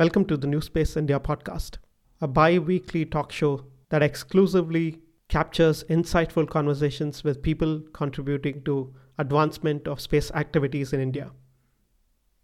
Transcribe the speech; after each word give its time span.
Welcome 0.00 0.24
to 0.28 0.38
the 0.38 0.46
New 0.46 0.62
Space 0.62 0.96
India 0.96 1.20
podcast, 1.20 1.76
a 2.22 2.26
bi 2.26 2.58
weekly 2.58 3.04
talk 3.04 3.30
show 3.30 3.66
that 3.90 4.02
exclusively 4.02 5.02
captures 5.28 5.84
insightful 5.90 6.48
conversations 6.48 7.22
with 7.22 7.42
people 7.42 7.82
contributing 7.92 8.62
to 8.64 8.94
advancement 9.18 9.86
of 9.86 10.00
space 10.00 10.30
activities 10.30 10.94
in 10.94 11.00
India. 11.00 11.32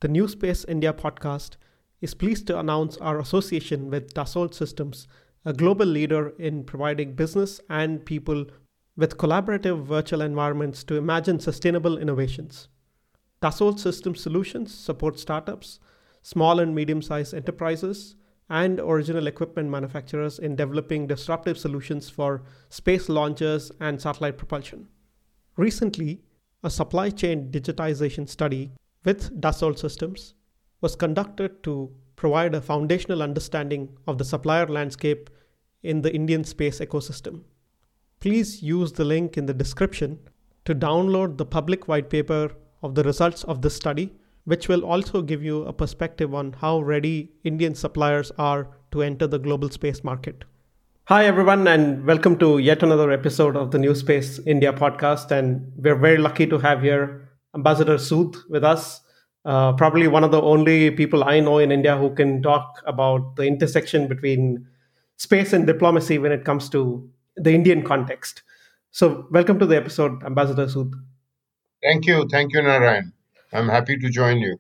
The 0.00 0.08
New 0.08 0.29
Space 0.29 0.66
India 0.66 0.92
podcast 0.92 1.56
is 2.03 2.12
pleased 2.12 2.47
to 2.49 2.58
announce 2.58 2.99
our 2.99 3.19
association 3.19 3.88
with 3.88 4.13
Dassault 4.13 4.53
Systems, 4.53 5.09
a 5.47 5.54
global 5.54 5.87
leader 5.87 6.35
in 6.38 6.63
providing 6.63 7.15
business 7.15 7.59
and 7.71 8.04
people 8.04 8.45
with 8.99 9.17
collaborative 9.17 9.83
virtual 9.83 10.21
environments 10.21 10.85
to 10.85 10.97
imagine 10.97 11.41
sustainable 11.41 11.97
innovations. 11.97 12.69
Dassault 13.41 13.79
Systems 13.79 14.21
Solutions 14.21 14.75
support 14.75 15.19
startups 15.19 15.81
small 16.27 16.59
and 16.59 16.74
medium 16.74 17.01
sized 17.01 17.33
enterprises, 17.34 18.16
and 18.50 18.80
original 18.80 19.28
equipment 19.28 19.70
manufacturers 19.70 20.41
in 20.41 20.56
developing 20.56 21.06
disruptive 21.06 21.56
solutions 21.56 22.10
for 22.10 22.42
space 22.69 23.09
launches 23.09 23.70
and 23.80 24.00
satellite 24.00 24.36
propulsion. 24.36 24.88
Recently, 25.56 26.23
a 26.64 26.70
supply 26.70 27.10
chain 27.10 27.52
digitization 27.52 28.28
study 28.28 28.73
with 29.05 29.41
Dassault 29.41 29.78
Systems 29.78 30.34
was 30.80 30.97
conducted 30.97 31.62
to 31.62 31.92
provide 32.16 32.56
a 32.56 32.61
foundational 32.61 33.22
understanding 33.22 33.88
of 34.08 34.19
the 34.19 34.24
supplier 34.24 34.66
landscape 34.66 35.30
in 35.84 36.02
the 36.02 36.12
Indian 36.12 36.42
space 36.42 36.80
ecosystem. 36.80 37.42
Please 38.19 38.64
use 38.64 38.91
the 38.91 39.05
link 39.05 39.36
in 39.36 39.47
the 39.47 39.55
description 39.55 40.19
to 40.64 40.74
download 40.74 41.38
the 41.38 41.47
public 41.47 41.86
white 41.86 42.11
paper 42.11 42.50
of 42.83 42.97
the 42.97 43.05
results 43.05 43.45
of 43.45 43.62
this 43.62 43.77
study 43.77 44.12
which 44.46 44.68
will 44.68 44.84
also 44.84 45.20
give 45.23 45.42
you 45.42 45.64
a 45.64 45.73
perspective 45.73 46.32
on 46.32 46.55
how 46.60 46.80
ready 46.80 47.32
Indian 47.45 47.74
suppliers 47.74 48.30
are 48.38 48.69
to 48.92 49.02
enter 49.02 49.27
the 49.27 49.38
global 49.38 49.69
space 49.69 50.02
market. 50.05 50.45
Hi, 51.08 51.27
everyone, 51.27 51.66
and 51.66 52.06
welcome 52.06 52.39
to 52.39 52.58
yet 52.58 52.83
another 52.83 53.11
episode 53.11 53.56
of 53.56 53.72
the 53.72 53.78
New 53.78 53.94
Space 53.94 54.39
India 54.47 54.72
podcast. 54.72 55.33
And 55.33 55.72
we're 55.77 55.97
very 55.97 56.19
lucky 56.19 56.47
to 56.47 56.58
have 56.58 56.80
here 56.80 57.28
Ambassador 57.56 57.97
Sood 57.97 58.36
with 58.48 58.62
us. 58.62 59.00
Uh, 59.44 59.72
probably 59.72 60.06
one 60.06 60.22
of 60.22 60.30
the 60.30 60.41
only 60.41 60.92
people 60.92 61.24
I 61.24 61.41
know 61.41 61.58
in 61.58 61.72
India 61.72 61.97
who 61.97 62.14
can 62.14 62.41
talk 62.41 62.83
about 62.86 63.34
the 63.36 63.44
intersection 63.44 64.06
between 64.06 64.67
space 65.17 65.52
and 65.52 65.67
diplomacy 65.67 66.19
when 66.19 66.30
it 66.30 66.44
comes 66.44 66.69
to 66.70 67.08
the 67.36 67.52
Indian 67.52 67.83
context. 67.83 68.42
So, 68.92 69.27
welcome 69.30 69.58
to 69.58 69.67
the 69.67 69.77
episode, 69.77 70.22
Ambassador 70.24 70.67
Sood. 70.67 70.92
Thank 71.83 72.06
you. 72.06 72.27
Thank 72.30 72.52
you, 72.52 72.62
Narayan. 72.62 73.12
I'm 73.52 73.69
happy 73.69 73.97
to 73.98 74.11
join 74.11 74.39
you. 74.39 74.58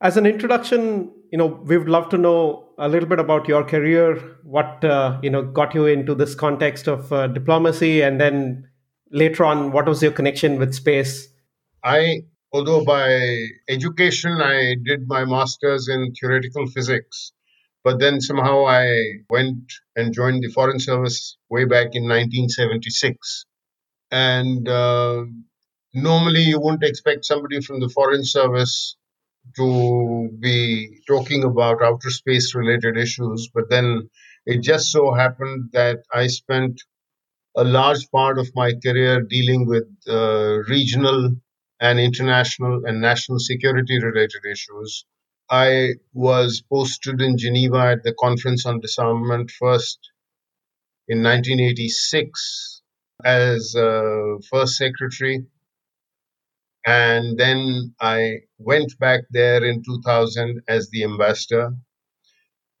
As 0.00 0.16
an 0.16 0.26
introduction, 0.26 1.10
you 1.30 1.38
know, 1.38 1.46
we 1.46 1.76
would 1.76 1.88
love 1.88 2.08
to 2.10 2.18
know 2.18 2.68
a 2.78 2.88
little 2.88 3.08
bit 3.08 3.18
about 3.18 3.46
your 3.46 3.62
career, 3.62 4.16
what 4.42 4.82
uh, 4.84 5.18
you 5.22 5.30
know 5.30 5.42
got 5.42 5.74
you 5.74 5.86
into 5.86 6.14
this 6.14 6.34
context 6.34 6.88
of 6.88 7.12
uh, 7.12 7.26
diplomacy, 7.26 8.00
and 8.00 8.20
then 8.20 8.68
later 9.10 9.44
on, 9.44 9.72
what 9.72 9.86
was 9.86 10.02
your 10.02 10.12
connection 10.12 10.58
with 10.58 10.74
space? 10.74 11.28
I, 11.84 12.22
although 12.52 12.84
by 12.84 13.46
education 13.68 14.40
I 14.40 14.76
did 14.82 15.06
my 15.06 15.24
master's 15.24 15.88
in 15.88 16.12
theoretical 16.18 16.66
physics, 16.66 17.32
but 17.84 17.98
then 17.98 18.20
somehow 18.20 18.66
I 18.66 18.86
went 19.28 19.72
and 19.96 20.14
joined 20.14 20.42
the 20.42 20.48
Foreign 20.48 20.80
Service 20.80 21.36
way 21.50 21.64
back 21.64 21.94
in 21.94 22.04
1976, 22.04 23.44
and 24.10 24.66
uh, 24.66 25.24
normally 25.94 26.42
you 26.42 26.60
wouldn't 26.60 26.84
expect 26.84 27.24
somebody 27.24 27.60
from 27.60 27.80
the 27.80 27.88
foreign 27.88 28.24
service 28.24 28.96
to 29.56 30.28
be 30.38 31.00
talking 31.06 31.44
about 31.44 31.82
outer 31.82 32.10
space 32.10 32.54
related 32.54 32.96
issues 32.96 33.50
but 33.54 33.68
then 33.70 34.08
it 34.46 34.62
just 34.62 34.92
so 34.92 35.12
happened 35.12 35.70
that 35.72 35.98
i 36.14 36.26
spent 36.26 36.80
a 37.56 37.64
large 37.64 38.10
part 38.10 38.38
of 38.38 38.50
my 38.54 38.72
career 38.84 39.20
dealing 39.22 39.66
with 39.66 39.88
uh, 40.08 40.58
regional 40.68 41.34
and 41.80 41.98
international 41.98 42.82
and 42.84 43.00
national 43.00 43.38
security 43.38 43.98
related 44.02 44.44
issues. 44.50 45.04
I 45.50 45.94
was 46.12 46.62
posted 46.70 47.20
in 47.20 47.36
geneva 47.36 47.78
at 47.94 48.04
the 48.04 48.14
conference 48.14 48.66
on 48.66 48.80
disarmament 48.80 49.50
first 49.50 49.98
in 51.08 51.22
1986 51.22 52.82
as 53.24 53.74
uh, 53.74 54.36
first 54.48 54.76
secretary 54.76 55.46
and 56.86 57.38
then 57.38 57.94
I 58.00 58.40
went 58.58 58.98
back 58.98 59.22
there 59.30 59.64
in 59.64 59.82
2000 59.82 60.62
as 60.68 60.90
the 60.90 61.04
ambassador, 61.04 61.74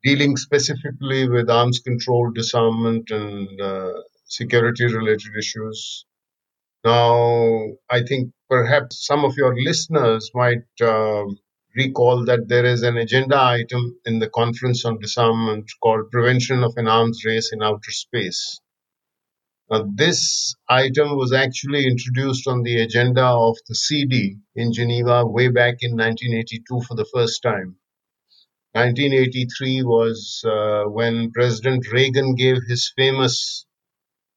dealing 0.02 0.36
specifically 0.36 1.28
with 1.28 1.50
arms 1.50 1.80
control, 1.80 2.30
disarmament, 2.32 3.10
and 3.10 3.60
uh, 3.60 3.92
security 4.24 4.84
related 4.86 5.32
issues. 5.38 6.06
Now, 6.84 7.72
I 7.90 8.02
think 8.02 8.32
perhaps 8.48 9.04
some 9.06 9.24
of 9.24 9.36
your 9.36 9.54
listeners 9.54 10.30
might 10.34 10.64
uh, 10.80 11.24
recall 11.76 12.24
that 12.24 12.48
there 12.48 12.64
is 12.64 12.82
an 12.82 12.96
agenda 12.96 13.38
item 13.38 13.98
in 14.06 14.18
the 14.18 14.30
Conference 14.30 14.84
on 14.84 14.98
Disarmament 14.98 15.70
called 15.82 16.10
Prevention 16.10 16.64
of 16.64 16.72
an 16.76 16.88
Arms 16.88 17.24
Race 17.24 17.52
in 17.52 17.62
Outer 17.62 17.90
Space. 17.90 18.60
Now, 19.70 19.84
this 19.94 20.56
item 20.68 21.16
was 21.16 21.32
actually 21.32 21.86
introduced 21.86 22.48
on 22.48 22.62
the 22.62 22.80
agenda 22.82 23.24
of 23.24 23.56
the 23.68 23.74
CD 23.74 24.36
in 24.56 24.72
Geneva 24.72 25.24
way 25.24 25.48
back 25.48 25.76
in 25.80 25.92
1982 25.92 26.80
for 26.82 26.96
the 26.96 27.06
first 27.14 27.42
time. 27.42 27.76
1983 28.74 29.82
was 29.84 30.42
uh, 30.44 30.84
when 30.84 31.30
President 31.32 31.86
Reagan 31.92 32.34
gave 32.34 32.56
his 32.68 32.92
famous 32.96 33.66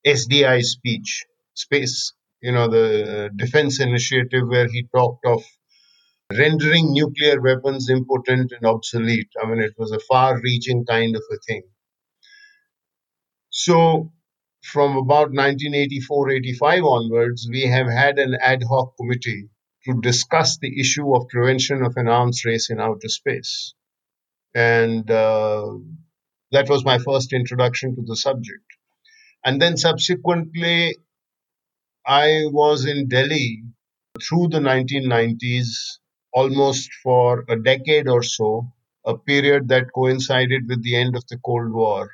SDI 0.05 0.61
speech, 0.63 1.25
space, 1.55 2.13
you 2.41 2.51
know, 2.51 2.67
the 2.67 3.31
defense 3.35 3.79
initiative, 3.79 4.47
where 4.47 4.67
he 4.67 4.87
talked 4.95 5.25
of 5.25 5.43
rendering 6.37 6.93
nuclear 6.93 7.41
weapons 7.41 7.89
impotent 7.89 8.51
and 8.51 8.65
obsolete. 8.65 9.29
I 9.41 9.47
mean, 9.47 9.61
it 9.61 9.73
was 9.77 9.91
a 9.91 9.99
far 9.99 10.39
reaching 10.41 10.85
kind 10.85 11.15
of 11.15 11.23
a 11.31 11.37
thing. 11.47 11.63
So, 13.51 14.11
from 14.63 14.95
about 14.95 15.31
1984-85 15.31 16.83
onwards, 16.83 17.47
we 17.51 17.63
have 17.63 17.87
had 17.87 18.17
an 18.17 18.35
ad 18.41 18.63
hoc 18.63 18.95
committee 18.97 19.49
to 19.85 19.99
discuss 20.01 20.57
the 20.57 20.79
issue 20.79 21.13
of 21.13 21.27
prevention 21.27 21.83
of 21.83 21.93
an 21.97 22.07
arms 22.07 22.43
race 22.45 22.69
in 22.69 22.79
outer 22.79 23.09
space. 23.09 23.73
And 24.55 25.09
uh, 25.11 25.67
that 26.51 26.69
was 26.69 26.85
my 26.85 26.97
first 26.97 27.33
introduction 27.33 27.95
to 27.95 28.03
the 28.03 28.15
subject. 28.15 28.63
And 29.43 29.61
then 29.61 29.75
subsequently, 29.75 30.95
I 32.05 32.43
was 32.45 32.85
in 32.85 33.09
Delhi 33.09 33.63
through 34.21 34.47
the 34.47 34.59
1990s, 34.59 35.97
almost 36.31 36.89
for 37.03 37.43
a 37.49 37.59
decade 37.59 38.07
or 38.07 38.23
so, 38.23 38.71
a 39.05 39.17
period 39.17 39.67
that 39.67 39.91
coincided 39.93 40.69
with 40.69 40.83
the 40.83 40.95
end 40.95 41.17
of 41.17 41.27
the 41.27 41.37
Cold 41.43 41.73
War 41.73 42.09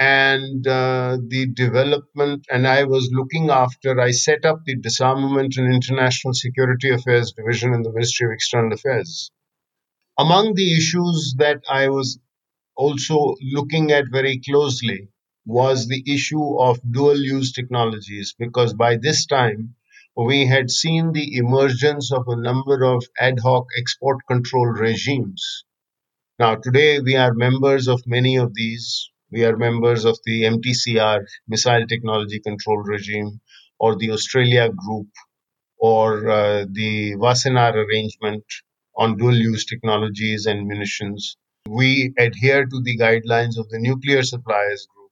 and 0.00 0.66
uh, 0.66 1.18
the 1.28 1.46
development 1.54 2.44
and 2.50 2.66
i 2.66 2.82
was 2.84 3.10
looking 3.12 3.50
after 3.50 4.00
i 4.00 4.10
set 4.10 4.44
up 4.44 4.60
the 4.64 4.76
disarmament 4.76 5.56
and 5.58 5.72
international 5.72 6.34
security 6.34 6.90
affairs 6.90 7.32
division 7.32 7.74
in 7.74 7.82
the 7.82 7.92
ministry 7.92 8.26
of 8.26 8.32
external 8.32 8.72
affairs. 8.72 9.30
Among 10.18 10.54
the 10.54 10.76
issues 10.76 11.34
that 11.38 11.62
i 11.68 11.88
was 11.88 12.20
also 12.76 13.36
looking 13.42 13.92
at 13.92 14.06
very 14.12 14.40
closely 14.40 15.08
was 15.46 15.88
the 15.88 16.04
issue 16.06 16.58
of 16.60 16.80
dual 16.92 17.16
use 17.22 17.52
technologies 17.52 18.34
because 18.38 18.74
by 18.74 18.96
this 18.96 19.26
time 19.26 19.74
we 20.16 20.46
had 20.46 20.70
seen 20.70 21.12
the 21.12 21.36
emergence 21.38 22.12
of 22.12 22.24
a 22.28 22.36
number 22.36 22.84
of 22.84 23.04
ad 23.20 23.40
hoc 23.40 23.66
export 23.78 24.18
control 24.28 24.66
regimes. 24.66 25.64
Now 26.40 26.56
today 26.56 27.00
we 27.00 27.16
are 27.16 27.34
members 27.34 27.88
of 27.88 28.02
many 28.06 28.36
of 28.36 28.54
these 28.54 29.09
we 29.30 29.44
are 29.44 29.56
members 29.56 30.04
of 30.04 30.18
the 30.24 30.44
MTCR, 30.44 31.24
Missile 31.48 31.86
Technology 31.86 32.40
Control 32.40 32.78
Regime, 32.78 33.40
or 33.78 33.96
the 33.96 34.10
Australia 34.10 34.68
Group, 34.70 35.08
or 35.78 36.28
uh, 36.28 36.66
the 36.70 37.16
Wassenaar 37.16 37.74
Arrangement 37.74 38.44
on 38.96 39.16
dual 39.16 39.36
use 39.36 39.64
technologies 39.64 40.46
and 40.46 40.66
munitions. 40.66 41.36
We 41.68 42.12
adhere 42.18 42.64
to 42.66 42.82
the 42.82 42.98
guidelines 42.98 43.58
of 43.58 43.68
the 43.68 43.78
Nuclear 43.78 44.22
Suppliers 44.22 44.86
Group. 44.94 45.10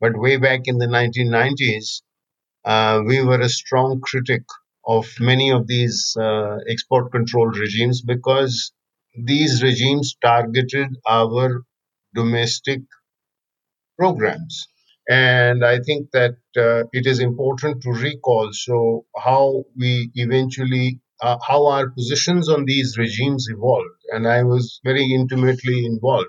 But 0.00 0.20
way 0.20 0.36
back 0.36 0.62
in 0.66 0.78
the 0.78 0.86
1990s, 0.86 2.02
uh, 2.64 3.02
we 3.06 3.22
were 3.22 3.40
a 3.40 3.48
strong 3.48 4.00
critic 4.00 4.42
of 4.86 5.06
many 5.20 5.50
of 5.50 5.66
these 5.66 6.16
uh, 6.18 6.58
export 6.68 7.12
control 7.12 7.46
regimes 7.48 8.02
because 8.02 8.72
these 9.16 9.62
regimes 9.62 10.16
targeted 10.22 10.88
our 11.08 11.62
domestic 12.14 12.80
programs. 13.98 14.66
And 15.08 15.64
I 15.64 15.80
think 15.80 16.10
that 16.12 16.36
uh, 16.56 16.84
it 16.92 17.06
is 17.06 17.20
important 17.20 17.82
to 17.82 17.90
recall 17.90 18.50
so 18.52 19.04
how 19.16 19.64
we 19.76 20.10
eventually 20.14 21.00
uh, 21.20 21.38
how 21.46 21.66
our 21.66 21.90
positions 21.90 22.48
on 22.48 22.64
these 22.64 22.96
regimes 22.98 23.46
evolved. 23.48 24.00
And 24.10 24.26
I 24.26 24.42
was 24.42 24.80
very 24.84 25.04
intimately 25.14 25.84
involved. 25.84 26.28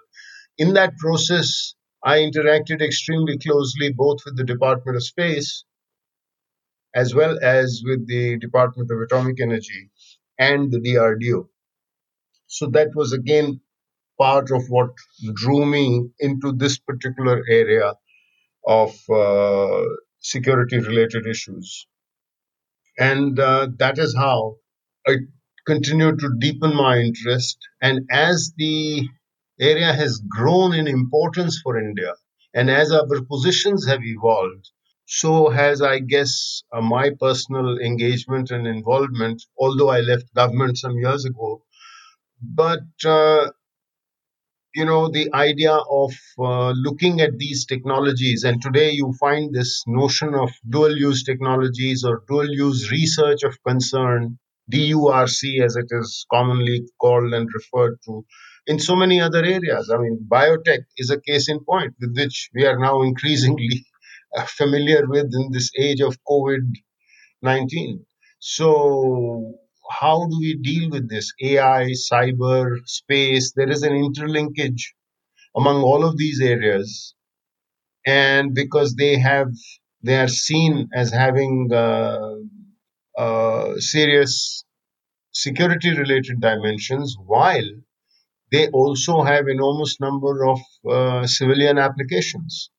In 0.58 0.74
that 0.74 0.98
process, 0.98 1.74
I 2.04 2.18
interacted 2.20 2.82
extremely 2.82 3.38
closely 3.38 3.92
both 3.92 4.20
with 4.26 4.38
the 4.38 4.44
Department 4.44 4.96
of 4.96 5.04
Space 5.04 5.66
as 6.96 7.14
well 7.14 7.38
as 7.42 7.82
with 7.86 8.08
the 8.08 8.38
Department 8.40 8.90
of 8.90 9.02
Atomic 9.02 9.42
Energy 9.42 9.90
and 10.40 10.72
the 10.72 10.80
DRDO. 10.80 11.50
So 12.48 12.68
that 12.68 12.96
was 12.96 13.12
again 13.12 13.60
part 14.18 14.52
of 14.52 14.64
what 14.70 14.90
drew 15.36 15.66
me 15.66 16.10
into 16.20 16.52
this 16.54 16.78
particular 16.80 17.44
area 17.50 17.94
of 18.68 18.96
uh, 19.10 19.84
security 20.20 20.80
related 20.80 21.26
issues. 21.28 21.88
And 22.98 23.40
uh, 23.40 23.68
that 23.78 23.98
is 23.98 24.16
how 24.16 24.56
I 25.08 25.18
continued 25.66 26.20
to 26.20 26.30
deepen 26.40 26.76
my 26.76 26.98
interest. 27.00 27.58
And 27.82 28.02
as 28.12 28.54
the 28.58 29.08
area 29.60 29.94
has 29.94 30.22
grown 30.30 30.74
in 30.74 30.88
importance 30.88 31.60
for 31.64 31.78
India, 31.78 32.14
and 32.54 32.70
as 32.70 32.92
our 32.92 33.22
positions 33.30 33.86
have 33.88 34.00
evolved, 34.04 34.70
so 35.06 35.50
has, 35.50 35.82
I 35.82 36.00
guess, 36.00 36.64
uh, 36.74 36.82
my 36.82 37.12
personal 37.20 37.78
engagement 37.80 38.50
and 38.52 38.66
involvement, 38.66 39.44
although 39.60 39.90
I 39.90 40.00
left 40.00 40.34
government 40.34 40.78
some 40.78 40.98
years 40.98 41.26
ago. 41.26 41.64
But 42.42 42.82
uh, 43.06 43.50
you 44.76 44.86
know 44.86 45.10
the 45.10 45.34
idea 45.34 45.72
of 45.74 46.14
uh, 46.38 46.72
looking 46.72 47.22
at 47.22 47.38
these 47.38 47.66
technologies. 47.66 48.44
And 48.44 48.62
today 48.62 48.92
you 48.92 49.14
find 49.20 49.54
this 49.54 49.84
notion 49.88 50.36
of 50.36 50.52
dual 50.70 50.96
use 50.98 51.24
technologies 51.24 52.04
or 52.04 52.24
dual 52.28 52.50
use 52.50 52.92
research 52.92 53.44
of 53.44 53.58
concern 53.66 54.38
DURC 54.72 55.64
as 55.64 55.76
it 55.76 55.88
is 55.92 56.26
commonly 56.32 56.88
called 57.00 57.34
and 57.34 57.48
referred 57.54 57.98
to 58.06 58.26
in 58.68 58.80
so 58.80 58.96
many 58.96 59.22
other 59.22 59.44
areas. 59.44 59.90
I 59.94 59.98
mean 59.98 60.28
biotech 60.28 60.84
is 60.98 61.10
a 61.10 61.22
case 61.22 61.50
in 61.50 61.60
point 61.64 61.94
with 62.00 62.16
which 62.16 62.50
we 62.54 62.66
are 62.66 62.78
now 62.78 63.02
increasingly 63.04 63.86
familiar 64.48 65.08
with 65.08 65.30
in 65.34 65.52
this 65.52 65.72
age 65.80 66.02
of 66.02 66.18
covid 66.30 66.66
19 67.42 68.06
so 68.40 69.54
how 69.90 70.28
do 70.28 70.38
we 70.40 70.56
deal 70.56 70.90
with 70.90 71.10
this 71.10 71.34
AI, 71.42 71.92
cyber, 72.12 72.78
space? 72.86 73.54
There 73.56 73.70
is 73.70 73.84
an 73.84 73.94
interlinkage 73.94 74.82
among 75.56 75.84
all 75.84 76.06
of 76.06 76.18
these 76.18 76.42
areas, 76.42 77.14
and 78.06 78.54
because 78.54 78.96
they 78.96 79.18
have 79.20 79.50
they 80.04 80.20
are 80.20 80.28
seen 80.28 80.90
as 80.94 81.12
having 81.12 81.70
uh, 81.74 82.36
uh, 83.18 83.80
serious 83.80 84.64
security 85.32 85.98
related 85.98 86.42
dimensions, 86.42 87.16
while 87.26 87.70
they 88.52 88.70
also 88.70 89.24
have 89.24 89.48
enormous 89.48 90.00
number 90.00 90.46
of 90.46 90.60
uh, 90.90 91.26
civilian 91.28 91.78
applications. 91.78 92.70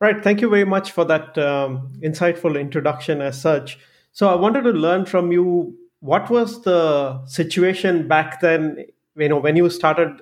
Right. 0.00 0.22
Thank 0.22 0.40
you 0.40 0.50
very 0.50 0.64
much 0.64 0.90
for 0.90 1.04
that 1.04 1.38
um, 1.38 1.92
insightful 2.02 2.60
introduction 2.60 3.22
as 3.22 3.40
such. 3.40 3.78
So 4.12 4.28
I 4.28 4.34
wanted 4.34 4.62
to 4.62 4.70
learn 4.70 5.06
from 5.06 5.32
you 5.32 5.78
what 6.12 6.28
was 6.28 6.62
the 6.62 7.24
situation 7.26 8.06
back 8.06 8.40
then 8.40 8.84
you 9.16 9.28
know 9.28 9.38
when 9.38 9.56
you 9.56 9.68
started 9.70 10.20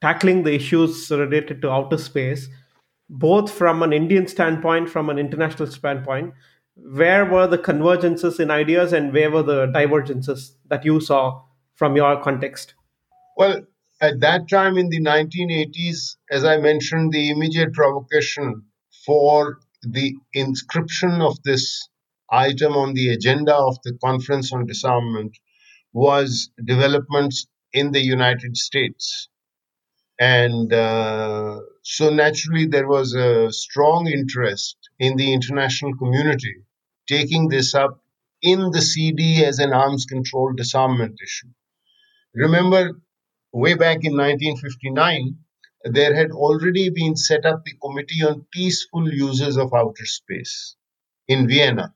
tackling 0.00 0.42
the 0.44 0.54
issues 0.54 1.10
related 1.10 1.60
to 1.62 1.70
outer 1.70 1.98
space 1.98 2.48
both 3.08 3.50
from 3.50 3.82
an 3.82 3.92
indian 3.92 4.26
standpoint 4.26 4.88
from 4.88 5.10
an 5.10 5.18
international 5.18 5.66
standpoint 5.66 6.32
where 6.76 7.24
were 7.24 7.46
the 7.46 7.58
convergences 7.58 8.40
in 8.40 8.50
ideas 8.50 8.92
and 8.92 9.12
where 9.12 9.30
were 9.30 9.42
the 9.42 9.66
divergences 9.66 10.56
that 10.68 10.84
you 10.84 11.00
saw 11.00 11.42
from 11.74 11.96
your 11.96 12.20
context? 12.22 12.74
Well 13.36 13.62
at 14.00 14.20
that 14.20 14.48
time 14.48 14.76
in 14.78 14.88
the 14.88 15.00
1980s 15.00 16.16
as 16.30 16.44
i 16.44 16.56
mentioned 16.56 17.12
the 17.12 17.30
immediate 17.30 17.72
provocation 17.72 18.64
for 19.06 19.58
the 19.82 20.16
inscription 20.32 21.20
of 21.22 21.40
this 21.44 21.88
item 22.32 22.72
on 22.72 22.94
the 22.94 23.10
agenda 23.10 23.54
of 23.54 23.76
the 23.84 23.92
Conference 24.02 24.52
on 24.52 24.66
Disarmament 24.66 25.36
was 25.92 26.50
developments 26.64 27.46
in 27.72 27.92
the 27.92 28.00
United 28.00 28.56
States. 28.56 29.28
And 30.18 30.72
uh, 30.72 31.60
so 31.82 32.10
naturally, 32.10 32.66
there 32.66 32.88
was 32.88 33.14
a 33.14 33.52
strong 33.52 34.06
interest 34.06 34.76
in 34.98 35.16
the 35.16 35.32
international 35.32 35.94
community 35.96 36.54
taking 37.08 37.48
this 37.48 37.74
up 37.74 38.02
in 38.40 38.70
the 38.70 38.80
CD 38.80 39.44
as 39.44 39.58
an 39.58 39.72
arms 39.72 40.06
control 40.06 40.52
disarmament 40.54 41.18
issue. 41.22 41.48
Remember, 42.34 43.00
way 43.52 43.74
back 43.74 44.04
in 44.04 44.16
1959, 44.16 45.36
there 45.84 46.14
had 46.14 46.30
already 46.30 46.90
been 46.90 47.16
set 47.16 47.44
up 47.44 47.64
the 47.64 47.74
Committee 47.82 48.24
on 48.24 48.46
Peaceful 48.52 49.12
Uses 49.12 49.58
of 49.58 49.74
Outer 49.74 50.06
Space 50.06 50.76
in 51.28 51.48
Vienna 51.48 51.94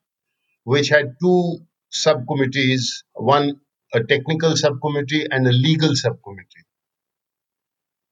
which 0.72 0.88
had 0.88 1.14
two 1.22 1.58
subcommittees 1.90 3.04
one 3.14 3.60
a 3.94 4.02
technical 4.02 4.56
subcommittee 4.56 5.24
and 5.30 5.46
a 5.46 5.52
legal 5.52 5.94
subcommittee. 5.94 6.64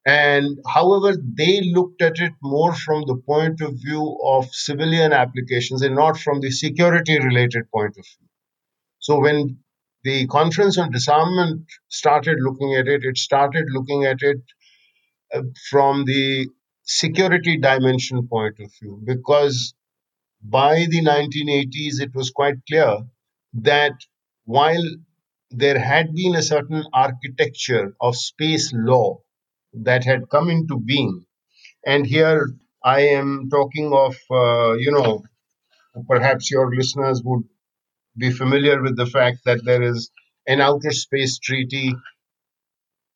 And 0.06 0.58
however, 0.66 1.16
they 1.40 1.62
looked 1.62 2.00
at 2.00 2.20
it 2.20 2.32
more 2.42 2.72
from 2.74 3.02
the 3.06 3.16
point 3.16 3.60
of 3.60 3.72
view 3.84 4.18
of 4.24 4.46
civilian 4.52 5.12
applications 5.12 5.82
and 5.82 5.96
not 5.96 6.16
from 6.16 6.40
the 6.40 6.50
security 6.50 7.18
related 7.18 7.70
point 7.72 7.96
of 7.98 8.04
view. 8.04 8.28
So 9.00 9.20
when 9.20 9.58
the 10.04 10.26
conference 10.28 10.78
on 10.78 10.92
disarmament 10.92 11.66
started 11.88 12.36
looking 12.40 12.74
at 12.74 12.86
it, 12.86 13.04
it 13.04 13.18
started 13.18 13.64
looking 13.70 14.04
at 14.04 14.18
it 14.20 14.42
uh, 15.34 15.42
from 15.70 16.04
the 16.04 16.48
security 16.84 17.56
dimension 17.56 18.28
point 18.28 18.60
of 18.60 18.70
view 18.80 19.00
because 19.04 19.74
by 20.44 20.86
the 20.90 21.02
1980s, 21.02 22.00
it 22.00 22.14
was 22.14 22.30
quite 22.30 22.56
clear 22.68 22.98
that 23.54 23.94
while 24.44 24.84
there 25.50 25.78
had 25.80 26.14
been 26.14 26.34
a 26.36 26.42
certain 26.42 26.84
architecture 26.92 27.94
of 28.00 28.16
space 28.16 28.72
law 28.74 29.20
that 29.72 30.04
had 30.04 30.28
come 30.30 30.50
into 30.50 30.78
being, 30.80 31.26
and 31.86 32.06
here 32.06 32.48
I 32.84 33.02
am 33.08 33.48
talking 33.50 33.92
of, 33.92 34.16
uh, 34.30 34.74
you 34.74 34.92
know, 34.92 35.24
perhaps 36.08 36.50
your 36.50 36.74
listeners 36.74 37.22
would 37.24 37.44
be 38.16 38.30
familiar 38.32 38.82
with 38.82 38.96
the 38.96 39.06
fact 39.06 39.38
that 39.46 39.64
there 39.64 39.82
is 39.82 40.10
an 40.46 40.60
outer 40.60 40.90
space 40.92 41.38
treaty 41.38 41.94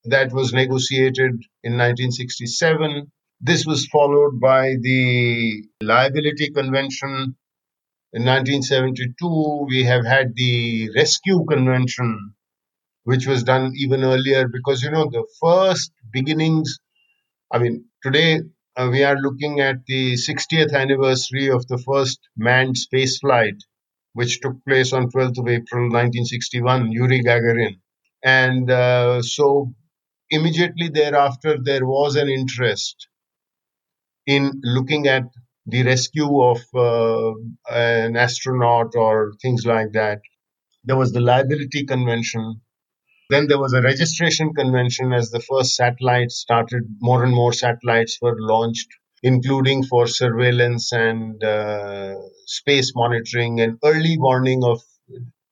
that 0.04 0.32
was 0.32 0.52
negotiated 0.52 1.32
in 1.62 1.76
1967 1.76 3.12
this 3.40 3.64
was 3.64 3.86
followed 3.86 4.40
by 4.40 4.74
the 4.80 5.62
Liability 5.80 6.50
Convention 6.50 7.36
in 8.12 8.24
1972. 8.24 9.66
We 9.68 9.84
have 9.84 10.04
had 10.04 10.34
the 10.34 10.90
Rescue 10.96 11.44
Convention, 11.44 12.34
which 13.04 13.26
was 13.26 13.44
done 13.44 13.72
even 13.76 14.02
earlier 14.02 14.48
because, 14.48 14.82
you 14.82 14.90
know, 14.90 15.08
the 15.10 15.24
first 15.40 15.92
beginnings, 16.12 16.80
I 17.52 17.58
mean, 17.58 17.84
today 18.02 18.40
uh, 18.76 18.88
we 18.90 19.04
are 19.04 19.16
looking 19.16 19.60
at 19.60 19.86
the 19.86 20.14
60th 20.14 20.72
anniversary 20.72 21.48
of 21.48 21.66
the 21.68 21.78
first 21.78 22.18
manned 22.36 22.76
space 22.76 23.18
flight, 23.18 23.56
which 24.14 24.40
took 24.40 24.56
place 24.66 24.92
on 24.92 25.10
12th 25.10 25.38
of 25.38 25.48
April 25.48 25.84
1961, 25.84 26.90
Yuri 26.90 27.22
Gagarin. 27.22 27.78
And 28.24 28.68
uh, 28.68 29.22
so 29.22 29.74
immediately 30.30 30.88
thereafter, 30.88 31.56
there 31.62 31.86
was 31.86 32.16
an 32.16 32.28
interest 32.28 33.07
in 34.28 34.60
looking 34.62 35.08
at 35.08 35.24
the 35.66 35.82
rescue 35.84 36.42
of 36.42 36.60
uh, 36.74 37.32
an 37.70 38.16
astronaut 38.16 38.94
or 38.94 39.32
things 39.42 39.66
like 39.66 39.92
that. 39.94 40.20
There 40.84 40.96
was 40.96 41.12
the 41.12 41.20
liability 41.20 41.84
convention. 41.86 42.60
Then 43.30 43.48
there 43.48 43.58
was 43.58 43.72
a 43.74 43.82
registration 43.82 44.54
convention 44.54 45.12
as 45.14 45.30
the 45.30 45.40
first 45.40 45.76
satellites 45.76 46.36
started, 46.36 46.84
more 47.00 47.24
and 47.24 47.34
more 47.34 47.54
satellites 47.54 48.18
were 48.22 48.36
launched, 48.38 48.88
including 49.22 49.84
for 49.84 50.06
surveillance 50.06 50.92
and 50.92 51.42
uh, 51.44 52.16
space 52.46 52.92
monitoring 52.94 53.60
and 53.60 53.78
early 53.84 54.18
warning 54.18 54.62
of 54.64 54.82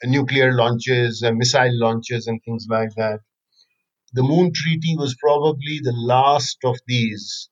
nuclear 0.04 0.52
launches 0.54 1.22
and 1.22 1.38
missile 1.38 1.78
launches 1.78 2.26
and 2.26 2.40
things 2.44 2.66
like 2.68 2.90
that. 2.96 3.20
The 4.14 4.24
Moon 4.24 4.52
Treaty 4.52 4.96
was 4.96 5.16
probably 5.16 5.80
the 5.82 5.92
last 5.92 6.58
of 6.64 6.76
these 6.88 7.48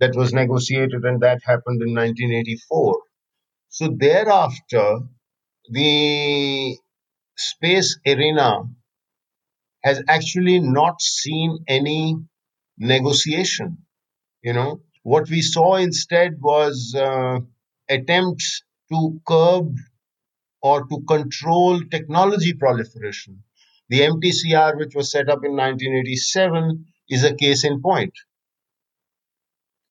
that 0.00 0.16
was 0.16 0.32
negotiated, 0.32 1.04
and 1.04 1.20
that 1.22 1.40
happened 1.44 1.82
in 1.82 1.94
1984. 1.94 3.02
So 3.68 3.88
thereafter, 3.98 5.00
the 5.70 6.76
space 7.36 7.98
arena 8.06 8.64
has 9.84 10.02
actually 10.08 10.58
not 10.60 11.00
seen 11.00 11.58
any 11.68 12.16
negotiation. 12.78 13.78
You 14.42 14.54
know, 14.54 14.82
what 15.04 15.30
we 15.30 15.42
saw 15.42 15.76
instead 15.76 16.40
was 16.40 16.94
uh, 16.96 17.40
attempts 17.88 18.62
to 18.92 19.20
curb 19.26 19.76
or 20.62 20.86
to 20.86 21.00
control 21.08 21.80
technology 21.90 22.54
proliferation. 22.54 23.42
The 23.90 24.02
MTCR, 24.02 24.76
which 24.78 24.94
was 24.94 25.10
set 25.10 25.28
up 25.28 25.44
in 25.44 25.52
1987, 25.56 26.86
is 27.10 27.24
a 27.24 27.34
case 27.34 27.64
in 27.64 27.82
point. 27.82 28.14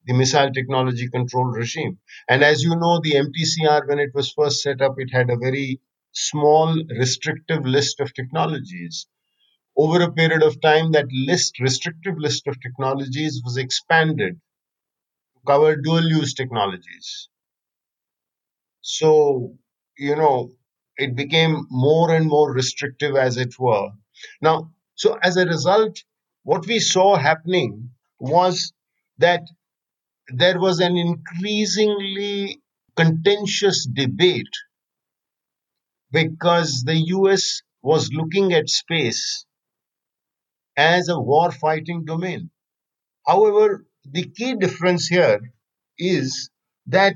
The 0.05 0.13
Missile 0.13 0.51
Technology 0.51 1.07
Control 1.09 1.45
Regime. 1.45 1.99
And 2.27 2.43
as 2.43 2.63
you 2.63 2.75
know, 2.75 2.99
the 3.01 3.15
MTCR, 3.15 3.87
when 3.87 3.99
it 3.99 4.13
was 4.13 4.33
first 4.33 4.61
set 4.61 4.81
up, 4.81 4.95
it 4.97 5.09
had 5.13 5.29
a 5.29 5.37
very 5.37 5.79
small, 6.11 6.83
restrictive 6.99 7.65
list 7.65 8.01
of 8.01 8.13
technologies. 8.13 9.07
Over 9.77 10.01
a 10.03 10.11
period 10.13 10.43
of 10.43 10.61
time, 10.61 10.91
that 10.93 11.07
list, 11.11 11.59
restrictive 11.59 12.17
list 12.19 12.47
of 12.47 12.61
technologies, 12.61 13.41
was 13.43 13.57
expanded 13.57 14.41
to 15.33 15.39
cover 15.47 15.75
dual 15.75 16.07
use 16.07 16.33
technologies. 16.35 17.29
So, 18.81 19.57
you 19.97 20.15
know, 20.17 20.51
it 20.97 21.15
became 21.15 21.65
more 21.69 22.13
and 22.13 22.27
more 22.27 22.51
restrictive 22.53 23.15
as 23.15 23.37
it 23.37 23.57
were. 23.57 23.91
Now, 24.41 24.73
so 24.95 25.17
as 25.23 25.37
a 25.37 25.45
result, 25.45 26.03
what 26.43 26.67
we 26.67 26.79
saw 26.79 27.15
happening 27.15 27.91
was 28.19 28.73
that 29.17 29.43
there 30.33 30.59
was 30.59 30.79
an 30.79 30.97
increasingly 30.97 32.61
contentious 32.95 33.85
debate 33.85 34.55
because 36.11 36.83
the 36.83 36.95
US 37.17 37.61
was 37.81 38.11
looking 38.13 38.53
at 38.53 38.69
space 38.69 39.45
as 40.77 41.09
a 41.09 41.19
war 41.19 41.51
fighting 41.51 42.05
domain. 42.05 42.49
However, 43.27 43.85
the 44.05 44.29
key 44.29 44.55
difference 44.55 45.07
here 45.07 45.53
is 45.97 46.49
that 46.87 47.15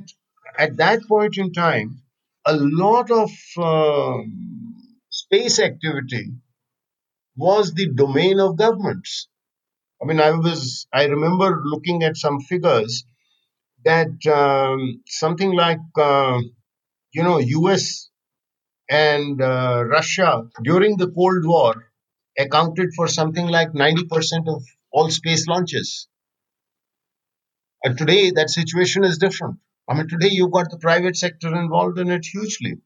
at 0.58 0.78
that 0.78 1.02
point 1.08 1.38
in 1.38 1.54
time, 1.54 2.04
a 2.46 2.56
lot 2.56 3.12
of 3.12 3.32
uh, 3.58 4.24
space 5.10 5.60
activity 5.60 6.34
was 7.36 7.74
the 7.74 7.90
domain 7.94 8.40
of 8.40 8.58
governments. 8.58 9.28
I 10.04 10.06
mean, 10.06 10.20
I 10.20 10.32
was, 10.32 10.86
I 10.94 11.06
remember 11.06 11.62
looking 11.64 12.04
at 12.04 12.18
some 12.18 12.42
figures 12.42 13.06
that 13.86 14.26
um, 14.28 15.02
something 15.08 15.54
like, 15.54 15.80
uh, 15.98 16.42
you 17.14 17.24
know, 17.24 17.40
US 17.40 18.10
and 18.90 19.42
uh, 19.42 19.84
Russia 19.86 20.50
during 20.64 20.98
the 20.98 21.12
Cold 21.12 21.46
War 21.46 21.92
accounted 22.38 22.90
for 22.96 23.08
something 23.08 23.48
like 23.48 23.74
90% 23.74 24.48
of 24.48 24.64
all 24.92 25.10
space 25.10 25.48
launches. 25.48 26.08
And 27.84 27.98
today, 27.98 28.32
that 28.32 28.50
situation 28.50 29.04
is 29.04 29.18
different. 29.20 29.60
I 29.88 29.94
mean, 29.94 30.08
today 30.10 30.30
you've 30.32 30.52
got 30.52 30.72
the 30.72 30.80
private 30.80 31.16
sector 31.16 31.56
involved 31.56 32.00
in 32.00 32.10
it 32.12 32.26
hugely. 32.26 32.78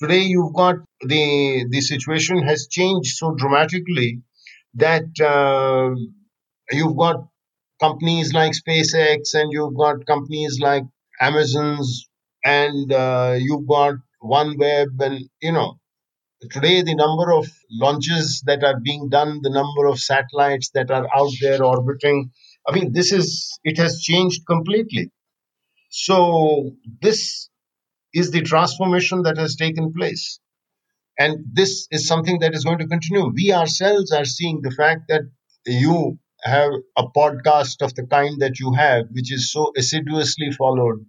Today 0.00 0.22
you've 0.22 0.54
got 0.54 0.76
the 1.02 1.66
the 1.70 1.80
situation 1.80 2.42
has 2.42 2.66
changed 2.68 3.16
so 3.16 3.34
dramatically 3.34 4.22
that 4.74 5.08
uh, 5.20 5.94
you've 6.70 6.96
got 6.96 7.26
companies 7.80 8.32
like 8.32 8.52
SpaceX 8.52 9.34
and 9.34 9.52
you've 9.52 9.76
got 9.76 10.06
companies 10.06 10.58
like 10.60 10.84
Amazon's 11.20 12.08
and 12.44 12.92
uh, 12.92 13.36
you've 13.38 13.66
got 13.66 13.94
OneWeb 14.22 15.00
and 15.00 15.24
you 15.40 15.52
know 15.52 15.78
today 16.50 16.82
the 16.82 16.94
number 16.94 17.32
of 17.32 17.46
launches 17.70 18.42
that 18.46 18.64
are 18.64 18.80
being 18.80 19.08
done, 19.08 19.40
the 19.42 19.50
number 19.50 19.86
of 19.86 19.98
satellites 19.98 20.70
that 20.74 20.90
are 20.90 21.06
out 21.14 21.32
there 21.40 21.62
orbiting. 21.62 22.30
I 22.66 22.74
mean, 22.74 22.92
this 22.92 23.12
is 23.12 23.58
it 23.64 23.78
has 23.78 24.00
changed 24.00 24.46
completely. 24.46 25.10
So, 25.90 26.72
this 27.02 27.48
is 28.14 28.30
the 28.30 28.42
transformation 28.42 29.22
that 29.22 29.38
has 29.38 29.56
taken 29.56 29.92
place. 29.92 30.38
And 31.20 31.44
this 31.52 31.86
is 31.92 32.08
something 32.08 32.38
that 32.40 32.54
is 32.54 32.64
going 32.64 32.78
to 32.78 32.88
continue. 32.88 33.30
We 33.32 33.52
ourselves 33.52 34.10
are 34.10 34.24
seeing 34.24 34.62
the 34.62 34.70
fact 34.70 35.02
that 35.08 35.22
you 35.66 36.18
have 36.42 36.72
a 36.96 37.04
podcast 37.08 37.82
of 37.82 37.94
the 37.94 38.06
kind 38.06 38.40
that 38.40 38.58
you 38.58 38.72
have, 38.72 39.04
which 39.12 39.30
is 39.30 39.52
so 39.52 39.70
assiduously 39.76 40.50
followed 40.52 41.04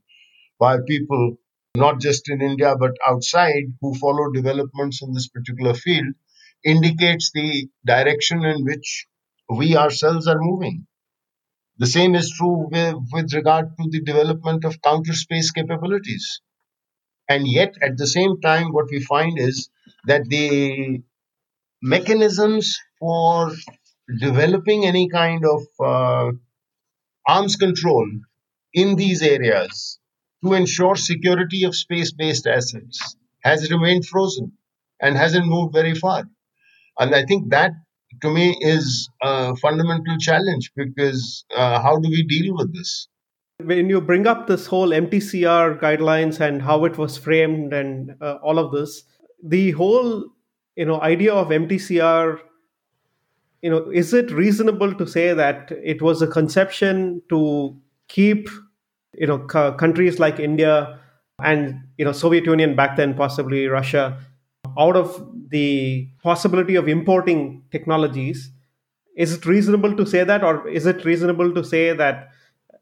by 0.60 0.80
people, 0.86 1.38
not 1.78 2.02
just 2.02 2.30
in 2.30 2.42
India, 2.42 2.76
but 2.78 2.92
outside, 3.08 3.64
who 3.80 3.96
follow 3.96 4.30
developments 4.32 5.02
in 5.02 5.14
this 5.14 5.30
particular 5.30 5.74
field, 5.74 6.14
indicates 6.66 7.32
the 7.32 7.70
direction 7.86 8.44
in 8.44 8.66
which 8.66 9.08
we 9.50 9.78
ourselves 9.78 10.28
are 10.28 10.42
moving. 10.42 10.88
The 11.78 11.88
same 11.88 12.16
is 12.16 12.30
true 12.38 12.68
with, 12.70 12.96
with 13.14 13.34
regard 13.34 13.78
to 13.78 13.90
the 13.90 14.02
development 14.02 14.66
of 14.66 14.82
counter 14.82 15.14
space 15.14 15.52
capabilities. 15.52 16.42
And 17.30 17.48
yet, 17.48 17.76
at 17.82 17.98
the 17.98 18.08
same 18.08 18.42
time, 18.42 18.74
what 18.74 18.92
we 18.92 19.00
find 19.00 19.40
is 19.40 19.70
that 20.06 20.24
the 20.28 21.02
mechanisms 21.82 22.78
for 23.00 23.52
developing 24.20 24.86
any 24.86 25.10
kind 25.10 25.44
of 25.46 25.62
uh, 25.80 26.32
arms 27.28 27.56
control 27.56 28.08
in 28.74 28.96
these 28.96 29.22
areas 29.22 30.00
to 30.44 30.54
ensure 30.54 30.96
security 30.96 31.64
of 31.64 31.76
space 31.76 32.12
based 32.14 32.48
assets 32.48 33.16
has 33.44 33.72
remained 33.72 34.06
frozen 34.06 34.52
and 35.00 35.18
hasn't 35.18 35.46
moved 35.46 35.74
very 35.74 35.96
far. 35.96 36.24
And 37.00 37.16
I 37.16 37.26
think 37.26 37.50
that 37.50 37.72
to 38.22 38.30
me 38.30 38.58
is 38.60 39.10
a 39.22 39.56
fundamental 39.56 40.18
challenge 40.20 40.72
because 40.76 41.46
uh, 41.56 41.82
how 41.82 41.98
do 41.98 42.10
we 42.10 42.24
deal 42.24 42.56
with 42.56 42.74
this? 42.74 43.08
When 43.64 43.90
you 43.90 44.02
bring 44.02 44.28
up 44.28 44.48
this 44.48 44.68
whole 44.68 44.90
MTCR 44.90 45.80
guidelines 45.80 46.40
and 46.40 46.62
how 46.62 46.86
it 46.86 46.98
was 46.98 47.18
framed 47.18 47.74
and 47.74 48.16
uh, 48.22 48.38
all 48.44 48.58
of 48.58 48.72
this, 48.72 49.04
the 49.44 49.72
whole 49.72 50.26
you 50.76 50.86
know 50.86 51.02
idea 51.02 51.34
of 51.34 51.50
MTCR, 51.50 52.40
you 53.62 53.70
know, 53.70 53.90
is 53.92 54.14
it 54.14 54.32
reasonable 54.32 54.94
to 54.96 55.06
say 55.06 55.34
that 55.34 55.72
it 55.84 56.02
was 56.02 56.22
a 56.22 56.28
conception 56.28 57.22
to 57.30 57.76
keep 58.08 58.50
you 59.16 59.28
know 59.28 59.40
countries 59.40 60.20
like 60.20 60.40
India 60.40 61.00
and 61.44 61.82
you 61.98 62.06
know 62.06 62.12
Soviet 62.12 62.46
Union 62.46 62.76
back 62.76 62.98
then, 62.98 63.14
possibly 63.14 63.68
Russia, 63.68 64.18
out 64.78 64.96
of 64.96 65.28
the 65.50 66.08
possibility 66.24 66.76
of 66.76 66.88
importing 66.88 67.64
technologies? 67.72 68.52
Is 69.16 69.34
it 69.34 69.46
reasonable 69.46 69.96
to 69.98 70.06
say 70.06 70.24
that 70.24 70.44
or 70.44 70.68
is 70.68 70.86
it 70.86 71.04
reasonable 71.04 71.54
to 71.54 71.64
say 71.64 71.94
that 71.94 72.31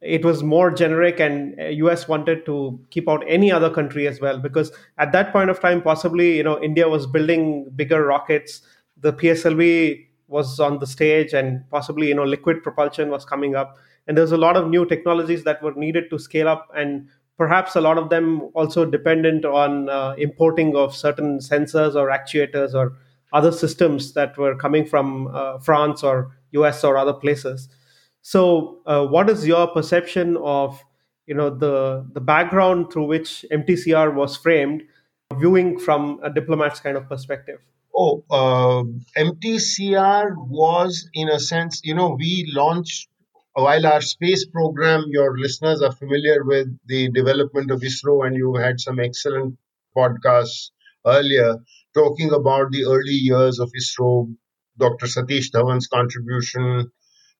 it 0.01 0.24
was 0.24 0.44
more 0.44 0.72
generic 0.72 1.20
and 1.20 1.60
us 1.60 2.08
wanted 2.08 2.46
to 2.46 2.79
keep 2.89 3.10
out 3.10 3.24
any 3.27 3.51
other 3.51 3.70
country 3.70 4.08
as 4.08 4.22
well 4.22 4.38
because 4.39 4.72
at 4.98 5.12
that 5.12 5.32
point 5.34 5.50
of 5.50 5.60
time 5.60 5.82
possibly 5.82 6.38
you 6.38 6.44
know 6.44 6.62
india 6.63 6.88
was 6.88 7.06
building 7.06 7.70
bigger 7.75 8.06
rockets 8.06 8.62
the 9.01 9.12
pslv 9.13 10.06
was 10.27 10.60
on 10.60 10.79
the 10.79 10.88
stage 10.88 11.34
and 11.34 11.70
possibly 11.70 12.08
you 12.08 12.15
know 12.15 12.24
liquid 12.24 12.63
propulsion 12.63 13.10
was 13.10 13.25
coming 13.25 13.56
up 13.56 13.77
and 14.08 14.18
there's 14.18 14.32
a 14.32 14.38
lot 14.38 14.56
of 14.56 14.70
new 14.70 14.86
technologies 14.86 15.44
that 15.44 15.62
were 15.62 15.74
needed 15.74 16.10
to 16.10 16.18
scale 16.18 16.48
up 16.48 16.68
and 16.75 17.08
perhaps 17.38 17.75
a 17.75 17.82
lot 17.82 17.98
of 17.98 18.10
them 18.10 18.41
also 18.53 18.86
dependent 18.86 19.46
on 19.46 19.89
uh, 19.89 20.13
importing 20.18 20.75
of 20.75 20.96
certain 20.96 21.39
sensors 21.39 21.96
or 21.96 22.10
actuators 22.10 22.74
or 22.74 22.94
other 23.32 23.51
systems 23.51 24.13
that 24.13 24.38
were 24.38 24.56
coming 24.56 24.86
from 24.86 25.27
uh, 25.34 25.58
France 25.60 26.03
or 26.03 26.32
US 26.51 26.84
or 26.84 26.98
other 26.98 27.13
places. 27.13 27.70
So, 28.22 28.82
uh, 28.86 29.06
what 29.06 29.30
is 29.30 29.48
your 29.48 29.68
perception 29.68 30.38
of 30.38 30.84
you 31.26 31.36
know 31.36 31.50
the 31.50 32.06
the 32.14 32.22
background 32.22 32.92
through 32.92 33.06
which 33.06 33.46
MTCR 33.52 34.14
was 34.14 34.36
framed, 34.38 34.84
viewing 35.36 35.80
from 35.80 36.20
a 36.24 36.30
diplomat's 36.30 36.80
kind 36.80 36.98
of 36.98 37.08
perspective? 37.08 37.60
Oh, 37.96 38.24
uh, 38.30 38.84
MTCR 39.18 40.36
was 40.48 41.10
in 41.14 41.28
a 41.28 41.40
sense, 41.40 41.82
you 41.84 41.94
know, 41.94 42.16
we 42.18 42.50
launched 42.54 43.10
while 43.54 43.86
our 43.86 44.02
space 44.02 44.46
program, 44.46 45.06
your 45.08 45.38
listeners 45.38 45.82
are 45.82 45.92
familiar 45.92 46.44
with 46.44 46.68
the 46.86 47.10
development 47.10 47.72
of 47.72 47.82
ISRO, 47.82 48.26
and 48.26 48.36
you 48.36 48.56
had 48.56 48.80
some 48.80 49.00
excellent 49.00 49.58
podcasts 49.96 50.72
earlier 51.06 51.58
talking 51.94 52.32
about 52.32 52.72
the 52.72 52.86
early 52.86 53.20
years 53.30 53.60
of 53.60 53.72
ISRO, 53.78 54.34
Dr. 54.78 55.08
Satish 55.08 55.52
Dhawan's 55.52 55.88
contribution, 55.88 56.92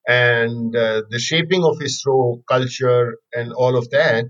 and 0.06 0.74
uh, 0.74 1.02
the 1.10 1.18
shaping 1.18 1.64
of 1.64 1.78
ISRO 1.78 2.42
culture 2.48 3.16
and 3.32 3.52
all 3.52 3.76
of 3.76 3.90
that. 3.90 4.26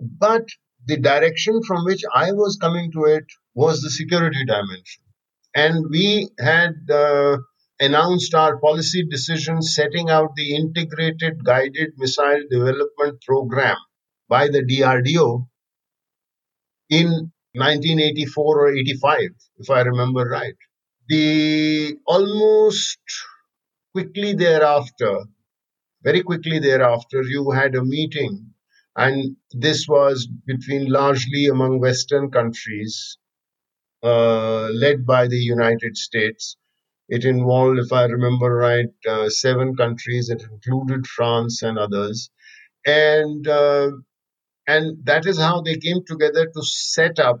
But 0.00 0.46
the 0.86 0.98
direction 0.98 1.62
from 1.62 1.84
which 1.84 2.02
I 2.14 2.32
was 2.32 2.58
coming 2.60 2.92
to 2.92 3.04
it 3.04 3.24
was 3.54 3.80
the 3.80 3.90
security 3.90 4.44
dimension. 4.44 5.02
And 5.54 5.86
we 5.90 6.28
had 6.38 6.74
uh, 6.90 7.38
announced 7.80 8.34
our 8.34 8.58
policy 8.58 9.06
decision 9.08 9.62
setting 9.62 10.10
out 10.10 10.30
the 10.36 10.54
Integrated 10.54 11.44
Guided 11.44 11.90
Missile 11.96 12.42
Development 12.50 13.20
Program 13.26 13.76
by 14.28 14.48
the 14.48 14.62
DRDO 14.62 15.46
in 16.90 17.32
1984 17.54 18.60
or 18.60 18.76
85, 18.76 19.20
if 19.58 19.70
I 19.70 19.80
remember 19.80 20.28
right. 20.28 20.54
The 21.08 21.96
almost 22.06 22.98
quickly 23.96 24.32
thereafter, 24.34 25.14
very 26.02 26.22
quickly 26.22 26.58
thereafter, 26.60 27.22
you 27.22 27.50
had 27.52 27.74
a 27.76 27.84
meeting, 27.84 28.34
and 28.96 29.36
this 29.52 29.86
was 29.88 30.28
between 30.46 30.84
largely 31.00 31.46
among 31.48 31.80
Western 31.80 32.30
countries 32.30 33.18
uh, 34.02 34.68
led 34.84 35.06
by 35.06 35.26
the 35.28 35.38
United 35.56 35.96
States. 35.96 36.56
It 37.08 37.24
involved, 37.24 37.78
if 37.80 37.92
I 37.92 38.04
remember 38.04 38.50
right, 38.56 38.92
uh, 39.08 39.28
seven 39.30 39.76
countries. 39.76 40.30
It 40.30 40.42
included 40.50 41.06
France 41.06 41.62
and 41.62 41.78
others, 41.78 42.30
and 42.86 43.46
uh, 43.48 43.90
and 44.66 44.84
that 45.06 45.26
is 45.26 45.38
how 45.38 45.62
they 45.62 45.76
came 45.78 46.02
together 46.06 46.46
to 46.46 46.62
set 46.64 47.18
up 47.18 47.40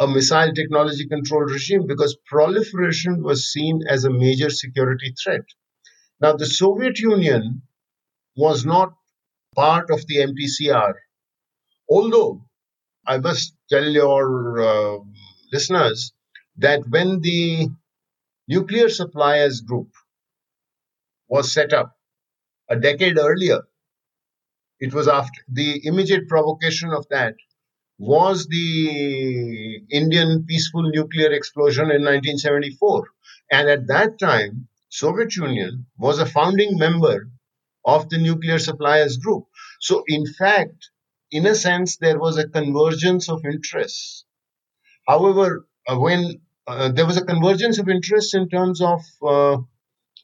a 0.00 0.06
missile 0.08 0.52
technology 0.54 1.06
control 1.08 1.42
regime 1.42 1.86
because 1.86 2.16
proliferation 2.26 3.22
was 3.22 3.52
seen 3.52 3.80
as 3.88 4.04
a 4.04 4.10
major 4.24 4.50
security 4.50 5.14
threat. 5.22 5.46
Now, 6.20 6.34
the 6.34 6.46
Soviet 6.46 6.98
Union 6.98 7.62
was 8.36 8.64
not 8.64 8.92
part 9.54 9.90
of 9.90 10.06
the 10.06 10.18
MTCR, 10.18 10.94
although 11.88 12.44
I 13.06 13.18
must 13.18 13.54
tell 13.68 13.84
your 13.88 14.60
uh, 14.60 14.98
listeners 15.52 16.12
that 16.58 16.82
when 16.88 17.20
the 17.20 17.68
Nuclear 18.48 18.88
Suppliers 18.88 19.62
Group 19.62 19.88
was 21.28 21.52
set 21.52 21.72
up 21.72 21.96
a 22.68 22.76
decade 22.76 23.18
earlier, 23.18 23.62
it 24.78 24.92
was 24.94 25.08
after 25.08 25.40
the 25.48 25.80
immediate 25.86 26.28
provocation 26.28 26.90
of 26.90 27.06
that 27.10 27.34
was 27.98 28.46
the 28.46 29.82
Indian 29.90 30.44
peaceful 30.46 30.82
nuclear 30.82 31.32
explosion 31.32 31.84
in 31.84 32.02
1974. 32.02 33.08
And 33.52 33.68
at 33.68 33.86
that 33.88 34.18
time, 34.18 34.68
Soviet 34.90 35.34
Union 35.36 35.86
was 35.98 36.18
a 36.18 36.26
founding 36.26 36.78
member 36.78 37.30
of 37.84 38.08
the 38.10 38.18
nuclear 38.18 38.58
suppliers 38.58 39.16
group. 39.16 39.44
So 39.80 40.04
in 40.06 40.26
fact, 40.26 40.90
in 41.32 41.46
a 41.46 41.54
sense, 41.54 41.96
there 41.96 42.18
was 42.18 42.36
a 42.38 42.48
convergence 42.48 43.28
of 43.30 43.44
interests. 43.44 44.24
However, 45.06 45.66
uh, 45.86 45.98
when 45.98 46.40
uh, 46.66 46.90
there 46.92 47.06
was 47.06 47.18
a 47.18 47.24
convergence 47.24 47.78
of 47.78 47.88
interests 47.88 48.34
in 48.34 48.48
terms 48.48 48.80
of 48.80 49.00
uh, 49.22 49.58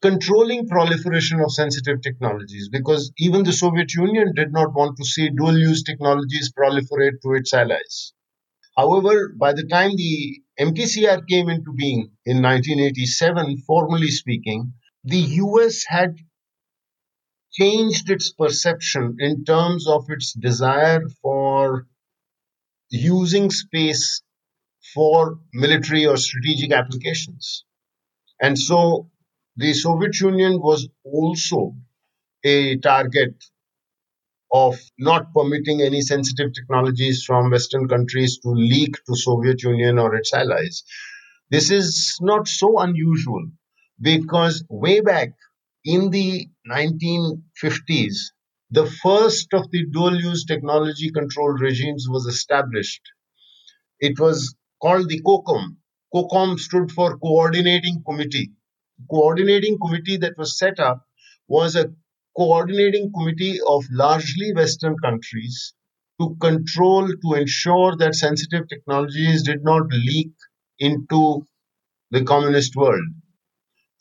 controlling 0.03 0.69
proliferation 0.69 1.41
of 1.41 1.53
sensitive 1.53 2.01
technologies 2.03 2.69
because 2.71 3.13
even 3.19 3.45
the 3.45 3.53
Soviet 3.53 3.93
Union 3.95 4.33
did 4.35 4.53
not 4.53 4.75
want 4.75 4.97
to 4.97 5.05
see 5.05 5.31
dual 5.31 5.59
use 5.59 5.83
technologies 5.83 6.53
proliferate 6.53 7.21
to 7.23 7.35
its 7.35 7.53
allies. 7.55 8.15
However, 8.77 9.35
by 9.39 9.53
the 9.55 9.67
time 9.67 9.97
the 9.97 10.43
MTCR 10.61 11.27
came 11.29 11.49
into 11.49 11.73
being 11.73 12.11
in 12.25 12.43
1987, 12.43 13.63
formally 13.67 14.09
speaking, 14.09 14.75
the 15.05 15.19
US 15.45 15.85
had 15.87 16.17
changed 17.53 18.11
its 18.11 18.33
perception 18.33 19.17
in 19.19 19.45
terms 19.45 19.87
of 19.87 20.05
its 20.11 20.33
desire 20.35 21.03
for 21.23 21.87
using 22.91 23.51
space 23.51 24.23
for 24.95 25.41
military 25.53 26.07
or 26.07 26.17
strategic 26.17 26.73
applications. 26.73 27.65
And 28.41 28.59
so 28.59 29.11
the 29.57 29.73
Soviet 29.73 30.21
Union 30.21 30.61
was 30.61 30.89
also 31.05 31.77
a 32.45 32.77
target 32.79 33.35
of 34.53 34.79
not 34.99 35.33
permitting 35.35 35.83
any 35.83 36.01
sensitive 36.01 36.53
technologies 36.55 37.25
from 37.25 37.51
Western 37.51 37.89
countries 37.89 38.39
to 38.39 38.51
leak 38.51 38.97
to 39.07 39.17
Soviet 39.17 39.63
Union 39.63 39.99
or 39.99 40.15
its 40.15 40.33
allies. 40.35 40.85
This 41.51 41.71
is 41.71 42.17
not 42.21 42.49
so 42.49 42.79
unusual 42.81 43.47
because 44.01 44.65
way 44.69 45.01
back 45.01 45.31
in 45.85 46.11
the 46.11 46.49
1950s, 46.69 48.17
the 48.71 48.87
first 48.87 49.55
of 49.55 49.71
the 49.71 49.87
dual 49.87 50.21
use 50.21 50.45
technology 50.45 51.11
control 51.11 51.53
regimes 51.53 52.07
was 52.09 52.27
established. 52.27 53.03
It 54.01 54.19
was 54.19 54.55
called 54.81 55.09
the 55.11 55.21
COCOM. 55.21 55.77
COCOM 56.15 56.59
stood 56.59 56.91
for 56.93 57.19
Coordinating 57.19 58.03
Committee 58.07 58.53
coordinating 59.11 59.79
committee 59.79 60.17
that 60.19 60.37
was 60.39 60.59
set 60.59 60.81
up 60.81 61.07
was 61.49 61.77
a 61.77 61.93
coordinating 62.37 63.13
committee 63.13 63.59
of 63.67 63.85
largely 63.91 64.53
Western 64.55 64.97
countries 64.99 65.75
to 66.21 66.37
control, 66.41 67.09
to 67.09 67.35
ensure 67.35 67.97
that 67.97 68.15
sensitive 68.15 68.69
technologies 68.69 69.43
did 69.43 69.63
not 69.65 69.87
leak 69.91 70.33
into 70.79 71.47
the 72.11 72.25
communist 72.25 72.77
world 72.77 73.09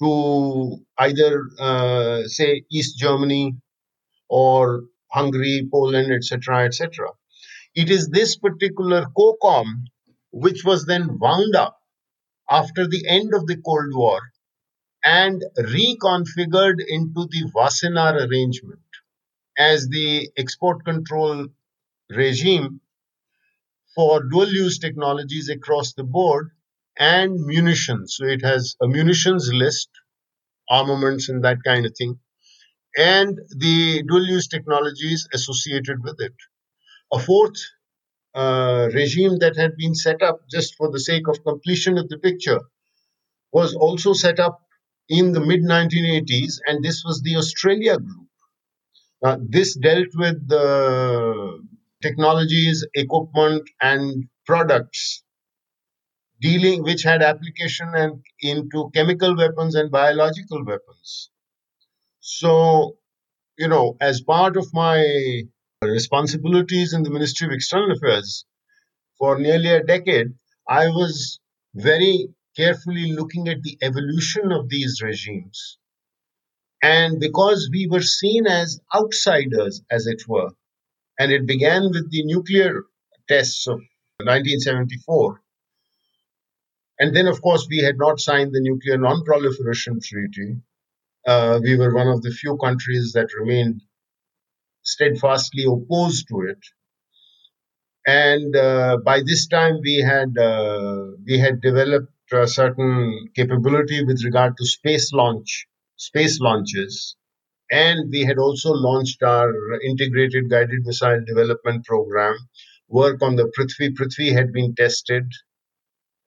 to 0.01 0.77
either, 0.97 1.49
uh, 1.59 2.23
say, 2.25 2.63
East 2.71 2.97
Germany 2.97 3.55
or 4.29 4.83
Hungary, 5.11 5.67
Poland, 5.71 6.11
etc., 6.11 6.65
etc. 6.65 7.07
It 7.73 7.89
is 7.89 8.09
this 8.09 8.37
particular 8.37 9.05
COCOM 9.17 9.65
which 10.31 10.65
was 10.65 10.85
then 10.85 11.17
wound 11.19 11.55
up 11.55 11.77
after 12.49 12.87
the 12.87 13.05
end 13.07 13.33
of 13.33 13.47
the 13.47 13.57
Cold 13.65 13.93
War 13.93 14.19
and 15.05 15.41
reconfigured 15.57 16.81
into 16.85 17.27
the 17.31 17.49
Wassenaar 17.55 18.27
arrangement 18.29 18.81
as 19.57 19.87
the 19.89 20.29
export 20.37 20.85
control 20.85 21.47
regime 22.09 22.81
for 23.95 24.21
dual 24.23 24.47
use 24.53 24.77
technologies 24.77 25.49
across 25.49 25.93
the 25.93 26.03
board 26.03 26.51
and 26.97 27.33
munitions. 27.45 28.15
So 28.17 28.25
it 28.25 28.43
has 28.43 28.75
a 28.81 28.87
munitions 28.87 29.49
list, 29.51 29.89
armaments, 30.69 31.29
and 31.29 31.43
that 31.45 31.59
kind 31.65 31.85
of 31.85 31.95
thing, 31.97 32.19
and 32.97 33.37
the 33.57 34.03
dual 34.07 34.25
use 34.27 34.47
technologies 34.47 35.27
associated 35.33 36.03
with 36.03 36.19
it. 36.21 36.35
A 37.13 37.19
fourth 37.19 37.57
uh, 38.35 38.89
regime 38.93 39.39
that 39.39 39.57
had 39.57 39.77
been 39.77 39.95
set 39.95 40.21
up 40.23 40.41
just 40.49 40.75
for 40.75 40.91
the 40.91 40.99
sake 41.01 41.27
of 41.29 41.43
completion 41.43 41.97
of 41.97 42.09
the 42.09 42.19
picture 42.19 42.61
was 43.51 43.75
also 43.75 44.13
set 44.13 44.39
up 44.39 44.64
in 45.09 45.31
the 45.33 45.39
mid 45.39 45.63
1980s, 45.63 46.59
and 46.67 46.83
this 46.83 47.03
was 47.05 47.21
the 47.21 47.35
Australia 47.37 47.97
group. 47.97 48.27
Uh, 49.23 49.37
this 49.41 49.75
dealt 49.75 50.07
with 50.15 50.47
the 50.47 51.59
technologies, 52.01 52.85
equipment, 52.95 53.69
and 53.81 54.29
products 54.45 55.23
dealing 56.41 56.83
which 56.83 57.03
had 57.03 57.21
application 57.21 57.89
and 57.93 58.23
into 58.39 58.89
chemical 58.93 59.35
weapons 59.35 59.75
and 59.75 59.91
biological 59.91 60.63
weapons. 60.65 61.29
So, 62.21 62.97
you 63.59 63.67
know, 63.69 63.97
as 64.01 64.21
part 64.21 64.57
of 64.57 64.73
my 64.73 65.43
responsibilities 65.81 66.93
in 66.93 67.03
the 67.03 67.11
Ministry 67.11 67.47
of 67.47 67.53
External 67.53 67.93
Affairs 67.93 68.45
for 69.19 69.39
nearly 69.39 69.69
a 69.69 69.83
decade, 69.83 70.27
I 70.69 70.89
was 70.89 71.39
very 71.75 72.29
carefully 72.55 73.11
looking 73.11 73.47
at 73.47 73.61
the 73.63 73.77
evolution 73.81 74.51
of 74.51 74.69
these 74.69 75.01
regimes. 75.01 75.77
And 76.81 77.19
because 77.19 77.69
we 77.71 77.87
were 77.87 78.01
seen 78.01 78.47
as 78.47 78.79
outsiders, 78.93 79.81
as 79.89 80.07
it 80.07 80.21
were, 80.27 80.51
and 81.17 81.31
it 81.31 81.47
began 81.47 81.89
with 81.89 82.11
the 82.11 82.23
nuclear 82.23 82.83
tests 83.27 83.67
of 83.67 83.79
1974. 84.19 85.41
And 86.99 87.15
then, 87.15 87.27
of 87.27 87.41
course, 87.41 87.67
we 87.69 87.79
had 87.79 87.97
not 87.97 88.19
signed 88.19 88.53
the 88.53 88.61
Nuclear 88.61 88.97
Non 88.97 89.23
Proliferation 89.25 89.99
Treaty. 90.01 90.57
Uh, 91.27 91.59
we 91.61 91.75
were 91.75 91.93
one 91.93 92.07
of 92.07 92.21
the 92.21 92.31
few 92.31 92.57
countries 92.57 93.13
that 93.13 93.33
remained 93.37 93.81
steadfastly 94.83 95.65
opposed 95.65 96.27
to 96.29 96.41
it. 96.41 96.59
And 98.07 98.55
uh, 98.55 98.97
by 99.03 99.21
this 99.25 99.47
time, 99.47 99.79
we 99.81 99.95
had 99.95 100.37
uh, 100.37 101.07
we 101.25 101.39
had 101.39 101.59
developed 101.59 102.14
a 102.31 102.47
certain 102.47 103.29
capability 103.35 104.03
with 104.03 104.23
regard 104.23 104.57
to 104.57 104.65
space 104.65 105.13
launch, 105.13 105.67
space 105.97 106.39
launches. 106.39 107.15
And 107.71 108.11
we 108.11 108.25
had 108.25 108.37
also 108.37 108.71
launched 108.71 109.23
our 109.23 109.51
integrated 109.81 110.49
guided 110.49 110.85
missile 110.85 111.23
development 111.25 111.85
program. 111.85 112.35
Work 112.87 113.21
on 113.21 113.35
the 113.35 113.51
Prithvi. 113.57 113.95
Prithvi 113.95 114.33
had 114.33 114.53
been 114.53 114.75
tested, 114.75 115.25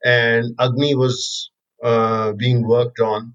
and 0.05 0.55
Agni 0.59 0.95
was 0.95 1.51
uh, 1.83 2.33
being 2.33 2.67
worked 2.67 3.01
on. 3.01 3.35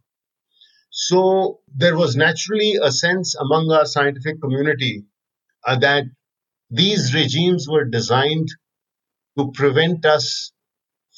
So 0.90 1.62
there 1.76 1.98
was 1.98 2.16
naturally 2.16 2.78
a 2.82 2.92
sense 2.92 3.36
among 3.36 3.72
our 3.72 3.86
scientific 3.86 4.42
community 4.42 5.06
uh, 5.66 5.78
that 5.80 6.04
these 6.70 7.14
regimes 7.14 7.68
were 7.68 7.86
designed 7.86 8.50
to 9.38 9.52
prevent 9.54 10.06
us 10.06 10.52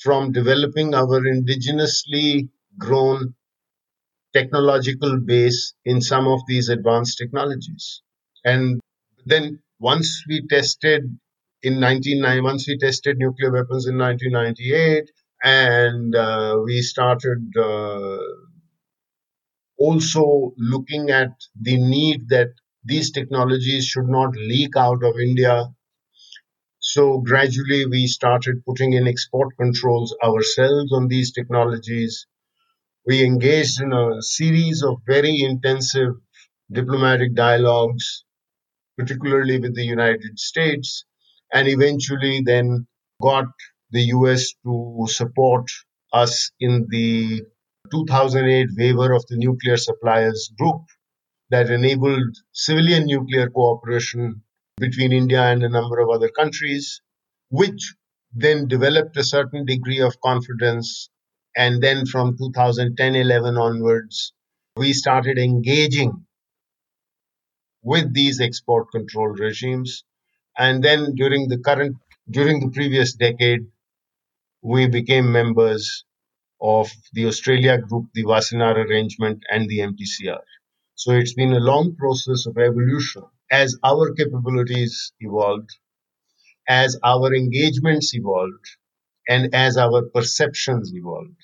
from 0.02 0.32
developing 0.32 0.94
our 0.94 1.22
indigenously 1.22 2.50
grown 2.78 3.34
technological 4.34 5.20
base 5.20 5.74
in 5.86 6.02
some 6.02 6.28
of 6.28 6.42
these 6.48 6.70
advanced 6.70 7.18
technologies. 7.18 8.02
And 8.44 8.82
then 9.26 9.60
once 9.80 10.24
we 10.28 10.46
tested 10.48 11.04
in 11.64 11.80
1990, 11.80 12.42
once 12.42 12.68
we 12.68 12.78
tested 12.78 13.18
nuclear 13.18 13.52
weapons 13.52 13.88
in 13.88 13.98
1998, 13.98 15.10
and 15.44 16.16
uh, 16.16 16.60
we 16.64 16.82
started 16.82 17.42
uh, 17.58 18.18
also 19.78 20.54
looking 20.58 21.10
at 21.10 21.32
the 21.60 21.78
need 21.78 22.30
that 22.30 22.50
these 22.84 23.12
technologies 23.12 23.86
should 23.86 24.08
not 24.08 24.36
leak 24.36 24.76
out 24.78 25.04
of 25.04 25.20
India 25.20 25.66
So 26.88 27.18
gradually 27.18 27.88
we 27.88 28.06
started 28.06 28.64
putting 28.64 28.94
in 28.94 29.08
export 29.08 29.58
controls 29.58 30.16
ourselves 30.24 30.94
on 30.94 31.08
these 31.08 31.32
technologies. 31.32 32.28
We 33.08 33.24
engaged 33.24 33.82
in 33.82 33.92
a 33.92 34.22
series 34.22 34.84
of 34.84 35.02
very 35.08 35.42
intensive 35.42 36.14
diplomatic 36.72 37.34
dialogues, 37.34 38.24
particularly 39.00 39.60
with 39.60 39.74
the 39.74 39.84
United 39.84 40.38
States, 40.38 41.06
and 41.52 41.68
eventually 41.68 42.42
then 42.42 42.86
got 43.20 43.48
the 43.90 44.04
US 44.18 44.54
to 44.64 45.08
support 45.08 45.66
us 46.14 46.52
in 46.60 46.86
the 46.90 47.42
2008 47.90 48.70
waiver 48.78 49.12
of 49.12 49.26
the 49.28 49.38
nuclear 49.38 49.78
suppliers 49.78 50.52
group 50.60 50.84
that 51.50 51.72
enabled 51.72 52.38
civilian 52.52 53.06
nuclear 53.08 53.50
cooperation 53.50 54.44
between 54.78 55.14
India 55.14 55.42
and 55.42 55.64
a 55.64 55.70
number 55.70 56.00
of 56.00 56.10
other 56.10 56.30
countries, 56.30 57.02
which 57.50 57.96
then 58.34 58.68
developed 58.68 59.16
a 59.16 59.24
certain 59.24 59.66
degree 59.66 60.02
of 60.02 60.20
confidence. 60.20 61.10
And 61.56 61.82
then 61.82 62.06
from 62.06 62.38
2010 62.38 63.16
11 63.16 63.58
onwards, 63.58 64.34
we 64.76 64.92
started 64.92 65.38
engaging 65.38 66.26
with 67.82 68.14
these 68.14 68.42
export 68.42 68.92
control 68.92 69.30
regimes. 69.30 70.04
And 70.58 70.84
then 70.84 71.16
during 71.16 71.48
the 71.48 71.60
current, 71.60 71.96
during 72.30 72.60
the 72.60 72.72
previous 72.72 73.14
decade, 73.14 73.62
we 74.62 74.88
became 74.88 75.32
members 75.32 76.04
of 76.62 76.92
the 77.14 77.28
Australia 77.28 77.78
Group, 77.78 78.08
the 78.14 78.26
Wassenaar 78.26 78.76
Arrangement, 78.76 79.44
and 79.50 79.70
the 79.70 79.80
MTCR. 79.80 80.42
So 80.96 81.12
it's 81.12 81.34
been 81.34 81.54
a 81.54 81.60
long 81.60 81.96
process 81.96 82.46
of 82.48 82.58
evolution 82.58 83.24
as 83.52 83.78
our 83.84 84.14
capabilities 84.14 85.14
evolved, 85.20 85.70
as 86.68 86.98
our 87.04 87.34
engagements 87.34 88.14
evolved, 88.14 88.66
and 89.28 89.54
as 89.54 89.78
our 89.78 90.04
perceptions 90.14 90.92
evolved. 90.94 91.38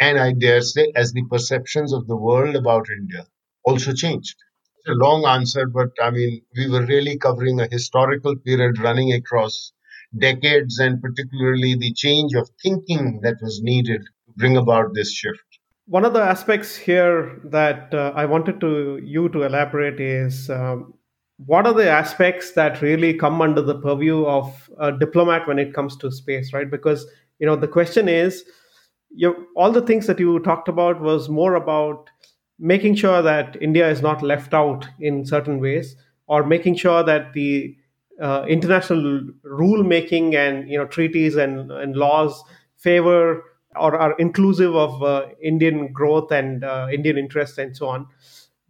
And 0.00 0.18
I 0.18 0.32
dare 0.32 0.60
say, 0.60 0.92
as 0.94 1.12
the 1.12 1.24
perceptions 1.30 1.92
of 1.92 2.06
the 2.06 2.16
world 2.16 2.54
about 2.54 2.90
India 2.90 3.26
also 3.64 3.92
changed. 3.92 4.36
It's 4.78 4.88
a 4.88 4.92
long 4.92 5.24
answer, 5.26 5.66
but 5.66 5.90
I 6.02 6.10
mean, 6.10 6.42
we 6.56 6.68
were 6.68 6.84
really 6.86 7.18
covering 7.18 7.60
a 7.60 7.68
historical 7.70 8.36
period 8.36 8.78
running 8.78 9.12
across 9.12 9.72
decades 10.16 10.78
and 10.78 11.00
particularly 11.02 11.74
the 11.74 11.92
change 11.92 12.34
of 12.34 12.48
thinking 12.62 13.20
that 13.22 13.36
was 13.42 13.60
needed 13.62 14.02
to 14.02 14.32
bring 14.36 14.56
about 14.56 14.94
this 14.94 15.12
shift. 15.12 15.40
One 15.86 16.04
of 16.04 16.12
the 16.12 16.22
aspects 16.22 16.76
here 16.76 17.40
that 17.44 17.94
uh, 17.94 18.12
I 18.14 18.26
wanted 18.26 18.60
to 18.60 19.00
you 19.02 19.28
to 19.30 19.44
elaborate 19.44 20.00
is 20.00 20.50
um, 20.50 20.94
what 21.38 21.66
are 21.66 21.74
the 21.74 21.88
aspects 21.88 22.52
that 22.52 22.80
really 22.80 23.12
come 23.12 23.42
under 23.42 23.60
the 23.60 23.78
purview 23.78 24.24
of 24.24 24.70
a 24.78 24.92
diplomat 24.92 25.46
when 25.46 25.58
it 25.58 25.74
comes 25.74 25.96
to 25.98 26.10
space, 26.10 26.52
right? 26.52 26.70
Because 26.70 27.06
you 27.38 27.46
know 27.46 27.56
the 27.56 27.68
question 27.68 28.08
is, 28.08 28.44
you 29.10 29.46
all 29.54 29.70
the 29.70 29.82
things 29.82 30.06
that 30.06 30.18
you 30.18 30.38
talked 30.40 30.68
about 30.68 31.00
was 31.00 31.28
more 31.28 31.54
about 31.54 32.08
making 32.58 32.94
sure 32.94 33.20
that 33.20 33.56
India 33.60 33.88
is 33.88 34.00
not 34.00 34.22
left 34.22 34.54
out 34.54 34.88
in 34.98 35.26
certain 35.26 35.60
ways, 35.60 35.94
or 36.26 36.44
making 36.46 36.74
sure 36.76 37.02
that 37.02 37.34
the 37.34 37.76
uh, 38.20 38.46
international 38.48 39.28
rule 39.42 39.82
making 39.82 40.34
and 40.34 40.70
you 40.70 40.78
know 40.78 40.86
treaties 40.86 41.36
and, 41.36 41.70
and 41.70 41.96
laws 41.96 42.42
favor 42.78 43.42
or 43.74 43.94
are 43.94 44.14
inclusive 44.18 44.74
of 44.74 45.02
uh, 45.02 45.26
Indian 45.42 45.92
growth 45.92 46.32
and 46.32 46.64
uh, 46.64 46.86
Indian 46.90 47.18
interests 47.18 47.58
and 47.58 47.76
so 47.76 47.88
on. 47.88 48.06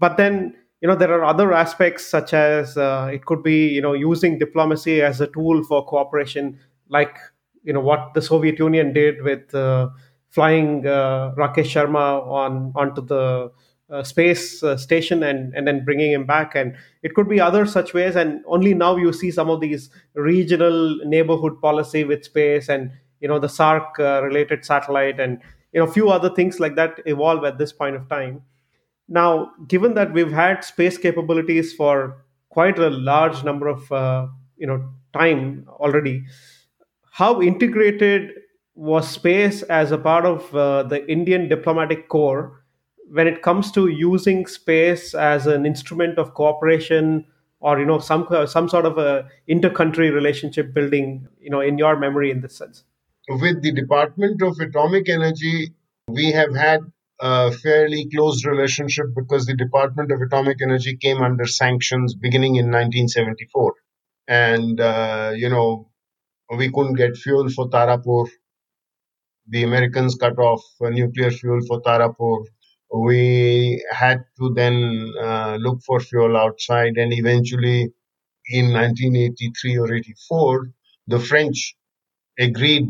But 0.01 0.17
then 0.17 0.57
you 0.81 0.89
know 0.89 0.95
there 0.97 1.13
are 1.13 1.25
other 1.25 1.53
aspects 1.53 2.07
such 2.07 2.33
as 2.35 2.77
uh, 2.77 3.11
it 3.13 3.25
could 3.25 3.43
be 3.43 3.69
you 3.69 3.81
know 3.81 3.93
using 3.93 4.39
diplomacy 4.39 5.03
as 5.03 5.21
a 5.21 5.27
tool 5.29 5.63
for 5.65 5.85
cooperation 5.87 6.59
like 6.89 7.17
you 7.65 7.73
know 7.73 7.81
what 7.81 8.13
the 8.15 8.23
soviet 8.23 8.59
union 8.59 8.93
did 8.93 9.23
with 9.23 9.55
uh, 9.55 9.89
flying 10.31 10.87
uh, 10.87 11.33
rakesh 11.37 11.73
sharma 11.75 12.23
on 12.27 12.73
onto 12.75 13.01
the 13.01 13.51
uh, 13.89 14.03
space 14.03 14.63
uh, 14.63 14.77
station 14.77 15.23
and 15.23 15.55
and 15.55 15.67
then 15.67 15.85
bringing 15.85 16.11
him 16.13 16.27
back. 16.27 16.55
And 16.57 16.75
it 17.03 17.15
could 17.15 17.29
be 17.29 17.41
other 17.41 17.67
such 17.67 17.95
ways. 17.95 18.17
And 18.17 18.43
only 18.47 18.75
now 18.75 18.97
you 18.97 19.13
see 19.13 19.31
some 19.31 19.49
of 19.49 19.61
these 19.61 19.91
regional 20.15 20.97
neighborhood 21.05 21.61
policy 21.61 22.03
with 22.05 22.25
space 22.25 22.69
and 22.69 22.91
you 23.21 23.29
know 23.29 23.39
the 23.39 23.47
SAARC 23.47 23.99
uh, 24.01 24.23
related 24.25 24.65
satellite 24.65 25.21
and 25.21 25.41
you 25.73 25.81
know 25.81 25.87
a 25.87 25.93
few 25.93 26.11
other 26.11 26.31
things 26.31 26.59
like 26.59 26.75
that 26.77 27.01
evolve 27.07 27.45
at 27.45 27.59
this 27.59 27.73
point 27.73 27.97
of 27.97 28.09
time 28.09 28.43
now, 29.09 29.53
given 29.69 29.95
that 29.95 30.13
we've 30.13 30.33
had 30.33 30.65
space 30.65 30.99
capabilities 30.99 31.73
for 31.73 32.25
quite 32.49 32.79
a 32.79 32.91
large 32.91 33.45
number 33.45 33.69
of 33.69 33.91
uh, 33.93 34.27
you 34.57 34.67
know 34.67 34.89
time 35.13 35.67
already, 35.69 36.25
how 37.13 37.41
integrated 37.41 38.31
was 38.75 39.09
space 39.09 39.63
as 39.63 39.91
a 39.93 39.99
part 39.99 40.27
of 40.27 40.55
uh, 40.55 40.83
the 40.83 41.11
Indian 41.11 41.49
diplomatic 41.49 42.09
corps 42.09 42.63
when 43.11 43.27
it 43.27 43.43
comes 43.43 43.71
to 43.73 43.89
using 43.89 44.47
space 44.47 45.15
as 45.15 45.47
an 45.47 45.65
instrument 45.65 46.19
of 46.19 46.35
cooperation 46.35 47.25
or 47.61 47.79
you 47.79 47.87
know 47.87 47.99
some 47.99 48.27
some 48.47 48.69
sort 48.69 48.85
of 48.85 48.99
a 48.99 49.29
inter-country 49.47 50.11
relationship 50.11 50.75
building 50.75 51.27
you 51.41 51.51
know 51.51 51.61
in 51.61 51.79
your 51.79 51.97
memory 51.97 52.31
in 52.31 52.41
this 52.41 52.57
sense? 52.57 52.85
With 53.29 53.63
the 53.63 53.73
department 53.73 54.43
of 54.43 54.59
atomic 54.61 55.09
energy 55.09 55.73
we 56.09 56.33
have 56.33 56.55
had 56.55 56.81
a 57.21 57.51
fairly 57.53 58.09
close 58.15 58.45
relationship 58.45 59.07
because 59.15 59.47
the 59.47 59.57
Department 59.57 60.13
of 60.13 60.21
Atomic 60.21 60.59
Energy 60.63 60.97
came 60.97 61.23
under 61.23 61.47
sanctions 61.47 62.15
beginning 62.15 62.57
in 62.57 62.67
1974. 62.67 63.75
And, 64.29 64.81
uh, 64.81 65.33
you 65.35 65.49
know, 65.49 65.91
we 66.57 66.71
couldn't 66.71 66.95
get 66.95 67.17
fuel 67.17 67.49
for 67.51 67.69
Tarapur. 67.71 68.29
The 69.49 69.63
Americans 69.65 70.17
cut 70.17 70.39
off 70.39 70.63
nuclear 70.81 71.31
fuel 71.31 71.61
for 71.67 71.81
Tarapur. 71.83 72.45
We 72.93 73.85
had 73.91 74.25
to 74.39 74.53
then 74.55 75.13
uh, 75.21 75.57
look 75.61 75.83
for 75.85 76.01
fuel 76.01 76.37
outside, 76.37 76.97
and 76.97 77.13
eventually 77.13 77.93
in 78.49 78.73
1983 78.73 79.79
or 79.79 79.95
84, 79.95 80.71
the 81.09 81.19
French 81.19 81.77
agreed 82.39 82.89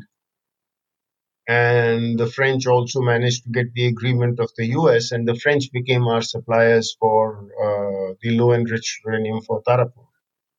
and 1.48 2.18
the 2.18 2.26
French 2.26 2.66
also 2.66 3.00
managed 3.00 3.44
to 3.44 3.50
get 3.50 3.72
the 3.74 3.87
agreement 3.87 4.40
of 4.40 4.50
the 4.56 4.66
US, 4.78 5.12
and 5.12 5.28
the 5.28 5.37
French 5.37 5.70
became 5.72 6.04
our 6.04 6.22
suppliers 6.22 6.96
for 6.98 7.48
uh, 7.62 8.14
the 8.20 8.37
low 8.37 8.52
enriched 8.52 9.00
uranium 9.04 9.40
for 9.42 9.62
Tarapur. 9.62 10.06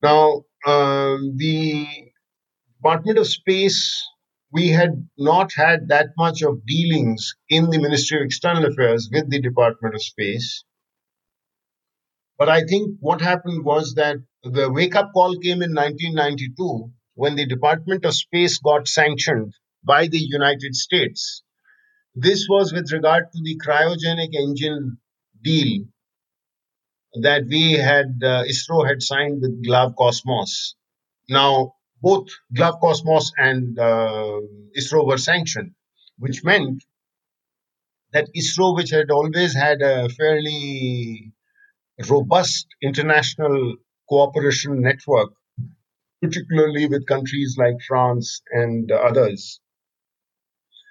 Now, 0.02 0.44
um, 0.66 1.36
the 1.36 1.88
Department 2.78 3.18
of 3.18 3.28
Space, 3.28 4.02
we 4.52 4.70
had 4.70 5.10
not 5.18 5.52
had 5.54 5.90
that 5.90 6.10
much 6.18 6.42
of 6.42 6.66
dealings 6.66 7.36
in 7.50 7.70
the 7.70 7.80
Ministry 7.80 8.20
of 8.20 8.26
External 8.26 8.66
Affairs 8.66 9.10
with 9.12 9.30
the 9.30 9.42
Department 9.42 9.94
of 9.94 10.02
Space. 10.02 10.64
But 12.38 12.48
I 12.48 12.62
think 12.62 12.98
what 13.02 13.20
happened 13.20 13.66
was 13.66 13.96
that 13.96 14.18
the 14.44 14.72
wake 14.72 14.96
up 14.96 15.12
call 15.14 15.38
came 15.40 15.62
in 15.62 15.74
1992 15.74 16.92
when 17.16 17.36
the 17.36 17.48
Department 17.48 18.06
of 18.06 18.14
Space 18.14 18.60
got 18.60 18.88
sanctioned 18.88 19.54
by 19.84 20.08
the 20.08 20.20
United 20.20 20.76
States. 20.76 21.44
This 22.16 22.48
was 22.50 22.74
with 22.74 22.92
regard 22.92 23.32
to 23.32 23.40
the 23.44 23.60
cryogenic 23.64 24.34
engine 24.34 24.98
deal 25.44 25.86
that 27.22 27.44
we 27.48 27.74
had, 27.74 28.20
uh, 28.24 28.44
ISRO 28.44 28.88
had 28.88 29.02
signed 29.02 29.42
with 29.42 29.66
Glavkosmos. 29.66 30.74
Now, 31.30 31.74
both 32.02 32.28
Glavkosmos 32.56 33.32
and 33.38 33.78
uh, 33.80 34.40
ISRO 34.78 35.06
were 35.06 35.18
sanctioned, 35.18 35.74
which 36.18 36.44
meant 36.44 36.84
that 38.14 38.30
ISRO, 38.36 38.76
which 38.76 38.92
had 38.92 39.12
always 39.12 39.54
had 39.54 39.82
a 39.82 40.10
fairly 40.10 41.34
robust 42.10 42.68
international 42.82 43.76
cooperation 44.10 44.82
network, 44.82 45.32
particularly 46.22 46.88
with 46.88 47.06
countries 47.08 47.56
like 47.58 47.76
France 47.88 48.42
and 48.52 48.92
others, 48.92 49.60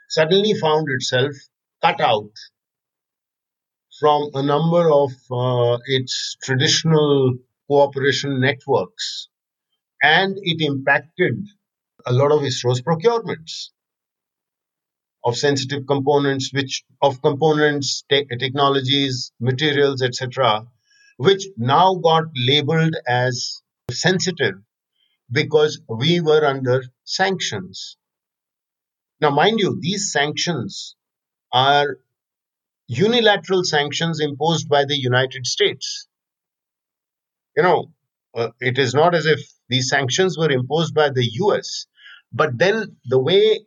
suddenly 0.08 0.54
found 0.54 0.86
itself 0.88 1.32
cut 1.82 2.00
out 2.00 2.30
from 3.98 4.30
a 4.34 4.42
number 4.42 4.90
of 4.90 5.10
uh, 5.30 5.78
its 5.86 6.36
traditional 6.42 7.34
cooperation 7.68 8.40
networks 8.40 9.28
and 10.02 10.36
it 10.42 10.60
impacted 10.60 11.34
a 12.06 12.12
lot 12.12 12.30
of 12.30 12.42
ISRO's 12.42 12.82
procurements 12.82 13.70
of 15.24 15.36
sensitive 15.36 15.86
components, 15.88 16.52
which 16.52 16.84
of 17.02 17.20
components, 17.20 18.04
te- 18.08 18.26
technologies, 18.38 19.32
materials, 19.40 20.00
etc., 20.00 20.64
which 21.16 21.46
now 21.56 21.94
got 21.96 22.24
labeled 22.36 22.94
as 23.08 23.62
sensitive 23.90 24.54
because 25.32 25.80
we 25.88 26.20
were 26.20 26.44
under 26.44 26.84
sanctions. 27.04 27.96
Now, 29.20 29.30
mind 29.30 29.60
you, 29.60 29.78
these 29.80 30.12
sanctions 30.12 30.94
are 31.52 31.98
unilateral 32.88 33.64
sanctions 33.64 34.20
imposed 34.20 34.68
by 34.68 34.84
the 34.84 34.96
United 34.96 35.46
States. 35.46 36.06
You 37.56 37.62
know, 37.62 37.92
uh, 38.34 38.50
it 38.60 38.78
is 38.78 38.94
not 38.94 39.14
as 39.14 39.26
if 39.26 39.40
these 39.68 39.88
sanctions 39.88 40.36
were 40.38 40.50
imposed 40.50 40.94
by 40.94 41.08
the 41.10 41.24
US. 41.42 41.86
But 42.32 42.58
then 42.58 42.96
the 43.06 43.18
way 43.18 43.66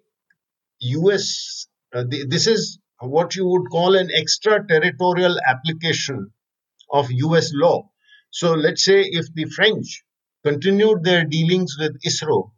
US, 0.80 1.68
uh, 1.94 2.04
the, 2.08 2.26
this 2.28 2.48
is 2.48 2.80
what 3.00 3.36
you 3.36 3.48
would 3.48 3.70
call 3.72 3.96
an 3.96 4.10
extraterritorial 4.12 5.40
application 5.48 6.32
of 6.92 7.12
US 7.12 7.52
law. 7.54 7.90
So 8.32 8.54
let's 8.54 8.86
say 8.86 9.02
if 9.02 9.34
the 9.34 9.46
French 9.46 10.04
continued 10.46 11.04
their 11.04 11.26
dealings 11.26 11.76
with 11.80 12.00
ISRO, 12.04 12.52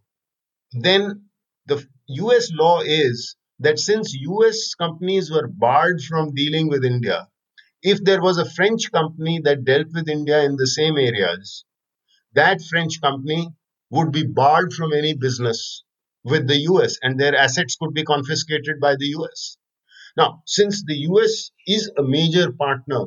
then 0.73 1.29
the 1.65 1.85
US 2.07 2.51
law 2.53 2.81
is 2.81 3.35
that 3.59 3.79
since 3.79 4.13
US 4.13 4.73
companies 4.75 5.31
were 5.31 5.47
barred 5.47 6.01
from 6.01 6.33
dealing 6.33 6.67
with 6.67 6.83
India, 6.83 7.27
if 7.83 8.03
there 8.03 8.21
was 8.21 8.37
a 8.37 8.49
French 8.49 8.91
company 8.91 9.39
that 9.43 9.65
dealt 9.65 9.87
with 9.93 10.09
India 10.09 10.43
in 10.43 10.55
the 10.55 10.67
same 10.67 10.97
areas, 10.97 11.65
that 12.33 12.61
French 12.61 13.01
company 13.01 13.49
would 13.89 14.11
be 14.11 14.25
barred 14.25 14.73
from 14.73 14.93
any 14.93 15.13
business 15.13 15.83
with 16.23 16.47
the 16.47 16.59
US 16.71 16.97
and 17.01 17.19
their 17.19 17.35
assets 17.35 17.75
could 17.75 17.93
be 17.93 18.03
confiscated 18.03 18.79
by 18.79 18.95
the 18.95 19.07
US. 19.17 19.57
Now, 20.17 20.43
since 20.45 20.83
the 20.83 20.97
US 21.09 21.51
is 21.67 21.91
a 21.97 22.03
major 22.03 22.51
partner 22.51 23.05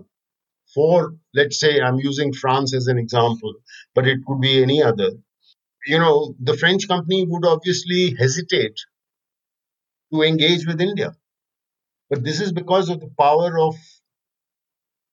for, 0.75 1.17
let's 1.35 1.61
say, 1.61 1.81
I'm 1.81 2.01
using 2.01 2.33
France 2.33 2.75
as 2.75 2.87
an 2.87 2.99
example, 2.99 3.55
but 3.95 4.09
it 4.09 4.19
could 4.27 4.41
be 4.41 4.63
any 4.63 4.83
other, 4.83 5.11
you 5.87 5.99
know, 5.99 6.35
the 6.41 6.57
French 6.57 6.89
company 6.89 7.27
would 7.27 7.45
obviously 7.45 8.15
hesitate 8.19 8.79
to 10.13 10.23
engage 10.23 10.67
with 10.67 10.81
India. 10.81 11.15
But 12.11 12.25
this 12.25 12.41
is 12.41 12.53
because 12.53 12.89
of 12.89 13.01
the 13.01 13.11
power 13.19 13.59
of 13.59 13.77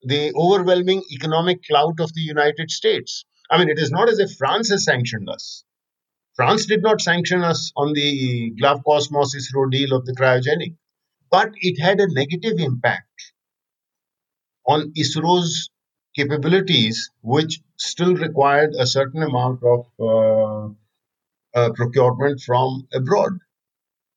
the 0.04 0.34
overwhelming 0.36 1.04
economic 1.12 1.64
clout 1.64 2.00
of 2.00 2.14
the 2.14 2.22
United 2.22 2.72
States. 2.72 3.26
I 3.50 3.58
mean, 3.58 3.70
it 3.70 3.80
is 3.80 3.92
not 3.92 4.10
as 4.10 4.20
if 4.20 4.32
France 4.38 4.70
has 4.70 4.86
sanctioned 4.86 5.30
us. 5.30 5.64
France 6.36 6.66
did 6.66 6.82
not 6.82 7.02
sanction 7.02 7.44
us 7.44 7.72
on 7.76 7.94
the 7.94 8.52
Glove 8.52 8.82
Glavkosmos 8.84 9.36
ISRO 9.36 9.70
deal 9.70 9.94
of 9.94 10.06
the 10.06 10.14
cryogenic, 10.14 10.76
but 11.30 11.52
it 11.56 11.82
had 11.82 12.00
a 12.00 12.12
negative 12.12 12.60
impact 12.60 13.34
on 14.66 14.94
ISRO's 14.94 15.70
capabilities, 16.16 17.12
which 17.22 17.62
still 17.78 18.16
required 18.16 18.74
a 18.78 18.88
certain 18.88 19.24
amount 19.24 19.62
of 19.64 19.86
uh, 20.00 20.70
uh, 21.54 21.72
procurement 21.74 22.42
from 22.42 22.88
abroad. 22.94 23.40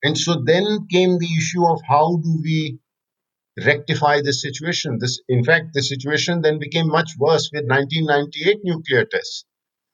And 0.03 0.17
so 0.17 0.43
then 0.45 0.87
came 0.91 1.19
the 1.19 1.35
issue 1.37 1.67
of 1.67 1.81
how 1.89 2.17
do 2.17 2.41
we 2.43 2.79
rectify 3.65 4.21
this 4.21 4.43
situation. 4.43 4.99
This, 4.99 5.21
in 5.29 5.45
fact, 5.45 5.73
the 5.73 5.83
situation 5.83 6.43
then 6.43 6.59
became 6.59 6.89
much 6.89 7.13
worse 7.19 7.51
with 7.53 7.65
1998 7.69 8.61
nuclear 8.65 9.05
tests, 9.05 9.45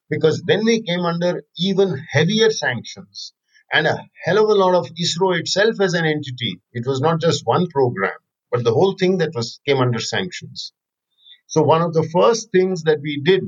because 0.09 0.43
then 0.47 0.65
we 0.65 0.83
came 0.83 1.01
under 1.01 1.45
even 1.57 1.97
heavier 2.11 2.51
sanctions 2.51 3.33
and 3.73 3.87
a 3.87 4.05
hell 4.25 4.43
of 4.43 4.51
a 4.51 4.55
lot 4.55 4.75
of 4.75 4.91
ISRO 4.95 5.39
itself 5.39 5.81
as 5.81 5.95
an 5.95 6.05
entity. 6.05 6.61
It 6.73 6.87
was 6.87 7.01
not 7.01 7.21
just 7.21 7.47
one 7.47 7.69
program, 7.69 8.19
but 8.51 8.65
the 8.65 8.73
whole 8.73 8.97
thing 8.99 9.19
that 9.19 9.35
was 9.35 9.61
came 9.67 9.79
under 9.79 10.01
sanctions. 10.01 10.73
So 11.51 11.63
one 11.63 11.83
of 11.83 11.93
the 11.93 12.09
first 12.13 12.51
things 12.53 12.85
that 12.85 13.01
we 13.03 13.21
did 13.21 13.43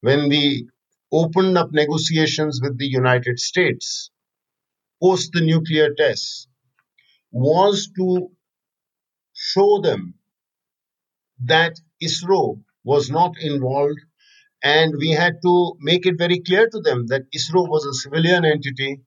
when 0.00 0.28
we 0.30 0.68
opened 1.12 1.58
up 1.58 1.70
negotiations 1.72 2.60
with 2.62 2.78
the 2.78 2.86
United 2.86 3.38
States 3.38 4.10
post 5.02 5.30
the 5.32 5.42
nuclear 5.42 5.94
tests 5.94 6.48
was 7.30 7.90
to 7.98 8.30
show 9.34 9.80
them 9.82 10.14
that 11.44 11.74
ISRO 12.02 12.62
was 12.82 13.10
not 13.10 13.38
involved 13.40 14.00
and 14.62 14.94
we 14.96 15.10
had 15.10 15.34
to 15.42 15.76
make 15.80 16.06
it 16.06 16.16
very 16.16 16.40
clear 16.40 16.66
to 16.70 16.80
them 16.80 17.06
that 17.08 17.30
ISRO 17.36 17.68
was 17.68 17.84
a 17.84 17.92
civilian 17.92 18.46
entity. 18.46 19.02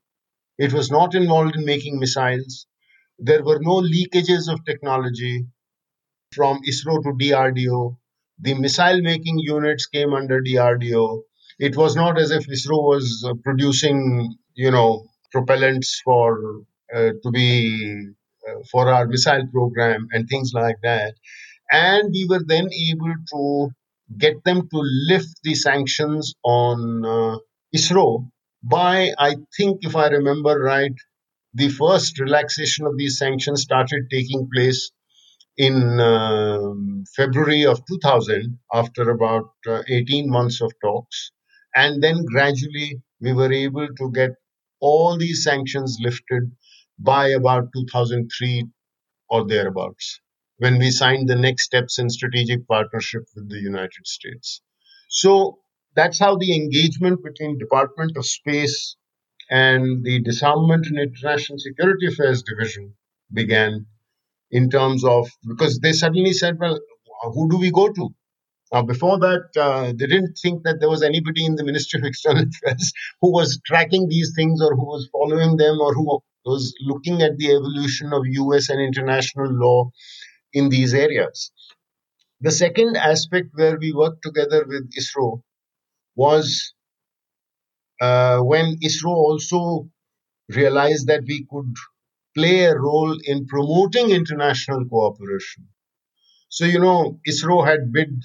It 0.59 0.73
was 0.73 0.91
not 0.91 1.15
involved 1.15 1.55
in 1.55 1.65
making 1.65 1.99
missiles. 1.99 2.67
There 3.19 3.43
were 3.43 3.59
no 3.61 3.81
leakages 3.81 4.51
of 4.53 4.65
technology 4.65 5.47
from 6.36 6.62
ISRO 6.67 7.02
to 7.04 7.12
DRDO. 7.21 7.98
The 8.39 8.54
missile 8.54 9.02
making 9.02 9.39
units 9.39 9.86
came 9.88 10.13
under 10.13 10.41
DRDO. 10.41 11.21
It 11.60 11.76
was 11.76 11.95
not 11.95 12.19
as 12.19 12.32
if 12.32 12.48
ISRO 12.48 12.84
was 12.84 13.26
uh, 13.28 13.34
producing, 13.43 14.36
you 14.56 14.71
know, 14.71 15.06
propellants 15.34 15.95
for 16.04 16.62
uh, 16.93 17.12
to 17.24 17.32
be 17.32 18.10
uh, 18.48 18.60
for 18.71 18.89
our 18.89 19.08
missile 19.08 19.48
program 19.52 20.08
and 20.12 20.28
things 20.28 20.52
like 20.54 20.78
that. 20.84 21.13
And 21.71 22.12
we 22.12 22.26
were 22.30 22.43
then 22.45 22.67
able 22.91 23.15
to 23.34 23.69
get 24.17 24.43
them 24.43 24.67
to 24.69 24.80
lift 25.10 25.41
the 25.43 25.56
sanctions 25.56 26.36
on 26.43 27.06
uh, 27.06 27.38
ISRO 27.76 28.30
by, 28.63 29.13
I 29.17 29.36
think, 29.58 29.80
if 29.82 29.95
I 29.95 30.08
remember 30.08 30.60
right, 30.60 30.93
the 31.54 31.69
first 31.69 32.19
relaxation 32.19 32.86
of 32.86 32.98
these 32.98 33.17
sanctions 33.17 33.62
started 33.62 34.10
taking 34.12 34.50
place 34.54 34.91
in 35.57 35.99
uh, 35.99 36.59
February 37.15 37.65
of 37.65 37.81
2000 37.85 38.59
after 38.73 39.09
about 39.09 39.51
uh, 39.67 39.83
18 39.87 40.29
months 40.29 40.61
of 40.61 40.71
talks. 40.83 41.31
And 41.75 42.01
then 42.01 42.25
gradually 42.25 43.01
we 43.21 43.33
were 43.33 43.51
able 43.51 43.87
to 43.87 44.11
get 44.11 44.31
all 44.79 45.17
these 45.17 45.43
sanctions 45.43 45.97
lifted 46.01 46.51
by 46.99 47.29
about 47.29 47.69
2003 47.75 48.67
or 49.29 49.47
thereabouts 49.47 50.19
when 50.57 50.77
we 50.77 50.89
signed 50.91 51.27
the 51.27 51.35
next 51.35 51.63
steps 51.63 51.99
in 51.99 52.09
strategic 52.09 52.67
partnership 52.67 53.23
with 53.35 53.49
the 53.49 53.59
United 53.59 54.05
States. 54.05 54.61
So 55.09 55.59
that's 55.95 56.19
how 56.19 56.37
the 56.37 56.55
engagement 56.55 57.23
between 57.23 57.57
Department 57.57 58.17
of 58.17 58.25
Space 58.25 58.95
and 59.49 60.03
the 60.03 60.21
Disarmament 60.21 60.87
and 60.87 60.99
International 60.99 61.59
Security 61.59 62.07
Affairs 62.07 62.43
Division 62.43 62.95
began 63.33 63.85
in 64.51 64.69
terms 64.69 65.03
of 65.03 65.27
because 65.47 65.79
they 65.79 65.93
suddenly 65.93 66.34
said, 66.34 66.58
well, 66.60 66.79
who 67.34 67.49
do 67.49 67.58
we 67.58 67.71
go 67.71 67.91
to? 67.91 68.10
Now, 68.73 68.81
before 68.81 69.19
that, 69.19 69.49
uh, 69.58 69.88
they 69.88 70.08
didn't 70.08 70.38
think 70.41 70.63
that 70.63 70.79
there 70.79 70.89
was 70.89 71.03
anybody 71.03 71.45
in 71.45 71.55
the 71.55 71.63
Ministry 71.63 71.99
of 71.99 72.05
External 72.05 72.43
Affairs 72.63 72.91
who 73.21 73.31
was 73.31 73.60
tracking 73.65 74.08
these 74.10 74.34
things 74.36 74.62
or 74.62 74.75
who 74.75 74.86
was 74.86 75.10
following 75.12 75.58
them 75.58 75.79
or 75.79 75.93
who 75.93 76.19
was 76.45 76.73
looking 76.81 77.21
at 77.21 77.38
the 77.38 77.51
evolution 77.51 78.12
of 78.13 78.23
US 78.25 78.69
and 78.69 78.81
international 78.81 79.51
law 79.51 79.91
in 80.53 80.69
these 80.69 80.93
areas. 80.93 81.51
The 82.41 82.51
second 82.51 82.97
aspect 82.97 83.49
where 83.53 83.77
we 83.77 83.93
worked 83.93 84.23
together 84.23 84.65
with 84.67 84.91
ISRO 84.93 85.41
was 86.15 86.73
uh, 88.01 88.39
when 88.39 88.77
ISRO 88.84 89.10
also 89.10 89.89
realized 90.49 91.08
that 91.08 91.23
we 91.27 91.45
could 91.49 91.73
play 92.36 92.65
a 92.65 92.78
role 92.78 93.17
in 93.24 93.48
promoting 93.48 94.10
international 94.12 94.86
cooperation. 94.86 95.67
So, 96.50 96.65
you 96.65 96.80
know, 96.80 97.19
ISRO 97.28 97.65
had 97.65 97.91
bid 97.91 98.24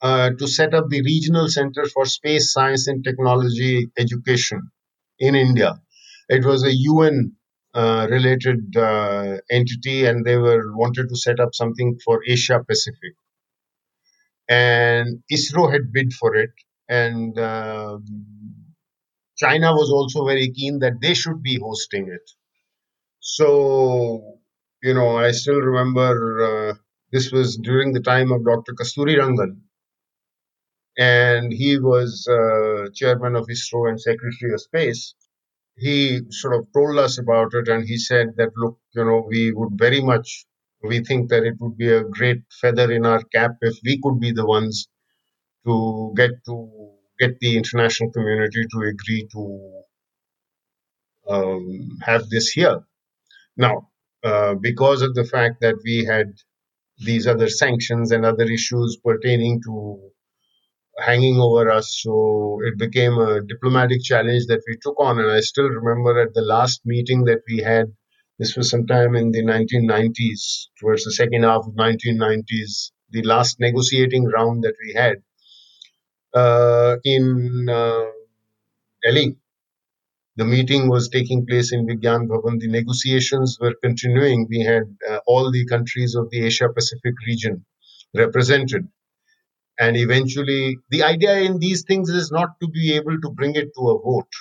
uh, 0.00 0.30
to 0.38 0.46
set 0.48 0.74
up 0.74 0.88
the 0.88 1.02
Regional 1.02 1.48
Center 1.48 1.84
for 1.86 2.06
Space 2.06 2.52
Science 2.52 2.88
and 2.88 3.04
Technology 3.04 3.90
Education 3.98 4.70
in 5.18 5.34
India. 5.34 5.80
It 6.28 6.44
was 6.44 6.64
a 6.64 6.74
UN 6.74 7.36
uh, 7.74 8.06
related 8.10 8.76
uh, 8.76 9.38
entity, 9.50 10.06
and 10.06 10.24
they 10.24 10.36
were 10.36 10.76
wanted 10.76 11.08
to 11.08 11.16
set 11.16 11.40
up 11.40 11.54
something 11.54 11.98
for 12.04 12.20
Asia 12.26 12.62
Pacific. 12.66 13.14
And 14.48 15.22
ISRO 15.32 15.72
had 15.72 15.92
bid 15.92 16.12
for 16.12 16.34
it, 16.36 16.50
and 16.88 17.38
um, 17.38 18.04
China 19.36 19.72
was 19.72 19.90
also 19.90 20.26
very 20.26 20.50
keen 20.50 20.80
that 20.80 21.00
they 21.00 21.14
should 21.14 21.42
be 21.42 21.58
hosting 21.58 22.08
it. 22.08 22.30
So, 23.22 24.40
you 24.82 24.92
know, 24.92 25.16
I 25.16 25.30
still 25.32 25.60
remember 25.62 26.10
uh, 26.42 26.74
this 27.10 27.32
was 27.32 27.56
during 27.56 27.92
the 27.94 28.00
time 28.02 28.30
of 28.32 28.44
Dr. 28.44 28.74
Kasturirangan, 28.74 29.62
and 30.98 31.52
he 31.52 31.78
was 31.78 32.26
uh, 32.28 32.88
chairman 32.94 33.34
of 33.36 33.46
ISRO 33.48 33.88
and 33.90 34.00
secretary 34.00 34.52
of 34.54 34.60
space 34.60 35.14
he 35.76 36.20
sort 36.30 36.54
of 36.56 36.66
told 36.74 36.98
us 36.98 37.18
about 37.18 37.54
it 37.54 37.68
and 37.68 37.84
he 37.88 37.98
said 37.98 38.28
that 38.38 38.50
look 38.56 38.78
you 38.96 39.04
know 39.04 39.20
we 39.28 39.52
would 39.52 39.74
very 39.86 40.02
much 40.02 40.46
we 40.82 41.00
think 41.08 41.30
that 41.30 41.44
it 41.44 41.56
would 41.60 41.76
be 41.78 41.90
a 41.92 42.04
great 42.04 42.42
feather 42.62 42.90
in 42.92 43.06
our 43.06 43.22
cap 43.36 43.52
if 43.62 43.76
we 43.84 44.00
could 44.02 44.18
be 44.20 44.32
the 44.32 44.46
ones 44.46 44.88
to 45.66 46.12
get 46.16 46.32
to 46.46 46.56
get 47.20 47.38
the 47.40 47.56
international 47.58 48.10
community 48.12 48.62
to 48.72 48.78
agree 48.92 49.24
to 49.32 49.42
um, 51.28 51.98
have 52.02 52.28
this 52.28 52.48
here 52.50 52.80
now 53.56 53.88
uh, 54.24 54.54
because 54.54 55.02
of 55.02 55.14
the 55.14 55.24
fact 55.24 55.60
that 55.60 55.76
we 55.84 56.04
had 56.04 56.32
these 56.98 57.26
other 57.26 57.48
sanctions 57.48 58.12
and 58.12 58.24
other 58.26 58.44
issues 58.44 58.98
pertaining 59.04 59.60
to 59.64 60.00
hanging 60.98 61.38
over 61.40 61.70
us. 61.70 61.98
So 62.02 62.60
it 62.64 62.78
became 62.78 63.18
a 63.18 63.40
diplomatic 63.42 64.02
challenge 64.02 64.46
that 64.46 64.62
we 64.68 64.76
took 64.82 64.98
on. 65.00 65.18
And 65.18 65.30
I 65.30 65.40
still 65.40 65.68
remember 65.68 66.20
at 66.20 66.34
the 66.34 66.42
last 66.42 66.80
meeting 66.84 67.24
that 67.24 67.40
we 67.48 67.58
had, 67.58 67.86
this 68.38 68.56
was 68.56 68.70
sometime 68.70 69.14
in 69.14 69.30
the 69.32 69.42
1990s, 69.42 70.68
towards 70.80 71.04
the 71.04 71.12
second 71.12 71.42
half 71.44 71.66
of 71.66 71.74
1990s, 71.74 72.92
the 73.10 73.22
last 73.22 73.60
negotiating 73.60 74.24
round 74.26 74.64
that 74.64 74.74
we 74.84 74.94
had. 74.94 75.16
Uh, 76.34 76.96
in 77.04 77.68
uh, 77.68 78.06
Delhi. 79.02 79.36
The 80.36 80.44
meeting 80.44 80.88
was 80.88 81.08
taking 81.08 81.46
place 81.46 81.72
in 81.72 81.86
Vigyan 81.86 82.28
Bhavan. 82.28 82.60
The 82.60 82.68
negotiations 82.68 83.58
were 83.58 83.74
continuing. 83.82 84.46
We 84.50 84.60
had 84.60 84.84
uh, 85.08 85.20
all 85.26 85.50
the 85.50 85.64
countries 85.66 86.14
of 86.14 86.28
the 86.30 86.44
Asia 86.44 86.68
Pacific 86.68 87.14
region 87.26 87.64
represented. 88.14 88.88
And 89.78 89.98
eventually, 89.98 90.78
the 90.90 91.02
idea 91.02 91.40
in 91.40 91.58
these 91.58 91.84
things 91.84 92.08
is 92.08 92.32
not 92.32 92.58
to 92.62 92.68
be 92.68 92.94
able 92.94 93.20
to 93.20 93.30
bring 93.30 93.54
it 93.54 93.68
to 93.76 93.90
a 93.90 94.00
vote, 94.02 94.32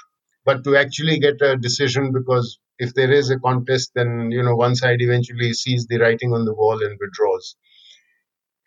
but 0.46 0.64
to 0.64 0.78
actually 0.78 1.20
get 1.20 1.42
a 1.42 1.58
decision 1.58 2.14
because 2.14 2.60
if 2.80 2.94
there 2.94 3.12
is 3.12 3.30
a 3.30 3.40
contest, 3.40 3.92
then 3.94 4.32
you 4.32 4.42
know 4.44 4.56
one 4.56 4.76
side 4.76 5.02
eventually 5.02 5.54
sees 5.54 5.86
the 5.88 5.98
writing 6.00 6.34
on 6.34 6.46
the 6.46 6.54
wall 6.54 6.82
and 6.82 6.98
withdraws. 7.00 7.56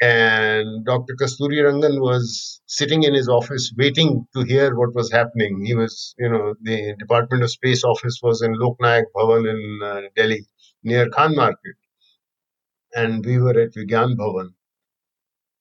And 0.00 0.84
Dr. 0.84 1.14
Kasturirangan 1.20 2.00
was 2.00 2.60
sitting 2.66 3.04
in 3.04 3.14
his 3.14 3.28
office 3.28 3.72
waiting 3.76 4.26
to 4.34 4.42
hear 4.42 4.74
what 4.76 4.94
was 4.94 5.10
happening. 5.10 5.64
He 5.64 5.74
was, 5.74 6.14
you 6.18 6.28
know, 6.28 6.54
the 6.62 6.94
Department 6.98 7.42
of 7.42 7.50
Space 7.50 7.84
office 7.84 8.20
was 8.22 8.42
in 8.42 8.54
Loknayak 8.54 9.04
Bhavan 9.14 9.48
in 9.48 9.80
uh, 9.82 10.00
Delhi 10.16 10.46
near 10.82 11.08
Khan 11.08 11.34
Market. 11.36 11.76
And 12.94 13.24
we 13.24 13.38
were 13.38 13.58
at 13.58 13.74
Vigyan 13.74 14.16
Bhavan. 14.16 14.54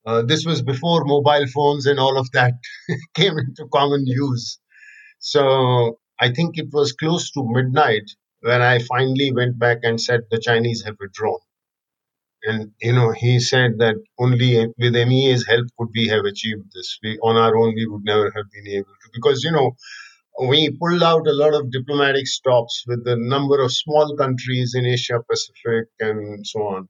Uh, 0.06 0.22
this 0.24 0.46
was 0.46 0.62
before 0.62 1.06
mobile 1.06 1.48
phones 1.48 1.86
and 1.86 2.00
all 2.00 2.17
of 2.17 2.30
that 2.32 2.54
came 3.13 3.38
into 3.38 3.67
common 3.72 4.06
use. 4.06 4.60
So 5.19 6.00
I 6.19 6.32
think 6.32 6.58
it 6.58 6.67
was 6.74 6.91
close 6.93 7.32
to 7.32 7.43
midnight 7.46 8.12
when 8.41 8.62
I 8.62 8.80
finally 8.80 9.32
went 9.32 9.58
back 9.58 9.80
and 9.84 10.02
said 10.02 10.22
the 10.30 10.39
Chinese 10.39 10.84
have 10.84 10.98
withdrawn. 11.00 11.39
And 12.43 12.71
you 12.82 12.93
know, 12.93 13.12
he 13.12 13.39
said 13.39 13.79
that 13.79 13.95
only 14.19 14.67
with 14.77 14.93
MEA's 14.93 15.45
help 15.47 15.67
could 15.77 15.89
we 15.95 16.08
have 16.10 16.25
achieved 16.25 16.71
this. 16.73 16.99
We 17.03 17.17
on 17.19 17.38
our 17.38 17.56
own 17.58 17.73
we 17.75 17.86
would 17.88 18.03
never 18.03 18.32
have 18.36 18.45
been 18.51 18.67
able 18.67 18.95
to 19.03 19.10
because 19.13 19.43
you 19.43 19.51
know 19.51 19.71
we 20.49 20.71
pulled 20.79 21.03
out 21.03 21.27
a 21.27 21.34
lot 21.34 21.53
of 21.53 21.71
diplomatic 21.71 22.27
stops 22.27 22.84
with 22.88 23.03
the 23.06 23.15
number 23.17 23.62
of 23.62 23.71
small 23.71 24.15
countries 24.17 24.73
in 24.75 24.86
Asia 24.86 25.19
Pacific 25.29 25.88
and 25.99 26.45
so 26.45 26.60
on. 26.63 26.89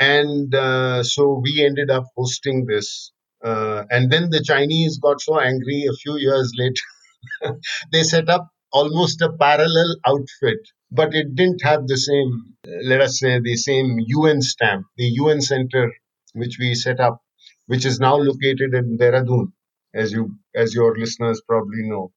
And 0.00 0.54
uh, 0.54 1.02
so 1.02 1.40
we 1.42 1.64
ended 1.64 1.90
up 1.90 2.04
hosting 2.16 2.66
this. 2.66 3.12
Uh, 3.44 3.84
and 3.90 4.10
then 4.10 4.30
the 4.30 4.42
Chinese 4.42 4.98
got 4.98 5.20
so 5.20 5.38
angry 5.40 5.86
a 5.90 5.94
few 5.94 6.18
years 6.18 6.52
later. 6.56 7.58
they 7.92 8.02
set 8.02 8.28
up 8.28 8.48
almost 8.72 9.20
a 9.22 9.32
parallel 9.32 9.96
outfit, 10.06 10.60
but 10.90 11.14
it 11.14 11.34
didn't 11.34 11.62
have 11.62 11.86
the 11.86 11.96
same, 11.96 12.56
let 12.84 13.00
us 13.00 13.18
say, 13.18 13.40
the 13.40 13.56
same 13.56 13.98
UN 14.06 14.42
stamp, 14.42 14.86
the 14.96 15.08
UN 15.22 15.40
center 15.40 15.92
which 16.34 16.58
we 16.58 16.74
set 16.74 17.00
up, 17.00 17.20
which 17.66 17.84
is 17.84 18.00
now 18.00 18.16
located 18.16 18.74
in 18.74 18.96
Dehradun, 18.98 19.52
as 19.94 20.12
you 20.12 20.36
as 20.54 20.74
your 20.74 20.98
listeners 20.98 21.42
probably 21.46 21.82
know. 21.84 22.12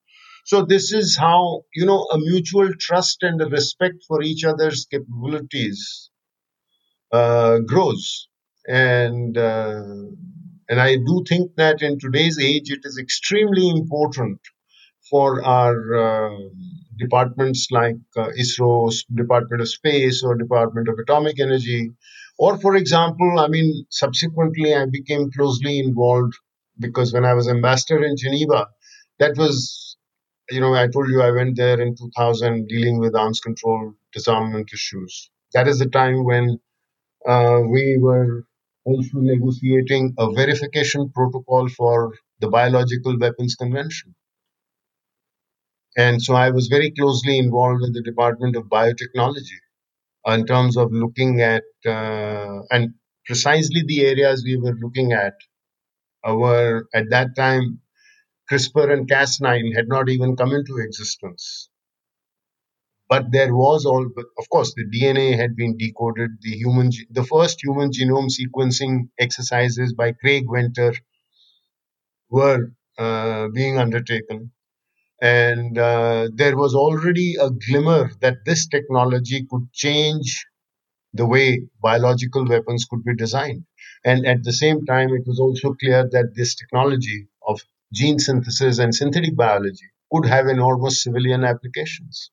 So 0.45 0.63
this 0.65 0.93
is 0.93 1.17
how 1.17 1.63
you 1.73 1.85
know 1.85 2.01
a 2.11 2.17
mutual 2.17 2.69
trust 2.79 3.23
and 3.23 3.41
a 3.41 3.47
respect 3.47 4.03
for 4.07 4.21
each 4.21 4.43
other's 4.45 4.85
capabilities 4.85 6.09
uh, 7.11 7.59
grows, 7.59 8.27
and 8.67 9.37
uh, 9.37 9.83
and 10.69 10.79
I 10.81 10.95
do 10.97 11.23
think 11.27 11.55
that 11.57 11.81
in 11.81 11.99
today's 11.99 12.39
age 12.39 12.71
it 12.71 12.81
is 12.83 12.97
extremely 12.97 13.69
important 13.69 14.39
for 15.09 15.43
our 15.43 15.75
uh, 15.95 16.37
departments 16.97 17.67
like 17.71 17.95
uh, 18.17 18.29
ISRO, 18.39 18.91
Department 19.15 19.61
of 19.61 19.69
Space, 19.69 20.23
or 20.23 20.35
Department 20.35 20.87
of 20.89 20.97
Atomic 20.99 21.39
Energy. 21.39 21.91
Or, 22.37 22.57
for 22.57 22.75
example, 22.75 23.39
I 23.39 23.47
mean, 23.47 23.85
subsequently 23.89 24.73
I 24.75 24.85
became 24.85 25.31
closely 25.31 25.79
involved 25.79 26.33
because 26.79 27.13
when 27.13 27.25
I 27.25 27.33
was 27.33 27.47
ambassador 27.47 28.03
in 28.03 28.17
Geneva, 28.17 28.67
that 29.19 29.37
was, 29.37 29.97
you 30.49 30.59
know, 30.59 30.73
I 30.73 30.87
told 30.87 31.09
you 31.09 31.21
I 31.21 31.31
went 31.31 31.55
there 31.57 31.79
in 31.81 31.95
2000 31.95 32.67
dealing 32.67 32.99
with 32.99 33.15
arms 33.15 33.39
control 33.39 33.93
disarmament 34.13 34.69
issues. 34.73 35.29
That 35.53 35.67
is 35.67 35.79
the 35.79 35.87
time 35.89 36.25
when 36.25 36.59
uh, 37.27 37.61
we 37.69 37.97
were 37.99 38.45
also 38.85 39.19
negotiating 39.19 40.13
a 40.17 40.31
verification 40.31 41.09
protocol 41.11 41.69
for 41.69 42.13
the 42.39 42.47
Biological 42.49 43.17
Weapons 43.19 43.55
Convention. 43.55 44.15
And 45.97 46.21
so 46.21 46.35
I 46.35 46.51
was 46.51 46.67
very 46.67 46.91
closely 46.91 47.37
involved 47.37 47.81
with 47.81 47.93
the 47.93 48.01
Department 48.01 48.55
of 48.55 48.65
Biotechnology 48.69 49.59
in 50.27 50.45
terms 50.45 50.77
of 50.77 50.91
looking 50.93 51.41
at, 51.41 51.63
uh, 51.85 52.61
and 52.71 52.95
precisely 53.25 53.83
the 53.87 54.05
areas 54.05 54.43
we 54.45 54.57
were 54.57 54.75
looking 54.75 55.13
at 55.13 55.35
were 56.25 56.87
at 56.93 57.09
that 57.09 57.35
time 57.37 57.79
CRISPR 58.51 58.93
and 58.93 59.09
Cas9 59.09 59.75
had 59.75 59.87
not 59.87 60.09
even 60.09 60.35
come 60.35 60.53
into 60.53 60.77
existence. 60.79 61.69
But 63.09 63.31
there 63.31 63.55
was 63.55 63.83
all, 63.83 64.05
of 64.37 64.49
course, 64.51 64.75
the 64.75 64.85
DNA 64.85 65.35
had 65.35 65.55
been 65.55 65.75
decoded. 65.75 66.39
The 66.41 66.51
human, 66.51 66.91
the 67.09 67.23
first 67.23 67.63
human 67.63 67.89
genome 67.89 68.29
sequencing 68.29 69.09
exercises 69.17 69.93
by 69.93 70.11
Craig 70.11 70.45
Venter 70.47 70.93
were 72.29 72.71
uh, 72.99 73.47
being 73.49 73.77
undertaken 73.79 74.51
and 75.21 75.77
uh, 75.77 76.29
there 76.33 76.57
was 76.57 76.75
already 76.75 77.35
a 77.39 77.49
glimmer 77.51 78.11
that 78.21 78.45
this 78.45 78.67
technology 78.67 79.45
could 79.49 79.71
change 79.73 80.45
the 81.13 81.25
way 81.25 81.67
biological 81.81 82.45
weapons 82.47 82.85
could 82.85 83.03
be 83.03 83.15
designed. 83.15 83.65
And 84.05 84.25
at 84.27 84.43
the 84.43 84.53
same 84.53 84.85
time, 84.85 85.09
it 85.13 85.25
was 85.27 85.39
also 85.39 85.73
clear 85.73 86.07
that 86.11 86.33
this 86.35 86.55
technology 86.55 87.27
of 87.47 87.61
gene 87.93 88.19
synthesis 88.19 88.79
and 88.79 88.93
synthetic 88.95 89.35
biology 89.35 89.87
could 90.11 90.25
have 90.27 90.47
enormous 90.47 91.03
civilian 91.03 91.43
applications. 91.43 92.31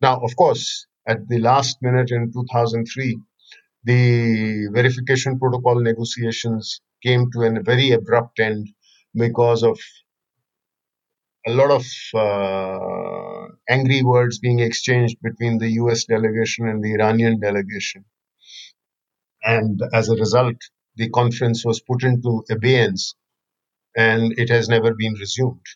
Now, 0.00 0.18
of 0.24 0.34
course, 0.34 0.86
at 1.06 1.28
the 1.28 1.38
last 1.38 1.80
minute 1.82 2.10
in 2.10 2.32
2003, 2.32 3.20
the 3.84 4.66
verification 4.72 5.38
protocol 5.38 5.80
negotiations 5.80 6.80
came 7.02 7.30
to 7.30 7.42
a 7.42 7.62
very 7.62 7.92
abrupt 7.92 8.40
end 8.40 8.68
because 9.14 9.62
of 9.62 9.78
a 11.48 11.52
lot 11.60 11.70
of 11.78 11.84
uh, 12.14 13.46
angry 13.68 14.02
words 14.02 14.38
being 14.38 14.60
exchanged 14.60 15.16
between 15.22 15.58
the 15.58 15.70
US 15.82 16.04
delegation 16.04 16.68
and 16.68 16.84
the 16.84 16.92
Iranian 16.94 17.40
delegation. 17.40 18.04
And 19.42 19.82
as 19.92 20.08
a 20.08 20.14
result, 20.14 20.58
the 20.94 21.08
conference 21.10 21.64
was 21.64 21.80
put 21.80 22.04
into 22.04 22.44
abeyance 22.48 23.16
and 23.96 24.32
it 24.38 24.50
has 24.50 24.68
never 24.68 24.94
been 24.94 25.14
resumed. 25.14 25.66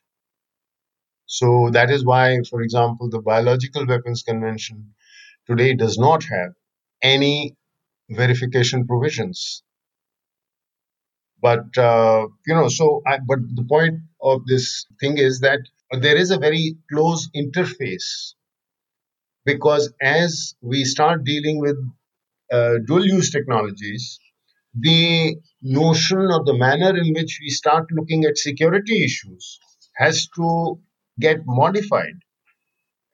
So 1.26 1.68
that 1.72 1.90
is 1.90 2.04
why, 2.04 2.38
for 2.48 2.62
example, 2.62 3.10
the 3.10 3.20
Biological 3.20 3.84
Weapons 3.88 4.22
Convention 4.22 4.94
today 5.48 5.74
does 5.74 5.98
not 5.98 6.22
have 6.24 6.54
any 7.02 7.56
verification 8.10 8.86
provisions. 8.86 9.62
But 11.42 11.76
uh, 11.76 12.28
you 12.46 12.54
know, 12.54 12.68
so 12.68 13.02
I, 13.06 13.18
but 13.18 13.40
the 13.54 13.64
point 13.64 14.00
of 14.22 14.46
this 14.46 14.86
thing 15.00 15.18
is 15.18 15.40
that 15.40 15.60
there 16.00 16.16
is 16.16 16.30
a 16.30 16.38
very 16.38 16.76
close 16.90 17.28
interface 17.36 18.34
because 19.44 19.92
as 20.00 20.54
we 20.60 20.84
start 20.84 21.24
dealing 21.24 21.60
with 21.60 21.76
uh, 22.52 22.74
dual 22.86 23.06
use 23.06 23.30
technologies, 23.30 24.18
the 24.74 25.36
notion 25.62 26.18
or 26.20 26.44
the 26.44 26.56
manner 26.56 26.96
in 26.96 27.14
which 27.14 27.38
we 27.42 27.50
start 27.50 27.86
looking 27.92 28.24
at 28.24 28.38
security 28.38 29.04
issues 29.04 29.60
has 29.96 30.28
to 30.36 30.78
get 31.20 31.38
modified. 31.46 32.14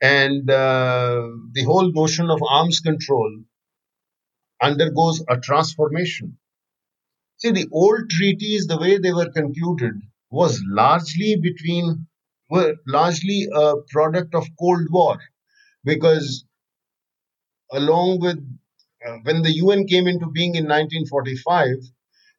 And 0.01 0.49
uh, 0.49 1.29
the 1.53 1.63
whole 1.63 1.91
notion 1.93 2.29
of 2.29 2.41
arms 2.49 2.81
control 2.81 3.31
undergoes 4.61 5.21
a 5.27 5.37
transformation. 5.37 6.37
See, 7.39 7.51
the 7.51 7.67
old 7.71 8.09
treaties, 8.09 8.67
the 8.67 8.77
way 8.77 8.97
they 8.97 9.13
were 9.13 9.31
concluded, 9.31 9.93
was 10.29 10.61
largely 10.67 11.37
between 11.41 12.07
were 12.49 12.75
largely 12.87 13.47
a 13.53 13.75
product 13.89 14.35
of 14.35 14.47
Cold 14.59 14.87
War, 14.91 15.17
because 15.83 16.45
along 17.71 18.19
with 18.19 18.37
uh, 19.05 19.17
when 19.23 19.41
the 19.41 19.53
UN 19.53 19.87
came 19.87 20.07
into 20.07 20.27
being 20.27 20.55
in 20.55 20.65
1945, 20.65 21.77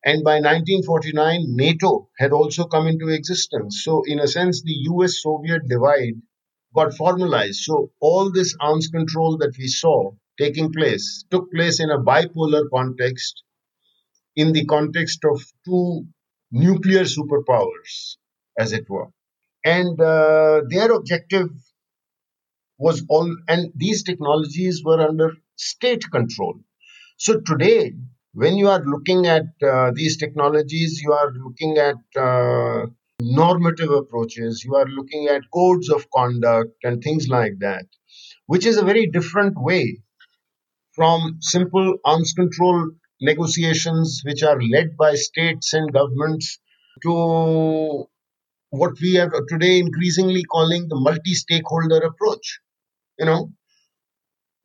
and 0.05 0.22
by 0.22 0.34
1949 0.34 1.46
NATO 1.57 2.09
had 2.18 2.32
also 2.32 2.64
come 2.64 2.86
into 2.86 3.09
existence. 3.09 3.82
So 3.84 4.03
in 4.07 4.20
a 4.20 4.28
sense, 4.28 4.62
the 4.62 4.76
US-Soviet 4.92 5.68
divide 5.68 6.20
got 6.74 6.94
formalized. 6.94 7.61
So 7.61 7.90
all 8.01 8.30
this 8.30 8.55
arms 8.61 8.88
control 8.88 9.38
that 9.38 9.55
we 9.59 9.68
saw 9.68 10.12
taking 10.38 10.72
place 10.72 11.24
took 11.30 11.51
place 11.53 11.80
in 11.80 11.90
a 11.90 11.98
bipolar 11.98 12.64
context, 12.72 13.42
in 14.37 14.53
the 14.53 14.64
context 14.66 15.24
of 15.24 15.43
two 15.64 16.07
nuclear 16.51 17.05
superpowers, 17.05 18.16
as 18.59 18.72
it 18.72 18.89
were. 18.89 19.09
And 19.64 20.01
uh, 20.01 20.62
their 20.68 20.93
objective 20.93 21.51
was 22.78 23.05
all, 23.09 23.37
and 23.49 23.72
these 23.76 24.03
technologies 24.03 24.83
were 24.85 25.01
under 25.01 25.33
state 25.57 26.05
control. 26.11 26.59
So 27.18 27.41
today, 27.41 27.93
when 28.33 28.57
you 28.57 28.68
are 28.68 28.83
looking 28.83 29.26
at 29.26 29.45
uh, 29.62 29.91
these 29.95 30.16
technologies, 30.16 31.01
you 31.03 31.12
are 31.12 31.33
looking 31.33 31.76
at 31.76 31.97
uh, 32.16 32.87
normative 33.20 33.91
approaches, 33.91 34.64
you 34.64 34.74
are 34.76 34.87
looking 34.87 35.26
at 35.26 35.43
codes 35.53 35.91
of 35.91 36.11
conduct 36.11 36.72
and 36.83 37.03
things 37.03 37.28
like 37.28 37.59
that, 37.61 37.85
which 38.47 38.64
is 38.64 38.78
a 38.78 38.85
very 38.85 39.07
different 39.07 39.55
way 39.57 39.99
from 40.93 41.37
simple 41.41 41.99
arms 42.05 42.33
control 42.33 42.91
negotiations, 43.21 44.23
which 44.25 44.43
are 44.43 44.61
led 44.62 44.97
by 44.97 45.14
states 45.14 45.73
and 45.75 45.93
governments, 45.93 46.59
to 47.03 48.07
what 48.71 49.01
we 49.01 49.18
are 49.18 49.31
today 49.49 49.79
increasingly 49.79 50.45
calling 50.45 50.89
the 50.89 50.97
multi 50.97 51.35
stakeholder 51.35 51.99
approach. 51.99 52.61
You 53.18 53.27
know, 53.27 53.53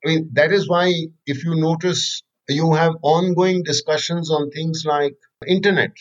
I 0.06 0.08
mean, 0.08 0.30
that 0.36 0.54
is 0.54 0.70
why 0.70 0.94
if 1.26 1.44
you 1.44 1.54
notice, 1.56 2.24
you 2.48 2.76
have 2.76 2.94
ongoing 3.02 3.62
discussions 3.64 4.32
on 4.32 4.50
things 4.52 4.86
like 4.86 5.18
internet. 5.46 5.92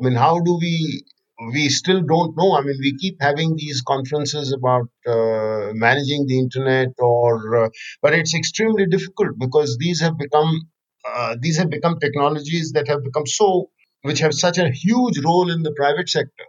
I 0.00 0.04
mean, 0.04 0.14
how 0.14 0.40
do 0.40 0.58
we 0.60 1.04
we 1.52 1.68
still 1.68 2.02
don't 2.02 2.36
know. 2.36 2.56
I 2.56 2.62
mean, 2.62 2.78
we 2.80 2.96
keep 2.98 3.16
having 3.20 3.54
these 3.54 3.80
conferences 3.82 4.52
about 4.52 4.88
uh, 5.06 5.70
managing 5.72 6.26
the 6.26 6.36
internet, 6.38 6.88
or 6.98 7.64
uh, 7.64 7.68
but 8.02 8.12
it's 8.12 8.34
extremely 8.34 8.86
difficult 8.86 9.38
because 9.38 9.76
these 9.78 10.00
have 10.00 10.18
become 10.18 10.68
uh, 11.06 11.36
these 11.40 11.56
have 11.58 11.70
become 11.70 11.98
technologies 11.98 12.72
that 12.72 12.88
have 12.88 13.02
become 13.04 13.26
so 13.26 13.70
which 14.02 14.20
have 14.20 14.34
such 14.34 14.58
a 14.58 14.70
huge 14.70 15.18
role 15.24 15.50
in 15.50 15.62
the 15.62 15.72
private 15.72 16.08
sector 16.08 16.44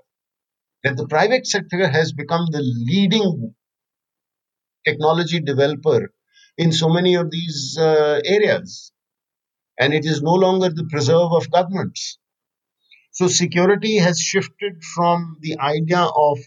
that 0.83 0.97
the 0.97 1.07
private 1.07 1.45
sector 1.45 1.87
has 1.87 2.13
become 2.13 2.45
the 2.51 2.61
leading 2.61 3.53
technology 4.85 5.39
developer 5.39 6.11
in 6.57 6.71
so 6.71 6.89
many 6.89 7.15
of 7.15 7.31
these 7.31 7.77
uh, 7.79 8.21
areas, 8.25 8.91
and 9.79 9.93
it 9.93 10.05
is 10.05 10.21
no 10.21 10.33
longer 10.33 10.69
the 10.69 10.87
preserve 10.91 11.31
of 11.31 11.51
governments. 11.51 12.17
So 13.11 13.27
security 13.27 13.97
has 13.97 14.19
shifted 14.19 14.83
from 14.95 15.37
the 15.41 15.57
idea 15.59 15.99
of 15.99 16.37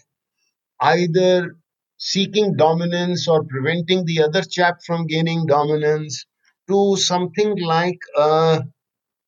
either 0.81 1.55
seeking 1.97 2.55
dominance 2.57 3.27
or 3.27 3.43
preventing 3.43 4.05
the 4.05 4.23
other 4.23 4.41
chap 4.43 4.79
from 4.85 5.07
gaining 5.07 5.45
dominance 5.45 6.25
to 6.69 6.97
something 6.97 7.57
like 7.59 7.99
a 8.17 8.63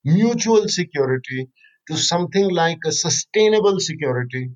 mutual 0.06 0.68
security, 0.70 1.50
to 1.90 1.98
something 1.98 2.50
like 2.50 2.80
a 2.86 2.92
sustainable 2.92 3.80
security 3.80 4.52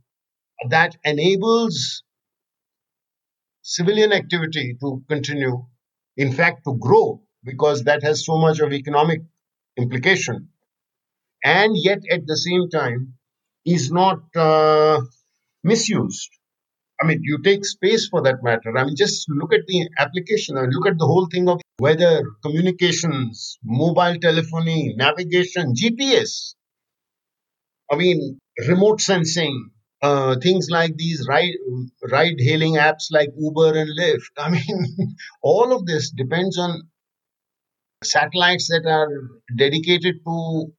that 0.70 0.98
enables 1.04 2.04
civilian 3.62 4.12
activity 4.12 4.76
to 4.82 5.02
continue, 5.08 5.66
in 6.18 6.32
fact, 6.34 6.64
to 6.66 6.76
grow, 6.78 7.22
because 7.44 7.84
that 7.86 8.04
has 8.04 8.26
so 8.26 8.38
much 8.38 8.60
of 8.60 8.74
economic 8.74 9.22
implication 9.78 10.50
and 11.44 11.76
yet 11.78 12.00
at 12.12 12.26
the 12.28 12.38
same 12.38 12.70
time 12.70 13.14
is 13.66 13.92
not 13.92 14.20
uh, 14.36 15.02
misused. 15.64 16.30
I 17.02 17.08
mean, 17.08 17.22
you 17.24 17.42
take 17.44 17.66
space 17.66 18.08
for 18.10 18.22
that 18.24 18.44
matter. 18.44 18.78
I 18.78 18.86
mean, 18.86 18.96
just 18.98 19.30
look 19.30 19.54
at 19.54 19.62
the 19.68 19.90
application. 20.00 20.58
I 20.58 20.62
mean, 20.64 20.72
look 20.72 20.88
at 20.88 20.98
the 20.98 21.06
whole 21.08 21.28
thing 21.32 21.50
of 21.50 21.62
weather, 21.80 22.24
communications, 22.44 23.58
mobile 23.64 24.18
telephony, 24.20 24.94
navigation, 24.98 25.74
GPS. 25.74 26.56
I 27.92 27.96
mean, 27.96 28.40
remote 28.68 29.02
sensing, 29.02 29.72
uh, 30.02 30.36
things 30.42 30.68
like 30.70 30.96
these 30.96 31.26
ride 31.28 31.56
ride 32.12 32.36
hailing 32.40 32.76
apps 32.76 33.06
like 33.12 33.30
Uber 33.38 33.78
and 33.78 33.90
Lyft. 34.00 34.34
I 34.38 34.50
mean, 34.52 35.16
all 35.42 35.76
of 35.76 35.86
this 35.86 36.12
depends 36.12 36.58
on 36.58 36.82
satellites 38.04 38.68
that 38.70 38.86
are 38.86 39.10
dedicated 39.58 40.16
to 40.26 40.74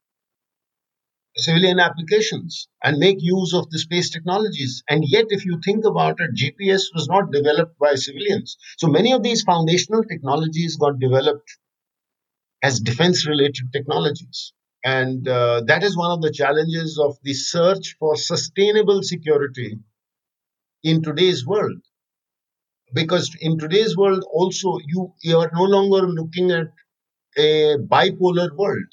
civilian 1.37 1.79
applications 1.79 2.67
and 2.83 2.97
make 2.97 3.17
use 3.19 3.53
of 3.53 3.69
the 3.69 3.79
space 3.79 4.09
technologies. 4.09 4.83
And 4.89 5.03
yet, 5.07 5.25
if 5.29 5.45
you 5.45 5.59
think 5.65 5.85
about 5.85 6.19
it, 6.19 6.33
GPS 6.35 6.89
was 6.95 7.07
not 7.07 7.31
developed 7.31 7.77
by 7.79 7.95
civilians. 7.95 8.57
So 8.77 8.87
many 8.87 9.13
of 9.13 9.23
these 9.23 9.43
foundational 9.43 10.03
technologies 10.03 10.77
got 10.77 10.99
developed 10.99 11.49
as 12.63 12.79
defense 12.79 13.27
related 13.27 13.71
technologies. 13.71 14.53
And 14.83 15.27
uh, 15.27 15.61
that 15.67 15.83
is 15.83 15.95
one 15.95 16.11
of 16.11 16.21
the 16.21 16.31
challenges 16.31 16.97
of 16.99 17.17
the 17.23 17.33
search 17.33 17.95
for 17.99 18.15
sustainable 18.15 19.03
security 19.03 19.77
in 20.83 21.01
today's 21.01 21.43
world. 21.43 21.81
Because 22.93 23.35
in 23.41 23.57
today's 23.57 23.97
world, 23.97 24.23
also, 24.31 24.77
you, 24.87 25.13
you 25.23 25.37
are 25.39 25.51
no 25.53 25.63
longer 25.63 26.07
looking 26.07 26.51
at 26.51 26.67
a 27.37 27.77
bipolar 27.77 28.55
world 28.57 28.87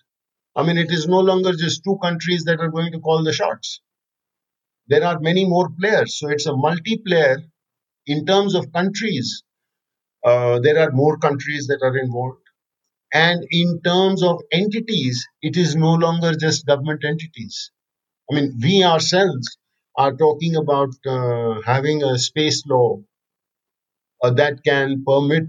I 0.59 0.63
mean, 0.63 0.77
it 0.77 0.93
is 0.93 1.09
no 1.09 1.21
longer 1.21 1.53
just 1.55 1.85
two 1.85 1.97
countries 2.03 2.45
that 2.45 2.61
are 2.61 2.69
going 2.71 2.93
to 2.93 3.01
call 3.01 3.25
the 3.25 3.33
shots. 3.33 3.81
There 4.89 5.05
are 5.05 5.21
many 5.21 5.45
more 5.47 5.71
players. 5.71 6.19
So 6.19 6.29
it's 6.31 6.47
a 6.47 6.51
multiplayer 6.51 7.49
in 8.07 8.27
terms 8.27 8.55
of 8.55 8.73
countries. 8.73 9.43
Uh, 10.25 10.61
there 10.61 10.79
are 10.79 10.93
more 10.93 11.19
countries 11.19 11.67
that 11.69 11.81
are 11.83 11.97
involved. 11.99 12.43
And 13.15 13.47
in 13.51 13.81
terms 13.83 14.23
of 14.23 14.43
entities, 14.53 15.27
it 15.43 15.57
is 15.57 15.77
no 15.77 15.95
longer 15.95 16.35
just 16.35 16.67
government 16.67 17.05
entities. 17.05 17.71
I 18.31 18.37
mean, 18.37 18.59
we 18.63 18.85
ourselves 18.85 19.59
are 19.97 20.15
talking 20.17 20.57
about 20.57 20.91
uh, 21.07 21.61
having 21.67 22.03
a 22.05 22.19
space 22.19 22.65
law 22.67 23.03
uh, 24.23 24.31
that 24.31 24.63
can 24.65 25.05
permit 25.05 25.47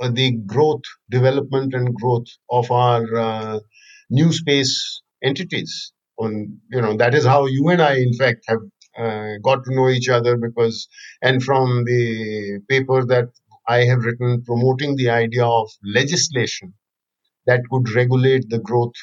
uh, 0.00 0.10
the 0.10 0.32
growth, 0.46 0.82
development, 1.10 1.74
and 1.74 1.94
growth 1.94 2.26
of 2.50 2.70
our 2.70 3.04
uh, 3.16 3.60
new 4.10 4.32
space 4.32 5.02
entities. 5.22 5.92
On 6.18 6.60
you 6.70 6.82
know 6.82 6.96
that 6.98 7.14
is 7.14 7.24
how 7.24 7.46
you 7.46 7.68
and 7.70 7.80
I, 7.80 7.96
in 7.96 8.12
fact, 8.14 8.44
have 8.48 8.60
uh, 8.98 9.38
got 9.42 9.64
to 9.64 9.74
know 9.74 9.88
each 9.88 10.08
other 10.08 10.36
because, 10.36 10.88
and 11.22 11.42
from 11.42 11.84
the 11.84 12.60
paper 12.68 13.06
that 13.06 13.28
I 13.66 13.84
have 13.84 14.04
written 14.04 14.42
promoting 14.42 14.96
the 14.96 15.10
idea 15.10 15.46
of 15.46 15.70
legislation 15.84 16.74
that 17.46 17.62
could 17.70 17.90
regulate 17.94 18.48
the 18.50 18.58
growth 18.58 18.94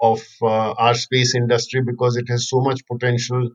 of 0.00 0.22
uh, 0.42 0.72
our 0.72 0.94
space 0.94 1.34
industry 1.34 1.82
because 1.82 2.16
it 2.16 2.28
has 2.28 2.48
so 2.48 2.60
much 2.60 2.80
potential 2.90 3.50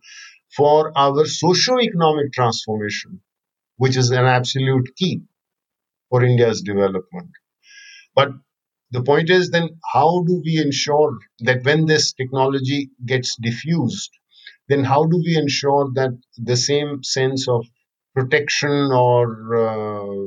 for 0.56 0.92
our 0.98 1.26
socio-economic 1.26 2.32
transformation, 2.34 3.22
which 3.78 3.98
is 3.98 4.12
an 4.12 4.26
absolute 4.26 4.96
key 4.96 5.22
for 6.10 6.24
India's 6.24 6.62
development. 6.62 7.32
But 8.16 8.30
the 8.96 9.04
point 9.10 9.30
is 9.30 9.50
then 9.50 9.68
how 9.94 10.10
do 10.28 10.42
we 10.46 10.58
ensure 10.66 11.14
that 11.48 11.64
when 11.64 11.86
this 11.86 12.14
technology 12.14 12.82
gets 13.14 13.36
diffused 13.48 14.12
then 14.70 14.84
how 14.84 15.04
do 15.06 15.18
we 15.18 15.36
ensure 15.36 15.90
that 15.94 16.18
the 16.38 16.56
same 16.56 17.04
sense 17.04 17.48
of 17.48 17.66
protection 18.16 18.72
or 18.72 19.24
uh, 19.56 20.26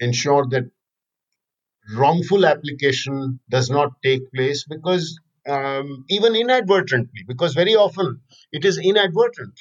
ensure 0.00 0.46
that 0.48 0.70
wrongful 1.96 2.46
application 2.46 3.40
does 3.50 3.70
not 3.70 3.90
take 4.02 4.30
place? 4.32 4.64
Because 4.68 5.18
um, 5.48 6.04
even 6.08 6.34
inadvertently 6.34 7.24
because 7.26 7.54
very 7.54 7.74
often 7.74 8.20
it 8.52 8.64
is 8.64 8.78
inadvertent. 8.78 9.54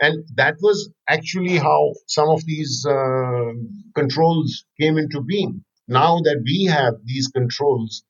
And 0.00 0.24
that 0.36 0.56
was 0.60 0.90
actually 1.08 1.58
how 1.58 1.92
some 2.06 2.28
of 2.28 2.44
these 2.44 2.86
uh, 2.86 3.52
controls 3.94 4.64
came 4.80 4.96
into 4.98 5.20
being 5.20 5.64
now 5.90 6.20
that 6.20 6.42
we 6.44 6.64
have 6.66 6.94
these 7.04 7.28
controls, 7.28 8.04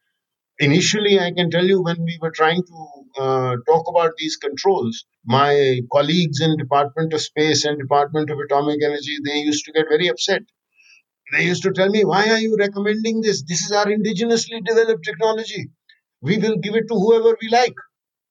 initially, 0.58 1.18
I 1.20 1.32
can 1.32 1.50
tell 1.50 1.66
you 1.66 1.82
when 1.82 2.04
we 2.04 2.18
were 2.22 2.30
trying 2.32 2.62
to 2.64 2.78
uh, 3.22 3.56
talk 3.66 3.86
about 3.88 4.12
these 4.18 4.36
controls, 4.36 5.04
my 5.24 5.80
colleagues 5.92 6.40
in 6.40 6.56
Department 6.56 7.12
of 7.14 7.22
Space 7.22 7.64
and 7.64 7.78
Department 7.78 8.30
of 8.30 8.38
Atomic 8.38 8.82
Energy, 8.84 9.16
they 9.24 9.38
used 9.38 9.64
to 9.66 9.72
get 9.72 9.86
very 9.88 10.08
upset. 10.08 10.42
They 11.32 11.44
used 11.44 11.62
to 11.64 11.72
tell 11.72 11.88
me, 11.88 12.04
why 12.04 12.28
are 12.30 12.38
you 12.38 12.56
recommending 12.58 13.20
this? 13.22 13.42
This 13.42 13.62
is 13.64 13.72
our 13.72 13.86
indigenously 13.86 14.64
developed 14.64 15.04
technology. 15.04 15.70
We 16.22 16.38
will 16.38 16.56
give 16.58 16.74
it 16.76 16.88
to 16.88 16.94
whoever 16.94 17.36
we 17.40 17.48
like. 17.50 17.74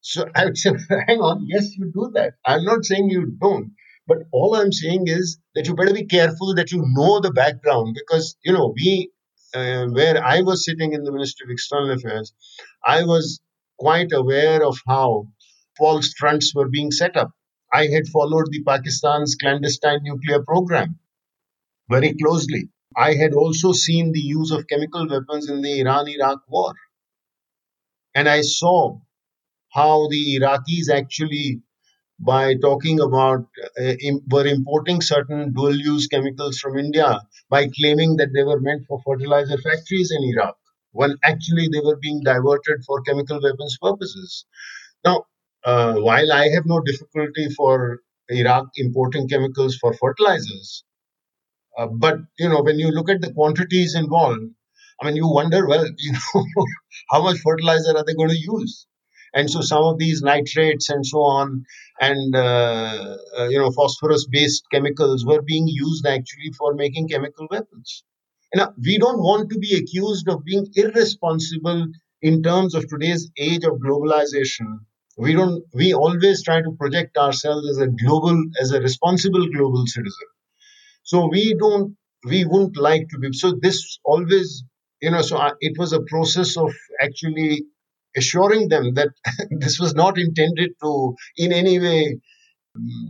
So 0.02 0.26
I 0.36 0.54
say, 0.54 0.72
hang 1.08 1.20
on, 1.20 1.46
yes, 1.48 1.76
you 1.78 1.92
do 1.94 2.12
that. 2.16 2.34
I'm 2.46 2.64
not 2.66 2.86
saying 2.86 3.10
you 3.10 3.26
don't. 3.42 3.72
But 4.08 4.20
all 4.32 4.56
I'm 4.56 4.72
saying 4.72 5.08
is 5.08 5.40
that 5.56 5.68
you 5.68 5.76
better 5.76 5.94
be 5.94 6.06
careful 6.06 6.56
that 6.56 6.72
you 6.72 6.84
know 6.86 7.20
the 7.20 7.32
background 7.32 7.96
because, 7.96 8.38
you 8.44 8.54
know, 8.54 8.74
we 8.76 9.12
uh, 9.54 9.86
where 9.88 10.24
I 10.24 10.42
was 10.42 10.66
sitting 10.66 10.94
in 10.94 11.04
the 11.04 11.12
Ministry 11.12 11.46
of 11.46 11.52
External 11.52 11.92
Affairs, 11.92 12.34
I 12.86 13.04
was 13.04 13.42
quite 13.78 14.12
aware 14.12 14.64
of 14.66 14.78
how 14.88 15.28
false 15.78 16.14
fronts 16.18 16.54
were 16.54 16.70
being 16.70 16.92
set 16.92 17.16
up. 17.16 17.32
I 17.74 17.88
had 17.88 18.08
followed 18.08 18.48
the 18.52 18.64
Pakistan's 18.64 19.36
clandestine 19.36 20.02
nuclear 20.04 20.44
program 20.44 21.00
very 21.90 22.14
closely. 22.16 22.70
I 22.98 23.14
had 23.14 23.34
also 23.34 23.72
seen 23.72 24.12
the 24.12 24.20
use 24.20 24.52
of 24.52 24.68
chemical 24.68 25.08
weapons 25.08 25.50
in 25.50 25.62
the 25.62 25.80
Iran 25.82 26.08
Iraq 26.08 26.42
war. 26.48 26.74
And 28.16 28.28
I 28.28 28.42
saw 28.42 29.00
how 29.72 30.08
the 30.10 30.40
Iraqis 30.40 30.90
actually 30.92 31.62
by 32.20 32.56
talking 32.56 33.00
about 33.00 33.46
uh, 33.82 33.94
were 34.32 34.46
importing 34.48 35.02
certain 35.02 35.54
dual 35.54 35.76
use 35.76 36.08
chemicals 36.08 36.60
from 36.60 36.78
India 36.78 37.20
by 37.50 37.68
claiming 37.78 38.18
that 38.18 38.30
they 38.34 38.44
were 38.44 38.60
meant 38.60 38.86
for 38.88 39.02
fertilizer 39.06 39.58
factories 39.58 40.12
in 40.12 40.24
Iraq, 40.34 40.58
when 40.92 41.16
actually 41.24 41.68
they 41.72 41.80
were 41.80 41.98
being 41.98 42.22
diverted 42.24 42.84
for 42.86 43.02
chemical 43.02 43.40
weapons 43.42 43.78
purposes. 43.82 44.46
Now, 45.06 45.26
uh, 45.66 45.96
while 45.96 46.32
I 46.34 46.50
have 46.50 46.66
no 46.66 46.82
difficulty 46.82 47.50
for 47.58 48.00
Iraq 48.30 48.68
importing 48.78 49.28
chemicals 49.30 49.78
for 49.78 49.94
fertilizers, 49.94 50.84
uh, 51.78 51.88
but 51.88 52.18
you 52.38 52.50
know 52.50 52.62
when 52.62 52.78
you 52.80 52.92
look 52.92 53.10
at 53.10 53.22
the 53.22 53.34
quantities 53.34 53.96
involved, 53.96 54.44
I 55.02 55.08
mean 55.08 55.16
you 55.16 55.28
wonder, 55.28 55.68
well, 55.68 55.86
you 55.98 56.14
know, 56.14 56.46
how 57.10 57.24
much 57.24 57.40
fertilizer 57.40 57.98
are 57.98 58.04
they 58.06 58.14
going 58.14 58.30
to 58.30 58.38
use? 58.40 58.86
And 59.34 59.50
so 59.50 59.62
some 59.62 59.84
of 59.84 59.98
these 60.00 60.22
nitrates 60.22 60.90
and 60.90 61.06
so 61.06 61.20
on, 61.20 61.66
and 62.02 62.36
uh, 62.36 63.18
uh, 63.38 63.48
you 63.50 63.60
know 63.60 63.72
phosphorus-based 63.72 64.64
chemicals 64.72 65.26
were 65.26 65.42
being 65.42 65.68
used 65.68 66.06
actually 66.06 66.52
for 66.58 66.74
making 66.74 67.10
chemical 67.10 67.48
weapons. 67.50 68.04
Know, 68.56 68.74
we 68.84 68.98
don't 68.98 69.20
want 69.20 69.52
to 69.52 69.60
be 69.60 69.76
accused 69.76 70.28
of 70.28 70.44
being 70.44 70.68
irresponsible 70.74 71.88
in 72.22 72.42
terms 72.42 72.74
of 72.74 72.88
today's 72.88 73.30
age 73.38 73.64
of 73.64 73.74
globalization 73.74 74.80
we 75.20 75.34
don't 75.34 75.64
we 75.74 75.94
always 75.94 76.44
try 76.44 76.62
to 76.62 76.72
project 76.80 77.18
ourselves 77.18 77.70
as 77.70 77.78
a 77.78 77.88
global 78.02 78.38
as 78.62 78.72
a 78.72 78.80
responsible 78.80 79.46
global 79.56 79.86
citizen 79.86 80.30
so 81.04 81.28
we 81.28 81.44
don't 81.64 81.96
we 82.26 82.46
wouldn't 82.46 82.78
like 82.78 83.06
to 83.10 83.20
be 83.20 83.32
so 83.34 83.54
this 83.66 84.00
always 84.06 84.64
you 85.02 85.12
know 85.12 85.22
so 85.22 85.38
I, 85.38 85.52
it 85.60 85.78
was 85.78 85.92
a 85.94 86.02
process 86.14 86.56
of 86.58 86.74
actually 87.02 87.66
assuring 88.16 88.70
them 88.70 88.94
that 88.96 89.10
this 89.60 89.80
was 89.80 89.94
not 89.94 90.18
intended 90.18 90.72
to 90.82 91.16
in 91.38 91.52
any 91.52 91.80
way 91.80 92.20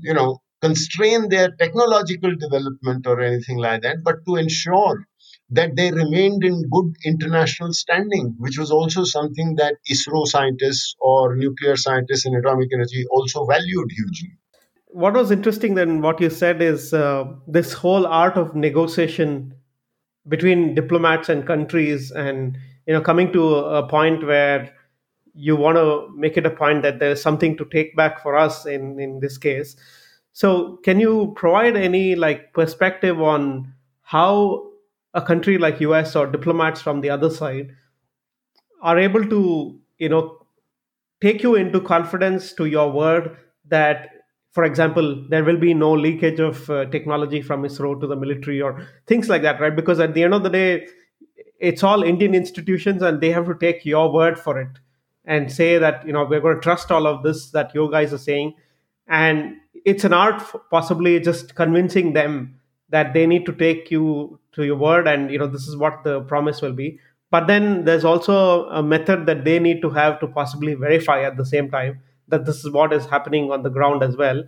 you 0.02 0.14
know 0.14 0.40
constrain 0.62 1.30
their 1.30 1.50
technological 1.52 2.36
development 2.36 3.08
or 3.08 3.22
anything 3.22 3.58
like 3.58 3.82
that 3.82 3.98
but 4.04 4.16
to 4.26 4.36
ensure 4.36 5.06
that 5.52 5.76
they 5.76 5.92
remained 5.92 6.44
in 6.44 6.70
good 6.70 6.96
international 7.06 7.74
standing, 7.74 8.36
which 8.38 8.58
was 8.58 8.72
also 8.72 9.04
something 9.04 9.56
that 9.56 9.76
ISRO 9.90 10.26
scientists 10.26 10.96
or 11.00 11.36
nuclear 11.36 11.76
scientists 11.76 12.26
in 12.26 12.36
atomic 12.36 12.70
energy 12.74 13.06
also 13.10 13.46
valued 13.46 13.90
hugely. 13.92 14.30
What 14.88 15.14
was 15.14 15.32
interesting 15.32 15.76
then, 15.76 16.02
what 16.02 16.22
you 16.22 16.30
said 16.30 16.62
is 16.62 16.94
uh, 16.94 17.26
this 17.48 17.74
whole 17.74 18.06
art 18.06 18.38
of 18.38 18.56
negotiation 18.56 19.54
between 20.28 20.76
diplomats 20.76 21.30
and 21.30 21.46
countries, 21.46 22.12
and 22.12 22.58
you 22.86 22.94
know, 22.94 23.02
coming 23.02 23.32
to 23.34 23.56
a 23.56 23.88
point 23.88 24.26
where 24.26 24.72
you 25.40 25.56
want 25.56 25.78
to 25.78 26.10
make 26.16 26.38
it 26.38 26.46
a 26.46 26.50
point 26.50 26.84
that 26.84 27.00
there's 27.00 27.22
something 27.22 27.56
to 27.58 27.66
take 27.66 27.96
back 27.96 28.22
for 28.22 28.38
us 28.38 28.66
in 28.66 29.00
in 29.00 29.20
this 29.20 29.38
case. 29.38 29.76
So, 30.34 30.78
can 30.84 31.00
you 31.00 31.34
provide 31.36 31.76
any 31.76 32.16
like 32.16 32.54
perspective 32.54 33.22
on 33.22 33.74
how 34.02 34.70
a 35.14 35.22
country 35.22 35.58
like 35.58 35.80
US 35.82 36.16
or 36.16 36.28
diplomats 36.28 36.82
from 36.82 37.02
the 37.02 37.10
other 37.10 37.30
side 37.30 37.72
are 38.82 38.98
able 38.98 39.26
to, 39.26 39.80
you 39.98 40.10
know, 40.10 40.46
take 41.22 41.44
you 41.44 41.56
into 41.56 41.82
confidence 41.82 42.54
to 42.54 42.66
your 42.66 42.92
word 42.92 43.38
that 43.68 44.10
for 44.52 44.64
example 44.64 45.26
there 45.30 45.44
will 45.44 45.58
be 45.58 45.74
no 45.74 45.92
leakage 45.92 46.40
of 46.40 46.70
uh, 46.70 46.86
technology 46.86 47.42
from 47.42 47.64
isro 47.64 48.00
to 48.00 48.08
the 48.08 48.16
military 48.16 48.62
or 48.62 48.88
things 49.08 49.30
like 49.30 49.42
that 49.42 49.60
right 49.60 49.76
because 49.76 50.00
at 50.00 50.14
the 50.14 50.24
end 50.24 50.34
of 50.34 50.44
the 50.44 50.50
day 50.50 50.88
it's 51.60 51.84
all 51.84 52.04
indian 52.04 52.34
institutions 52.34 53.02
and 53.02 53.22
they 53.22 53.32
have 53.32 53.46
to 53.46 53.56
take 53.56 53.86
your 53.86 54.12
word 54.12 54.40
for 54.40 54.60
it 54.60 54.80
and 55.26 55.52
say 55.52 55.78
that 55.78 56.06
you 56.06 56.14
know 56.14 56.26
we're 56.26 56.40
going 56.40 56.56
to 56.56 56.62
trust 56.62 56.92
all 56.92 57.08
of 57.08 57.24
this 57.24 57.52
that 57.52 57.74
you 57.74 57.90
guys 57.92 58.14
are 58.14 58.18
saying. 58.18 58.56
And 59.08 59.56
it's 59.86 60.04
an 60.04 60.14
art 60.14 60.44
possibly 60.70 61.20
just 61.20 61.56
convincing 61.56 62.14
them 62.14 62.60
that 62.90 63.14
they 63.14 63.26
need 63.28 63.46
to 63.46 63.54
take 63.54 63.92
you 63.92 64.40
to 64.54 64.64
your 64.64 64.76
word 64.76 65.08
and 65.08 65.32
you 65.32 65.38
know 65.38 65.48
this 65.48 65.68
is 65.68 65.78
what 65.78 66.04
the 66.04 66.22
promise 66.22 66.62
will 66.62 66.74
be. 66.74 67.00
But 67.32 67.48
then 67.48 67.86
there's 67.86 68.06
also 68.06 68.68
a 68.70 68.82
method 68.82 69.28
that 69.28 69.46
they 69.46 69.60
need 69.60 69.82
to 69.84 69.90
have 69.92 70.20
to 70.22 70.28
possibly 70.28 70.74
verify 70.74 71.22
at 71.24 71.38
the 71.38 71.46
same 71.46 71.70
time 71.70 72.00
that 72.28 72.46
this 72.46 72.66
is 72.66 72.72
what 72.72 72.92
is 72.92 73.06
happening 73.06 73.52
on 73.52 73.62
the 73.64 73.70
ground 73.70 74.04
as 74.04 74.16
well. 74.18 74.44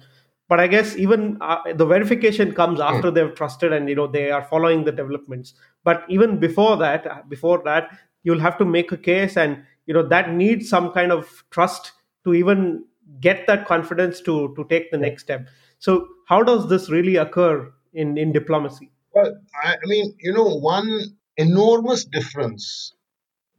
But 0.49 0.59
i 0.59 0.67
guess 0.67 0.97
even 0.97 1.37
uh, 1.39 1.59
the 1.73 1.85
verification 1.85 2.53
comes 2.53 2.79
hmm. 2.79 2.83
after 2.83 3.11
they've 3.11 3.33
trusted 3.33 3.71
and 3.71 3.87
you 3.87 3.95
know 3.95 4.07
they 4.07 4.31
are 4.31 4.43
following 4.43 4.83
the 4.83 4.91
developments. 4.91 5.53
But 5.83 6.03
even 6.09 6.39
before 6.39 6.77
that 6.77 7.07
uh, 7.07 7.21
before 7.27 7.61
that 7.65 7.89
you'll 8.23 8.39
have 8.39 8.57
to 8.57 8.65
make 8.65 8.91
a 8.91 8.97
case 8.97 9.37
and 9.37 9.63
you 9.85 9.93
know 9.93 10.07
that 10.07 10.31
needs 10.33 10.69
some 10.69 10.91
kind 10.91 11.11
of 11.11 11.43
trust 11.51 11.91
to 12.23 12.33
even 12.33 12.85
get 13.19 13.45
that 13.47 13.65
confidence 13.65 14.21
to 14.21 14.53
to 14.55 14.65
take 14.69 14.91
the 14.91 14.97
next 14.97 15.23
step 15.23 15.47
so 15.81 16.07
how 16.27 16.43
does 16.43 16.69
this 16.69 16.89
really 16.91 17.15
occur 17.15 17.73
in, 17.91 18.17
in 18.17 18.31
diplomacy? 18.31 18.91
Well, 19.13 19.33
I 19.63 19.75
mean, 19.85 20.15
you 20.19 20.31
know, 20.31 20.45
one 20.59 21.17
enormous 21.37 22.05
difference 22.05 22.93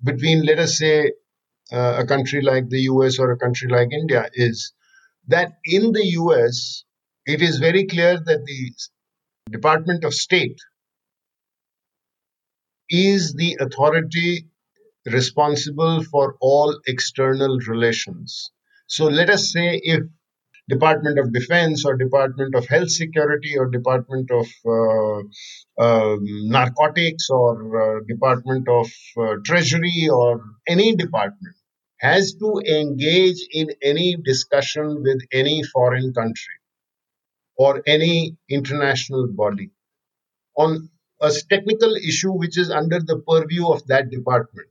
between, 0.02 0.46
let 0.46 0.60
us 0.60 0.78
say, 0.78 1.12
uh, 1.72 1.96
a 1.98 2.06
country 2.06 2.40
like 2.40 2.68
the 2.68 2.82
US 2.82 3.18
or 3.18 3.32
a 3.32 3.38
country 3.38 3.68
like 3.68 3.92
India 3.92 4.30
is 4.34 4.72
that 5.26 5.52
in 5.64 5.90
the 5.90 6.06
US, 6.20 6.84
it 7.26 7.42
is 7.42 7.58
very 7.58 7.86
clear 7.86 8.18
that 8.18 8.44
the 8.46 8.72
Department 9.50 10.04
of 10.04 10.14
State 10.14 10.60
is 12.88 13.34
the 13.34 13.56
authority 13.60 14.46
responsible 15.06 16.02
for 16.04 16.36
all 16.40 16.78
external 16.86 17.58
relations. 17.68 18.50
So 18.86 19.06
let 19.06 19.30
us 19.30 19.52
say 19.52 19.80
if 19.82 20.02
Department 20.68 21.18
of 21.18 21.32
Defense 21.32 21.84
or 21.84 21.96
Department 21.96 22.54
of 22.54 22.66
Health 22.68 22.90
Security 22.90 23.56
or 23.58 23.66
Department 23.68 24.30
of 24.30 24.46
uh, 24.64 25.82
uh, 25.82 26.16
Narcotics 26.20 27.28
or 27.30 27.54
uh, 27.82 28.00
Department 28.06 28.68
of 28.68 28.88
uh, 29.18 29.34
Treasury 29.44 30.08
or 30.10 30.42
any 30.68 30.94
department 30.94 31.56
has 31.98 32.34
to 32.34 32.60
engage 32.68 33.46
in 33.52 33.68
any 33.82 34.16
discussion 34.16 35.02
with 35.02 35.20
any 35.32 35.62
foreign 35.62 36.12
country 36.12 36.54
or 37.56 37.82
any 37.86 38.36
international 38.48 39.28
body 39.28 39.70
on 40.56 40.88
a 41.20 41.30
technical 41.50 41.94
issue 41.96 42.32
which 42.32 42.58
is 42.58 42.70
under 42.70 43.00
the 43.00 43.18
purview 43.28 43.68
of 43.68 43.86
that 43.86 44.10
department 44.10 44.68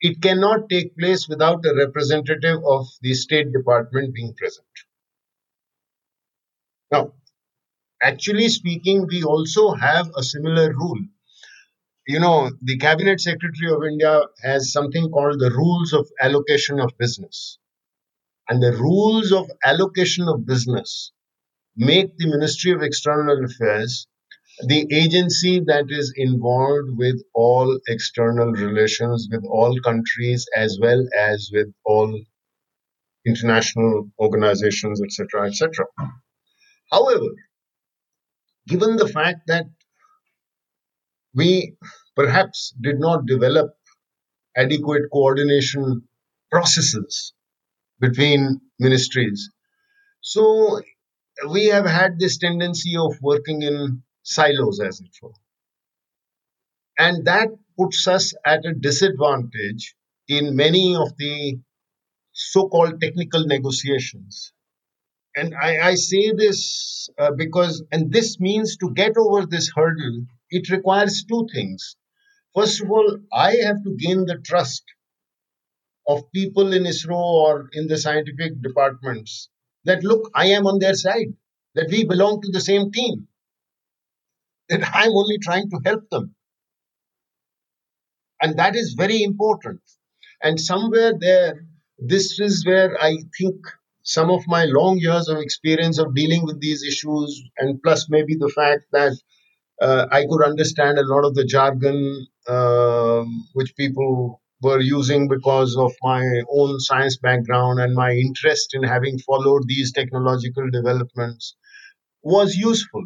it 0.00 0.22
cannot 0.22 0.68
take 0.68 0.96
place 0.96 1.28
without 1.28 1.64
a 1.66 1.74
representative 1.74 2.60
of 2.64 2.86
the 3.02 3.14
State 3.14 3.52
Department 3.52 4.14
being 4.14 4.34
present. 4.34 4.66
Now, 6.90 7.12
actually 8.02 8.48
speaking, 8.48 9.06
we 9.06 9.22
also 9.22 9.72
have 9.72 10.10
a 10.16 10.22
similar 10.22 10.72
rule. 10.72 11.00
You 12.06 12.18
know, 12.18 12.50
the 12.62 12.78
Cabinet 12.78 13.20
Secretary 13.20 13.72
of 13.72 13.84
India 13.84 14.22
has 14.42 14.72
something 14.72 15.10
called 15.10 15.38
the 15.38 15.50
Rules 15.50 15.92
of 15.92 16.10
Allocation 16.20 16.80
of 16.80 16.96
Business. 16.98 17.58
And 18.48 18.62
the 18.62 18.72
rules 18.72 19.32
of 19.32 19.48
allocation 19.64 20.28
of 20.28 20.44
business 20.44 21.12
make 21.76 22.16
the 22.16 22.26
Ministry 22.26 22.72
of 22.72 22.82
External 22.82 23.44
Affairs 23.44 24.08
the 24.66 24.86
agency 24.92 25.60
that 25.60 25.86
is 25.88 26.12
involved 26.16 26.90
with 26.96 27.22
all 27.34 27.78
external 27.88 28.52
relations 28.52 29.28
with 29.30 29.44
all 29.44 29.78
countries 29.80 30.46
as 30.56 30.78
well 30.80 31.02
as 31.16 31.50
with 31.52 31.72
all 31.84 32.20
international 33.26 34.10
organizations 34.18 35.00
etc 35.02 35.46
etc 35.48 35.84
however 36.92 37.30
given 38.68 38.96
the 38.96 39.08
fact 39.08 39.40
that 39.46 39.66
we 41.34 41.74
perhaps 42.16 42.74
did 42.80 42.98
not 42.98 43.26
develop 43.26 43.70
adequate 44.56 45.02
coordination 45.12 46.02
processes 46.50 47.32
between 48.00 48.60
ministries 48.78 49.50
so 50.20 50.80
we 51.50 51.66
have 51.66 51.86
had 51.86 52.18
this 52.18 52.38
tendency 52.38 52.96
of 52.96 53.14
working 53.22 53.62
in 53.62 54.02
silos, 54.22 54.80
as 54.80 55.00
it 55.00 55.16
were. 55.22 55.32
And 56.98 57.26
that 57.26 57.48
puts 57.78 58.06
us 58.06 58.34
at 58.44 58.64
a 58.66 58.74
disadvantage 58.74 59.94
in 60.28 60.54
many 60.54 60.94
of 60.94 61.16
the 61.16 61.58
so 62.32 62.68
called 62.68 63.00
technical 63.00 63.46
negotiations. 63.46 64.52
And 65.36 65.54
I, 65.54 65.90
I 65.90 65.94
say 65.94 66.32
this 66.32 67.08
uh, 67.18 67.30
because, 67.36 67.82
and 67.92 68.12
this 68.12 68.38
means 68.40 68.76
to 68.78 68.90
get 68.92 69.16
over 69.16 69.46
this 69.46 69.70
hurdle, 69.74 70.26
it 70.50 70.68
requires 70.70 71.24
two 71.24 71.46
things. 71.54 71.96
First 72.54 72.82
of 72.82 72.90
all, 72.90 73.18
I 73.32 73.56
have 73.64 73.82
to 73.84 73.96
gain 73.96 74.26
the 74.26 74.38
trust 74.44 74.82
of 76.08 76.30
people 76.32 76.72
in 76.72 76.82
ISRO 76.82 77.16
or 77.16 77.70
in 77.72 77.86
the 77.86 77.96
scientific 77.96 78.60
departments 78.60 79.48
that 79.84 80.02
look, 80.02 80.30
I 80.34 80.46
am 80.46 80.66
on 80.66 80.80
their 80.80 80.94
side, 80.94 81.32
that 81.74 81.88
we 81.90 82.04
belong 82.04 82.42
to 82.42 82.50
the 82.50 82.60
same 82.60 82.90
team 82.90 83.28
that 84.70 84.88
I'm 84.94 85.12
only 85.12 85.38
trying 85.38 85.68
to 85.70 85.80
help 85.84 86.08
them. 86.10 86.34
And 88.42 88.58
that 88.58 88.74
is 88.76 88.94
very 88.94 89.22
important. 89.22 89.80
And 90.42 90.58
somewhere 90.58 91.12
there, 91.18 91.66
this 91.98 92.40
is 92.40 92.64
where 92.66 92.96
I 93.00 93.18
think 93.38 93.56
some 94.02 94.30
of 94.30 94.42
my 94.46 94.64
long 94.64 94.98
years 94.98 95.28
of 95.28 95.38
experience 95.38 95.98
of 95.98 96.14
dealing 96.14 96.44
with 96.44 96.60
these 96.60 96.82
issues, 96.82 97.42
and 97.58 97.82
plus 97.82 98.08
maybe 98.08 98.34
the 98.36 98.48
fact 98.48 98.84
that 98.92 99.14
uh, 99.82 100.06
I 100.10 100.24
could 100.28 100.44
understand 100.44 100.98
a 100.98 101.06
lot 101.06 101.24
of 101.24 101.34
the 101.34 101.44
jargon 101.44 102.26
uh, 102.48 103.24
which 103.54 103.76
people 103.76 104.40
were 104.62 104.80
using 104.80 105.28
because 105.28 105.76
of 105.76 105.92
my 106.02 106.22
own 106.50 106.80
science 106.80 107.18
background 107.18 107.80
and 107.80 107.94
my 107.94 108.12
interest 108.12 108.74
in 108.74 108.82
having 108.82 109.18
followed 109.18 109.62
these 109.66 109.92
technological 109.92 110.70
developments 110.70 111.56
was 112.22 112.56
useful. 112.56 113.04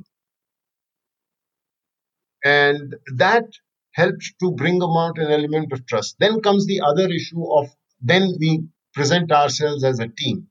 And 2.45 2.95
that 3.17 3.45
helped 3.93 4.35
to 4.41 4.53
bring 4.53 4.83
about 4.83 5.19
an 5.19 5.31
element 5.31 5.73
of 5.73 5.87
trust. 5.87 6.17
Then 6.19 6.41
comes 6.41 6.67
the 6.67 6.81
other 6.83 7.09
issue 7.09 7.45
of 7.53 7.69
then 8.01 8.35
we 8.39 8.65
present 8.93 9.33
ourselves 9.33 9.83
as 9.85 9.99
a 9.99 10.09
team. 10.09 10.49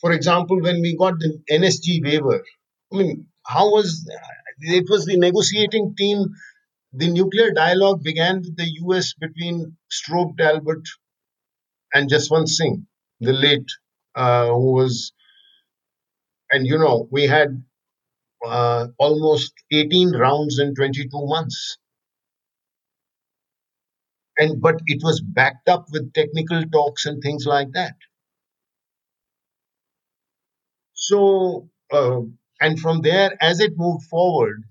For 0.00 0.12
example, 0.12 0.60
when 0.60 0.80
we 0.80 0.96
got 0.96 1.18
the 1.18 1.40
NSG 1.50 2.02
waiver, 2.04 2.44
I 2.92 2.96
mean, 2.96 3.26
how 3.46 3.70
was 3.70 4.08
it 4.60 4.86
was 4.90 5.06
the 5.06 5.16
negotiating 5.16 5.94
team 5.96 6.34
the 6.92 7.08
nuclear 7.08 7.52
dialogue 7.52 8.02
began 8.02 8.36
with 8.36 8.56
the 8.56 8.68
US 8.82 9.14
between 9.14 9.76
Strobe 9.90 10.36
Talbott 10.36 10.88
and 11.94 12.10
Jaswant 12.10 12.48
Singh, 12.48 12.86
the 13.20 13.32
late, 13.32 13.70
uh, 14.14 14.48
who 14.48 14.72
was, 14.72 15.12
and 16.50 16.66
you 16.66 16.78
know, 16.78 17.08
we 17.10 17.26
had 17.26 17.62
uh, 18.46 18.88
almost 18.98 19.52
18 19.72 20.12
rounds 20.16 20.58
in 20.58 20.74
22 20.74 21.26
months. 21.26 21.78
And 24.36 24.60
but 24.60 24.80
it 24.86 25.04
was 25.04 25.20
backed 25.20 25.68
up 25.68 25.86
with 25.92 26.12
technical 26.14 26.64
talks 26.64 27.06
and 27.06 27.22
things 27.22 27.46
like 27.46 27.70
that. 27.74 27.94
So, 30.94 31.68
uh, 31.92 32.20
and 32.60 32.78
from 32.78 33.00
there, 33.02 33.36
as 33.40 33.60
it 33.60 33.72
moved 33.76 34.04
forward, 34.06 34.62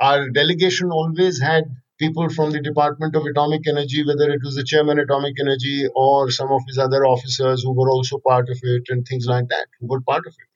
our 0.00 0.30
delegation 0.30 0.90
always 0.92 1.40
had 1.40 1.64
people 1.98 2.28
from 2.30 2.52
the 2.52 2.60
Department 2.62 3.16
of 3.16 3.24
Atomic 3.26 3.66
Energy, 3.68 4.04
whether 4.06 4.30
it 4.30 4.42
was 4.44 4.56
the 4.56 4.64
chairman 4.64 4.98
Atomic 5.00 5.36
Energy 5.40 5.86
or 5.96 6.30
some 6.30 6.52
of 6.52 6.62
his 6.68 6.78
other 6.78 7.06
officers 7.06 7.62
who 7.62 7.72
were 7.72 7.90
also 7.90 8.18
part 8.26 8.48
of 8.50 8.58
it 8.62 8.84
and 8.88 9.06
things 9.06 9.26
like 9.26 9.48
that, 9.48 9.68
who 9.80 9.88
were 9.88 10.00
part 10.02 10.26
of 10.26 10.34
it. 10.34 10.48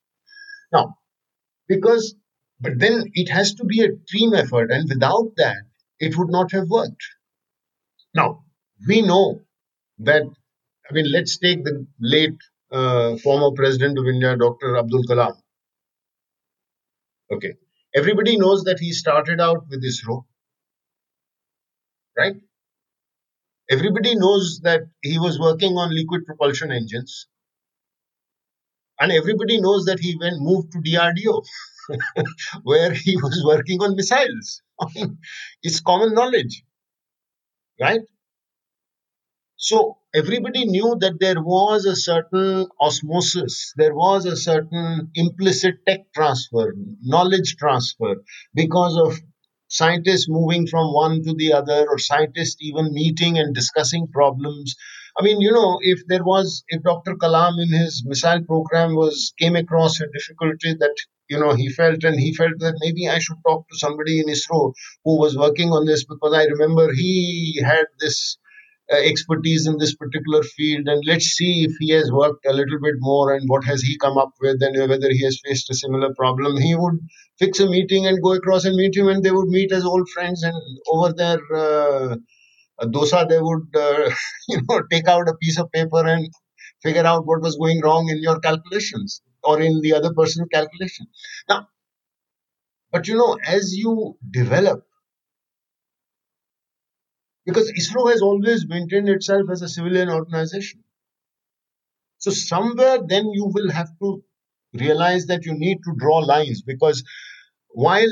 Now, 0.72 0.96
because, 1.68 2.14
but 2.62 2.78
then 2.78 3.04
it 3.14 3.28
has 3.28 3.54
to 3.56 3.64
be 3.64 3.82
a 3.82 3.88
team 4.08 4.34
effort, 4.34 4.70
and 4.70 4.88
without 4.88 5.32
that, 5.36 5.62
it 5.98 6.16
would 6.16 6.30
not 6.30 6.52
have 6.52 6.68
worked. 6.68 7.04
Now, 8.14 8.44
we 8.86 9.02
know 9.02 9.40
that, 9.98 10.22
I 10.88 10.94
mean, 10.94 11.10
let's 11.10 11.38
take 11.38 11.64
the 11.64 11.86
late 12.00 12.38
uh, 12.70 13.16
former 13.16 13.50
president 13.54 13.98
of 13.98 14.06
India, 14.06 14.36
Dr. 14.36 14.76
Abdul 14.76 15.04
Kalam. 15.04 15.34
Okay. 17.32 17.54
Everybody 17.94 18.36
knows 18.38 18.64
that 18.64 18.78
he 18.78 18.92
started 18.92 19.40
out 19.40 19.68
with 19.68 19.82
this 19.82 20.02
ISRO, 20.02 20.24
right? 22.16 22.36
Everybody 23.70 24.14
knows 24.14 24.60
that 24.62 24.82
he 25.02 25.18
was 25.18 25.38
working 25.38 25.76
on 25.76 25.94
liquid 25.94 26.24
propulsion 26.26 26.72
engines. 26.72 27.26
And 29.00 29.12
everybody 29.12 29.60
knows 29.60 29.84
that 29.86 29.98
he 29.98 30.16
went 30.20 30.40
moved 30.40 30.72
to 30.72 30.78
DRDO, 30.78 31.44
where 32.62 32.92
he 32.92 33.16
was 33.16 33.42
working 33.46 33.80
on 33.82 33.96
missiles. 33.96 34.62
it's 35.62 35.80
common 35.80 36.14
knowledge, 36.14 36.64
right? 37.80 38.00
So 39.56 39.98
everybody 40.12 40.64
knew 40.64 40.96
that 40.98 41.20
there 41.20 41.40
was 41.40 41.86
a 41.86 41.94
certain 41.94 42.66
osmosis, 42.80 43.72
there 43.76 43.94
was 43.94 44.26
a 44.26 44.36
certain 44.36 45.10
implicit 45.14 45.76
tech 45.86 46.12
transfer, 46.12 46.74
knowledge 47.00 47.56
transfer, 47.56 48.16
because 48.54 48.96
of 48.96 49.20
scientists 49.68 50.26
moving 50.28 50.66
from 50.66 50.92
one 50.92 51.22
to 51.22 51.34
the 51.34 51.52
other, 51.52 51.86
or 51.88 51.98
scientists 51.98 52.56
even 52.60 52.92
meeting 52.92 53.38
and 53.38 53.54
discussing 53.54 54.08
problems. 54.08 54.74
I 55.18 55.22
mean, 55.22 55.40
you 55.40 55.52
know, 55.52 55.78
if 55.80 56.00
there 56.08 56.24
was, 56.24 56.64
if 56.68 56.82
Dr. 56.82 57.14
Kalam 57.14 57.62
in 57.62 57.72
his 57.72 58.02
missile 58.04 58.42
program 58.42 58.96
was 58.96 59.32
came 59.38 59.54
across 59.56 60.00
a 60.00 60.08
difficulty 60.08 60.74
that 60.74 60.96
you 61.28 61.38
know 61.38 61.54
he 61.54 61.68
felt, 61.70 62.04
and 62.04 62.18
he 62.18 62.34
felt 62.34 62.58
that 62.58 62.78
maybe 62.80 63.08
I 63.08 63.18
should 63.18 63.38
talk 63.46 63.66
to 63.68 63.78
somebody 63.78 64.20
in 64.20 64.26
ISRO 64.26 64.72
who 65.04 65.18
was 65.18 65.36
working 65.36 65.70
on 65.70 65.86
this 65.86 66.04
because 66.04 66.34
I 66.34 66.44
remember 66.44 66.92
he 66.92 67.60
had 67.64 67.86
this 68.00 68.38
uh, 68.92 68.96
expertise 68.96 69.66
in 69.66 69.78
this 69.78 69.94
particular 69.94 70.42
field 70.42 70.86
and 70.86 71.02
let's 71.06 71.26
see 71.26 71.64
if 71.64 71.72
he 71.80 71.92
has 71.92 72.10
worked 72.10 72.44
a 72.46 72.52
little 72.52 72.80
bit 72.82 72.94
more 72.98 73.34
and 73.34 73.48
what 73.48 73.64
has 73.64 73.80
he 73.80 73.96
come 73.98 74.18
up 74.18 74.32
with 74.40 74.62
and 74.62 74.76
whether 74.90 75.08
he 75.10 75.22
has 75.24 75.40
faced 75.44 75.70
a 75.70 75.74
similar 75.74 76.12
problem. 76.14 76.60
He 76.60 76.74
would 76.74 76.98
fix 77.38 77.60
a 77.60 77.68
meeting 77.68 78.06
and 78.06 78.22
go 78.22 78.32
across 78.34 78.64
and 78.64 78.76
meet 78.76 78.96
him 78.96 79.08
and 79.08 79.22
they 79.22 79.30
would 79.30 79.48
meet 79.48 79.72
as 79.72 79.84
old 79.84 80.08
friends 80.10 80.42
and 80.42 80.54
over 80.88 81.12
their 81.12 81.38
uh, 81.54 82.16
dosa 82.82 83.28
they 83.28 83.40
would 83.40 83.68
uh, 83.76 84.10
you 84.48 84.60
know 84.68 84.82
take 84.90 85.08
out 85.08 85.28
a 85.28 85.36
piece 85.36 85.58
of 85.58 85.70
paper 85.72 86.04
and 86.06 86.28
figure 86.82 87.06
out 87.06 87.26
what 87.26 87.40
was 87.40 87.56
going 87.56 87.80
wrong 87.80 88.08
in 88.08 88.22
your 88.22 88.38
calculations 88.40 89.22
or 89.44 89.60
in 89.60 89.80
the 89.80 89.92
other 89.94 90.12
person's 90.14 90.48
calculation 90.52 91.06
now 91.48 91.66
but 92.90 93.08
you 93.08 93.16
know 93.16 93.36
as 93.46 93.74
you 93.74 94.16
develop 94.30 94.86
because 97.44 97.72
ISRO 97.72 98.10
has 98.10 98.22
always 98.22 98.66
maintained 98.68 99.08
itself 99.08 99.50
as 99.50 99.62
a 99.62 99.68
civilian 99.68 100.08
organization. 100.08 100.84
So, 102.18 102.30
somewhere 102.30 102.98
then 103.04 103.26
you 103.26 103.50
will 103.52 103.70
have 103.70 103.88
to 104.00 104.22
realize 104.74 105.26
that 105.26 105.44
you 105.44 105.54
need 105.54 105.78
to 105.84 105.94
draw 105.98 106.18
lines 106.18 106.62
because 106.62 107.02
while 107.68 108.08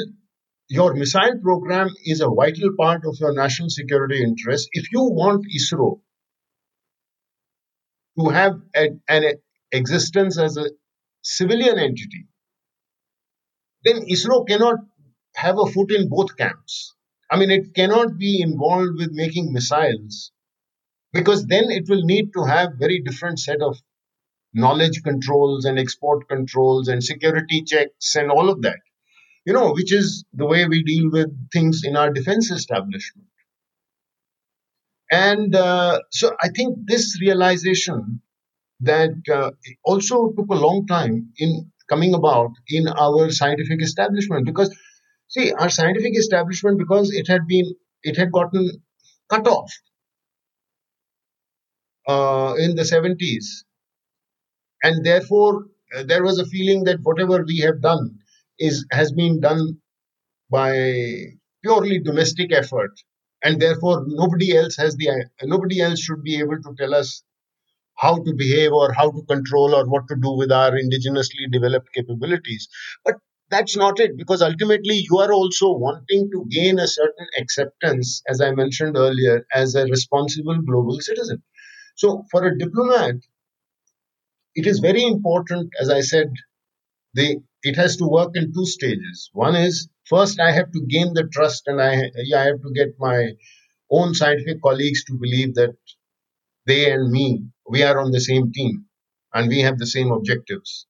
your 0.68 0.94
missile 0.94 1.38
program 1.42 1.88
is 2.04 2.20
a 2.20 2.28
vital 2.28 2.74
part 2.76 3.02
of 3.06 3.16
your 3.20 3.32
national 3.32 3.70
security 3.70 4.22
interest, 4.22 4.68
if 4.72 4.90
you 4.92 5.02
want 5.02 5.46
ISRO 5.56 6.00
to 8.18 8.28
have 8.30 8.60
a, 8.74 8.88
an 9.08 9.34
existence 9.70 10.38
as 10.38 10.56
a 10.56 10.66
civilian 11.22 11.78
entity, 11.78 12.26
then 13.84 14.06
ISRO 14.06 14.46
cannot 14.46 14.78
have 15.34 15.58
a 15.58 15.66
foot 15.66 15.90
in 15.92 16.08
both 16.08 16.36
camps. 16.36 16.94
I 17.30 17.38
mean, 17.38 17.50
it 17.50 17.74
cannot 17.74 18.18
be 18.18 18.42
involved 18.42 18.98
with 18.98 19.12
making 19.12 19.52
missiles 19.52 20.32
because 21.12 21.46
then 21.46 21.70
it 21.70 21.88
will 21.88 22.02
need 22.02 22.32
to 22.34 22.44
have 22.44 22.70
very 22.78 23.00
different 23.00 23.38
set 23.38 23.62
of 23.62 23.78
knowledge 24.52 25.02
controls 25.02 25.64
and 25.64 25.78
export 25.78 26.28
controls 26.28 26.88
and 26.88 27.02
security 27.02 27.62
checks 27.62 28.16
and 28.16 28.30
all 28.30 28.50
of 28.50 28.62
that 28.62 28.80
you 29.46 29.52
know 29.52 29.72
which 29.72 29.92
is 29.92 30.24
the 30.32 30.46
way 30.46 30.66
we 30.66 30.82
deal 30.82 31.10
with 31.10 31.30
things 31.52 31.82
in 31.84 31.96
our 31.96 32.10
defense 32.12 32.50
establishment 32.50 33.28
and 35.10 35.54
uh, 35.54 35.98
so 36.10 36.34
i 36.42 36.48
think 36.48 36.76
this 36.86 37.20
realization 37.20 38.20
that 38.80 39.10
uh, 39.32 39.50
also 39.84 40.32
took 40.32 40.48
a 40.50 40.54
long 40.66 40.86
time 40.86 41.32
in 41.38 41.70
coming 41.88 42.14
about 42.14 42.50
in 42.68 42.86
our 42.88 43.30
scientific 43.30 43.82
establishment 43.82 44.46
because 44.46 44.74
See, 45.28 45.52
our 45.52 45.70
scientific 45.70 46.16
establishment, 46.18 46.78
because 46.78 47.10
it 47.12 47.26
had 47.28 47.46
been, 47.48 47.74
it 48.02 48.16
had 48.18 48.32
gotten 48.32 48.82
cut 49.30 49.46
off 49.48 49.72
uh, 52.08 52.54
in 52.58 52.74
the 52.74 52.84
70s. 52.84 53.64
And 54.82 55.04
therefore, 55.06 55.66
uh, 55.96 56.02
there 56.04 56.22
was 56.24 56.38
a 56.38 56.46
feeling 56.46 56.84
that 56.84 57.00
whatever 57.02 57.44
we 57.46 57.58
have 57.60 57.80
done 57.82 58.18
is 58.58 58.86
has 58.92 59.12
been 59.12 59.40
done 59.40 59.80
by 60.50 60.72
purely 61.62 62.00
domestic 62.00 62.52
effort. 62.52 62.92
And 63.44 63.60
therefore, 63.60 64.04
nobody 64.06 64.56
else 64.56 64.76
has 64.76 64.96
the 64.96 65.28
nobody 65.44 65.80
else 65.82 66.00
should 66.00 66.22
be 66.24 66.38
able 66.38 66.60
to 66.62 66.74
tell 66.78 66.94
us 66.94 67.22
how 68.00 68.16
to 68.24 68.34
behave 68.34 68.72
or 68.72 68.92
how 68.92 69.10
to 69.10 69.22
control 69.28 69.74
or 69.74 69.86
what 69.88 70.08
to 70.08 70.16
do 70.16 70.32
with 70.32 70.50
our 70.52 70.72
indigenously 70.72 71.50
developed 71.50 71.92
capabilities. 71.94 72.68
But 73.04 73.16
that's 73.50 73.76
not 73.76 74.00
it 74.00 74.16
because 74.16 74.42
ultimately 74.42 75.04
you 75.10 75.18
are 75.18 75.32
also 75.32 75.72
wanting 75.72 76.30
to 76.32 76.46
gain 76.50 76.78
a 76.78 76.86
certain 76.86 77.26
acceptance 77.36 78.22
as 78.28 78.40
i 78.40 78.50
mentioned 78.52 78.96
earlier 78.96 79.44
as 79.52 79.74
a 79.74 79.84
responsible 79.86 80.60
global 80.62 81.00
citizen 81.00 81.42
so 81.96 82.24
for 82.30 82.44
a 82.46 82.56
diplomat 82.58 83.16
it 84.54 84.66
is 84.66 84.78
very 84.78 85.02
important 85.04 85.70
as 85.80 85.90
i 85.90 86.00
said 86.00 86.28
the 87.14 87.28
it 87.64 87.76
has 87.76 87.96
to 87.98 88.06
work 88.16 88.32
in 88.36 88.52
two 88.54 88.66
stages 88.66 89.30
one 89.32 89.56
is 89.56 89.88
first 90.12 90.40
i 90.40 90.50
have 90.58 90.70
to 90.72 90.82
gain 90.94 91.14
the 91.14 91.26
trust 91.36 91.64
and 91.68 91.80
i 91.82 91.92
i 92.40 92.44
have 92.50 92.60
to 92.66 92.72
get 92.80 92.90
my 93.08 93.18
own 93.90 94.14
scientific 94.14 94.62
colleagues 94.62 95.04
to 95.04 95.14
believe 95.24 95.54
that 95.54 95.74
they 96.70 96.82
and 96.92 97.10
me 97.16 97.26
we 97.74 97.82
are 97.88 97.98
on 98.04 98.10
the 98.12 98.24
same 98.30 98.52
team 98.58 98.86
and 99.34 99.48
we 99.48 99.60
have 99.66 99.78
the 99.78 99.92
same 99.96 100.10
objectives 100.18 100.86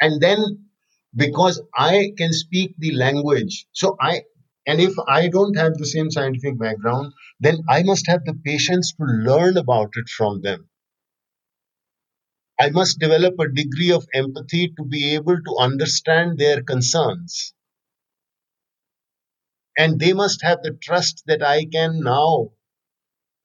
and 0.00 0.20
then 0.20 0.66
because 1.14 1.62
I 1.74 2.12
can 2.18 2.32
speak 2.32 2.74
the 2.78 2.92
language. 2.92 3.66
So 3.72 3.96
I, 4.00 4.22
and 4.66 4.80
if 4.80 4.94
I 5.08 5.28
don't 5.28 5.56
have 5.56 5.74
the 5.74 5.86
same 5.86 6.10
scientific 6.10 6.58
background, 6.58 7.12
then 7.40 7.62
I 7.68 7.82
must 7.82 8.06
have 8.08 8.24
the 8.24 8.34
patience 8.44 8.92
to 8.94 9.04
learn 9.04 9.56
about 9.56 9.90
it 9.96 10.08
from 10.08 10.42
them. 10.42 10.68
I 12.58 12.70
must 12.70 12.98
develop 12.98 13.34
a 13.38 13.48
degree 13.48 13.92
of 13.92 14.06
empathy 14.14 14.72
to 14.76 14.84
be 14.84 15.14
able 15.14 15.36
to 15.36 15.56
understand 15.58 16.38
their 16.38 16.62
concerns. 16.62 17.54
And 19.78 20.00
they 20.00 20.14
must 20.14 20.42
have 20.42 20.62
the 20.62 20.76
trust 20.82 21.22
that 21.26 21.42
I 21.42 21.66
can 21.66 22.00
now 22.00 22.52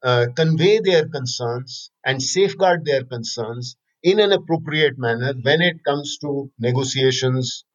uh, 0.04 0.28
convey 0.36 0.80
their 0.80 1.08
concerns 1.08 1.92
and 2.06 2.22
safeguard 2.22 2.86
their 2.86 3.04
concerns 3.04 3.76
in 4.04 4.20
an 4.20 4.32
appropriate 4.32 4.98
manner 4.98 5.34
when 5.44 5.62
it 5.62 5.84
comes 5.86 6.18
to 6.20 6.52
negotiations 6.60 7.66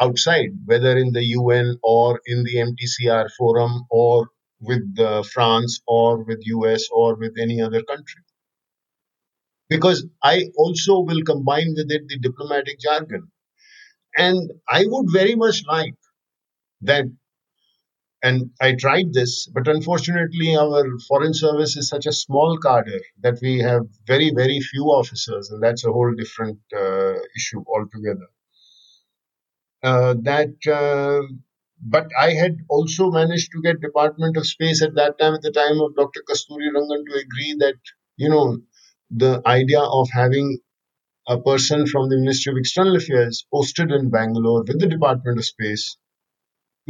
outside, 0.00 0.50
whether 0.64 0.96
in 0.96 1.12
the 1.12 1.24
UN 1.24 1.76
or 1.82 2.20
in 2.26 2.44
the 2.44 2.56
MTCR 2.56 3.28
forum 3.36 3.84
or 3.90 4.28
with 4.60 4.98
uh, 4.98 5.22
France 5.22 5.80
or 5.86 6.24
with 6.24 6.40
US 6.44 6.84
or 6.90 7.16
with 7.16 7.34
any 7.38 7.60
other 7.60 7.82
country. 7.82 8.22
Because 9.68 10.06
I 10.22 10.46
also 10.56 11.00
will 11.00 11.22
combine 11.22 11.74
with 11.76 11.90
it 11.90 12.08
the 12.08 12.18
diplomatic 12.18 12.80
jargon. 12.80 13.30
And 14.16 14.50
I 14.68 14.84
would 14.86 15.06
very 15.12 15.36
much 15.36 15.62
like 15.68 15.94
that 16.82 17.04
and 18.22 18.50
I 18.60 18.74
tried 18.74 19.12
this, 19.12 19.46
but 19.46 19.66
unfortunately, 19.66 20.56
our 20.56 20.84
foreign 21.08 21.32
service 21.32 21.76
is 21.76 21.88
such 21.88 22.06
a 22.06 22.12
small 22.12 22.58
cadre 22.58 23.00
that 23.20 23.38
we 23.40 23.58
have 23.60 23.82
very, 24.06 24.30
very 24.34 24.60
few 24.60 24.84
officers, 24.84 25.50
and 25.50 25.62
that's 25.62 25.84
a 25.84 25.92
whole 25.92 26.12
different 26.14 26.58
uh, 26.76 27.14
issue 27.36 27.64
altogether. 27.66 28.28
Uh, 29.82 30.14
that, 30.22 30.54
uh, 30.68 31.26
but 31.80 32.08
I 32.18 32.32
had 32.32 32.58
also 32.68 33.10
managed 33.10 33.52
to 33.52 33.62
get 33.62 33.80
Department 33.80 34.36
of 34.36 34.46
Space 34.46 34.82
at 34.82 34.94
that 34.96 35.18
time, 35.18 35.34
at 35.34 35.42
the 35.42 35.50
time 35.50 35.80
of 35.80 35.96
Dr. 35.96 36.22
Kasturirangan, 36.28 37.06
to 37.06 37.14
agree 37.14 37.56
that 37.60 37.76
you 38.16 38.28
know 38.28 38.58
the 39.10 39.40
idea 39.46 39.80
of 39.80 40.08
having 40.12 40.58
a 41.28 41.40
person 41.40 41.86
from 41.86 42.10
the 42.10 42.18
Ministry 42.18 42.52
of 42.52 42.58
External 42.58 42.96
Affairs 42.96 43.46
posted 43.52 43.90
in 43.92 44.10
Bangalore 44.10 44.64
with 44.64 44.78
the 44.78 44.86
Department 44.86 45.38
of 45.38 45.44
Space 45.46 45.96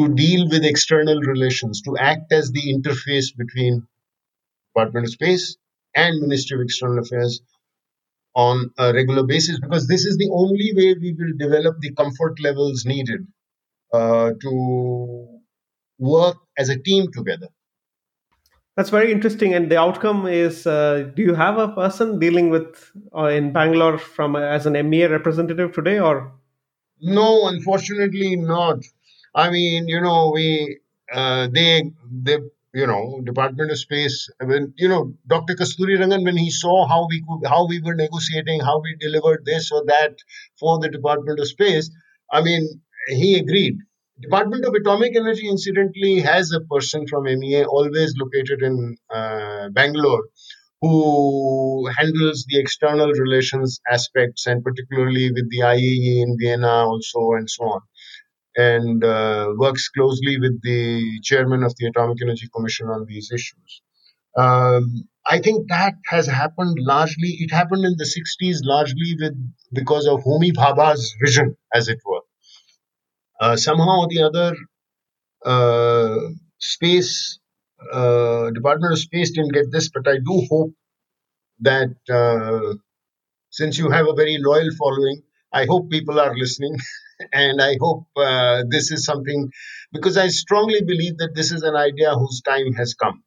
to 0.00 0.14
deal 0.14 0.48
with 0.48 0.64
external 0.64 1.20
relations, 1.20 1.82
to 1.82 1.96
act 1.98 2.32
as 2.32 2.50
the 2.52 2.72
interface 2.74 3.36
between 3.36 3.86
Department 4.74 5.06
of 5.06 5.12
Space 5.12 5.56
and 5.94 6.20
Ministry 6.20 6.56
of 6.56 6.62
External 6.62 7.00
Affairs 7.00 7.42
on 8.34 8.70
a 8.78 8.94
regular 8.94 9.24
basis, 9.24 9.58
because 9.60 9.86
this 9.86 10.06
is 10.06 10.16
the 10.16 10.30
only 10.32 10.72
way 10.74 10.94
we 10.94 11.12
will 11.18 11.36
develop 11.36 11.76
the 11.80 11.92
comfort 11.92 12.40
levels 12.40 12.86
needed 12.86 13.26
uh, 13.92 14.30
to 14.40 15.40
work 15.98 16.36
as 16.56 16.68
a 16.68 16.78
team 16.78 17.12
together. 17.12 17.48
That's 18.76 18.90
very 18.90 19.12
interesting. 19.12 19.52
And 19.52 19.70
the 19.70 19.78
outcome 19.78 20.26
is: 20.26 20.66
uh, 20.66 21.10
Do 21.14 21.22
you 21.22 21.34
have 21.34 21.58
a 21.58 21.68
person 21.68 22.18
dealing 22.18 22.48
with 22.48 22.90
uh, 23.14 23.24
in 23.24 23.52
Bangalore 23.52 23.98
from 23.98 24.36
as 24.36 24.64
an 24.64 24.74
MEA 24.88 25.06
representative 25.06 25.74
today, 25.74 25.98
or? 25.98 26.32
No, 27.02 27.48
unfortunately 27.48 28.36
not. 28.36 28.78
I 29.34 29.50
mean, 29.50 29.88
you 29.88 30.00
know, 30.00 30.30
we 30.34 30.78
uh, 31.12 31.48
they 31.52 31.90
they 32.10 32.38
you 32.74 32.86
know 32.86 33.20
Department 33.24 33.70
of 33.70 33.78
Space. 33.78 34.28
When 34.42 34.74
you 34.76 34.88
know 34.88 35.14
Dr. 35.26 35.54
Kasturirangan, 35.54 36.24
when 36.24 36.36
he 36.36 36.50
saw 36.50 36.86
how 36.86 37.06
we 37.08 37.22
could, 37.26 37.48
how 37.48 37.66
we 37.66 37.80
were 37.80 37.94
negotiating, 37.94 38.60
how 38.60 38.80
we 38.80 38.96
delivered 39.00 39.44
this 39.44 39.70
or 39.70 39.84
that 39.86 40.16
for 40.58 40.78
the 40.80 40.88
Department 40.88 41.38
of 41.40 41.48
Space, 41.48 41.90
I 42.32 42.42
mean, 42.42 42.80
he 43.08 43.36
agreed. 43.38 43.76
Department 44.20 44.66
of 44.66 44.74
Atomic 44.74 45.16
Energy, 45.16 45.48
incidentally, 45.48 46.20
has 46.20 46.52
a 46.52 46.60
person 46.60 47.06
from 47.06 47.24
MEA 47.24 47.64
always 47.64 48.14
located 48.18 48.62
in 48.62 48.96
uh, 49.08 49.70
Bangalore 49.70 50.24
who 50.82 51.88
handles 51.96 52.46
the 52.48 52.58
external 52.58 53.12
relations 53.12 53.80
aspects 53.90 54.46
and 54.46 54.64
particularly 54.64 55.30
with 55.30 55.50
the 55.50 55.60
IAEA 55.60 56.22
in 56.22 56.36
Vienna 56.38 56.86
also 56.88 57.32
and 57.36 57.48
so 57.50 57.64
on 57.64 57.80
and 58.60 59.04
uh, 59.04 59.52
works 59.56 59.88
closely 59.96 60.38
with 60.44 60.56
the 60.62 61.20
chairman 61.22 61.62
of 61.62 61.74
the 61.78 61.86
Atomic 61.86 62.18
Energy 62.22 62.48
Commission 62.54 62.86
on 62.88 63.06
these 63.06 63.30
issues. 63.32 63.82
Um, 64.36 64.84
I 65.26 65.38
think 65.40 65.68
that 65.68 65.94
has 66.06 66.26
happened 66.26 66.76
largely. 66.80 67.30
It 67.44 67.50
happened 67.52 67.84
in 67.84 67.94
the 67.96 68.10
60s 68.16 68.58
largely 68.62 69.16
with 69.20 69.36
because 69.72 70.06
of 70.06 70.20
Homi 70.20 70.52
Bhabha's 70.52 71.14
vision, 71.24 71.56
as 71.74 71.88
it 71.88 71.98
were. 72.04 72.22
Uh, 73.40 73.56
somehow 73.56 74.00
or 74.02 74.08
the 74.08 74.22
other, 74.28 74.50
uh, 75.44 76.18
space 76.58 77.38
uh, 77.92 78.50
Department 78.50 78.92
of 78.92 78.98
Space 78.98 79.30
didn't 79.30 79.54
get 79.54 79.70
this, 79.72 79.90
but 79.90 80.06
I 80.06 80.16
do 80.16 80.46
hope 80.50 80.72
that 81.60 81.94
uh, 82.10 82.74
since 83.50 83.78
you 83.78 83.90
have 83.90 84.06
a 84.06 84.14
very 84.14 84.38
loyal 84.38 84.68
following, 84.78 85.22
I 85.52 85.66
hope 85.66 85.90
people 85.90 86.18
are 86.20 86.34
listening 86.36 86.76
and 87.32 87.60
I 87.60 87.76
hope 87.80 88.06
uh, 88.16 88.62
this 88.68 88.90
is 88.90 89.04
something 89.04 89.50
because 89.92 90.16
I 90.16 90.28
strongly 90.28 90.82
believe 90.82 91.18
that 91.18 91.34
this 91.34 91.52
is 91.52 91.62
an 91.62 91.76
idea 91.76 92.14
whose 92.14 92.40
time 92.42 92.72
has 92.74 92.94
come, 92.94 93.22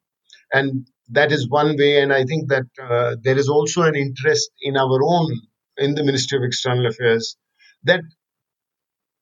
and 0.52 0.86
that 1.10 1.32
is 1.32 1.48
one 1.48 1.76
way. 1.78 2.00
And 2.02 2.12
I 2.12 2.24
think 2.24 2.48
that 2.50 2.66
uh, 2.82 3.16
there 3.22 3.38
is 3.38 3.48
also 3.48 3.82
an 3.82 3.96
interest 3.96 4.50
in 4.62 4.76
our 4.76 5.00
own 5.04 5.40
in 5.78 5.94
the 5.94 6.04
Ministry 6.04 6.38
of 6.38 6.44
External 6.44 6.86
Affairs 6.86 7.36
that 7.84 8.02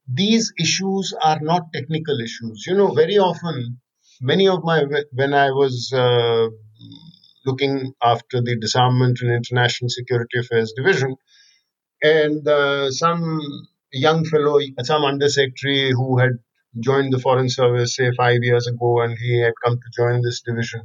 these 0.09 0.53
issues 0.61 1.12
are 1.24 1.40
not 1.40 1.72
technical 1.72 2.18
issues. 2.20 2.64
You 2.66 2.74
know, 2.74 2.92
very 2.92 3.18
often, 3.18 3.80
many 4.20 4.48
of 4.48 4.62
my 4.64 4.84
when 5.12 5.34
I 5.34 5.50
was 5.50 5.92
uh, 5.92 6.48
looking 7.46 7.92
after 8.03 8.40
the 8.40 8.57
disarmament 8.59 9.18
and 9.22 9.30
international 9.32 9.88
security 9.90 10.38
affairs 10.38 10.72
division, 10.76 11.16
and 12.03 12.46
uh, 12.48 12.90
some 12.90 13.40
young 13.92 14.24
fellow, 14.24 14.59
some 14.82 15.05
undersecretary 15.05 15.90
who 15.92 16.18
had 16.18 16.32
joined 16.80 17.12
the 17.12 17.18
foreign 17.18 17.48
service 17.48 17.96
say 17.96 18.11
five 18.16 18.38
years 18.42 18.66
ago, 18.66 19.03
and 19.03 19.16
he 19.18 19.40
had 19.40 19.53
come 19.64 19.76
to 19.76 19.88
join 19.96 20.22
this 20.22 20.40
division, 20.42 20.82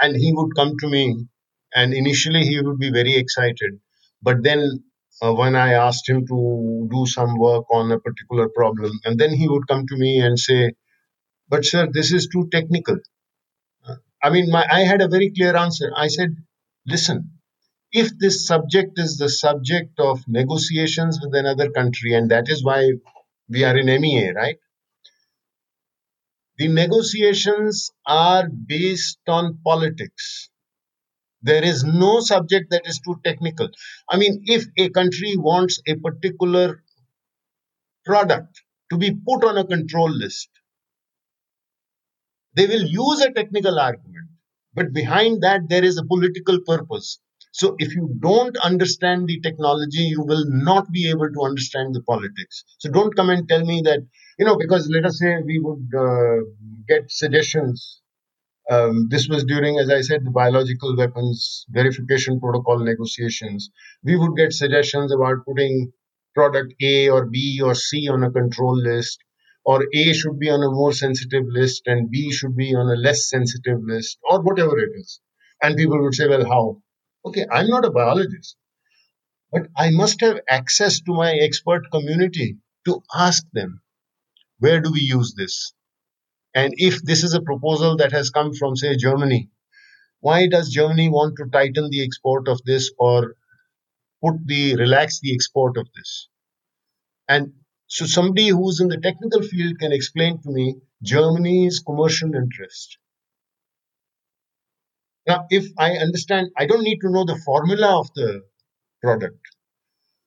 and 0.00 0.16
he 0.16 0.32
would 0.32 0.54
come 0.56 0.72
to 0.80 0.88
me, 0.88 1.26
and 1.74 1.92
initially 1.94 2.42
he 2.44 2.60
would 2.60 2.78
be 2.78 2.90
very 2.90 3.14
excited, 3.16 3.80
but 4.22 4.42
then 4.42 4.84
uh, 5.22 5.32
when 5.32 5.54
I 5.56 5.72
asked 5.74 6.08
him 6.08 6.26
to 6.26 6.88
do 6.90 7.06
some 7.06 7.38
work 7.38 7.64
on 7.72 7.92
a 7.92 7.98
particular 8.00 8.48
problem, 8.54 8.92
and 9.04 9.18
then 9.18 9.32
he 9.34 9.48
would 9.48 9.66
come 9.68 9.86
to 9.86 9.96
me 9.96 10.20
and 10.20 10.38
say, 10.38 10.72
"But 11.48 11.64
sir, 11.64 11.88
this 11.92 12.12
is 12.12 12.28
too 12.28 12.48
technical." 12.52 12.98
Uh, 13.88 13.96
I 14.22 14.30
mean, 14.30 14.50
my, 14.50 14.66
I 14.70 14.80
had 14.82 15.00
a 15.02 15.08
very 15.08 15.30
clear 15.30 15.56
answer. 15.56 15.92
I 15.96 16.08
said, 16.08 16.36
"Listen, 16.86 17.33
if 17.94 18.18
this 18.18 18.44
subject 18.44 18.98
is 18.98 19.16
the 19.18 19.28
subject 19.28 20.00
of 20.00 20.26
negotiations 20.26 21.20
with 21.22 21.32
another 21.34 21.70
country, 21.70 22.12
and 22.14 22.30
that 22.32 22.48
is 22.48 22.64
why 22.64 22.90
we 23.48 23.62
are 23.62 23.76
in 23.78 23.86
MEA, 23.86 24.32
right? 24.32 24.56
The 26.58 26.66
negotiations 26.68 27.92
are 28.04 28.48
based 28.48 29.20
on 29.28 29.58
politics. 29.64 30.50
There 31.42 31.62
is 31.62 31.84
no 31.84 32.18
subject 32.18 32.70
that 32.70 32.86
is 32.86 32.98
too 32.98 33.20
technical. 33.24 33.68
I 34.08 34.16
mean, 34.16 34.42
if 34.46 34.64
a 34.76 34.88
country 34.90 35.36
wants 35.36 35.80
a 35.86 35.94
particular 35.94 36.82
product 38.04 38.60
to 38.90 38.98
be 38.98 39.12
put 39.12 39.44
on 39.44 39.56
a 39.56 39.64
control 39.64 40.10
list, 40.10 40.48
they 42.54 42.66
will 42.66 42.82
use 42.82 43.20
a 43.20 43.32
technical 43.32 43.78
argument. 43.78 44.30
But 44.74 44.92
behind 44.92 45.42
that, 45.42 45.68
there 45.68 45.84
is 45.84 45.98
a 45.98 46.04
political 46.04 46.60
purpose. 46.66 47.20
So 47.60 47.76
if 47.78 47.94
you 47.94 48.04
don't 48.20 48.56
understand 48.58 49.28
the 49.28 49.40
technology, 49.40 50.04
you 50.14 50.22
will 50.22 50.44
not 50.48 50.90
be 50.90 51.08
able 51.08 51.30
to 51.32 51.42
understand 51.48 51.94
the 51.94 52.02
politics. 52.02 52.64
So 52.78 52.90
don't 52.90 53.14
come 53.14 53.30
and 53.30 53.48
tell 53.48 53.64
me 53.64 53.80
that, 53.84 54.00
you 54.40 54.44
know, 54.44 54.56
because 54.56 54.90
let 54.90 55.04
us 55.06 55.20
say 55.20 55.36
we 55.46 55.60
would 55.60 55.88
uh, 55.96 56.38
get 56.88 57.12
suggestions. 57.12 58.00
Um, 58.68 59.06
this 59.08 59.28
was 59.28 59.44
during, 59.44 59.78
as 59.78 59.88
I 59.88 60.00
said, 60.00 60.24
the 60.24 60.32
biological 60.32 60.96
weapons 60.96 61.64
verification 61.68 62.40
protocol 62.40 62.80
negotiations. 62.80 63.70
We 64.02 64.16
would 64.16 64.34
get 64.36 64.52
suggestions 64.52 65.14
about 65.14 65.44
putting 65.46 65.92
product 66.34 66.74
A 66.82 67.08
or 67.08 67.26
B 67.26 67.60
or 67.62 67.76
C 67.76 68.08
on 68.08 68.24
a 68.24 68.32
control 68.32 68.76
list, 68.76 69.18
or 69.64 69.86
A 69.94 70.12
should 70.12 70.40
be 70.40 70.50
on 70.50 70.64
a 70.64 70.72
more 70.72 70.92
sensitive 70.92 71.44
list 71.46 71.82
and 71.86 72.10
B 72.10 72.32
should 72.32 72.56
be 72.56 72.74
on 72.74 72.90
a 72.90 73.00
less 73.00 73.28
sensitive 73.30 73.78
list, 73.86 74.18
or 74.28 74.42
whatever 74.42 74.76
it 74.76 74.90
is. 74.96 75.20
And 75.62 75.76
people 75.76 76.02
would 76.02 76.16
say, 76.16 76.26
well, 76.26 76.44
how? 76.44 76.82
Okay, 77.26 77.46
I'm 77.50 77.68
not 77.68 77.86
a 77.86 77.90
biologist, 77.90 78.56
but 79.50 79.68
I 79.76 79.90
must 79.90 80.20
have 80.20 80.40
access 80.48 81.00
to 81.00 81.14
my 81.14 81.32
expert 81.32 81.90
community 81.90 82.58
to 82.86 83.02
ask 83.14 83.44
them, 83.52 83.80
where 84.58 84.80
do 84.80 84.92
we 84.92 85.00
use 85.00 85.34
this? 85.34 85.72
And 86.54 86.74
if 86.76 87.02
this 87.02 87.24
is 87.24 87.32
a 87.32 87.40
proposal 87.40 87.96
that 87.96 88.12
has 88.12 88.30
come 88.30 88.52
from, 88.52 88.76
say, 88.76 88.96
Germany, 88.96 89.50
why 90.20 90.48
does 90.48 90.70
Germany 90.70 91.08
want 91.08 91.36
to 91.38 91.46
tighten 91.50 91.88
the 91.90 92.04
export 92.04 92.46
of 92.46 92.60
this 92.64 92.92
or 92.98 93.36
put 94.22 94.46
the 94.46 94.76
relax 94.76 95.20
the 95.20 95.34
export 95.34 95.78
of 95.78 95.88
this? 95.96 96.28
And 97.26 97.54
so 97.86 98.04
somebody 98.04 98.48
who's 98.48 98.80
in 98.80 98.88
the 98.88 99.00
technical 99.00 99.42
field 99.42 99.78
can 99.78 99.92
explain 99.92 100.42
to 100.42 100.50
me 100.50 100.76
Germany's 101.02 101.80
commercial 101.80 102.34
interest 102.34 102.98
now, 105.26 105.46
if 105.50 105.66
I 105.78 105.92
understand, 105.92 106.50
I 106.56 106.66
don't 106.66 106.82
need 106.82 107.00
to 107.00 107.10
know 107.10 107.24
the 107.24 107.40
formula 107.44 107.98
of 107.98 108.12
the 108.14 108.42
product, 109.02 109.40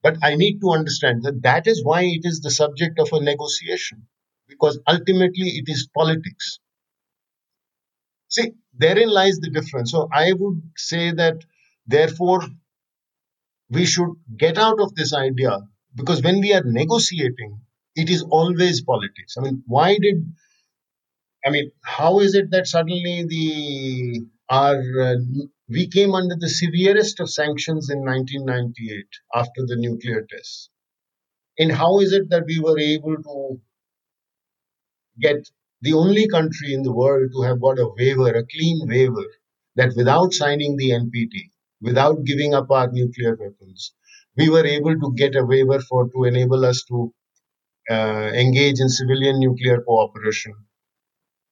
but 0.01 0.17
I 0.23 0.35
need 0.35 0.59
to 0.61 0.71
understand 0.71 1.23
that 1.23 1.41
that 1.43 1.67
is 1.67 1.83
why 1.83 2.03
it 2.03 2.21
is 2.23 2.41
the 2.41 2.51
subject 2.51 2.99
of 2.99 3.09
a 3.11 3.21
negotiation, 3.21 4.07
because 4.47 4.79
ultimately 4.87 5.49
it 5.49 5.65
is 5.67 5.87
politics. 5.95 6.59
See, 8.29 8.51
therein 8.73 9.09
lies 9.09 9.39
the 9.39 9.49
difference. 9.49 9.91
So 9.91 10.09
I 10.11 10.33
would 10.33 10.61
say 10.77 11.11
that, 11.11 11.37
therefore, 11.85 12.41
we 13.69 13.85
should 13.85 14.11
get 14.37 14.57
out 14.57 14.79
of 14.79 14.95
this 14.95 15.13
idea 15.13 15.59
because 15.95 16.21
when 16.21 16.39
we 16.39 16.53
are 16.53 16.63
negotiating, 16.63 17.59
it 17.95 18.09
is 18.09 18.23
always 18.23 18.81
politics. 18.81 19.35
I 19.37 19.41
mean, 19.41 19.63
why 19.67 19.97
did 19.99 20.33
I 21.45 21.49
mean, 21.49 21.71
how 21.83 22.19
is 22.19 22.35
it 22.35 22.51
that 22.51 22.67
suddenly 22.67 23.25
the 23.27 24.25
our 24.49 24.77
uh, 25.01 25.15
we 25.69 25.87
came 25.87 26.13
under 26.15 26.35
the 26.35 26.49
severest 26.49 27.19
of 27.19 27.29
sanctions 27.29 27.89
in 27.89 27.99
1998 27.99 29.05
after 29.35 29.65
the 29.65 29.75
nuclear 29.75 30.25
tests? 30.29 30.69
And 31.59 31.71
how 31.71 31.99
is 31.99 32.13
it 32.13 32.29
that 32.29 32.45
we 32.45 32.59
were 32.59 32.79
able 32.79 33.15
to 33.15 33.61
get 35.19 35.49
the 35.81 35.93
only 35.93 36.27
country 36.27 36.73
in 36.73 36.83
the 36.83 36.93
world 36.93 37.31
to 37.33 37.41
have 37.43 37.61
got 37.61 37.79
a 37.79 37.89
waiver, 37.97 38.29
a 38.29 38.45
clean 38.45 38.87
waiver, 38.87 39.27
that 39.75 39.93
without 39.95 40.33
signing 40.33 40.77
the 40.77 40.91
NPT, 40.91 41.51
without 41.81 42.23
giving 42.23 42.53
up 42.53 42.71
our 42.71 42.91
nuclear 42.91 43.35
weapons, 43.35 43.93
we 44.35 44.49
were 44.49 44.65
able 44.65 44.99
to 44.99 45.13
get 45.15 45.35
a 45.35 45.45
waiver 45.45 45.79
for 45.79 46.09
to 46.09 46.23
enable 46.23 46.65
us 46.65 46.83
to 46.83 47.13
uh, 47.89 48.31
engage 48.33 48.79
in 48.79 48.89
civilian 48.89 49.39
nuclear 49.39 49.81
cooperation 49.81 50.53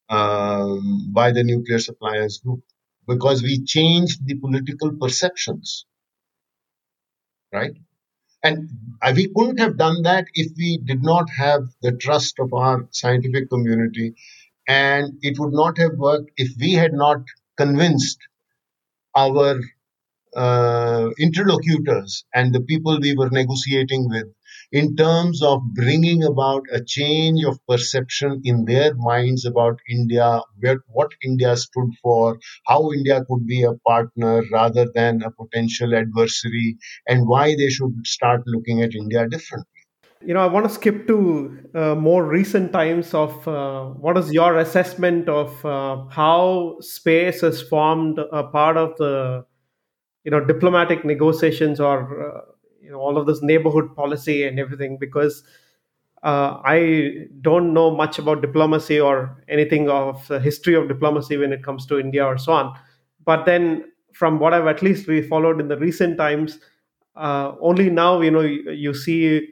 um, 0.09 1.11
by 1.13 1.31
the 1.31 1.43
nuclear 1.43 1.79
suppliers 1.79 2.39
group 2.39 2.63
because 3.07 3.43
we 3.43 3.63
changed 3.63 4.25
the 4.25 4.35
political 4.35 4.91
perceptions, 4.93 5.85
right? 7.51 7.73
And 8.43 8.69
we 9.15 9.31
couldn't 9.35 9.59
have 9.59 9.77
done 9.77 10.03
that 10.03 10.25
if 10.35 10.51
we 10.57 10.77
did 10.79 11.03
not 11.03 11.29
have 11.31 11.63
the 11.81 11.93
trust 11.93 12.39
of 12.39 12.53
our 12.53 12.87
scientific 12.91 13.49
community. 13.49 14.15
And 14.67 15.19
it 15.21 15.39
would 15.39 15.53
not 15.53 15.77
have 15.79 15.93
worked 15.97 16.31
if 16.37 16.51
we 16.59 16.73
had 16.73 16.93
not 16.93 17.19
convinced 17.57 18.19
our 19.15 19.59
uh, 20.35 21.09
interlocutors 21.19 22.25
and 22.33 22.53
the 22.53 22.61
people 22.61 22.99
we 22.99 23.15
were 23.15 23.31
negotiating 23.31 24.09
with 24.09 24.27
in 24.71 24.95
terms 24.95 25.41
of 25.41 25.61
bringing 25.73 26.23
about 26.23 26.63
a 26.71 26.83
change 26.83 27.43
of 27.45 27.59
perception 27.67 28.41
in 28.43 28.65
their 28.65 28.93
minds 28.95 29.45
about 29.45 29.79
India, 29.89 30.41
what 30.87 31.11
India 31.23 31.55
stood 31.57 31.91
for, 32.01 32.37
how 32.67 32.91
India 32.91 33.23
could 33.29 33.45
be 33.45 33.63
a 33.63 33.73
partner 33.87 34.43
rather 34.51 34.87
than 34.93 35.21
a 35.23 35.31
potential 35.31 35.95
adversary, 35.95 36.77
and 37.07 37.27
why 37.27 37.55
they 37.55 37.69
should 37.69 37.93
start 38.05 38.41
looking 38.45 38.81
at 38.81 38.95
India 38.95 39.27
differently. 39.27 39.65
You 40.25 40.33
know, 40.33 40.39
I 40.39 40.47
want 40.47 40.65
to 40.67 40.73
skip 40.73 41.05
to 41.07 41.59
uh, 41.75 41.95
more 41.95 42.25
recent 42.25 42.73
times 42.73 43.13
of 43.13 43.47
uh, 43.47 43.85
what 43.85 44.17
is 44.17 44.31
your 44.31 44.57
assessment 44.57 45.29
of 45.29 45.63
uh, 45.65 46.05
how 46.09 46.77
space 46.79 47.41
has 47.41 47.61
formed 47.61 48.17
a 48.19 48.43
part 48.43 48.77
of 48.77 48.97
the, 48.97 49.45
you 50.23 50.31
know, 50.31 50.43
diplomatic 50.43 51.05
negotiations 51.05 51.79
or 51.79 52.37
uh, 52.37 52.41
you 52.85 52.91
know 52.91 52.99
all 52.99 53.17
of 53.17 53.25
this 53.25 53.41
neighborhood 53.41 53.95
policy 53.95 54.45
and 54.47 54.59
everything 54.59 54.97
because 54.99 55.43
uh, 56.23 56.59
I 56.63 57.27
don't 57.41 57.73
know 57.73 57.91
much 57.95 58.17
about 58.19 58.41
diplomacy 58.41 58.99
or 58.99 59.43
anything 59.47 59.89
of 59.89 60.27
the 60.27 60.39
history 60.39 60.73
of 60.75 60.87
diplomacy 60.87 61.37
when 61.37 61.53
it 61.53 61.63
comes 61.63 61.85
to 61.87 61.99
India 61.99 62.25
or 62.25 62.37
so 62.37 62.53
on. 62.53 62.75
But 63.25 63.45
then, 63.45 63.85
from 64.13 64.39
what 64.39 64.53
I've 64.53 64.67
at 64.67 64.81
least 64.81 65.07
we 65.07 65.21
followed 65.21 65.59
in 65.59 65.67
the 65.67 65.77
recent 65.77 66.17
times, 66.17 66.59
uh, 67.15 67.53
only 67.61 67.89
now 67.89 68.21
you 68.21 68.31
know 68.31 68.41
you, 68.41 68.71
you 68.71 68.93
see 68.93 69.47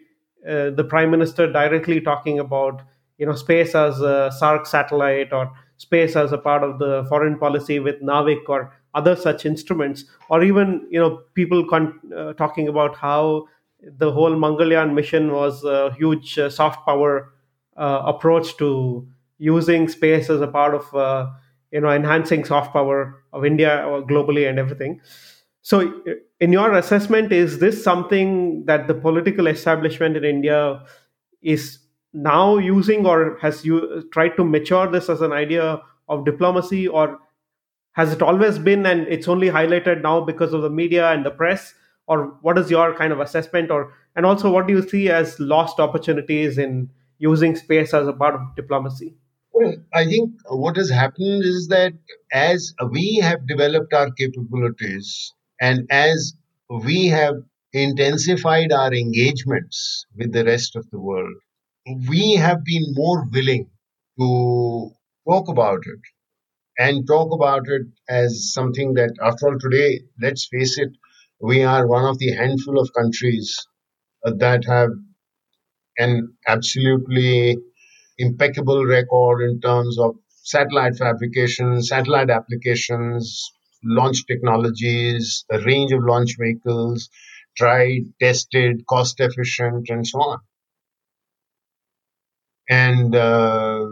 uh, 0.47 0.71
the 0.71 0.86
prime 0.88 1.11
minister 1.11 1.51
directly 1.51 2.01
talking 2.01 2.39
about 2.39 2.81
you 3.17 3.25
know 3.25 3.36
space 3.36 3.75
as 3.75 3.99
a 4.01 4.31
SAARC 4.41 4.65
satellite 4.67 5.31
or 5.31 5.51
space 5.77 6.15
as 6.15 6.31
a 6.31 6.38
part 6.38 6.63
of 6.63 6.79
the 6.79 7.05
foreign 7.09 7.38
policy 7.38 7.79
with 7.79 8.01
NAVIC 8.01 8.47
or 8.47 8.73
other 8.93 9.15
such 9.15 9.45
instruments, 9.45 10.05
or 10.29 10.43
even 10.43 10.87
you 10.89 10.99
know 10.99 11.21
people 11.33 11.65
con- 11.67 11.99
uh, 12.15 12.33
talking 12.33 12.67
about 12.67 12.95
how 12.95 13.47
the 13.97 14.11
whole 14.11 14.31
Mangalyaan 14.31 14.93
mission 14.93 15.31
was 15.31 15.63
a 15.63 15.93
huge 15.93 16.37
uh, 16.39 16.49
soft 16.49 16.85
power 16.85 17.33
uh, 17.77 18.03
approach 18.05 18.55
to 18.57 19.07
using 19.37 19.87
space 19.89 20.29
as 20.29 20.41
a 20.41 20.47
part 20.47 20.73
of 20.75 20.93
uh, 20.95 21.29
you 21.71 21.81
know 21.81 21.89
enhancing 21.89 22.45
soft 22.45 22.71
power 22.73 23.23
of 23.33 23.45
India 23.45 23.83
globally 24.07 24.47
and 24.49 24.59
everything. 24.59 25.01
So, 25.61 26.01
in 26.39 26.51
your 26.51 26.73
assessment, 26.73 27.31
is 27.31 27.59
this 27.59 27.81
something 27.83 28.65
that 28.65 28.87
the 28.87 28.93
political 28.93 29.47
establishment 29.47 30.17
in 30.17 30.25
India 30.25 30.83
is 31.41 31.79
now 32.13 32.57
using, 32.57 33.05
or 33.05 33.37
has 33.41 33.65
you 33.65 34.07
tried 34.11 34.35
to 34.37 34.43
mature 34.43 34.87
this 34.91 35.09
as 35.09 35.21
an 35.21 35.31
idea 35.31 35.81
of 36.09 36.25
diplomacy, 36.25 36.87
or 36.87 37.19
has 37.93 38.11
it 38.11 38.21
always 38.21 38.59
been 38.59 38.85
and 38.85 39.07
it's 39.07 39.27
only 39.27 39.49
highlighted 39.49 40.01
now 40.01 40.21
because 40.21 40.53
of 40.53 40.61
the 40.61 40.69
media 40.69 41.11
and 41.11 41.25
the 41.25 41.31
press? 41.31 41.73
Or 42.07 42.37
what 42.41 42.57
is 42.57 42.69
your 42.69 42.93
kind 42.95 43.13
of 43.13 43.19
assessment 43.19 43.71
or 43.71 43.93
and 44.15 44.25
also 44.25 44.51
what 44.51 44.67
do 44.67 44.73
you 44.73 44.87
see 44.87 45.09
as 45.09 45.39
lost 45.39 45.79
opportunities 45.79 46.57
in 46.57 46.89
using 47.17 47.55
space 47.55 47.93
as 47.93 48.07
a 48.07 48.13
part 48.13 48.35
of 48.35 48.41
diplomacy? 48.55 49.15
Well 49.53 49.75
i 49.93 50.03
think 50.05 50.31
what 50.49 50.75
has 50.77 50.89
happened 50.89 51.43
is 51.45 51.67
that 51.69 51.93
as 52.31 52.73
we 52.91 53.19
have 53.23 53.47
developed 53.47 53.93
our 53.93 54.11
capabilities 54.11 55.33
and 55.61 55.85
as 55.91 56.33
we 56.69 57.05
have 57.07 57.35
intensified 57.71 58.71
our 58.71 58.93
engagements 58.93 60.05
with 60.17 60.33
the 60.33 60.43
rest 60.43 60.75
of 60.75 60.89
the 60.89 60.99
world 60.99 61.35
we 62.09 62.33
have 62.33 62.63
been 62.63 62.93
more 62.93 63.25
willing 63.31 63.69
to 64.19 64.91
talk 65.29 65.47
about 65.47 65.79
it 65.93 66.12
and 66.78 67.07
talk 67.07 67.34
about 67.34 67.67
it 67.67 67.88
as 68.09 68.53
something 68.53 68.93
that, 68.95 69.13
after 69.21 69.47
all, 69.47 69.59
today, 69.59 70.01
let's 70.21 70.47
face 70.47 70.78
it, 70.78 70.89
we 71.39 71.63
are 71.63 71.88
one 71.88 72.05
of 72.05 72.19
the 72.19 72.32
handful 72.34 72.80
of 72.80 72.93
countries 72.93 73.57
uh, 74.26 74.32
that 74.39 74.65
have 74.65 74.89
an 75.97 76.36
absolutely 76.47 77.57
impeccable 78.19 78.86
record 78.86 79.41
in 79.43 79.59
terms 79.61 79.99
of 79.99 80.15
satellite 80.30 80.95
fabrication, 80.97 81.82
satellite 81.82 82.30
applications, 82.30 83.51
launch 83.84 84.26
technologies, 84.28 85.45
the 85.49 85.59
range 85.61 85.91
of 85.91 86.03
launch 86.03 86.36
vehicles, 86.39 87.09
tried, 87.57 88.01
tested, 88.21 88.86
cost 88.88 89.19
efficient, 89.19 89.89
and 89.89 90.05
so 90.07 90.19
on. 90.19 90.39
And 92.69 93.15
uh, 93.15 93.86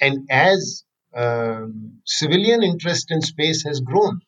and 0.00 0.26
as 0.30 0.84
um, 1.14 2.00
civilian 2.04 2.62
interest 2.62 3.10
in 3.10 3.22
space 3.22 3.62
has 3.64 3.80
grown. 3.80 4.20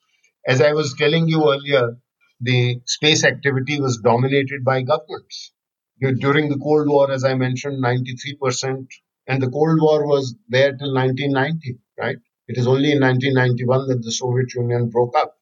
As 0.47 0.61
I 0.61 0.73
was 0.73 0.95
telling 0.95 1.29
you 1.29 1.53
earlier, 1.53 1.97
the 2.41 2.81
space 2.87 3.25
activity 3.25 3.81
was 3.81 3.99
dominated 3.99 4.65
by 4.65 4.83
governments. 4.83 5.53
During 6.01 6.49
the 6.49 6.59
Cold 6.59 6.89
War, 6.89 7.11
as 7.11 7.25
I 7.25 7.35
mentioned, 7.35 7.83
93%, 7.83 8.87
and 9.27 9.43
the 9.43 9.51
Cold 9.51 9.81
War 9.81 10.07
was 10.07 10.37
there 10.49 10.77
till 10.77 10.95
1990, 10.95 11.79
right? 11.99 12.19
It 12.49 12.59
is 12.59 12.67
only 12.67 12.93
in 12.93 13.01
1991 13.01 13.89
that 13.89 14.03
the 14.03 14.13
Soviet 14.13 14.55
Union 14.55 14.91
broke 14.91 15.17
up. 15.17 15.35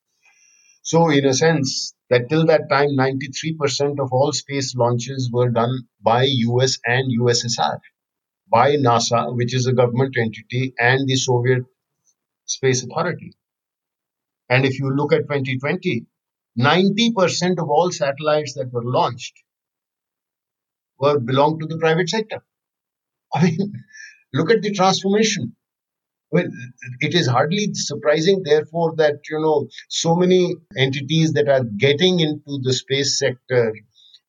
So, 0.82 1.10
in 1.10 1.26
a 1.26 1.34
sense, 1.34 1.94
that 2.08 2.28
till 2.30 2.46
that 2.46 2.70
time, 2.70 2.90
93% 2.96 3.98
of 3.98 4.12
all 4.12 4.32
space 4.32 4.74
launches 4.76 5.30
were 5.32 5.50
done 5.50 5.88
by 6.00 6.24
US 6.24 6.78
and 6.86 7.10
USSR 7.10 7.80
by 8.54 8.76
NASA, 8.76 9.34
which 9.34 9.52
is 9.52 9.66
a 9.66 9.72
government 9.72 10.14
entity, 10.16 10.74
and 10.78 11.08
the 11.08 11.16
Soviet 11.16 11.64
Space 12.44 12.84
Authority. 12.84 13.32
And 14.48 14.64
if 14.64 14.78
you 14.78 14.94
look 14.94 15.12
at 15.12 15.22
2020, 15.22 16.06
90% 16.56 17.58
of 17.58 17.68
all 17.68 17.90
satellites 17.90 18.54
that 18.54 18.72
were 18.72 18.84
launched 18.84 19.34
were 21.00 21.18
belong 21.18 21.58
to 21.58 21.66
the 21.66 21.78
private 21.78 22.08
sector. 22.08 22.44
I 23.34 23.44
mean, 23.46 23.72
look 24.32 24.52
at 24.52 24.62
the 24.62 24.72
transformation. 24.72 25.56
Well, 26.30 26.46
it 27.00 27.14
is 27.14 27.26
hardly 27.26 27.74
surprising, 27.74 28.42
therefore, 28.44 28.94
that 28.96 29.16
you 29.30 29.40
know 29.40 29.68
so 29.88 30.14
many 30.14 30.54
entities 30.76 31.32
that 31.32 31.48
are 31.48 31.64
getting 31.64 32.20
into 32.20 32.60
the 32.62 32.72
space 32.72 33.18
sector 33.18 33.72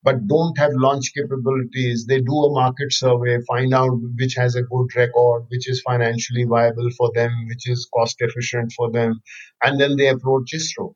but 0.05 0.27
don't 0.27 0.55
have 0.59 0.71
launch 0.75 1.13
capabilities. 1.15 2.05
They 2.05 2.21
do 2.21 2.35
a 2.43 2.53
market 2.53 2.93
survey, 2.93 3.39
find 3.47 3.73
out 3.73 3.97
which 4.19 4.35
has 4.35 4.55
a 4.55 4.61
good 4.61 4.95
record, 4.95 5.45
which 5.49 5.67
is 5.67 5.81
financially 5.81 6.43
viable 6.43 6.91
for 6.95 7.11
them, 7.15 7.31
which 7.49 7.67
is 7.67 7.89
cost 7.91 8.17
efficient 8.19 8.71
for 8.77 8.91
them, 8.91 9.19
and 9.63 9.81
then 9.81 9.97
they 9.97 10.07
approach 10.07 10.51
ISRO. 10.53 10.93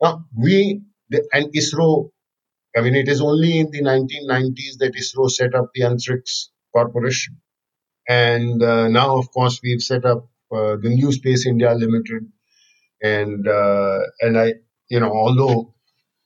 Now, 0.00 0.26
we, 0.36 0.80
and 1.32 1.52
ISRO, 1.52 2.10
I 2.76 2.82
mean, 2.82 2.94
it 2.94 3.08
is 3.08 3.20
only 3.20 3.58
in 3.58 3.70
the 3.72 3.82
1990s 3.82 4.78
that 4.78 4.94
ISRO 4.94 5.28
set 5.28 5.56
up 5.56 5.70
the 5.74 5.82
Antrix 5.82 6.50
Corporation. 6.72 7.40
And 8.08 8.62
uh, 8.62 8.88
now, 8.88 9.16
of 9.18 9.30
course, 9.32 9.60
we've 9.62 9.82
set 9.82 10.04
up 10.04 10.28
uh, 10.52 10.76
the 10.80 10.90
New 10.90 11.10
Space 11.12 11.46
India 11.46 11.74
Limited. 11.74 12.30
And, 13.02 13.48
uh, 13.48 13.98
and 14.20 14.38
I, 14.38 14.54
you 14.88 15.00
know, 15.00 15.10
although 15.10 15.74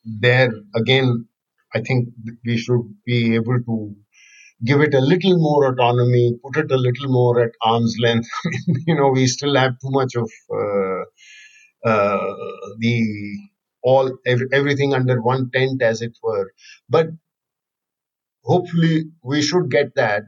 there 0.05 0.51
again, 0.75 1.29
I 1.75 1.81
think 1.81 2.09
we 2.45 2.57
should 2.57 2.83
be 3.05 3.35
able 3.35 3.59
to 3.69 3.97
give 4.65 4.81
it 4.81 4.95
a 4.95 5.01
little 5.01 5.39
more 5.39 5.67
autonomy, 5.73 6.39
put 6.45 6.57
it 6.65 6.73
a 6.73 6.77
little 6.77 7.09
more 7.09 7.41
at 7.43 7.53
arm's 7.63 7.97
length. 8.01 8.29
you 8.87 8.95
know, 8.97 9.11
we 9.11 9.27
still 9.27 9.57
have 9.57 9.73
too 9.81 9.91
much 9.91 10.15
of 10.17 10.31
uh, 10.55 11.03
uh, 11.91 12.35
the 12.79 13.39
all 13.83 14.19
every, 14.27 14.47
everything 14.53 14.95
under 14.95 15.21
one 15.23 15.51
tent, 15.55 15.83
as 15.83 16.03
it 16.03 16.17
were. 16.23 16.53
But 16.89 17.09
hopefully, 18.45 19.05
we 19.23 19.43
should 19.43 19.71
get 19.71 19.95
that. 19.97 20.23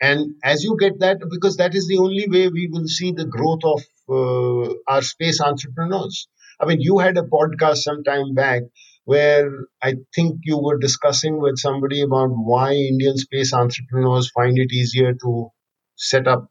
And 0.00 0.34
as 0.42 0.64
you 0.64 0.76
get 0.78 0.98
that, 1.00 1.18
because 1.30 1.56
that 1.58 1.74
is 1.74 1.86
the 1.88 1.98
only 1.98 2.26
way 2.28 2.48
we 2.48 2.68
will 2.70 2.86
see 2.88 3.12
the 3.12 3.24
growth 3.26 3.60
of 3.64 3.80
uh, 4.08 4.74
our 4.88 5.02
space 5.02 5.40
entrepreneurs. 5.40 6.28
I 6.60 6.66
mean, 6.66 6.80
you 6.80 6.98
had 6.98 7.16
a 7.16 7.22
podcast 7.22 7.78
some 7.78 8.02
time 8.04 8.34
back 8.34 8.62
where 9.04 9.50
I 9.82 9.96
think 10.14 10.40
you 10.44 10.58
were 10.58 10.78
discussing 10.78 11.40
with 11.40 11.58
somebody 11.58 12.02
about 12.02 12.28
why 12.30 12.74
Indian 12.74 13.16
space 13.18 13.52
entrepreneurs 13.52 14.30
find 14.30 14.58
it 14.58 14.72
easier 14.72 15.14
to 15.14 15.48
set 15.96 16.26
up 16.28 16.48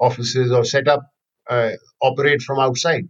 offices 0.00 0.52
or 0.52 0.64
set 0.64 0.88
up, 0.88 1.02
uh, 1.50 1.72
operate 2.02 2.42
from 2.42 2.60
outside. 2.60 3.08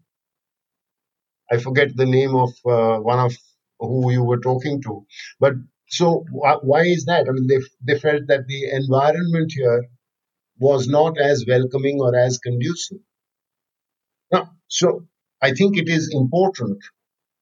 I 1.52 1.58
forget 1.58 1.94
the 1.94 2.04
name 2.04 2.34
of 2.34 2.50
uh, 2.66 2.98
one 2.98 3.20
of 3.20 3.32
who 3.78 4.10
you 4.10 4.24
were 4.24 4.40
talking 4.40 4.82
to, 4.82 5.06
but 5.38 5.52
so 5.88 6.24
wh- 6.32 6.64
why 6.64 6.80
is 6.82 7.04
that? 7.04 7.28
I 7.28 7.30
mean, 7.30 7.46
they 7.46 7.60
they 7.80 7.96
felt 8.00 8.26
that 8.26 8.48
the 8.48 8.70
environment 8.72 9.52
here 9.54 9.88
was 10.58 10.88
not 10.88 11.18
as 11.18 11.46
welcoming 11.48 12.00
or 12.00 12.16
as 12.16 12.38
conducive. 12.38 13.00
Now, 14.32 14.56
so 14.66 15.06
I 15.40 15.52
think 15.52 15.78
it 15.78 15.88
is 15.88 16.10
important 16.12 16.82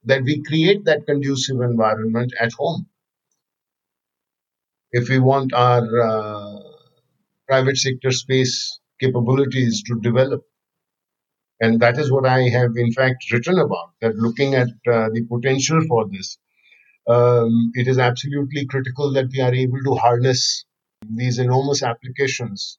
that 0.04 0.22
we 0.22 0.42
create 0.42 0.84
that 0.84 1.06
conducive 1.06 1.60
environment 1.60 2.32
at 2.40 2.52
home. 2.52 2.86
If 4.92 5.08
we 5.08 5.18
want 5.18 5.52
our 5.52 5.82
uh, 6.00 6.58
private 7.46 7.76
sector 7.76 8.10
space 8.10 8.78
capabilities 9.00 9.82
to 9.84 10.00
develop. 10.00 10.44
And 11.60 11.80
that 11.80 11.98
is 11.98 12.10
what 12.10 12.26
I 12.26 12.42
have, 12.48 12.70
in 12.76 12.92
fact, 12.92 13.30
written 13.32 13.58
about 13.58 13.90
that 14.00 14.14
looking 14.16 14.54
at 14.54 14.68
uh, 14.68 15.08
the 15.12 15.26
potential 15.28 15.80
for 15.88 16.08
this, 16.08 16.38
um, 17.08 17.72
it 17.74 17.86
is 17.88 17.98
absolutely 17.98 18.66
critical 18.66 19.12
that 19.12 19.28
we 19.32 19.40
are 19.40 19.54
able 19.54 19.82
to 19.84 19.94
harness 19.94 20.64
these 21.08 21.38
enormous 21.38 21.82
applications 21.82 22.78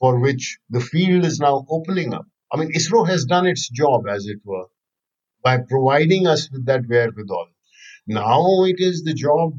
for 0.00 0.18
which 0.18 0.58
the 0.70 0.80
field 0.80 1.24
is 1.24 1.38
now 1.38 1.64
opening 1.68 2.14
up. 2.14 2.26
I 2.52 2.58
mean, 2.58 2.72
ISRO 2.72 3.06
has 3.06 3.24
done 3.24 3.46
its 3.46 3.68
job, 3.68 4.06
as 4.08 4.26
it 4.26 4.38
were 4.44 4.66
by 5.42 5.58
providing 5.58 6.26
us 6.26 6.48
with 6.50 6.66
that 6.66 6.82
wherewithal. 6.88 7.48
Now 8.06 8.64
it 8.64 8.76
is 8.78 9.02
the 9.02 9.14
job 9.14 9.52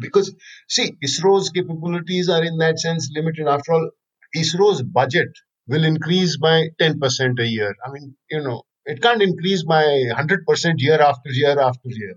because 0.00 0.34
see, 0.68 0.92
ISRO's 1.04 1.50
capabilities 1.50 2.28
are 2.28 2.42
in 2.42 2.58
that 2.58 2.78
sense 2.78 3.10
limited. 3.14 3.46
After 3.46 3.72
all, 3.72 3.90
ISRO's 4.36 4.82
budget 4.82 5.28
will 5.66 5.84
increase 5.84 6.36
by 6.36 6.68
10% 6.80 7.38
a 7.38 7.46
year. 7.46 7.74
I 7.86 7.92
mean, 7.92 8.16
you 8.30 8.42
know, 8.42 8.62
it 8.84 9.00
can't 9.00 9.22
increase 9.22 9.62
by 9.62 9.84
100% 9.84 10.74
year 10.78 11.00
after 11.00 11.30
year 11.30 11.58
after 11.58 11.88
year. 11.88 12.16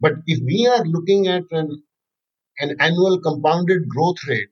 But 0.00 0.12
if 0.26 0.40
we 0.44 0.66
are 0.66 0.84
looking 0.84 1.26
at 1.26 1.42
an, 1.50 1.82
an 2.60 2.76
annual 2.78 3.20
compounded 3.20 3.88
growth 3.88 4.18
rate 4.28 4.50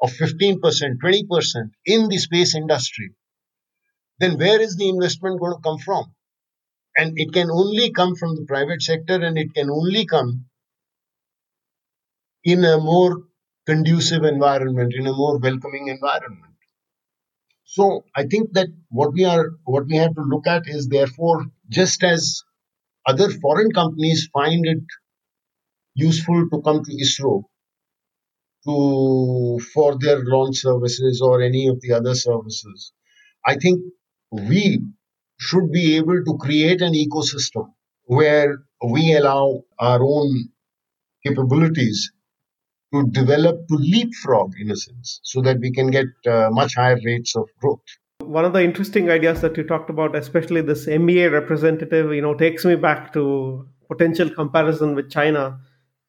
of 0.00 0.12
15%, 0.12 0.60
20% 0.60 1.70
in 1.86 2.08
the 2.08 2.18
space 2.18 2.54
industry, 2.54 3.14
then 4.20 4.38
where 4.38 4.60
is 4.60 4.76
the 4.76 4.88
investment 4.88 5.40
going 5.40 5.56
to 5.56 5.62
come 5.62 5.78
from? 5.78 6.13
And 6.96 7.12
it 7.16 7.32
can 7.32 7.50
only 7.50 7.90
come 7.90 8.14
from 8.14 8.36
the 8.36 8.44
private 8.44 8.82
sector 8.82 9.14
and 9.14 9.36
it 9.36 9.52
can 9.54 9.70
only 9.70 10.06
come 10.06 10.46
in 12.44 12.64
a 12.64 12.78
more 12.78 13.24
conducive 13.66 14.22
environment, 14.22 14.92
in 14.94 15.06
a 15.06 15.12
more 15.12 15.38
welcoming 15.38 15.88
environment. 15.88 16.54
So 17.64 18.04
I 18.14 18.24
think 18.24 18.52
that 18.52 18.68
what 18.90 19.12
we 19.12 19.24
are 19.24 19.46
what 19.64 19.86
we 19.86 19.96
have 19.96 20.14
to 20.14 20.22
look 20.22 20.46
at 20.46 20.68
is 20.68 20.88
therefore 20.88 21.46
just 21.68 22.04
as 22.04 22.42
other 23.06 23.30
foreign 23.30 23.72
companies 23.72 24.28
find 24.32 24.64
it 24.66 24.84
useful 25.94 26.48
to 26.50 26.62
come 26.62 26.84
to 26.84 26.92
ISRO 26.92 27.44
to 28.66 29.58
for 29.72 29.98
their 29.98 30.24
launch 30.24 30.56
services 30.58 31.20
or 31.20 31.42
any 31.42 31.68
of 31.68 31.80
the 31.80 31.92
other 31.92 32.14
services. 32.14 32.92
I 33.46 33.56
think 33.56 33.82
we 34.30 34.80
should 35.38 35.70
be 35.72 35.96
able 35.96 36.22
to 36.24 36.36
create 36.38 36.80
an 36.80 36.94
ecosystem 36.94 37.72
where 38.04 38.58
we 38.82 39.14
allow 39.14 39.62
our 39.78 40.02
own 40.02 40.48
capabilities 41.26 42.12
to 42.92 43.06
develop 43.08 43.66
to 43.68 43.74
leapfrog 43.74 44.52
in 44.60 44.70
a 44.70 44.76
sense 44.76 45.20
so 45.24 45.40
that 45.42 45.58
we 45.58 45.72
can 45.72 45.90
get 45.90 46.06
uh, 46.26 46.48
much 46.52 46.76
higher 46.76 46.98
rates 47.04 47.34
of 47.34 47.48
growth. 47.60 47.80
One 48.20 48.44
of 48.44 48.52
the 48.52 48.62
interesting 48.62 49.10
ideas 49.10 49.40
that 49.40 49.56
you 49.56 49.64
talked 49.64 49.90
about 49.90 50.14
especially 50.14 50.60
this 50.60 50.86
mea 50.86 51.26
representative 51.26 52.12
you 52.12 52.22
know 52.22 52.34
takes 52.34 52.64
me 52.64 52.76
back 52.76 53.12
to 53.14 53.66
potential 53.88 54.30
comparison 54.30 54.94
with 54.94 55.10
china 55.10 55.58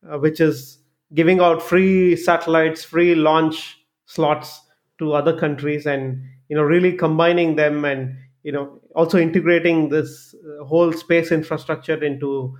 uh, 0.09 0.17
which 0.17 0.39
is 0.39 0.80
giving 1.13 1.39
out 1.39 1.61
free 1.61 2.15
satellites 2.15 2.84
free 2.84 3.15
launch 3.15 3.78
slots 4.05 4.61
to 4.97 5.13
other 5.13 5.38
countries 5.38 5.86
and 5.86 6.23
you 6.47 6.55
know 6.55 6.63
really 6.63 6.93
combining 6.93 7.55
them 7.55 7.84
and 7.84 8.15
you 8.46 8.52
know 8.52 8.80
also 8.96 9.18
integrating 9.18 9.89
this 9.89 10.36
uh, 10.36 10.64
whole 10.66 10.93
space 10.93 11.32
infrastructure 11.32 12.02
into 12.10 12.56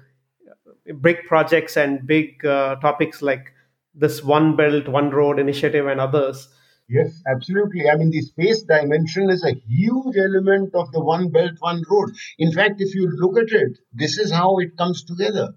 uh, 0.50 0.94
big 1.00 1.18
projects 1.28 1.78
and 1.78 2.08
big 2.08 2.44
uh, 2.44 2.76
topics 2.78 3.22
like 3.22 3.54
this 3.94 4.24
one 4.24 4.56
belt 4.56 4.88
one 4.88 5.12
road 5.12 5.40
initiative 5.40 5.86
and 5.86 6.02
others. 6.02 6.48
Yes 6.90 7.22
absolutely. 7.34 7.88
I 7.90 7.96
mean 7.98 8.10
the 8.10 8.22
space 8.22 8.64
dimension 8.64 9.30
is 9.30 9.44
a 9.44 9.54
huge 9.68 10.18
element 10.18 10.74
of 10.74 10.92
the 10.92 11.04
one 11.04 11.30
belt 11.30 11.54
one 11.60 11.84
road. 11.92 12.10
In 12.40 12.52
fact 12.52 12.82
if 12.82 12.96
you 12.96 13.08
look 13.24 13.38
at 13.38 13.52
it 13.62 13.78
this 13.94 14.18
is 14.18 14.32
how 14.32 14.58
it 14.58 14.76
comes 14.78 15.06
together. 15.06 15.50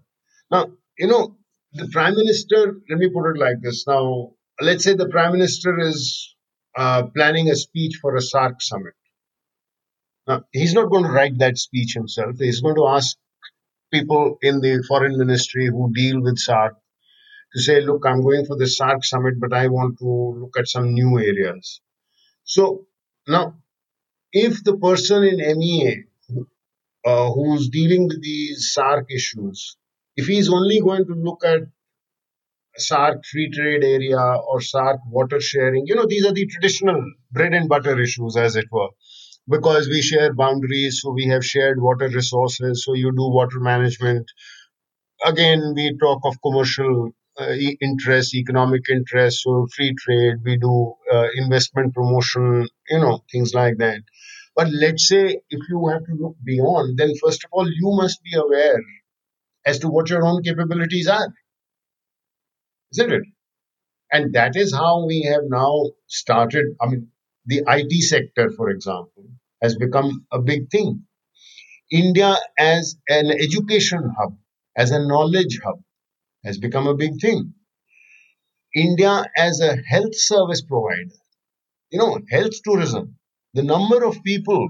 Now 0.51 0.67
you 0.99 1.07
know 1.07 1.37
the 1.73 1.89
prime 1.89 2.17
minister 2.17 2.63
let 2.91 2.99
me 2.99 3.09
put 3.09 3.31
it 3.31 3.39
like 3.39 3.63
this. 3.63 3.87
Now 3.87 4.33
let's 4.61 4.85
say 4.85 4.95
the 4.95 5.09
prime 5.09 5.33
minister 5.33 5.79
is 5.81 6.35
uh, 6.77 7.05
planning 7.17 7.49
a 7.49 7.57
speech 7.57 7.99
for 8.03 8.15
a 8.15 8.21
SAARC 8.21 8.61
summit 8.61 8.95
now, 10.29 10.45
he's 10.53 10.75
not 10.75 10.91
going 10.91 11.05
to 11.05 11.11
write 11.11 11.39
that 11.39 11.57
speech 11.57 11.95
himself. 11.95 12.37
He's 12.39 12.61
going 12.61 12.75
to 12.75 12.87
ask 12.87 13.17
people 13.91 14.37
in 14.43 14.61
the 14.61 14.85
foreign 14.87 15.17
ministry 15.17 15.67
who 15.69 15.91
deal 15.95 16.21
with 16.21 16.37
SAARC 16.37 16.73
to 17.55 17.61
say, 17.63 17.81
look, 17.81 18.03
I'm 18.07 18.23
going 18.23 18.45
for 18.45 18.57
the 18.59 18.67
SAARC 18.67 19.07
summit, 19.07 19.41
but 19.41 19.55
I 19.55 19.69
want 19.69 19.99
to 20.01 20.39
look 20.39 20.59
at 20.59 20.69
some 20.69 20.93
new 20.93 21.19
areas. 21.19 21.81
So 22.45 22.87
now, 23.27 23.55
if 24.31 24.63
the 24.63 24.77
person 24.77 25.25
in 25.25 25.59
MEA 25.59 26.05
uh, 27.07 27.31
who's 27.33 27.71
dealing 27.71 28.07
with 28.09 28.23
these 28.23 28.75
SAARC 28.77 29.07
issues, 29.11 29.79
if 30.15 30.27
he's 30.27 30.53
only 30.53 30.83
going 30.83 31.07
to 31.07 31.15
look 31.15 31.43
at 31.43 31.63
SAARC 32.79 33.25
free 33.25 33.51
trade 33.51 33.83
area 33.83 34.19
or 34.19 34.61
SAARC 34.61 34.99
water 35.07 35.41
sharing, 35.41 35.87
you 35.87 35.95
know, 35.95 36.07
these 36.07 36.27
are 36.27 36.35
the 36.35 36.47
traditional 36.47 37.03
bread 37.33 37.55
and 37.55 37.67
butter 37.67 37.99
issues, 37.99 38.37
as 38.37 38.57
it 38.57 38.67
were 38.71 38.91
because 39.49 39.89
we 39.89 40.03
share 40.03 40.33
boundaries, 40.35 41.01
so 41.03 41.13
we 41.13 41.27
have 41.27 41.45
shared 41.45 41.81
water 41.81 42.09
resources, 42.09 42.85
so 42.85 42.95
you 42.95 43.11
do 43.13 43.29
water 43.31 43.61
management. 43.61 44.27
Again, 45.25 45.75
we 45.77 45.97
talk 45.99 46.21
of 46.25 46.43
commercial 46.43 47.13
uh, 47.41 47.53
interest, 47.81 48.35
economic 48.35 48.83
interest, 48.91 49.43
so 49.43 49.67
free 49.77 49.95
trade, 49.97 50.37
we 50.45 50.57
do 50.57 50.95
uh, 51.13 51.29
investment 51.37 51.95
promotion, 51.95 52.69
you 52.91 52.99
know, 52.99 53.23
things 53.31 53.55
like 53.55 53.77
that. 53.79 54.01
But 54.57 54.69
let's 54.73 55.07
say 55.09 55.41
if 55.51 55.61
you 55.69 55.89
have 55.93 56.05
to 56.07 56.15
look 56.15 56.37
beyond, 56.45 56.99
then 56.99 57.13
first 57.23 57.45
of 57.45 57.51
all, 57.53 57.69
you 57.69 57.93
must 58.03 58.23
be 58.25 58.35
aware 58.37 58.81
as 59.67 59.79
to 59.81 59.89
what 59.89 60.11
your 60.11 60.25
own 60.27 60.43
capabilities 60.43 61.09
are. 61.09 61.33
Isn't 62.93 63.13
it? 63.13 63.23
And 64.13 64.35
that 64.35 64.57
is 64.57 64.75
how 64.75 65.07
we 65.07 65.23
have 65.23 65.45
now 65.45 65.93
started. 66.09 66.67
I 66.81 66.89
mean, 66.89 67.13
the 67.49 67.63
IT 67.67 67.93
sector, 68.03 68.51
for 68.51 68.69
example, 68.71 69.25
has 69.63 69.75
become 69.77 70.27
a 70.31 70.39
big 70.39 70.71
thing. 70.71 71.05
India 71.91 72.37
as 72.59 72.97
an 73.09 73.31
education 73.31 74.03
hub, 74.19 74.37
as 74.77 74.91
a 74.91 75.05
knowledge 75.05 75.59
hub, 75.65 75.81
has 76.45 76.59
become 76.59 76.87
a 76.87 76.95
big 76.95 77.19
thing. 77.21 77.55
India 78.77 79.25
as 79.37 79.61
a 79.61 79.77
health 79.89 80.15
service 80.15 80.61
provider, 80.61 81.19
you 81.91 81.99
know, 81.99 82.21
health 82.31 82.63
tourism, 82.63 83.17
the 83.55 83.63
number 83.63 84.05
of 84.05 84.23
people, 84.23 84.69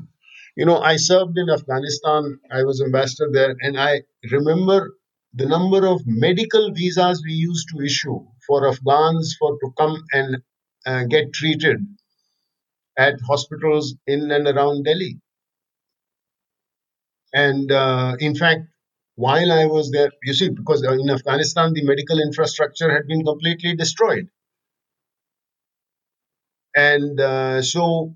you 0.56 0.64
know, 0.64 0.78
I 0.78 0.96
served 0.96 1.36
in 1.36 1.50
Afghanistan, 1.50 2.38
I 2.50 2.62
was 2.62 2.80
ambassador 2.80 3.28
there, 3.32 3.56
and 3.60 3.78
I 3.78 4.02
remember 4.30 4.94
the 5.34 5.46
number 5.46 5.84
of 5.84 6.00
medical 6.06 6.72
visas 6.72 7.22
we 7.26 7.32
used 7.32 7.68
to 7.70 7.84
issue 7.84 8.20
for 8.46 8.68
Afghans 8.68 9.36
for 9.38 9.58
to 9.58 9.72
come 9.76 9.96
and 10.12 10.36
uh, 10.86 11.04
get 11.04 11.32
treated 11.32 11.78
at 12.98 13.14
hospitals 13.26 13.94
in 14.06 14.30
and 14.30 14.46
around 14.46 14.84
Delhi. 14.84 15.20
And 17.32 17.70
uh, 17.72 18.16
in 18.20 18.34
fact, 18.34 18.62
while 19.14 19.50
I 19.52 19.66
was 19.66 19.90
there, 19.90 20.10
you 20.22 20.34
see, 20.34 20.50
because 20.50 20.82
in 20.82 21.10
Afghanistan, 21.10 21.72
the 21.72 21.84
medical 21.84 22.20
infrastructure 22.20 22.90
had 22.90 23.06
been 23.06 23.24
completely 23.24 23.74
destroyed. 23.76 24.28
And 26.76 27.20
uh, 27.20 27.62
so 27.62 28.14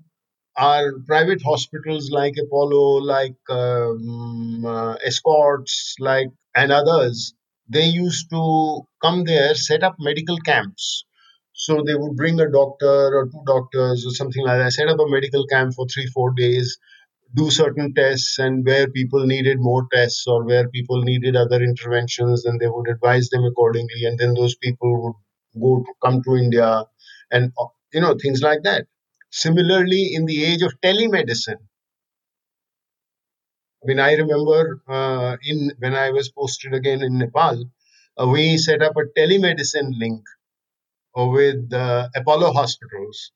our 0.57 0.93
private 1.07 1.41
hospitals 1.43 2.11
like 2.11 2.35
Apollo, 2.37 2.99
like 3.03 3.37
um, 3.49 4.65
uh, 4.65 4.95
Escorts, 5.03 5.95
like 5.99 6.29
and 6.55 6.71
others, 6.71 7.33
they 7.69 7.85
used 7.85 8.29
to 8.31 8.87
come 9.01 9.23
there, 9.25 9.55
set 9.55 9.83
up 9.83 9.95
medical 9.99 10.37
camps. 10.37 11.05
So 11.53 11.81
they 11.85 11.95
would 11.95 12.15
bring 12.15 12.39
a 12.39 12.51
doctor 12.51 13.17
or 13.17 13.25
two 13.31 13.43
doctors 13.47 14.05
or 14.05 14.11
something 14.11 14.45
like 14.45 14.59
that, 14.59 14.73
set 14.73 14.87
up 14.89 14.99
a 14.99 15.07
medical 15.07 15.45
camp 15.47 15.73
for 15.73 15.87
three, 15.87 16.07
four 16.07 16.31
days, 16.33 16.77
do 17.35 17.49
certain 17.51 17.93
tests, 17.93 18.39
and 18.39 18.65
where 18.65 18.87
people 18.89 19.25
needed 19.25 19.57
more 19.59 19.87
tests 19.93 20.25
or 20.27 20.43
where 20.45 20.69
people 20.69 21.01
needed 21.03 21.35
other 21.35 21.61
interventions, 21.61 22.43
then 22.43 22.57
they 22.59 22.67
would 22.67 22.89
advise 22.89 23.29
them 23.29 23.43
accordingly, 23.45 24.05
and 24.05 24.19
then 24.19 24.33
those 24.35 24.55
people 24.55 24.91
would 25.03 25.61
go 25.61 25.83
to 25.83 25.93
come 26.03 26.21
to 26.23 26.35
India, 26.35 26.85
and 27.31 27.51
uh, 27.59 27.67
you 27.93 28.01
know 28.01 28.15
things 28.21 28.41
like 28.41 28.63
that. 28.63 28.87
Similarly, 29.31 30.13
in 30.13 30.25
the 30.25 30.43
age 30.45 30.61
of 30.61 30.73
telemedicine, 30.81 31.61
I 33.83 33.85
mean, 33.85 33.99
I 33.99 34.13
remember 34.13 34.81
uh, 34.87 35.37
in 35.43 35.71
when 35.79 35.95
I 35.95 36.11
was 36.11 36.29
posted 36.29 36.73
again 36.73 37.01
in 37.03 37.17
Nepal, 37.17 37.65
uh, 38.19 38.27
we 38.27 38.57
set 38.57 38.81
up 38.81 38.93
a 38.97 39.05
telemedicine 39.19 39.91
link 39.99 40.23
with 41.15 41.73
uh, 41.73 42.09
Apollo 42.15 42.53
hospitals 42.53 43.31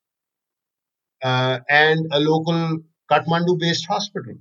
uh, 1.24 1.60
and 1.70 2.08
a 2.12 2.20
local 2.20 2.80
Kathmandu-based 3.12 3.86
hospital. 3.88 4.36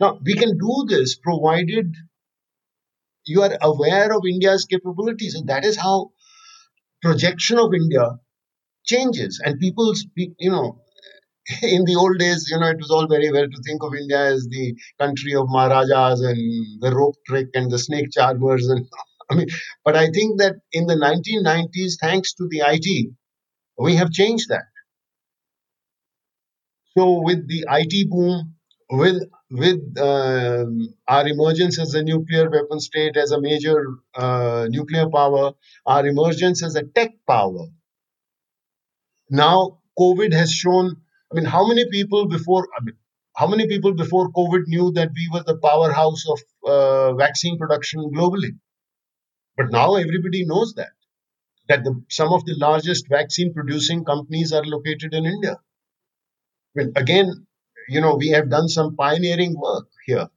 Now, 0.00 0.18
we 0.24 0.34
can 0.34 0.58
do 0.58 0.86
this 0.88 1.16
provided 1.16 1.94
you 3.26 3.42
are 3.42 3.56
aware 3.62 4.12
of 4.14 4.22
India's 4.26 4.64
capabilities, 4.66 5.34
and 5.34 5.48
that 5.48 5.64
is 5.64 5.76
how 5.76 6.10
projection 7.02 7.58
of 7.58 7.74
India 7.74 8.18
changes. 8.86 9.40
And 9.44 9.60
people 9.60 9.94
speak, 9.94 10.32
you 10.38 10.50
know, 10.50 10.80
in 11.62 11.84
the 11.84 11.96
old 11.96 12.18
days, 12.18 12.48
you 12.50 12.58
know, 12.60 12.68
it 12.68 12.78
was 12.78 12.90
all 12.90 13.06
very 13.08 13.30
well 13.32 13.48
to 13.48 13.62
think 13.66 13.82
of 13.82 13.94
India 13.94 14.20
as 14.34 14.46
the 14.50 14.74
country 15.00 15.34
of 15.34 15.46
Maharajas 15.48 16.20
and 16.20 16.38
the 16.82 16.94
rope 16.94 17.16
trick 17.26 17.48
and 17.54 17.70
the 17.70 17.78
snake 17.78 18.10
charmers. 18.12 18.68
And 18.68 18.86
I 19.30 19.34
mean, 19.34 19.48
but 19.84 19.96
I 19.96 20.10
think 20.10 20.40
that 20.40 20.56
in 20.72 20.86
the 20.86 20.96
1990s, 20.96 21.96
thanks 22.00 22.34
to 22.34 22.48
the 22.48 22.62
IT, 22.66 23.10
we 23.78 23.96
have 23.96 24.10
changed 24.10 24.48
that. 24.50 24.64
So 26.96 27.20
with 27.22 27.46
the 27.48 27.66
IT 27.68 28.08
boom, 28.10 28.54
with 28.90 29.22
with 29.50 29.80
um, 29.98 30.94
our 31.08 31.28
emergence 31.28 31.78
as 31.78 31.94
a 31.94 32.02
nuclear 32.02 32.48
weapon 32.50 32.80
state, 32.80 33.16
as 33.16 33.30
a 33.32 33.40
major 33.40 33.78
uh, 34.14 34.66
nuclear 34.70 35.08
power, 35.10 35.52
our 35.86 36.06
emergence 36.06 36.62
as 36.62 36.74
a 36.74 36.82
tech 36.82 37.12
power. 37.26 37.66
Now, 39.30 39.80
COVID 39.98 40.32
has 40.32 40.50
shown. 40.52 40.96
I 41.30 41.34
mean, 41.34 41.44
how 41.44 41.66
many 41.66 41.84
people 41.90 42.26
before? 42.26 42.66
I 42.78 42.82
mean, 42.84 42.96
how 43.36 43.46
many 43.46 43.66
people 43.68 43.92
before 43.92 44.30
COVID 44.32 44.62
knew 44.66 44.92
that 44.92 45.10
we 45.14 45.28
were 45.32 45.42
the 45.44 45.58
powerhouse 45.58 46.24
of 46.28 46.38
uh, 46.66 47.14
vaccine 47.14 47.58
production 47.58 48.00
globally? 48.14 48.52
But 49.56 49.70
now 49.70 49.94
everybody 49.94 50.44
knows 50.44 50.74
that 50.74 50.92
that 51.68 51.84
the, 51.84 52.02
some 52.10 52.32
of 52.32 52.44
the 52.44 52.54
largest 52.56 53.08
vaccine 53.08 53.54
producing 53.54 54.04
companies 54.04 54.52
are 54.52 54.64
located 54.64 55.14
in 55.14 55.24
India. 55.24 55.58
Well, 56.74 56.90
again, 56.96 57.46
you 57.88 58.00
know, 58.00 58.16
we 58.16 58.28
have 58.30 58.50
done 58.50 58.68
some 58.68 58.96
pioneering 58.96 59.54
work 59.58 59.88
here. 60.06 60.28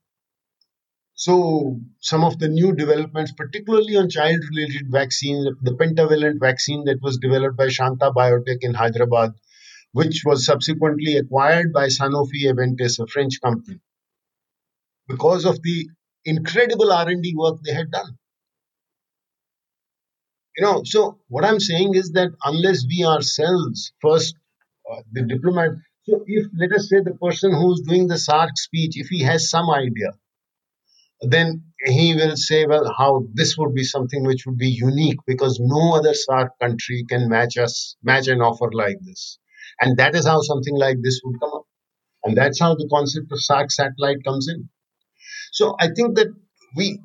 So, 1.15 1.79
some 1.99 2.23
of 2.23 2.37
the 2.37 2.47
new 2.47 2.73
developments, 2.75 3.33
particularly 3.35 3.95
on 3.97 4.09
child 4.09 4.39
related 4.51 4.91
vaccines, 4.91 5.47
the 5.63 5.71
pentavalent 5.71 6.39
vaccine 6.39 6.85
that 6.85 7.01
was 7.01 7.17
developed 7.17 7.57
by 7.57 7.67
Shantha 7.67 8.13
Biotech 8.13 8.59
in 8.61 8.75
Hyderabad, 8.75 9.31
which 9.93 10.21
was 10.23 10.45
subsequently 10.45 11.17
acquired 11.17 11.73
by 11.73 11.87
Sanofi 11.87 12.43
Aventis, 12.45 12.99
a 12.99 13.07
French 13.07 13.41
company, 13.41 13.79
because 15.07 15.43
of 15.45 15.61
the 15.63 15.89
incredible 16.23 16.91
R&D 16.91 17.33
work 17.35 17.57
they 17.65 17.73
had 17.73 17.89
done. 17.89 18.17
You 20.57 20.65
know, 20.65 20.81
so 20.83 21.19
what 21.27 21.45
I'm 21.45 21.59
saying 21.59 21.93
is 21.95 22.11
that 22.13 22.31
unless 22.43 22.85
we 22.87 23.05
ourselves 23.05 23.93
first, 24.01 24.35
uh, 24.91 25.01
the 25.11 25.23
diplomat, 25.23 25.71
so 26.03 26.23
if 26.25 26.47
let 26.57 26.71
us 26.71 26.89
say 26.89 27.01
the 27.01 27.17
person 27.21 27.51
who's 27.53 27.81
doing 27.81 28.07
the 28.07 28.15
SAARC 28.15 28.49
speech, 28.55 28.93
if 28.95 29.07
he 29.07 29.21
has 29.23 29.49
some 29.49 29.69
idea, 29.69 30.11
then 31.21 31.63
he 31.85 32.15
will 32.15 32.35
say, 32.35 32.65
well, 32.65 32.91
how 32.97 33.25
this 33.33 33.55
would 33.57 33.73
be 33.73 33.83
something 33.83 34.23
which 34.23 34.45
would 34.45 34.57
be 34.57 34.69
unique 34.69 35.19
because 35.27 35.59
no 35.59 35.95
other 35.95 36.13
SAARC 36.13 36.49
country 36.61 37.05
can 37.09 37.29
match 37.29 37.57
us, 37.57 37.95
match 38.03 38.27
an 38.27 38.41
offer 38.41 38.69
like 38.71 38.97
this. 39.05 39.39
And 39.81 39.97
that 39.97 40.15
is 40.15 40.25
how 40.25 40.41
something 40.41 40.75
like 40.75 40.97
this 41.03 41.21
would 41.23 41.39
come 41.39 41.51
up. 41.53 41.65
And 42.23 42.35
that's 42.35 42.59
how 42.59 42.75
the 42.75 42.87
concept 42.91 43.31
of 43.31 43.39
SAARC 43.39 43.71
satellite 43.71 44.23
comes 44.23 44.47
in. 44.47 44.69
So 45.51 45.75
I 45.79 45.87
think 45.87 46.15
that 46.15 46.27
we, 46.75 46.99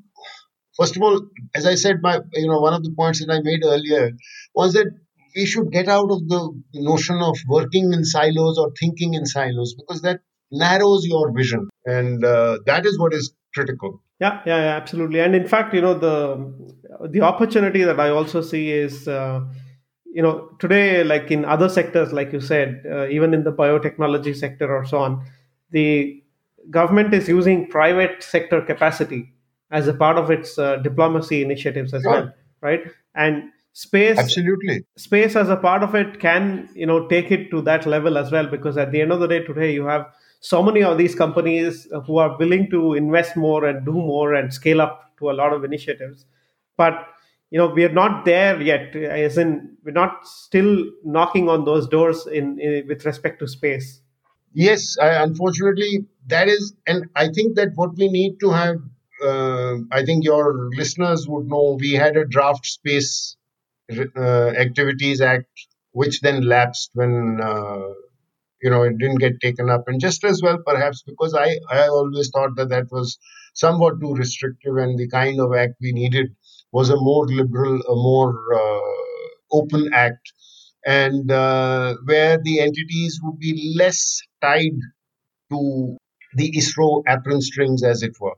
first 0.77 0.97
of 0.97 1.03
all, 1.03 1.21
as 1.55 1.67
I 1.67 1.75
said, 1.75 2.03
my 2.03 2.21
you 2.35 2.49
know 2.49 2.61
one 2.61 2.75
of 2.75 2.83
the 2.83 2.93
points 2.97 3.25
that 3.25 3.33
I 3.33 3.41
made 3.41 3.65
earlier 3.65 4.13
was 4.55 4.73
that 4.75 4.89
we 5.37 5.47
should 5.47 5.71
get 5.71 5.89
out 5.89 6.11
of 6.11 6.29
the 6.29 6.63
notion 6.75 7.17
of 7.21 7.37
working 7.49 7.93
in 7.93 8.05
silos 8.05 8.59
or 8.59 8.71
thinking 8.79 9.15
in 9.15 9.25
silos 9.25 9.75
because 9.75 10.03
that 10.03 10.21
narrows 10.51 11.07
your 11.07 11.33
vision. 11.33 11.69
And 11.87 12.25
uh, 12.25 12.59
that 12.67 12.85
is 12.85 12.99
what 12.99 13.15
is 13.15 13.33
critical. 13.55 14.03
Yeah, 14.21 14.41
yeah 14.47 14.59
yeah 14.59 14.77
absolutely. 14.77 15.21
And 15.21 15.35
in 15.35 15.49
fact 15.49 15.75
you 15.75 15.81
know 15.81 15.95
the 15.99 16.53
the 17.11 17.21
opportunity 17.21 17.83
that 17.83 17.99
i 17.99 18.09
also 18.09 18.41
see 18.41 18.71
is 18.71 19.09
uh, 19.09 19.41
you 20.13 20.23
know 20.23 20.51
today 20.59 21.03
like 21.05 21.31
in 21.31 21.45
other 21.45 21.69
sectors 21.69 22.13
like 22.13 22.33
you 22.33 22.41
said 22.41 22.83
uh, 22.91 23.09
even 23.09 23.35
in 23.35 23.45
the 23.45 23.53
biotechnology 23.53 24.37
sector 24.37 24.75
or 24.75 24.85
so 24.85 24.99
on 24.99 25.25
the 25.71 26.23
government 26.71 27.13
is 27.15 27.29
using 27.29 27.69
private 27.69 28.23
sector 28.23 28.61
capacity 28.61 29.33
as 29.73 29.89
a 29.89 29.95
part 29.95 30.17
of 30.17 30.31
its 30.31 30.59
uh, 30.59 30.77
diplomacy 30.77 31.43
initiatives 31.43 31.93
as 31.93 32.05
well 32.05 32.33
right? 32.63 32.81
And 33.15 33.51
space 33.75 34.19
absolutely. 34.19 34.85
space 34.97 35.35
as 35.35 35.49
a 35.49 35.57
part 35.57 35.83
of 35.83 35.95
it 35.95 36.21
can 36.21 36.69
you 36.75 36.87
know 36.87 37.09
take 37.09 37.31
it 37.31 37.51
to 37.51 37.63
that 37.63 37.87
level 37.87 38.19
as 38.19 38.31
well 38.31 38.47
because 38.47 38.77
at 38.77 38.93
the 38.93 39.01
end 39.01 39.11
of 39.11 39.21
the 39.21 39.27
day 39.27 39.41
today 39.41 39.73
you 39.73 39.85
have 39.87 40.07
so 40.41 40.63
many 40.63 40.83
of 40.83 40.99
these 40.99 41.15
companies 41.15 41.87
who 42.07 42.19
are 42.19 42.37
willing 42.39 42.69
to 42.71 42.95
invest 42.95 43.37
more 43.37 43.65
and 43.65 43.87
do 43.87 43.93
more 43.93 44.35
and 44.35 44.53
scale 44.53 44.83
up 44.83 45.17
to 45.19 45.31
a 45.31 45.33
lot 45.33 45.53
of 45.53 45.65
initiatives. 45.65 46.27
But 46.77 47.07
you 47.51 47.59
know 47.59 47.69
we 47.69 47.85
are 47.85 47.93
not 47.93 48.25
there 48.25 48.61
yet 48.61 48.95
as 48.97 49.39
in 49.39 49.77
we're 49.85 49.93
not 49.93 50.27
still 50.27 50.85
knocking 51.05 51.49
on 51.49 51.65
those 51.65 51.89
doors 51.89 52.27
in, 52.27 52.59
in 52.59 52.87
with 52.87 53.05
respect 53.07 53.39
to 53.41 53.49
space. 53.49 54.01
Yes 54.53 54.99
I, 55.01 55.23
unfortunately 55.23 56.05
that 56.27 56.49
is 56.49 56.75
and 56.87 57.07
i 57.17 57.29
think 57.29 57.57
that 57.57 57.71
what 57.75 57.97
we 57.97 58.09
need 58.09 58.39
to 58.41 58.51
have 58.51 58.77
uh, 59.31 59.77
i 59.93 60.05
think 60.05 60.25
your 60.25 60.71
listeners 60.81 61.27
would 61.29 61.47
know 61.47 61.77
we 61.81 61.93
had 61.93 62.17
a 62.17 62.25
draft 62.27 62.67
space 62.67 63.37
uh, 64.17 64.49
Activities 64.67 65.21
Act, 65.21 65.49
which 65.93 66.21
then 66.21 66.43
lapsed 66.43 66.91
when 66.95 67.41
uh, 67.43 67.89
you 68.63 68.71
know 68.71 68.83
it 68.83 68.99
didn't 68.99 69.21
get 69.21 69.41
taken 69.41 69.71
up, 69.71 69.85
and 69.89 70.01
just 70.01 70.25
as 70.25 70.43
well 70.43 70.59
perhaps 70.67 71.03
because 71.07 71.35
I 71.35 71.59
I 71.71 71.89
always 71.89 72.31
thought 72.35 72.57
that 72.57 72.71
that 72.71 72.87
was 72.91 73.19
somewhat 73.55 74.01
too 74.01 74.15
restrictive, 74.15 74.77
and 74.77 74.99
the 74.99 75.09
kind 75.09 75.41
of 75.41 75.55
act 75.55 75.75
we 75.81 75.93
needed 75.93 76.29
was 76.73 76.91
a 76.91 76.97
more 76.97 77.27
liberal, 77.29 77.81
a 77.83 77.97
more 78.09 78.35
uh, 78.55 79.29
open 79.53 79.91
act, 79.95 80.33
and 80.87 81.31
uh, 81.31 81.95
where 82.05 82.39
the 82.43 82.61
entities 82.61 83.21
would 83.23 83.39
be 83.39 83.75
less 83.79 84.21
tied 84.43 84.79
to 85.51 85.97
the 86.35 86.53
ISRO 86.53 87.03
apron 87.09 87.41
strings, 87.43 87.85
as 87.85 88.03
it 88.03 88.13
were. 88.21 88.37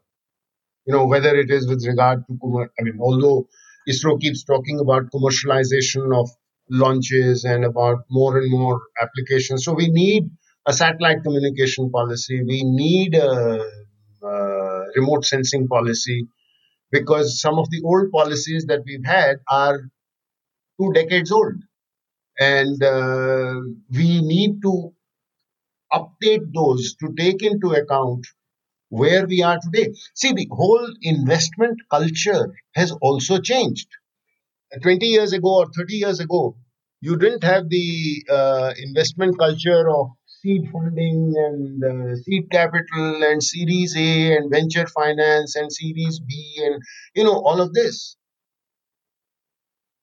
You 0.86 0.94
know, 0.94 1.06
whether 1.06 1.34
it 1.34 1.50
is 1.50 1.68
with 1.68 1.84
regard 1.86 2.24
to, 2.26 2.68
I 2.78 2.82
mean, 2.82 2.98
although 3.00 3.48
ISRO 3.88 4.20
keeps 4.20 4.44
talking 4.44 4.80
about 4.80 5.10
commercialization 5.14 6.18
of 6.18 6.30
launches 6.70 7.44
and 7.44 7.64
about 7.64 7.98
more 8.10 8.38
and 8.38 8.50
more 8.50 8.80
applications. 9.00 9.64
So 9.64 9.72
we 9.74 9.88
need 9.90 10.30
a 10.66 10.72
satellite 10.72 11.22
communication 11.22 11.90
policy. 11.90 12.42
We 12.42 12.62
need 12.64 13.14
a, 13.14 13.60
a 14.22 14.84
remote 14.96 15.24
sensing 15.24 15.68
policy 15.68 16.26
because 16.92 17.40
some 17.40 17.58
of 17.58 17.70
the 17.70 17.82
old 17.84 18.10
policies 18.12 18.66
that 18.66 18.82
we've 18.86 19.04
had 19.04 19.36
are 19.50 19.80
two 20.80 20.92
decades 20.92 21.32
old. 21.32 21.54
And 22.38 22.82
uh, 22.82 23.54
we 23.90 24.22
need 24.22 24.62
to 24.62 24.92
update 25.92 26.52
those 26.54 26.94
to 26.96 27.12
take 27.16 27.42
into 27.42 27.72
account 27.72 28.26
where 28.88 29.26
we 29.26 29.42
are 29.42 29.58
today. 29.62 29.92
See, 30.14 30.32
the 30.32 30.48
whole 30.50 30.88
investment 31.02 31.80
culture 31.90 32.54
has 32.74 32.92
also 33.02 33.40
changed. 33.40 33.88
20 34.82 35.06
years 35.06 35.32
ago 35.32 35.58
or 35.60 35.66
30 35.76 35.96
years 35.96 36.20
ago, 36.20 36.56
you 37.00 37.16
didn't 37.18 37.44
have 37.44 37.68
the 37.68 38.24
uh, 38.30 38.72
investment 38.78 39.38
culture 39.38 39.88
of 39.90 40.08
seed 40.26 40.68
funding 40.72 41.34
and 41.36 41.84
uh, 41.84 42.16
seed 42.16 42.50
capital 42.50 43.22
and 43.24 43.42
series 43.42 43.96
A 43.96 44.36
and 44.36 44.50
venture 44.50 44.86
finance 44.86 45.56
and 45.56 45.72
series 45.72 46.20
B 46.20 46.60
and 46.64 46.82
you 47.14 47.24
know 47.24 47.38
all 47.44 47.60
of 47.60 47.72
this. 47.74 48.16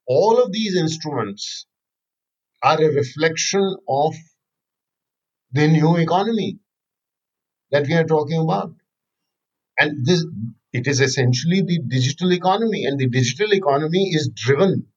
All 0.05 0.39
of 0.39 0.51
these 0.51 0.75
instruments 0.75 1.65
are 2.63 2.81
a 2.81 2.91
reflection 2.93 3.77
of 3.89 4.15
the 5.53 5.65
new 5.67 5.95
economy 5.97 6.59
that 7.71 7.87
we 7.87 7.93
are 7.93 8.05
talking 8.05 8.41
about. 8.41 8.73
And 9.79 10.05
this 10.05 10.25
it 10.73 10.87
is 10.87 11.01
essentially 11.01 11.61
the 11.61 11.79
digital 11.79 12.31
economy, 12.31 12.85
and 12.85 12.99
the 12.99 13.07
digital 13.07 13.53
economy 13.53 14.09
is 14.13 14.29
driven. 14.33 14.87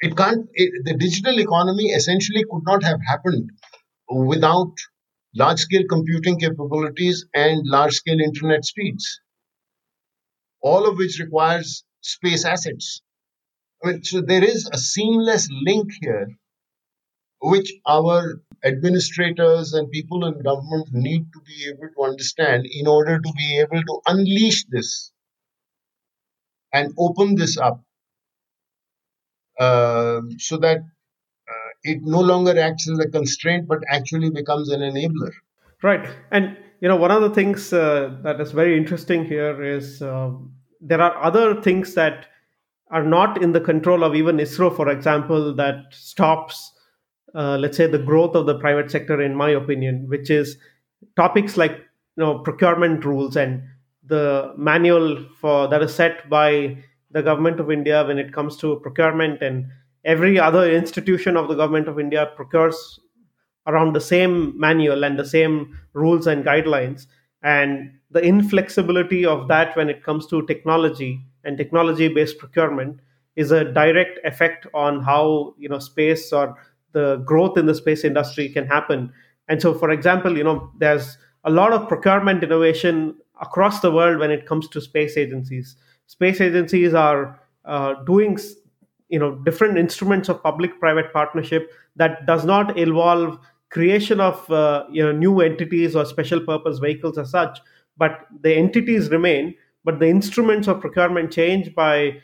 It 0.00 0.16
can't. 0.16 0.48
It, 0.54 0.84
the 0.84 0.96
digital 0.96 1.38
economy 1.38 1.90
essentially 1.90 2.44
could 2.50 2.64
not 2.64 2.82
have 2.82 3.00
happened 3.06 3.50
without 4.08 4.72
large 5.34 5.60
scale 5.60 5.84
computing 5.88 6.38
capabilities 6.38 7.26
and 7.34 7.66
large 7.66 7.94
scale 7.94 8.20
internet 8.20 8.64
speeds, 8.64 9.20
all 10.62 10.88
of 10.88 10.96
which 10.96 11.20
requires 11.20 11.84
space 12.00 12.44
assets. 12.44 13.02
I 13.82 13.88
mean, 13.88 14.04
so 14.04 14.20
there 14.20 14.44
is 14.44 14.68
a 14.72 14.78
seamless 14.78 15.48
link 15.64 15.90
here, 16.00 16.28
which 17.40 17.72
our 17.86 18.40
administrators 18.64 19.72
and 19.72 19.90
people 19.90 20.26
in 20.26 20.42
government 20.42 20.88
need 20.92 21.26
to 21.32 21.40
be 21.46 21.68
able 21.68 21.88
to 21.96 22.02
understand 22.02 22.66
in 22.70 22.86
order 22.86 23.18
to 23.18 23.32
be 23.36 23.58
able 23.58 23.82
to 23.82 24.00
unleash 24.06 24.64
this 24.66 25.12
and 26.72 26.92
open 26.98 27.34
this 27.34 27.56
up 27.56 27.82
uh, 29.58 30.20
so 30.38 30.58
that 30.58 30.78
uh, 30.78 31.70
it 31.82 31.98
no 32.02 32.20
longer 32.20 32.58
acts 32.58 32.88
as 32.88 32.98
a 32.98 33.08
constraint 33.08 33.66
but 33.66 33.78
actually 33.88 34.30
becomes 34.30 34.68
an 34.70 34.80
enabler. 34.80 35.32
Right. 35.82 36.08
And, 36.30 36.58
you 36.80 36.88
know, 36.88 36.96
one 36.96 37.10
of 37.10 37.22
the 37.22 37.30
things 37.30 37.72
uh, 37.72 38.16
that 38.22 38.40
is 38.40 38.52
very 38.52 38.76
interesting 38.76 39.24
here 39.24 39.62
is 39.62 40.02
uh, 40.02 40.32
there 40.80 41.00
are 41.00 41.22
other 41.22 41.60
things 41.62 41.94
that 41.94 42.26
are 42.90 43.04
not 43.04 43.42
in 43.42 43.52
the 43.52 43.60
control 43.60 44.04
of 44.04 44.14
even 44.14 44.36
ISRO, 44.36 44.74
for 44.74 44.90
example, 44.90 45.54
that 45.54 45.84
stops 45.92 46.72
uh, 47.34 47.56
let's 47.58 47.76
say 47.76 47.86
the 47.86 47.98
growth 47.98 48.34
of 48.34 48.46
the 48.46 48.58
private 48.58 48.90
sector 48.90 49.20
in 49.22 49.34
my 49.34 49.50
opinion 49.50 50.08
which 50.08 50.30
is 50.30 50.56
topics 51.16 51.56
like 51.56 51.72
you 51.72 52.24
know 52.24 52.38
procurement 52.38 53.04
rules 53.04 53.36
and 53.36 53.62
the 54.06 54.52
manual 54.56 55.24
for 55.40 55.68
that 55.68 55.82
is 55.82 55.94
set 55.94 56.28
by 56.28 56.76
the 57.10 57.22
government 57.22 57.60
of 57.60 57.70
india 57.70 58.04
when 58.04 58.18
it 58.18 58.32
comes 58.32 58.56
to 58.56 58.78
procurement 58.80 59.42
and 59.42 59.66
every 60.04 60.38
other 60.38 60.70
institution 60.70 61.36
of 61.36 61.48
the 61.48 61.54
government 61.54 61.88
of 61.88 61.98
india 61.98 62.26
procures 62.36 62.98
around 63.66 63.94
the 63.94 64.00
same 64.00 64.58
manual 64.58 65.04
and 65.04 65.18
the 65.18 65.24
same 65.24 65.78
rules 65.92 66.26
and 66.26 66.44
guidelines. 66.44 67.06
And 67.42 67.92
the 68.10 68.20
inflexibility 68.20 69.24
of 69.24 69.48
that 69.48 69.76
when 69.76 69.88
it 69.88 70.02
comes 70.04 70.26
to 70.28 70.46
technology 70.46 71.20
and 71.44 71.56
technology 71.56 72.08
based 72.08 72.38
procurement 72.38 73.00
is 73.36 73.50
a 73.50 73.64
direct 73.72 74.18
effect 74.24 74.66
on 74.74 75.02
how 75.02 75.54
you 75.56 75.68
know 75.68 75.78
space 75.78 76.32
or 76.32 76.56
the 76.92 77.16
growth 77.26 77.56
in 77.56 77.66
the 77.66 77.74
space 77.74 78.04
industry 78.04 78.48
can 78.48 78.66
happen. 78.66 79.12
And 79.48 79.60
so, 79.60 79.74
for 79.74 79.90
example, 79.90 80.36
you 80.36 80.44
know, 80.44 80.70
there's 80.78 81.18
a 81.44 81.50
lot 81.50 81.72
of 81.72 81.88
procurement 81.88 82.42
innovation 82.42 83.16
across 83.40 83.80
the 83.80 83.90
world 83.90 84.18
when 84.18 84.30
it 84.30 84.46
comes 84.46 84.68
to 84.68 84.80
space 84.80 85.16
agencies. 85.16 85.76
Space 86.06 86.40
agencies 86.40 86.92
are 86.94 87.40
uh, 87.64 87.94
doing, 88.04 88.38
you 89.08 89.18
know, 89.18 89.36
different 89.36 89.78
instruments 89.78 90.28
of 90.28 90.42
public-private 90.42 91.12
partnership 91.12 91.70
that 91.96 92.26
does 92.26 92.44
not 92.44 92.76
involve 92.76 93.38
creation 93.70 94.20
of 94.20 94.50
uh, 94.50 94.84
you 94.90 95.02
know 95.02 95.12
new 95.12 95.40
entities 95.40 95.96
or 95.96 96.04
special 96.04 96.40
purpose 96.40 96.78
vehicles 96.78 97.16
as 97.16 97.30
such, 97.30 97.60
but 97.96 98.26
the 98.42 98.54
entities 98.54 99.08
remain, 99.10 99.54
but 99.84 99.98
the 100.00 100.08
instruments 100.08 100.68
of 100.68 100.80
procurement 100.80 101.32
change 101.32 101.74
by 101.74 102.16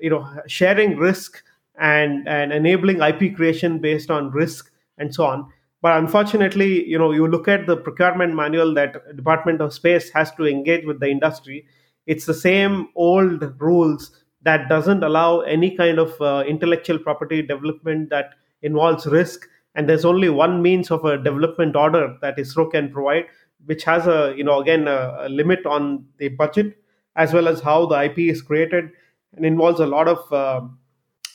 you 0.00 0.10
know 0.10 0.28
sharing 0.46 0.96
risk 0.96 1.42
and 1.78 2.28
and 2.28 2.52
enabling 2.52 3.00
IP 3.00 3.34
creation 3.34 3.78
based 3.78 4.10
on 4.10 4.30
risk 4.30 4.70
and 4.98 5.14
so 5.14 5.24
on. 5.24 5.50
But 5.82 5.98
unfortunately, 5.98 6.86
you 6.88 6.98
know, 6.98 7.12
you 7.12 7.26
look 7.26 7.46
at 7.46 7.66
the 7.66 7.76
procurement 7.76 8.34
manual 8.34 8.72
that 8.74 9.16
Department 9.16 9.60
of 9.60 9.74
Space 9.74 10.08
has 10.10 10.30
to 10.32 10.46
engage 10.46 10.86
with 10.86 11.00
the 11.00 11.08
industry. 11.08 11.66
It's 12.06 12.26
the 12.26 12.34
same 12.34 12.88
old 12.96 13.60
rules 13.60 14.10
that 14.42 14.68
doesn't 14.68 15.02
allow 15.02 15.40
any 15.40 15.76
kind 15.76 15.98
of 15.98 16.18
uh, 16.20 16.44
intellectual 16.46 16.98
property 16.98 17.42
development 17.42 18.10
that 18.10 18.34
involves 18.62 19.06
risk. 19.06 19.46
And 19.74 19.88
there's 19.88 20.04
only 20.04 20.28
one 20.28 20.62
means 20.62 20.90
of 20.90 21.04
a 21.04 21.18
development 21.18 21.76
order 21.76 22.16
that 22.22 22.36
ISRO 22.38 22.70
can 22.70 22.90
provide, 22.92 23.24
which 23.66 23.84
has 23.84 24.06
a, 24.06 24.34
you 24.36 24.44
know, 24.44 24.60
again, 24.60 24.86
a, 24.86 25.16
a 25.22 25.28
limit 25.28 25.66
on 25.66 26.06
the 26.18 26.28
budget 26.28 26.76
as 27.16 27.32
well 27.32 27.48
as 27.48 27.60
how 27.60 27.86
the 27.86 28.02
IP 28.04 28.18
is 28.18 28.42
created 28.42 28.90
and 29.36 29.44
involves 29.44 29.80
a 29.80 29.86
lot 29.86 30.08
of 30.08 30.32
uh, 30.32 30.66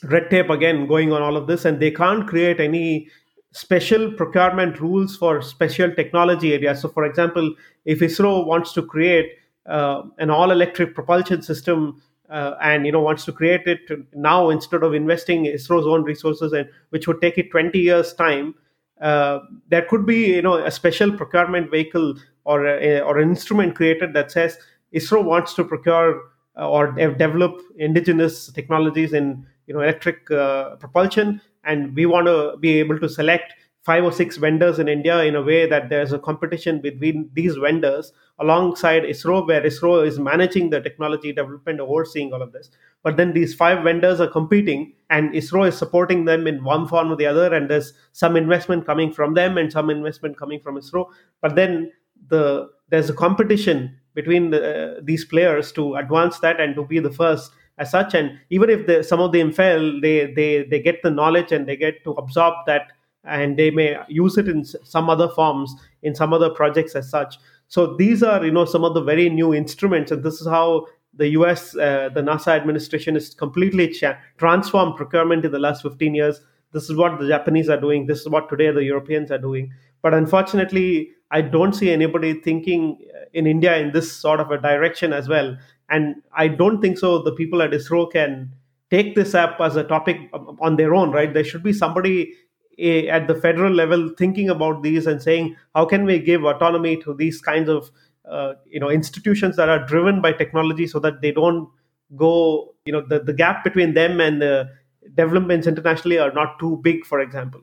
red 0.03 0.29
tape 0.29 0.49
again 0.49 0.87
going 0.87 1.11
on 1.11 1.21
all 1.21 1.35
of 1.35 1.47
this 1.47 1.65
and 1.65 1.79
they 1.79 1.91
can't 1.91 2.27
create 2.27 2.59
any 2.59 3.07
special 3.51 4.11
procurement 4.13 4.79
rules 4.79 5.17
for 5.17 5.41
special 5.41 5.93
technology 5.93 6.53
areas. 6.53 6.81
So 6.81 6.89
for 6.89 7.05
example 7.05 7.53
if 7.85 7.99
isro 7.99 8.45
wants 8.45 8.73
to 8.73 8.81
create 8.81 9.31
uh, 9.65 10.03
an 10.17 10.29
all 10.29 10.51
electric 10.51 10.95
propulsion 10.95 11.41
system 11.41 12.01
uh, 12.29 12.55
and 12.61 12.85
you 12.85 12.91
know 12.91 13.01
wants 13.01 13.25
to 13.25 13.31
create 13.31 13.65
it 13.65 13.79
now 14.13 14.49
instead 14.49 14.83
of 14.83 14.93
investing 14.93 15.45
isro's 15.45 15.87
own 15.87 16.03
resources 16.03 16.53
and 16.53 16.69
which 16.89 17.07
would 17.07 17.19
take 17.21 17.37
it 17.37 17.49
20 17.51 17.77
years 17.79 18.13
time 18.13 18.53
uh, 19.01 19.39
there 19.67 19.81
could 19.89 20.05
be 20.05 20.35
you 20.35 20.41
know 20.41 20.63
a 20.63 20.71
special 20.71 21.11
procurement 21.11 21.71
vehicle 21.71 22.15
or 22.45 22.67
a, 22.67 23.01
or 23.01 23.17
an 23.17 23.29
instrument 23.29 23.75
created 23.75 24.13
that 24.13 24.31
says 24.31 24.57
isro 24.93 25.23
wants 25.23 25.53
to 25.53 25.63
procure 25.63 26.21
uh, 26.57 26.69
or 26.69 26.91
develop 26.91 27.59
indigenous 27.77 28.51
technologies 28.51 29.13
in 29.13 29.45
you 29.69 29.75
know 29.75 29.81
electric 29.81 30.29
uh, 30.31 30.75
propulsion 30.75 31.39
and 31.63 31.95
we 31.95 32.05
want 32.05 32.27
to 32.27 32.57
be 32.59 32.79
able 32.79 32.99
to 32.99 33.07
select 33.07 33.53
five 33.89 34.03
or 34.03 34.11
six 34.11 34.37
vendors 34.37 34.77
in 34.77 34.87
India 34.87 35.23
in 35.23 35.35
a 35.35 35.41
way 35.41 35.65
that 35.65 35.89
there's 35.89 36.11
a 36.11 36.19
competition 36.19 36.81
between 36.81 37.29
these 37.33 37.55
vendors 37.55 38.11
alongside 38.39 39.03
ISRO, 39.03 39.47
where 39.47 39.61
ISRO 39.61 40.05
is 40.05 40.19
managing 40.19 40.69
the 40.69 40.81
technology 40.81 41.31
development, 41.31 41.79
overseeing 41.79 42.33
all 42.33 42.41
of 42.41 42.51
this. 42.51 42.69
But 43.03 43.17
then 43.17 43.33
these 43.33 43.55
five 43.55 43.83
vendors 43.83 44.19
are 44.19 44.27
competing, 44.27 44.93
and 45.09 45.31
ISRO 45.31 45.67
is 45.67 45.77
supporting 45.77 46.25
them 46.25 46.45
in 46.45 46.63
one 46.63 46.87
form 46.87 47.11
or 47.11 47.15
the 47.15 47.25
other, 47.25 47.53
and 47.53 47.69
there's 47.69 47.93
some 48.11 48.35
investment 48.35 48.85
coming 48.85 49.11
from 49.13 49.33
them 49.33 49.57
and 49.57 49.71
some 49.71 49.89
investment 49.89 50.37
coming 50.37 50.59
from 50.59 50.75
ISRO. 50.75 51.07
But 51.41 51.55
then 51.55 51.91
the 52.27 52.69
there's 52.89 53.09
a 53.09 53.13
competition 53.13 53.97
between 54.13 54.49
the, 54.49 54.97
uh, 54.97 54.99
these 55.03 55.23
players 55.23 55.71
to 55.71 55.95
advance 55.95 56.39
that 56.39 56.59
and 56.59 56.75
to 56.75 56.85
be 56.85 56.99
the 56.99 57.11
first 57.11 57.51
as 57.79 57.89
such. 57.89 58.13
And 58.13 58.37
even 58.49 58.69
if 58.69 58.85
the, 58.85 59.03
some 59.03 59.19
of 59.19 59.31
them 59.31 59.51
fail 59.51 59.99
they, 60.01 60.31
they 60.33 60.63
they 60.63 60.79
get 60.79 61.01
the 61.01 61.09
knowledge 61.09 61.51
and 61.51 61.67
they 61.67 61.75
get 61.75 62.03
to 62.03 62.11
absorb 62.11 62.53
that 62.67 62.91
and 63.23 63.57
they 63.57 63.71
may 63.71 63.97
use 64.07 64.37
it 64.37 64.47
in 64.47 64.63
some 64.65 65.09
other 65.09 65.29
forms 65.29 65.73
in 66.03 66.13
some 66.13 66.33
other 66.33 66.49
projects 66.49 66.95
as 66.95 67.09
such. 67.09 67.37
So 67.67 67.95
these 67.95 68.21
are 68.21 68.45
you 68.45 68.51
know 68.51 68.65
some 68.65 68.83
of 68.83 68.93
the 68.93 69.01
very 69.01 69.29
new 69.29 69.53
instruments 69.53 70.11
and 70.11 70.23
this 70.23 70.41
is 70.41 70.47
how 70.47 70.87
the 71.13 71.27
us 71.29 71.75
uh, 71.75 72.09
the 72.13 72.21
nasa 72.21 72.49
administration 72.49 73.15
has 73.15 73.33
completely 73.33 73.87
cha- 73.89 74.17
transformed 74.37 74.95
procurement 74.95 75.45
in 75.45 75.51
the 75.51 75.59
last 75.59 75.81
15 75.81 76.13
years. 76.13 76.41
This 76.71 76.89
is 76.89 76.95
what 76.95 77.19
the 77.19 77.27
japanese 77.27 77.69
are 77.69 77.79
doing. 77.79 78.05
This 78.05 78.21
is 78.21 78.29
what 78.29 78.49
today 78.49 78.71
the 78.71 78.83
europeans 78.83 79.31
are 79.31 79.39
doing. 79.39 79.71
But 80.01 80.13
unfortunately 80.13 81.11
i 81.31 81.41
don't 81.41 81.73
see 81.73 81.91
anybody 81.91 82.33
thinking 82.45 82.97
in 83.33 83.45
india 83.45 83.77
in 83.77 83.91
this 83.91 84.11
sort 84.11 84.39
of 84.39 84.49
a 84.49 84.57
direction 84.57 85.13
as 85.13 85.27
well 85.27 85.55
and 85.89 86.15
i 86.35 86.47
don't 86.47 86.81
think 86.81 86.97
so 86.97 87.21
the 87.21 87.31
people 87.33 87.61
at 87.61 87.71
isro 87.71 88.11
can 88.11 88.51
take 88.91 89.15
this 89.15 89.35
up 89.35 89.59
as 89.59 89.75
a 89.75 89.83
topic 89.83 90.17
on 90.59 90.75
their 90.75 90.95
own 90.95 91.11
right? 91.11 91.33
There 91.33 91.43
should 91.43 91.63
be 91.63 91.73
somebody 91.73 92.33
eh, 92.77 93.05
at 93.05 93.27
the 93.27 93.35
federal 93.35 93.73
level 93.73 94.09
thinking 94.17 94.49
about 94.49 94.83
these 94.83 95.05
and 95.05 95.21
saying 95.21 95.55
how 95.75 95.85
can 95.85 96.05
we 96.05 96.19
give 96.19 96.43
autonomy 96.43 96.97
to 97.03 97.13
these 97.13 97.41
kinds 97.41 97.69
of 97.69 97.91
uh, 98.29 98.53
you 98.65 98.79
know 98.79 98.89
institutions 98.89 99.55
that 99.57 99.69
are 99.69 99.85
driven 99.85 100.21
by 100.21 100.31
technology 100.31 100.87
so 100.87 100.99
that 100.99 101.21
they 101.21 101.31
don't 101.31 101.69
go 102.15 102.73
you 102.85 102.93
know 102.93 103.01
the, 103.07 103.19
the 103.19 103.33
gap 103.33 103.63
between 103.63 103.93
them 103.93 104.19
and 104.19 104.41
the 104.41 104.69
developments 105.15 105.67
internationally 105.67 106.17
are 106.17 106.31
not 106.31 106.59
too 106.59 106.79
big 106.83 107.05
for 107.05 107.19
example. 107.19 107.61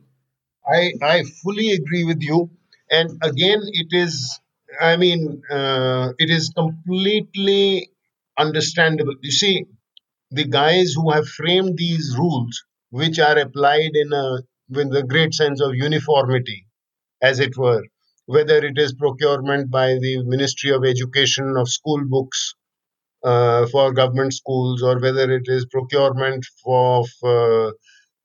I 0.66 0.92
i 1.02 1.22
fully 1.42 1.72
agree 1.72 2.04
with 2.04 2.22
you. 2.22 2.50
And 2.90 3.10
again 3.22 3.60
it 3.64 3.88
is 3.90 4.40
i 4.80 4.96
mean 4.96 5.42
uh, 5.50 6.12
it 6.18 6.30
is 6.30 6.50
completely 6.56 7.90
understandable. 8.38 9.14
You 9.22 9.30
see, 9.30 9.66
the 10.30 10.44
guys 10.46 10.92
who 10.94 11.10
have 11.12 11.28
framed 11.28 11.78
these 11.78 12.14
rules, 12.18 12.64
which 12.90 13.18
are 13.18 13.38
applied 13.38 13.92
in 13.94 14.12
a 14.12 14.38
with 14.70 14.94
a 14.96 15.02
great 15.04 15.34
sense 15.34 15.60
of 15.60 15.74
uniformity, 15.74 16.66
as 17.22 17.40
it 17.40 17.56
were, 17.56 17.82
whether 18.26 18.56
it 18.58 18.78
is 18.78 18.94
procurement 18.94 19.70
by 19.70 19.88
the 20.00 20.22
Ministry 20.24 20.70
of 20.72 20.84
Education 20.84 21.56
of 21.56 21.68
school 21.68 22.02
books 22.08 22.54
uh, 23.24 23.66
for 23.68 23.92
government 23.92 24.34
schools, 24.34 24.82
or 24.82 25.00
whether 25.00 25.30
it 25.30 25.44
is 25.46 25.66
procurement 25.66 26.44
for 26.62 27.04
uh, 27.24 27.70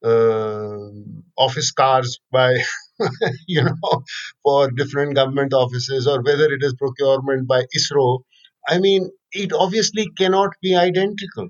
uh, 0.04 0.90
office 1.38 1.72
cars 1.72 2.20
by 2.32 2.58
you 3.48 3.64
know 3.64 4.04
for 4.44 4.72
different 4.72 5.16
government 5.16 5.54
offices, 5.54 6.08
or 6.08 6.22
whether 6.24 6.52
it 6.54 6.64
is 6.64 6.74
procurement 6.76 7.48
by 7.48 7.64
ISRO 7.78 8.20
I 8.68 8.80
mean, 8.80 9.12
it 9.32 9.54
obviously 9.54 10.08
cannot 10.18 10.52
be 10.62 10.76
identical. 10.76 11.50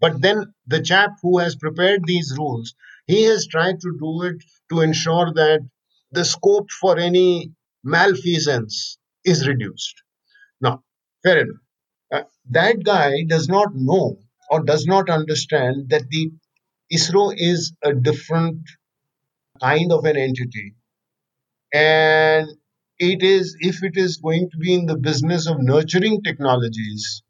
But 0.00 0.22
then 0.22 0.54
the 0.66 0.80
chap 0.80 1.18
who 1.22 1.38
has 1.38 1.56
prepared 1.56 2.02
these 2.06 2.34
rules, 2.38 2.74
he 3.06 3.24
has 3.24 3.46
tried 3.46 3.80
to 3.80 3.98
do 4.00 4.22
it 4.22 4.42
to 4.70 4.80
ensure 4.80 5.32
that 5.34 5.60
the 6.12 6.24
scope 6.24 6.70
for 6.70 6.98
any 6.98 7.52
malfeasance 7.84 8.98
is 9.24 9.46
reduced. 9.46 10.02
Now, 10.60 10.84
fair 11.22 11.40
enough. 11.42 11.62
Uh, 12.12 12.22
that 12.50 12.84
guy 12.84 13.24
does 13.28 13.48
not 13.48 13.74
know 13.74 14.18
or 14.50 14.62
does 14.64 14.86
not 14.86 15.10
understand 15.10 15.90
that 15.90 16.08
the 16.10 16.30
ISRO 16.92 17.34
is 17.36 17.72
a 17.82 17.94
different 17.94 18.60
kind 19.60 19.92
of 19.92 20.04
an 20.04 20.16
entity. 20.16 20.74
And 21.72 22.48
it 22.98 23.22
is, 23.22 23.56
if 23.60 23.82
it 23.82 23.96
is 23.96 24.18
going 24.18 24.50
to 24.50 24.58
be 24.58 24.74
in 24.74 24.86
the 24.86 24.96
business 24.96 25.46
of 25.46 25.60
nurturing 25.60 26.22
technologies 26.22 27.22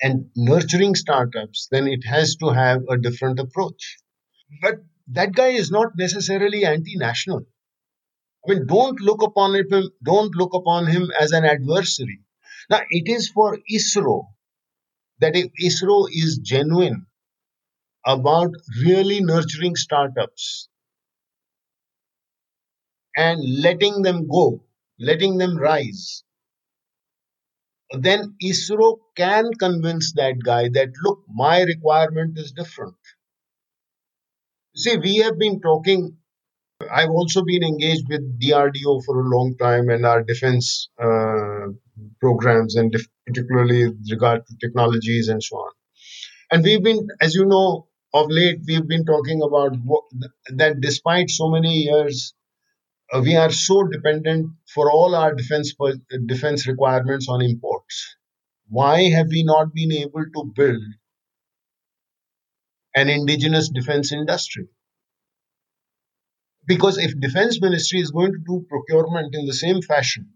and 0.00 0.26
nurturing 0.36 0.94
startups, 0.94 1.68
then 1.70 1.86
it 1.86 2.04
has 2.04 2.36
to 2.36 2.50
have 2.50 2.82
a 2.88 2.98
different 2.98 3.38
approach. 3.38 3.98
But 4.60 4.76
that 5.08 5.32
guy 5.32 5.48
is 5.48 5.70
not 5.70 5.92
necessarily 5.96 6.64
anti-national. 6.64 7.46
I 8.46 8.52
mean, 8.52 8.66
don't 8.66 9.00
look 9.00 9.22
upon 9.22 9.54
him. 9.54 9.66
Don't 10.02 10.34
look 10.34 10.54
upon 10.54 10.86
him 10.86 11.10
as 11.18 11.32
an 11.32 11.44
adversary. 11.44 12.20
Now, 12.68 12.80
it 12.90 13.08
is 13.08 13.28
for 13.28 13.58
ISRO 13.70 14.24
that 15.20 15.36
if 15.36 15.50
ISRO 15.62 16.08
is 16.10 16.40
genuine 16.42 17.06
about 18.04 18.50
really 18.84 19.20
nurturing 19.20 19.76
startups 19.76 20.68
and 23.16 23.40
letting 23.62 24.02
them 24.02 24.28
go, 24.28 24.64
letting 24.98 25.38
them 25.38 25.56
rise, 25.56 26.24
then 28.00 28.34
ISRO 28.42 28.98
can 29.14 29.54
convince 29.54 30.12
that 30.14 30.40
guy 30.44 30.68
that, 30.70 30.88
look, 31.04 31.22
my 31.28 31.62
requirement 31.62 32.36
is 32.36 32.50
different. 32.52 32.96
See, 34.76 34.96
we 34.98 35.16
have 35.18 35.38
been 35.38 35.60
talking, 35.60 36.16
I've 36.90 37.10
also 37.10 37.44
been 37.44 37.62
engaged 37.62 38.08
with 38.08 38.40
DRDO 38.40 39.00
for 39.06 39.20
a 39.20 39.28
long 39.28 39.56
time 39.58 39.88
and 39.90 40.06
our 40.06 40.22
defense 40.22 40.88
uh, 41.00 41.68
programs, 42.20 42.76
and 42.76 42.92
def- 42.92 43.08
particularly 43.26 43.88
with 43.88 44.08
regard 44.10 44.46
to 44.46 44.56
technologies 44.60 45.28
and 45.28 45.42
so 45.42 45.56
on. 45.56 45.72
And 46.52 46.64
we've 46.64 46.82
been, 46.82 47.08
as 47.20 47.34
you 47.34 47.46
know, 47.46 47.88
of 48.14 48.30
late, 48.30 48.60
we've 48.66 48.88
been 48.88 49.04
talking 49.06 49.42
about 49.42 49.76
what, 49.84 50.04
that 50.56 50.80
despite 50.80 51.30
so 51.30 51.50
many 51.50 51.74
years 51.84 52.34
Uh, 53.12 53.20
we 53.20 53.36
are 53.36 53.50
so 53.50 53.82
dependent 53.84 54.50
for 54.74 54.90
all 54.90 55.14
our 55.14 55.34
defense 55.34 55.74
defense 56.26 56.66
requirements 56.66 57.28
on 57.28 57.42
imports. 57.42 58.16
Why 58.68 59.10
have 59.10 59.26
we 59.28 59.42
not 59.42 59.74
been 59.74 59.92
able 59.92 60.24
to 60.34 60.52
build 60.56 60.82
an 62.96 63.10
indigenous 63.10 63.68
defense 63.68 64.12
industry? 64.12 64.68
Because 66.66 66.96
if 66.96 67.20
defense 67.20 67.60
ministry 67.60 68.00
is 68.00 68.10
going 68.12 68.32
to 68.32 68.38
do 68.46 68.64
procurement 68.66 69.34
in 69.34 69.44
the 69.44 69.52
same 69.52 69.82
fashion, 69.82 70.32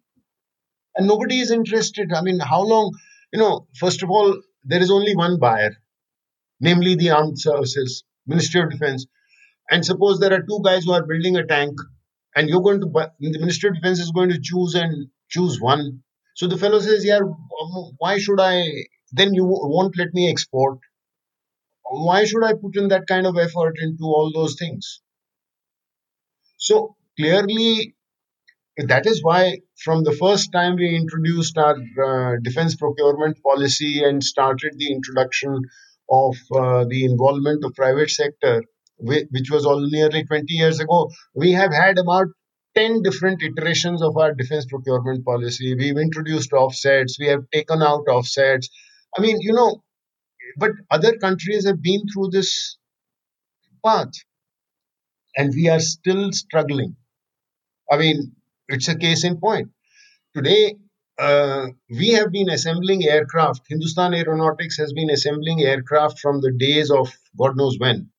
and 0.95 1.07
nobody 1.07 1.41
is 1.41 1.51
interested, 1.51 2.13
I 2.13 2.21
mean, 2.21 2.41
how 2.41 2.63
long? 2.63 2.93
You 3.33 3.39
know, 3.39 3.69
first 3.77 4.03
of 4.03 4.11
all, 4.11 4.39
there 4.65 4.83
is 4.83 4.91
only 4.91 5.17
one 5.17 5.39
buyer, 5.39 5.77
namely 6.61 6.95
the 6.95 7.11
armed 7.11 7.41
services, 7.41 8.05
Ministry 8.27 8.61
of 8.61 8.71
Defense. 8.71 9.07
And 9.71 9.85
suppose 9.85 10.19
there 10.19 10.35
are 10.35 10.43
two 10.43 10.61
guys 10.63 10.85
who 10.85 10.93
are 10.93 11.07
building 11.07 11.37
a 11.37 11.47
tank 11.47 11.79
and 12.37 12.49
you're 12.49 12.63
going 12.63 12.81
to 12.81 12.87
buy, 12.87 13.09
the 13.19 13.39
Ministry 13.41 13.71
of 13.71 13.77
Defense 13.77 13.99
is 13.99 14.13
going 14.13 14.29
to 14.31 14.41
choose 14.41 14.75
and 14.75 15.09
choose 15.29 15.61
one. 15.61 16.03
So 16.35 16.47
the 16.47 16.59
fellow 16.59 16.79
says, 16.81 17.05
"Yeah, 17.05 17.21
um, 17.21 17.97
why 17.99 18.19
should 18.19 18.39
I? 18.39 18.63
Then 19.13 19.35
you 19.35 19.47
won't 19.47 19.97
let 19.99 20.13
me 20.13 20.31
export. 20.31 20.79
Why 21.91 22.25
should 22.27 22.45
I 22.45 22.53
put 22.53 22.77
in 22.77 22.89
that 22.89 23.07
kind 23.09 23.27
of 23.27 23.39
effort 23.39 23.77
into 23.81 24.05
all 24.05 24.31
those 24.35 24.57
things?" 24.59 25.01
So 26.59 26.97
clearly, 27.19 27.95
that 28.77 29.07
is 29.07 29.23
why 29.23 29.61
from 29.83 30.05
the 30.05 30.13
first 30.13 30.53
time 30.53 30.77
we 30.77 30.95
introduced 30.95 31.57
our 31.57 31.77
uh, 31.77 32.37
defense 32.43 32.77
procurement 32.77 33.43
policy 33.43 34.05
and 34.05 34.23
started 34.23 34.75
the 34.77 34.93
introduction 34.93 35.63
of 36.11 36.37
uh, 36.55 36.85
the 36.85 37.05
involvement 37.05 37.65
of 37.65 37.75
private 37.75 38.11
sector 38.11 38.63
which 38.99 39.51
was 39.51 39.67
all 39.67 39.81
nearly 39.81 40.25
20 40.25 40.53
years 40.53 40.81
ago, 40.81 41.11
we 41.35 41.53
have 41.53 41.73
had 41.73 41.99
about 41.99 42.27
10 42.75 43.03
different 43.03 43.43
iterations 43.43 44.03
of 44.03 44.17
our 44.17 44.35
defense 44.35 44.67
procurement 44.67 45.25
policy. 45.25 45.75
We've 45.75 45.97
introduced 45.97 46.53
offsets, 46.53 47.19
we 47.19 47.27
have 47.27 47.45
taken 47.53 47.83
out 47.83 48.05
offsets. 48.09 48.69
I 49.17 49.23
mean, 49.23 49.39
you 49.41 49.53
know, 49.53 49.83
but 50.59 50.73
other 50.91 51.17
countries 51.17 51.67
have 51.67 51.83
been 51.83 52.03
through 52.13 52.31
this 52.31 52.77
path 53.85 54.13
and 55.37 55.53
we 55.55 55.69
are 55.69 55.81
still 55.81 56.33
struggling. 56.33 56.97
I 57.91 57.99
mean, 57.99 58.33
it's 58.69 58.89
a 58.89 58.97
case 58.97 59.25
in 59.25 59.39
point. 59.39 59.71
Today, 60.35 60.77
uh, 61.19 61.69
we 61.89 62.09
have 62.09 62.31
been 62.31 62.51
assembling 62.51 63.05
aircraft. 63.05 63.63
Hindustan 63.69 64.13
Aeronautics 64.15 64.77
has 64.77 64.93
been 64.93 65.11
assembling 65.11 65.63
aircraft 65.63 66.19
from 66.19 66.41
the 66.41 66.53
days 66.53 66.91
of 66.91 67.11
God 67.39 67.57
knows 67.57 67.79
when. 67.79 68.11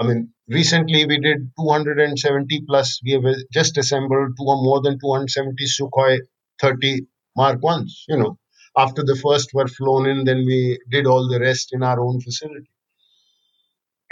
I 0.00 0.06
mean, 0.06 0.32
recently 0.48 1.06
we 1.06 1.18
did 1.18 1.50
270 1.58 2.64
plus. 2.68 3.00
We 3.04 3.12
have 3.12 3.24
just 3.52 3.76
assembled 3.76 4.36
two 4.38 4.44
or 4.44 4.62
more 4.62 4.80
than 4.80 4.98
270 4.98 5.64
Sukhoi 5.66 6.20
30 6.60 7.06
Mark 7.36 7.62
ones. 7.62 8.04
You 8.08 8.16
know, 8.18 8.38
after 8.76 9.02
the 9.02 9.16
first 9.16 9.50
were 9.54 9.66
flown 9.66 10.08
in, 10.08 10.24
then 10.24 10.44
we 10.46 10.78
did 10.88 11.06
all 11.06 11.28
the 11.28 11.40
rest 11.40 11.70
in 11.72 11.82
our 11.82 12.00
own 12.00 12.20
facility. 12.20 12.70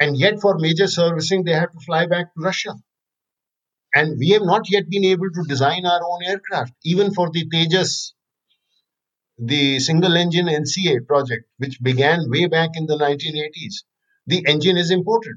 And 0.01 0.17
yet, 0.17 0.41
for 0.41 0.59
major 0.59 0.89
servicing, 0.89 1.45
they 1.45 1.53
have 1.53 1.73
to 1.73 1.81
fly 1.81 2.07
back 2.07 2.35
to 2.35 2.41
Russia. 2.43 2.75
And 3.95 4.19
we 4.19 4.31
have 4.31 4.43
not 4.43 4.69
yet 4.69 4.91
been 4.91 5.05
able 5.05 5.31
to 5.31 5.43
design 5.49 5.87
our 5.87 6.01
own 6.05 6.23
aircraft, 6.25 6.75
even 6.85 7.15
for 7.15 7.31
the 7.31 7.49
Tejas, 7.49 8.13
the 9.39 9.79
single 9.79 10.17
engine 10.17 10.47
LCA 10.47 11.07
project, 11.07 11.45
which 11.59 11.81
began 11.81 12.29
way 12.29 12.47
back 12.47 12.71
in 12.75 12.87
the 12.87 12.97
1980s. 12.97 13.85
The 14.27 14.45
engine 14.47 14.77
is 14.77 14.91
imported. 14.91 15.37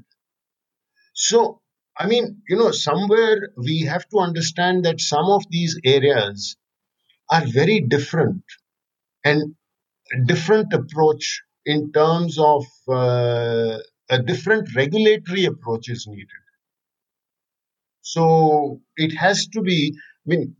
So, 1.20 1.60
I 1.98 2.06
mean, 2.06 2.42
you 2.48 2.56
know, 2.56 2.70
somewhere 2.70 3.50
we 3.56 3.80
have 3.82 4.08
to 4.08 4.18
understand 4.20 4.86
that 4.86 5.00
some 5.00 5.26
of 5.26 5.44
these 5.50 5.78
areas 5.84 6.56
are 7.30 7.44
very 7.46 7.80
different 7.80 8.42
and 9.24 9.54
a 10.14 10.24
different 10.24 10.72
approach 10.72 11.42
in 11.66 11.92
terms 11.92 12.38
of 12.38 12.64
uh, 12.88 13.78
a 14.08 14.22
different 14.22 14.74
regulatory 14.74 15.44
approach 15.44 15.90
is 15.90 16.06
needed. 16.08 16.42
So 18.02 18.80
it 18.96 19.12
has 19.16 19.46
to 19.48 19.60
be. 19.62 19.94
I 19.96 20.26
mean, 20.26 20.56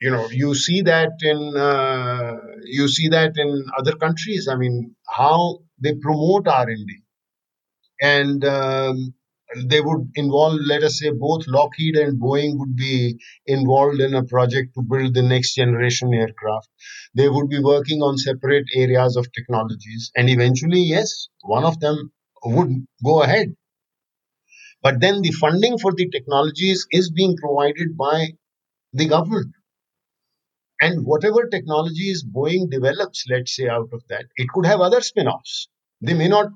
you 0.00 0.10
know, 0.10 0.28
you 0.30 0.54
see 0.54 0.82
that 0.82 1.12
in 1.22 1.56
uh, 1.56 2.36
you 2.64 2.88
see 2.88 3.08
that 3.08 3.32
in 3.36 3.66
other 3.78 3.96
countries. 3.96 4.48
I 4.48 4.56
mean, 4.56 4.94
how 5.08 5.58
they 5.82 5.94
promote 5.94 6.46
R 6.48 6.68
and 6.68 6.86
D, 6.86 7.02
um, 8.44 9.14
they 9.66 9.80
would 9.80 10.10
involve, 10.14 10.60
let 10.66 10.82
us 10.82 10.98
say, 10.98 11.10
both 11.10 11.46
Lockheed 11.46 11.96
and 11.96 12.20
Boeing 12.20 12.58
would 12.58 12.76
be 12.76 13.18
involved 13.46 14.00
in 14.00 14.14
a 14.14 14.24
project 14.24 14.74
to 14.74 14.82
build 14.82 15.14
the 15.14 15.22
next 15.22 15.54
generation 15.54 16.12
aircraft. 16.12 16.68
They 17.14 17.28
would 17.28 17.48
be 17.48 17.60
working 17.60 18.02
on 18.02 18.18
separate 18.18 18.66
areas 18.74 19.16
of 19.16 19.32
technologies. 19.32 20.10
And 20.16 20.28
eventually, 20.28 20.80
yes, 20.80 21.28
one 21.42 21.64
of 21.64 21.80
them 21.80 22.12
would 22.44 22.86
go 23.04 23.22
ahead. 23.22 23.54
But 24.82 25.00
then 25.00 25.22
the 25.22 25.30
funding 25.30 25.78
for 25.78 25.92
the 25.92 26.08
technologies 26.10 26.86
is 26.90 27.10
being 27.10 27.36
provided 27.36 27.96
by 27.96 28.34
the 28.92 29.06
government. 29.06 29.52
And 30.80 31.06
whatever 31.06 31.48
technologies 31.48 32.24
Boeing 32.24 32.70
develops, 32.70 33.24
let's 33.30 33.56
say, 33.56 33.68
out 33.68 33.88
of 33.92 34.02
that, 34.08 34.26
it 34.36 34.48
could 34.48 34.66
have 34.66 34.80
other 34.80 35.00
spin 35.00 35.28
offs. 35.28 35.68
They 36.00 36.14
may 36.14 36.28
not 36.28 36.48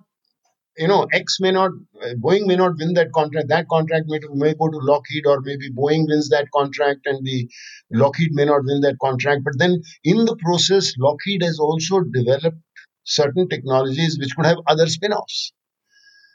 you 0.79 0.89
know, 0.89 1.07
X 1.13 1.39
may 1.41 1.51
not, 1.51 1.73
uh, 2.03 2.15
Boeing 2.15 2.47
may 2.47 2.57
not 2.57 2.77
win 2.79 2.95
that 2.95 3.13
contract. 3.13 3.49
That 3.49 3.69
contract 3.69 4.07
may, 4.07 4.21
may 4.33 4.55
go 4.55 4.69
to 4.69 4.79
Lockheed, 4.79 5.27
or 5.27 5.41
maybe 5.41 5.71
Boeing 5.71 6.07
wins 6.07 6.29
that 6.31 6.49
contract 6.55 7.01
and 7.05 7.27
the 7.27 7.49
Lockheed 7.93 8.33
may 8.33 8.45
not 8.45 8.65
win 8.65 8.81
that 8.83 8.97
contract. 9.03 9.43
But 9.45 9.55
then 9.59 9.83
in 10.05 10.25
the 10.25 10.37
process, 10.37 10.93
Lockheed 10.99 11.43
has 11.43 11.59
also 11.59 12.01
developed 12.01 12.59
certain 13.05 13.49
technologies 13.49 14.19
which 14.19 14.37
could 14.37 14.47
have 14.47 14.59
other 14.69 14.87
spin 14.87 15.13
offs. 15.13 15.53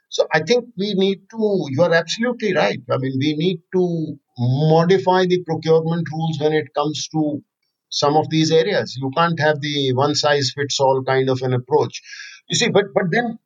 So 0.09 0.27
I 0.31 0.41
think 0.41 0.65
we 0.77 0.93
need 0.93 1.21
to, 1.31 1.65
you 1.69 1.81
are 1.81 1.93
absolutely 1.93 2.53
right. 2.53 2.79
I 2.91 2.97
mean, 2.97 3.13
we 3.19 3.35
need 3.35 3.61
to 3.73 4.19
modify 4.37 5.25
the 5.25 5.43
procurement 5.43 6.07
rules 6.11 6.37
when 6.39 6.53
it 6.53 6.67
comes 6.75 7.07
to 7.13 7.41
some 7.89 8.17
of 8.17 8.29
these 8.29 8.51
areas. 8.51 8.97
You 8.99 9.09
can't 9.15 9.39
have 9.39 9.61
the 9.61 9.93
one 9.93 10.15
size 10.15 10.51
fits 10.55 10.79
all 10.79 11.03
kind 11.03 11.29
of 11.29 11.41
an 11.41 11.53
approach. 11.53 12.01
You 12.49 12.55
see, 12.55 12.69
but 12.69 12.85
but 12.93 13.05
then 13.11 13.39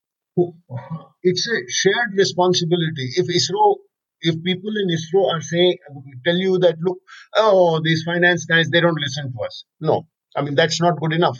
it's 1.24 1.48
a 1.48 1.58
shared 1.70 2.14
responsibility. 2.16 3.10
If 3.16 3.28
ISRO, 3.28 3.76
if 4.22 4.44
people 4.44 4.72
in 4.82 4.96
ISRO 4.96 5.34
are 5.34 5.42
saying, 5.42 5.78
tell 6.26 6.36
you 6.36 6.58
that, 6.60 6.78
look, 6.82 7.00
oh, 7.36 7.82
these 7.84 8.04
finance 8.04 8.46
guys, 8.46 8.70
they 8.70 8.82
don't 8.82 9.00
listen 9.00 9.32
to 9.32 9.40
us. 9.46 9.66
No, 9.80 10.08
I 10.36 10.42
mean, 10.42 10.56
that's 10.56 10.82
not 10.82 11.00
good 11.00 11.14
enough. 11.14 11.40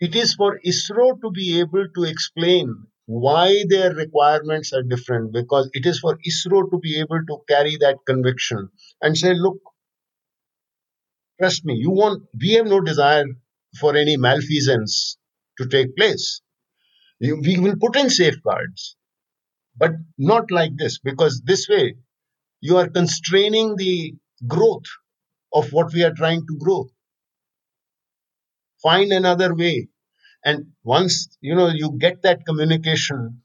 It 0.00 0.14
is 0.14 0.34
for 0.34 0.60
ISRO 0.66 1.20
to 1.22 1.30
be 1.30 1.60
able 1.60 1.86
to 1.96 2.04
explain 2.04 2.86
why 3.06 3.64
their 3.68 3.94
requirements 3.94 4.72
are 4.72 4.82
different 4.82 5.32
because 5.32 5.70
it 5.72 5.86
is 5.86 6.00
for 6.00 6.18
ISRO 6.26 6.70
to 6.70 6.78
be 6.78 6.98
able 7.00 7.20
to 7.28 7.38
carry 7.48 7.76
that 7.76 7.98
conviction 8.06 8.68
and 9.02 9.16
say, 9.16 9.34
look, 9.34 9.58
trust 11.38 11.64
me, 11.64 11.74
you 11.74 11.90
want, 11.90 12.22
we 12.40 12.52
have 12.52 12.66
no 12.66 12.80
desire 12.80 13.24
for 13.78 13.94
any 13.96 14.16
malfeasance 14.16 15.18
to 15.58 15.66
take 15.68 15.96
place. 15.96 16.40
We 17.20 17.58
will 17.58 17.76
put 17.80 17.96
in 17.96 18.10
safeguards, 18.10 18.96
but 19.76 19.92
not 20.18 20.50
like 20.50 20.76
this 20.76 20.98
because 20.98 21.42
this 21.44 21.68
way 21.68 21.94
you 22.60 22.76
are 22.76 22.88
constraining 22.88 23.76
the 23.76 24.14
growth 24.46 24.86
of 25.52 25.72
what 25.72 25.92
we 25.92 26.02
are 26.02 26.12
trying 26.12 26.46
to 26.46 26.58
grow. 26.58 26.88
Find 28.82 29.12
another 29.12 29.54
way 29.54 29.88
and 30.44 30.66
once 30.84 31.36
you 31.40 31.54
know 31.54 31.68
you 31.68 31.96
get 31.98 32.22
that 32.22 32.44
communication 32.46 33.42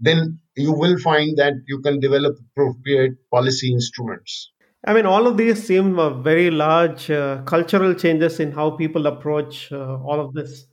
then 0.00 0.38
you 0.56 0.72
will 0.72 0.96
find 0.98 1.36
that 1.36 1.54
you 1.66 1.80
can 1.80 2.00
develop 2.00 2.36
appropriate 2.50 3.16
policy 3.30 3.72
instruments 3.72 4.50
I 4.86 4.94
mean, 4.94 5.06
all 5.06 5.26
of 5.26 5.36
these 5.36 5.60
seem 5.60 5.98
uh, 5.98 6.10
very 6.10 6.52
large 6.52 7.10
uh, 7.10 7.42
cultural 7.42 7.94
changes 7.94 8.38
in 8.38 8.52
how 8.52 8.70
people 8.70 9.08
approach 9.08 9.72
uh, 9.72 9.76
all 9.76 10.20
of 10.20 10.34
this. 10.34 10.66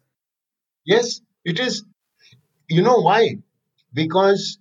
yes 0.85 1.21
it 1.43 1.59
is 1.59 1.83
you 2.69 2.81
know 2.81 2.99
why? 3.01 3.37
Because 3.93 4.59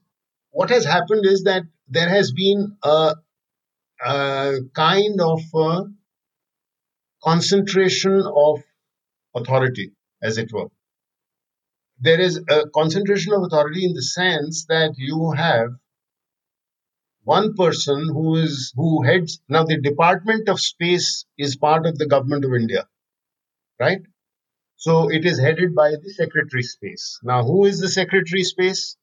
what 0.51 0.71
has 0.71 0.85
happened 0.85 1.27
is 1.27 1.45
that 1.45 1.65
there 1.89 2.09
has 2.09 2.33
been 2.33 2.77
a, 2.83 3.15
a 4.05 4.55
kind 4.75 5.21
of 5.21 5.41
uh 5.55 5.85
concentration 7.25 8.23
of 8.25 8.63
authority 9.35 9.93
as 10.23 10.39
it 10.39 10.53
were. 10.53 10.69
There 11.99 12.21
is 12.21 12.37
a 12.49 12.69
concentration 12.69 13.33
of 13.33 13.43
authority 13.43 13.85
in 13.85 13.95
the 13.95 14.03
sense 14.03 14.65
that 14.67 14.95
you 14.97 15.33
have 15.33 15.71
one 17.25 17.55
person 17.55 18.09
who 18.09 18.37
is 18.37 18.73
who 18.77 19.03
heads 19.03 19.41
now 19.49 19.65
the 19.65 19.81
department 19.81 20.49
of 20.49 20.61
space 20.61 21.25
is 21.37 21.57
part 21.57 21.87
of 21.87 21.99
the 21.99 22.07
government 22.07 22.45
of 22.45 22.55
india 22.55 22.87
right 23.81 24.03
so 24.85 25.11
it 25.11 25.25
is 25.25 25.39
headed 25.41 25.75
by 25.75 25.93
the 25.93 26.11
secretary 26.11 26.63
space. 26.63 27.19
Now 27.23 27.43
who 27.43 27.65
is 27.65 27.81
the 27.81 27.89
secretary 27.89 28.43
space? 28.43 28.99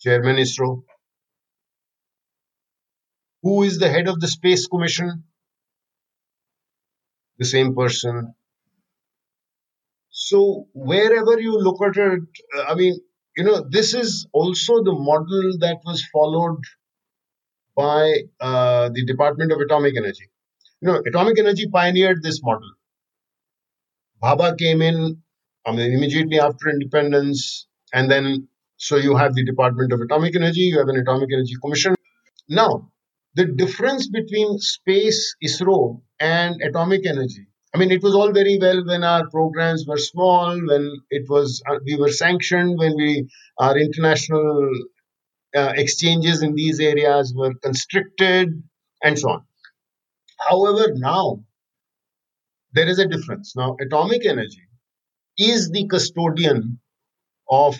Chairman 0.00 0.36
isro. 0.36 0.84
Who 3.42 3.64
is 3.64 3.80
the 3.80 3.90
head 3.90 4.06
of 4.06 4.20
the 4.20 4.28
space 4.28 4.68
commission? 4.68 5.24
The 7.38 7.44
same 7.44 7.74
person. 7.74 8.34
So 10.10 10.68
wherever 10.74 11.40
you 11.40 11.58
look 11.66 11.82
at 11.82 11.96
it 11.96 12.42
uh, 12.56 12.64
i 12.72 12.74
mean 12.80 13.00
you 13.36 13.44
know 13.44 13.60
this 13.76 13.94
is 13.94 14.26
also 14.32 14.82
the 14.88 14.96
model 15.10 15.54
that 15.64 15.78
was 15.84 16.04
followed 16.16 16.60
by 17.74 18.02
uh, 18.40 18.90
the 18.90 19.04
department 19.06 19.50
of 19.50 19.58
atomic 19.60 19.96
energy. 19.96 20.28
You 20.80 20.86
know 20.88 21.02
atomic 21.14 21.40
energy 21.46 21.66
pioneered 21.80 22.22
this 22.22 22.44
model 22.44 22.76
bhabha 24.22 24.48
came 24.58 24.82
in 24.82 24.98
i 25.66 25.72
mean 25.72 25.92
immediately 25.92 26.38
after 26.40 26.68
independence 26.70 27.66
and 27.92 28.10
then 28.10 28.48
so 28.76 28.96
you 28.96 29.16
have 29.16 29.34
the 29.34 29.44
department 29.44 29.92
of 29.92 30.00
atomic 30.00 30.36
energy 30.36 30.66
you 30.72 30.78
have 30.78 30.88
an 30.88 30.96
atomic 30.96 31.28
energy 31.32 31.54
commission. 31.62 31.94
Now 32.48 32.90
the 33.34 33.46
difference 33.46 34.08
between 34.08 34.58
space 34.58 35.20
isro 35.48 36.02
and 36.18 36.60
atomic 36.68 37.06
energy 37.06 37.44
i 37.74 37.78
mean 37.78 37.90
it 37.96 38.02
was 38.02 38.14
all 38.14 38.32
very 38.32 38.56
well 38.64 38.80
when 38.90 39.04
our 39.04 39.28
programs 39.36 39.86
were 39.86 39.98
small 40.12 40.58
when 40.70 40.84
it 41.10 41.28
was 41.34 41.62
uh, 41.70 41.78
we 41.86 41.96
were 41.96 42.14
sanctioned 42.24 42.78
when 42.78 42.96
we 42.96 43.10
our 43.58 43.76
international 43.78 44.70
uh, 45.56 45.72
exchanges 45.76 46.42
in 46.42 46.54
these 46.54 46.80
areas 46.80 47.32
were 47.34 47.54
constricted 47.54 48.62
and 49.02 49.18
so 49.18 49.30
on. 49.30 49.44
However 50.48 50.92
now 50.94 51.44
there 52.72 52.88
is 52.88 52.98
a 52.98 53.06
difference. 53.06 53.54
Now 53.56 53.76
atomic 53.80 54.26
energy 54.26 54.62
is 55.38 55.70
the 55.70 55.86
custodian 55.88 56.80
of 57.50 57.76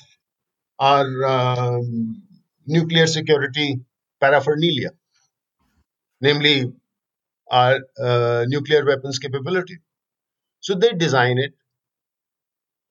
our 0.79 1.07
um, 1.27 2.23
nuclear 2.67 3.07
security 3.07 3.81
paraphernalia 4.21 4.91
namely 6.21 6.73
our 7.51 7.81
uh, 8.03 8.45
nuclear 8.49 8.85
weapons 8.87 9.19
capability. 9.19 9.79
So 10.61 10.75
they 10.77 10.93
design 10.93 11.39
it 11.39 11.55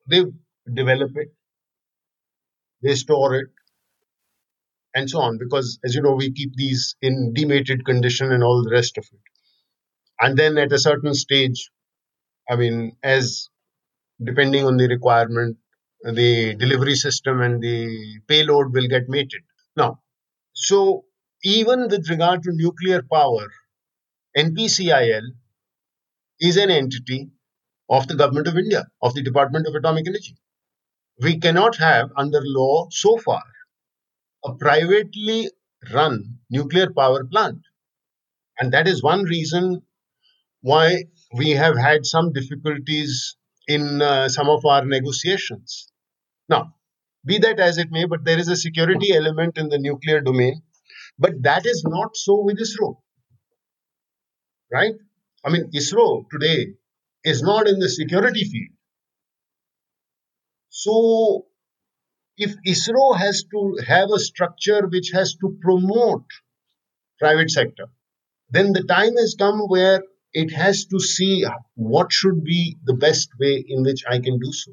they 0.06 0.24
develop 0.74 1.12
it 1.16 1.32
they 2.82 2.94
store 2.94 3.34
it 3.36 3.48
and 4.94 5.08
so 5.08 5.20
on 5.20 5.38
because 5.38 5.78
as 5.84 5.94
you 5.94 6.02
know 6.02 6.14
we 6.14 6.32
keep 6.32 6.54
these 6.56 6.96
in 7.02 7.32
demated 7.34 7.84
condition 7.84 8.32
and 8.32 8.42
all 8.42 8.62
the 8.64 8.70
rest 8.70 8.98
of 8.98 9.04
it. 9.12 9.20
And 10.20 10.36
then 10.38 10.58
at 10.58 10.72
a 10.72 10.78
certain 10.78 11.14
stage 11.14 11.70
i 12.50 12.56
mean 12.62 12.76
as 13.02 13.48
depending 14.30 14.64
on 14.70 14.76
the 14.76 14.88
requirement 14.88 15.56
the 16.20 16.54
delivery 16.62 16.94
system 16.94 17.42
and 17.46 17.62
the 17.62 17.78
payload 18.28 18.72
will 18.74 18.88
get 18.94 19.08
mated 19.16 19.42
now 19.82 19.90
so 20.52 21.04
even 21.44 21.88
with 21.92 22.10
regard 22.14 22.42
to 22.42 22.58
nuclear 22.62 23.02
power 23.16 23.46
npcil 24.46 25.24
is 26.40 26.56
an 26.56 26.70
entity 26.70 27.30
of 27.88 28.06
the 28.08 28.16
government 28.22 28.48
of 28.48 28.58
india 28.64 28.84
of 29.02 29.14
the 29.14 29.22
department 29.22 29.66
of 29.66 29.74
atomic 29.80 30.06
energy 30.12 30.36
we 31.26 31.38
cannot 31.38 31.76
have 31.76 32.10
under 32.16 32.40
law 32.60 32.88
so 32.90 33.16
far 33.18 33.44
a 34.44 34.54
privately 34.54 35.50
run 35.92 36.38
nuclear 36.50 36.90
power 36.90 37.24
plant. 37.24 37.58
And 38.58 38.72
that 38.72 38.86
is 38.88 39.02
one 39.02 39.24
reason 39.24 39.82
why 40.62 41.04
we 41.32 41.50
have 41.50 41.76
had 41.76 42.04
some 42.04 42.32
difficulties 42.32 43.36
in 43.68 44.02
uh, 44.02 44.28
some 44.28 44.48
of 44.48 44.64
our 44.64 44.84
negotiations. 44.84 45.88
Now, 46.48 46.74
be 47.24 47.38
that 47.38 47.60
as 47.60 47.78
it 47.78 47.90
may, 47.90 48.06
but 48.06 48.24
there 48.24 48.38
is 48.38 48.48
a 48.48 48.56
security 48.56 49.12
element 49.14 49.58
in 49.58 49.68
the 49.68 49.78
nuclear 49.78 50.20
domain, 50.20 50.62
but 51.18 51.42
that 51.42 51.66
is 51.66 51.84
not 51.86 52.16
so 52.16 52.42
with 52.42 52.58
ISRO, 52.58 52.96
right? 54.72 54.94
I 55.44 55.50
mean, 55.50 55.70
ISRO 55.70 56.24
today 56.30 56.74
is 57.24 57.42
not 57.42 57.68
in 57.68 57.78
the 57.78 57.88
security 57.88 58.44
field. 58.44 58.76
So, 60.70 61.46
if 62.36 62.54
ISRO 62.66 63.18
has 63.18 63.44
to 63.52 63.78
have 63.86 64.08
a 64.10 64.18
structure 64.18 64.86
which 64.86 65.10
has 65.12 65.34
to 65.36 65.58
promote 65.60 66.24
private 67.18 67.50
sector, 67.50 67.86
then 68.50 68.72
the 68.72 68.82
time 68.82 69.14
has 69.16 69.36
come 69.38 69.60
where 69.68 70.02
it 70.32 70.52
has 70.52 70.84
to 70.86 71.00
see 71.00 71.44
what 71.74 72.12
should 72.12 72.44
be 72.44 72.76
the 72.84 72.94
best 72.94 73.30
way 73.38 73.64
in 73.66 73.82
which 73.82 74.04
I 74.08 74.18
can 74.20 74.38
do 74.38 74.52
so. 74.52 74.72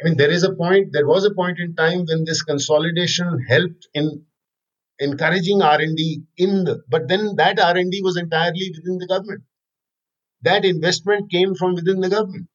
I 0.00 0.04
mean, 0.04 0.16
there 0.16 0.30
is 0.30 0.44
a 0.44 0.54
point, 0.54 0.92
there 0.92 1.06
was 1.06 1.24
a 1.24 1.34
point 1.34 1.58
in 1.58 1.74
time 1.74 2.04
when 2.06 2.24
this 2.24 2.42
consolidation 2.42 3.44
helped 3.48 3.88
in 3.94 4.24
encouraging 5.00 5.60
R&D 5.60 6.22
in 6.36 6.64
the, 6.64 6.82
but 6.88 7.08
then 7.08 7.34
that 7.36 7.58
R&D 7.58 8.00
was 8.02 8.16
entirely 8.16 8.72
within 8.76 8.98
the 8.98 9.08
government. 9.08 9.42
That 10.42 10.64
investment 10.64 11.30
came 11.32 11.54
from 11.56 11.74
within 11.74 12.00
the 12.00 12.08
government. 12.08 12.46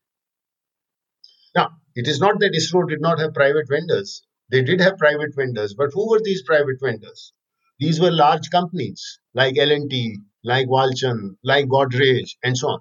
Now, 1.54 1.72
it 1.96 2.08
is 2.08 2.20
not 2.20 2.40
that 2.40 2.54
ISRO 2.54 2.88
did 2.90 3.02
not 3.02 3.20
have 3.20 3.34
private 3.34 3.68
vendors. 3.70 4.24
They 4.50 4.62
did 4.62 4.80
have 4.80 4.98
private 4.98 5.36
vendors, 5.36 5.74
but 5.74 5.92
who 5.94 6.10
were 6.10 6.22
these 6.24 6.44
private 6.44 6.78
vendors? 6.82 7.34
These 7.80 8.00
were 8.00 8.12
large 8.12 8.50
companies 8.50 9.20
like 9.34 9.58
L&T, 9.58 10.18
like 10.44 10.68
Walchand, 10.68 11.38
like 11.44 11.68
Godrej, 11.68 12.36
and 12.44 12.58
so 12.58 12.70
on. 12.70 12.80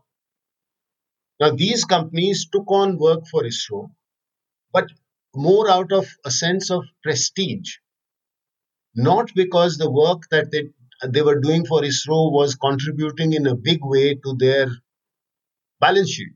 Now, 1.40 1.50
these 1.50 1.84
companies 1.84 2.46
took 2.52 2.70
on 2.70 2.98
work 2.98 3.26
for 3.30 3.42
ISRO, 3.42 3.90
but 4.72 4.88
more 5.34 5.70
out 5.70 5.92
of 5.92 6.06
a 6.24 6.30
sense 6.30 6.70
of 6.70 6.84
prestige, 7.02 7.76
not 8.94 9.34
because 9.34 9.76
the 9.76 9.90
work 9.90 10.22
that 10.30 10.50
they, 10.50 10.70
they 11.08 11.22
were 11.22 11.40
doing 11.40 11.66
for 11.66 11.82
ISRO 11.82 12.32
was 12.32 12.54
contributing 12.54 13.32
in 13.32 13.46
a 13.46 13.54
big 13.56 13.80
way 13.82 14.14
to 14.14 14.36
their 14.38 14.68
balance 15.80 16.10
sheet. 16.10 16.34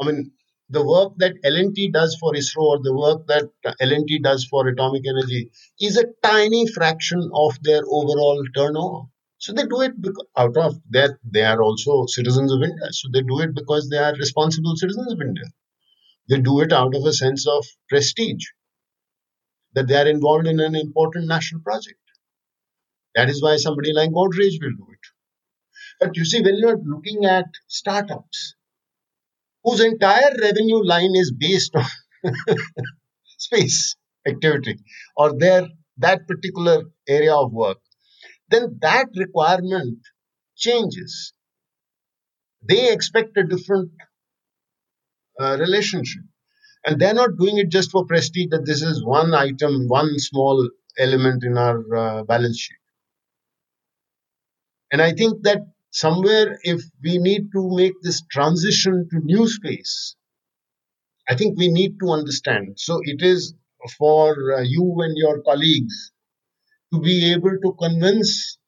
I 0.00 0.06
mean, 0.06 0.32
the 0.68 0.84
work 0.84 1.12
that 1.18 1.34
L&T 1.44 1.90
does 1.92 2.16
for 2.20 2.32
ISRO 2.32 2.62
or 2.62 2.82
the 2.82 2.94
work 2.94 3.26
that 3.28 3.44
L&T 3.80 4.18
does 4.20 4.44
for 4.44 4.66
atomic 4.68 5.04
energy 5.06 5.50
is 5.80 5.96
a 5.96 6.06
tiny 6.22 6.66
fraction 6.66 7.30
of 7.34 7.62
their 7.62 7.82
overall 7.88 8.42
turnover. 8.54 9.06
So 9.38 9.52
they 9.52 9.64
do 9.64 9.80
it 9.82 10.00
because 10.00 10.26
out 10.36 10.56
of 10.56 10.80
that 10.90 11.18
they 11.24 11.42
are 11.44 11.62
also 11.62 12.06
citizens 12.06 12.52
of 12.52 12.62
India. 12.62 12.92
So 12.92 13.08
they 13.12 13.22
do 13.22 13.40
it 13.40 13.54
because 13.54 13.88
they 13.88 13.98
are 13.98 14.14
responsible 14.14 14.76
citizens 14.76 15.12
of 15.12 15.20
India. 15.20 15.44
They 16.28 16.40
do 16.40 16.60
it 16.60 16.72
out 16.72 16.94
of 16.94 17.04
a 17.04 17.12
sense 17.12 17.46
of 17.46 17.64
prestige 17.88 18.44
that 19.74 19.86
they 19.88 19.96
are 19.96 20.08
involved 20.08 20.46
in 20.46 20.58
an 20.60 20.74
important 20.74 21.28
national 21.28 21.62
project. 21.62 22.00
That 23.16 23.28
is 23.28 23.42
why 23.42 23.56
somebody 23.56 23.92
like 23.92 24.10
Godrej 24.10 24.60
will 24.62 24.76
do 24.76 24.86
it. 24.92 25.00
But 26.00 26.16
you 26.16 26.24
see, 26.24 26.40
when 26.42 26.56
you're 26.56 26.78
looking 26.82 27.24
at 27.26 27.46
startups, 27.68 28.54
whose 29.64 29.80
entire 29.80 30.30
revenue 30.40 30.82
line 30.82 31.14
is 31.14 31.30
based 31.38 31.74
on 31.76 31.84
space 33.38 33.96
activity 34.26 34.78
or 35.16 35.38
their 35.38 35.68
that 35.98 36.26
particular 36.26 36.84
area 37.08 37.34
of 37.34 37.52
work, 37.52 37.78
then 38.50 38.78
that 38.80 39.08
requirement 39.16 39.98
changes. 40.56 41.32
They 42.62 42.92
expect 42.92 43.36
a 43.36 43.44
different 43.44 43.90
uh, 45.38 45.56
relationship. 45.58 46.22
And 46.84 47.00
they're 47.00 47.14
not 47.14 47.36
doing 47.38 47.58
it 47.58 47.68
just 47.68 47.90
for 47.90 48.06
prestige 48.06 48.48
that 48.50 48.64
this 48.64 48.82
is 48.82 49.04
one 49.04 49.34
item, 49.34 49.88
one 49.88 50.18
small 50.18 50.68
element 50.98 51.42
in 51.44 51.58
our 51.58 51.96
uh, 51.96 52.22
balance 52.24 52.58
sheet. 52.58 52.76
And 54.92 55.02
I 55.02 55.12
think 55.12 55.42
that 55.42 55.62
somewhere, 55.90 56.58
if 56.62 56.80
we 57.02 57.18
need 57.18 57.50
to 57.52 57.76
make 57.76 57.94
this 58.02 58.22
transition 58.30 59.08
to 59.10 59.18
new 59.18 59.48
space, 59.48 60.14
I 61.28 61.34
think 61.34 61.58
we 61.58 61.68
need 61.68 61.98
to 62.00 62.10
understand. 62.10 62.78
So 62.78 63.00
it 63.02 63.20
is 63.20 63.54
for 63.98 64.54
uh, 64.54 64.60
you 64.60 64.94
and 65.00 65.16
your 65.16 65.42
colleagues 65.42 66.12
to 66.96 67.02
be 67.02 67.32
able 67.32 67.56
to 67.62 67.72
convince 67.78 68.58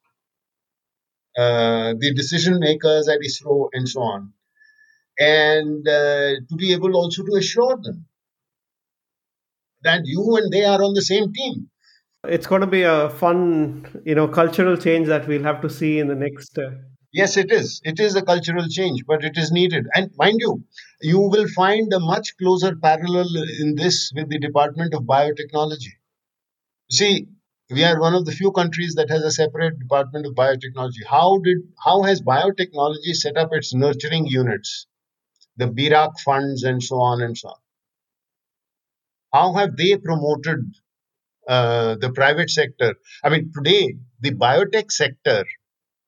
uh, 1.37 1.93
the 1.97 2.13
decision 2.13 2.59
makers 2.59 3.07
at 3.07 3.19
ISRO 3.19 3.69
and 3.73 3.87
so 3.87 4.01
on, 4.01 4.33
and 5.17 5.87
uh, 5.87 6.35
to 6.49 6.55
be 6.57 6.73
able 6.73 6.95
also 6.95 7.23
to 7.23 7.35
assure 7.35 7.77
them 7.81 8.05
that 9.83 10.01
you 10.05 10.35
and 10.37 10.51
they 10.51 10.65
are 10.65 10.83
on 10.83 10.93
the 10.93 11.01
same 11.01 11.33
team. 11.33 11.69
It's 12.27 12.47
going 12.47 12.61
to 12.61 12.67
be 12.67 12.83
a 12.83 13.09
fun, 13.09 14.01
you 14.05 14.13
know, 14.13 14.27
cultural 14.27 14.75
change 14.75 15.07
that 15.07 15.27
we'll 15.27 15.43
have 15.43 15.61
to 15.61 15.69
see 15.69 15.99
in 15.99 16.09
the 16.09 16.15
next. 16.15 16.57
Uh... 16.57 16.71
Yes, 17.13 17.37
it 17.37 17.51
is. 17.51 17.81
It 17.85 17.99
is 17.99 18.15
a 18.15 18.21
cultural 18.21 18.67
change, 18.67 19.05
but 19.07 19.23
it 19.23 19.37
is 19.37 19.51
needed. 19.51 19.87
And 19.95 20.11
mind 20.17 20.41
you, 20.41 20.63
you 21.01 21.19
will 21.19 21.47
find 21.47 21.91
a 21.93 21.99
much 21.99 22.37
closer 22.37 22.75
parallel 22.75 23.29
in 23.61 23.75
this 23.75 24.11
with 24.13 24.29
the 24.29 24.37
Department 24.37 24.93
of 24.93 25.03
Biotechnology. 25.03 25.93
See, 26.91 27.27
we 27.71 27.83
are 27.83 27.99
one 27.99 28.15
of 28.15 28.25
the 28.25 28.31
few 28.31 28.51
countries 28.51 28.95
that 28.95 29.09
has 29.09 29.23
a 29.23 29.31
separate 29.31 29.79
Department 29.79 30.25
of 30.25 30.33
Biotechnology. 30.35 31.05
How 31.07 31.39
did 31.39 31.57
how 31.83 32.03
has 32.03 32.21
biotechnology 32.21 33.13
set 33.13 33.37
up 33.37 33.49
its 33.53 33.73
nurturing 33.73 34.27
units, 34.27 34.87
the 35.57 35.67
BIRAC 35.67 36.19
funds, 36.19 36.63
and 36.63 36.83
so 36.83 36.97
on 37.01 37.21
and 37.21 37.37
so 37.37 37.49
on? 37.49 37.59
How 39.33 39.53
have 39.53 39.75
they 39.77 39.97
promoted 39.97 40.75
uh, 41.47 41.95
the 41.95 42.11
private 42.11 42.49
sector? 42.49 42.95
I 43.23 43.29
mean, 43.29 43.51
today 43.55 43.97
the 44.21 44.31
biotech 44.31 44.91
sector 44.91 45.45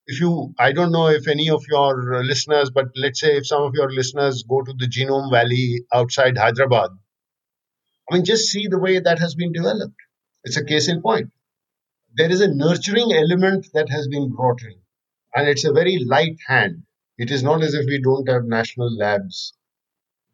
if 0.07 0.19
you 0.21 0.53
i 0.59 0.71
don't 0.73 0.91
know 0.91 1.07
if 1.09 1.27
any 1.27 1.49
of 1.49 1.63
your 1.69 2.23
listeners 2.23 2.71
but 2.71 2.87
let's 2.95 3.19
say 3.21 3.37
if 3.37 3.47
some 3.47 3.63
of 3.63 3.73
your 3.75 3.91
listeners 3.91 4.43
go 4.43 4.61
to 4.61 4.73
the 4.77 4.87
genome 4.87 5.31
valley 5.31 5.85
outside 5.93 6.37
hyderabad 6.37 6.91
i 8.09 8.13
mean 8.13 8.25
just 8.25 8.45
see 8.51 8.67
the 8.67 8.79
way 8.85 8.99
that 8.99 9.19
has 9.19 9.33
been 9.35 9.51
developed 9.51 10.01
it's 10.43 10.57
a 10.57 10.65
case 10.71 10.87
in 10.87 11.01
point 11.01 11.31
there 12.15 12.31
is 12.31 12.41
a 12.41 12.53
nurturing 12.53 13.11
element 13.13 13.67
that 13.73 13.89
has 13.89 14.07
been 14.07 14.29
brought 14.35 14.61
in 14.63 14.75
and 15.35 15.47
it's 15.47 15.65
a 15.65 15.73
very 15.73 15.97
light 15.99 16.37
hand 16.47 16.83
it 17.17 17.31
is 17.31 17.43
not 17.43 17.63
as 17.63 17.73
if 17.73 17.85
we 17.85 18.01
don't 18.01 18.29
have 18.29 18.45
national 18.45 18.95
labs 18.97 19.53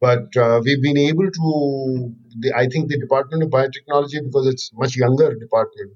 but 0.01 0.35
uh, 0.37 0.61
we've 0.63 0.81
been 0.81 0.97
able 0.97 1.29
to 1.39 2.15
the, 2.39 2.53
i 2.55 2.67
think 2.67 2.89
the 2.89 2.99
department 2.99 3.43
of 3.43 3.49
biotechnology 3.49 4.23
because 4.27 4.47
it's 4.47 4.71
much 4.73 4.95
younger 4.95 5.33
department 5.35 5.93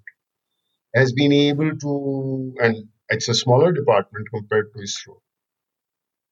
has 0.95 1.13
been 1.13 1.31
able 1.31 1.71
to 1.77 2.53
and 2.59 2.87
it's 3.09 3.27
a 3.27 3.33
smaller 3.33 3.71
department 3.73 4.27
compared 4.33 4.71
to 4.73 4.79
ISRO. 4.79 5.17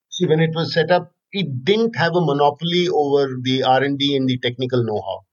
See, 0.09 0.27
when 0.27 0.39
it 0.39 0.51
was 0.55 0.73
set 0.73 0.91
up, 0.91 1.13
it 1.31 1.65
didn't 1.65 1.95
have 1.97 2.15
a 2.15 2.21
monopoly 2.21 2.87
over 2.87 3.37
the 3.41 3.63
R&D 3.63 4.15
and 4.15 4.27
the 4.29 4.37
technical 4.39 4.83
know-how. 4.83 5.25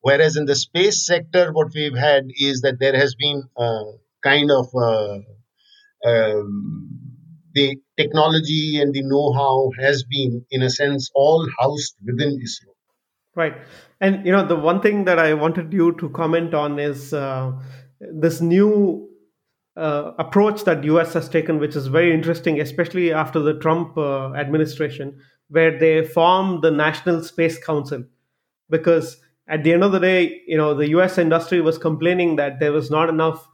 Whereas 0.00 0.36
in 0.36 0.46
the 0.46 0.54
space 0.54 1.04
sector, 1.04 1.52
what 1.52 1.68
we've 1.74 1.96
had 1.96 2.24
is 2.38 2.60
that 2.60 2.78
there 2.78 2.96
has 2.96 3.14
been 3.14 3.42
kind 4.22 4.50
of 4.50 4.66
uh, 4.74 5.18
um, 6.08 6.88
the 7.54 7.76
technology 7.96 8.80
and 8.80 8.94
the 8.94 9.02
know-how 9.02 9.70
has 9.80 10.04
been, 10.04 10.44
in 10.50 10.62
a 10.62 10.70
sense, 10.70 11.10
all 11.14 11.46
housed 11.58 11.96
within 12.04 12.38
ISRO. 12.38 12.72
Right, 13.34 13.54
and 14.00 14.26
you 14.26 14.32
know 14.32 14.44
the 14.46 14.56
one 14.56 14.80
thing 14.80 15.04
that 15.04 15.18
I 15.18 15.34
wanted 15.34 15.72
you 15.72 15.94
to 15.96 16.08
comment 16.10 16.54
on 16.54 16.78
is 16.80 17.14
uh, 17.14 17.52
this 18.00 18.40
new 18.40 19.08
uh, 19.76 20.12
approach 20.18 20.64
that 20.64 20.82
US 20.82 21.14
has 21.14 21.28
taken, 21.28 21.60
which 21.60 21.76
is 21.76 21.86
very 21.86 22.12
interesting, 22.12 22.60
especially 22.60 23.12
after 23.12 23.38
the 23.38 23.54
Trump 23.58 23.96
uh, 23.96 24.32
administration, 24.34 25.20
where 25.48 25.78
they 25.78 26.04
formed 26.04 26.62
the 26.62 26.72
National 26.72 27.22
Space 27.22 27.62
Council, 27.64 28.04
because 28.70 29.18
at 29.48 29.64
the 29.64 29.72
end 29.72 29.82
of 29.82 29.92
the 29.92 29.98
day, 29.98 30.42
you 30.46 30.56
know, 30.56 30.74
the 30.74 30.88
US 30.90 31.18
industry 31.18 31.60
was 31.60 31.78
complaining 31.78 32.36
that 32.36 32.60
there 32.60 32.72
was 32.72 32.90
not 32.90 33.08
enough 33.08 33.48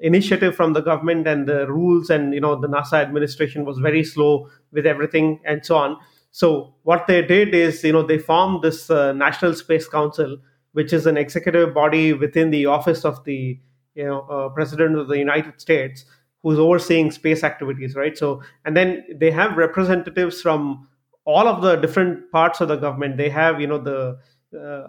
initiative 0.00 0.56
from 0.56 0.72
the 0.72 0.80
government 0.80 1.26
and 1.26 1.46
the 1.46 1.66
rules 1.68 2.10
and 2.10 2.34
you 2.34 2.40
know 2.40 2.60
the 2.60 2.66
nasa 2.66 2.94
administration 2.94 3.64
was 3.64 3.78
very 3.78 4.02
slow 4.02 4.50
with 4.72 4.86
everything 4.86 5.40
and 5.44 5.64
so 5.64 5.76
on 5.76 5.96
so 6.32 6.74
what 6.82 7.06
they 7.06 7.22
did 7.22 7.54
is 7.54 7.84
you 7.84 7.92
know 7.92 8.02
they 8.02 8.18
formed 8.18 8.60
this 8.60 8.90
uh, 8.90 9.12
national 9.12 9.54
space 9.54 9.88
council 9.88 10.36
which 10.72 10.92
is 10.92 11.06
an 11.06 11.16
executive 11.16 11.72
body 11.72 12.12
within 12.12 12.50
the 12.50 12.66
office 12.66 13.04
of 13.04 13.24
the 13.24 13.58
you 13.94 14.04
know 14.04 14.20
uh, 14.22 14.48
president 14.50 14.98
of 14.98 15.08
the 15.08 15.18
United 15.18 15.60
States 15.60 16.04
who's 16.42 16.58
overseeing 16.58 17.10
space 17.10 17.42
activities, 17.42 17.94
right? 17.94 18.18
So 18.18 18.42
and 18.64 18.76
then 18.76 19.04
they 19.14 19.30
have 19.30 19.56
representatives 19.56 20.42
from 20.42 20.88
all 21.24 21.48
of 21.48 21.62
the 21.62 21.76
different 21.76 22.30
parts 22.30 22.60
of 22.60 22.68
the 22.68 22.76
government. 22.76 23.16
They 23.16 23.30
have 23.30 23.60
you 23.60 23.66
know 23.66 23.78
the 23.78 24.18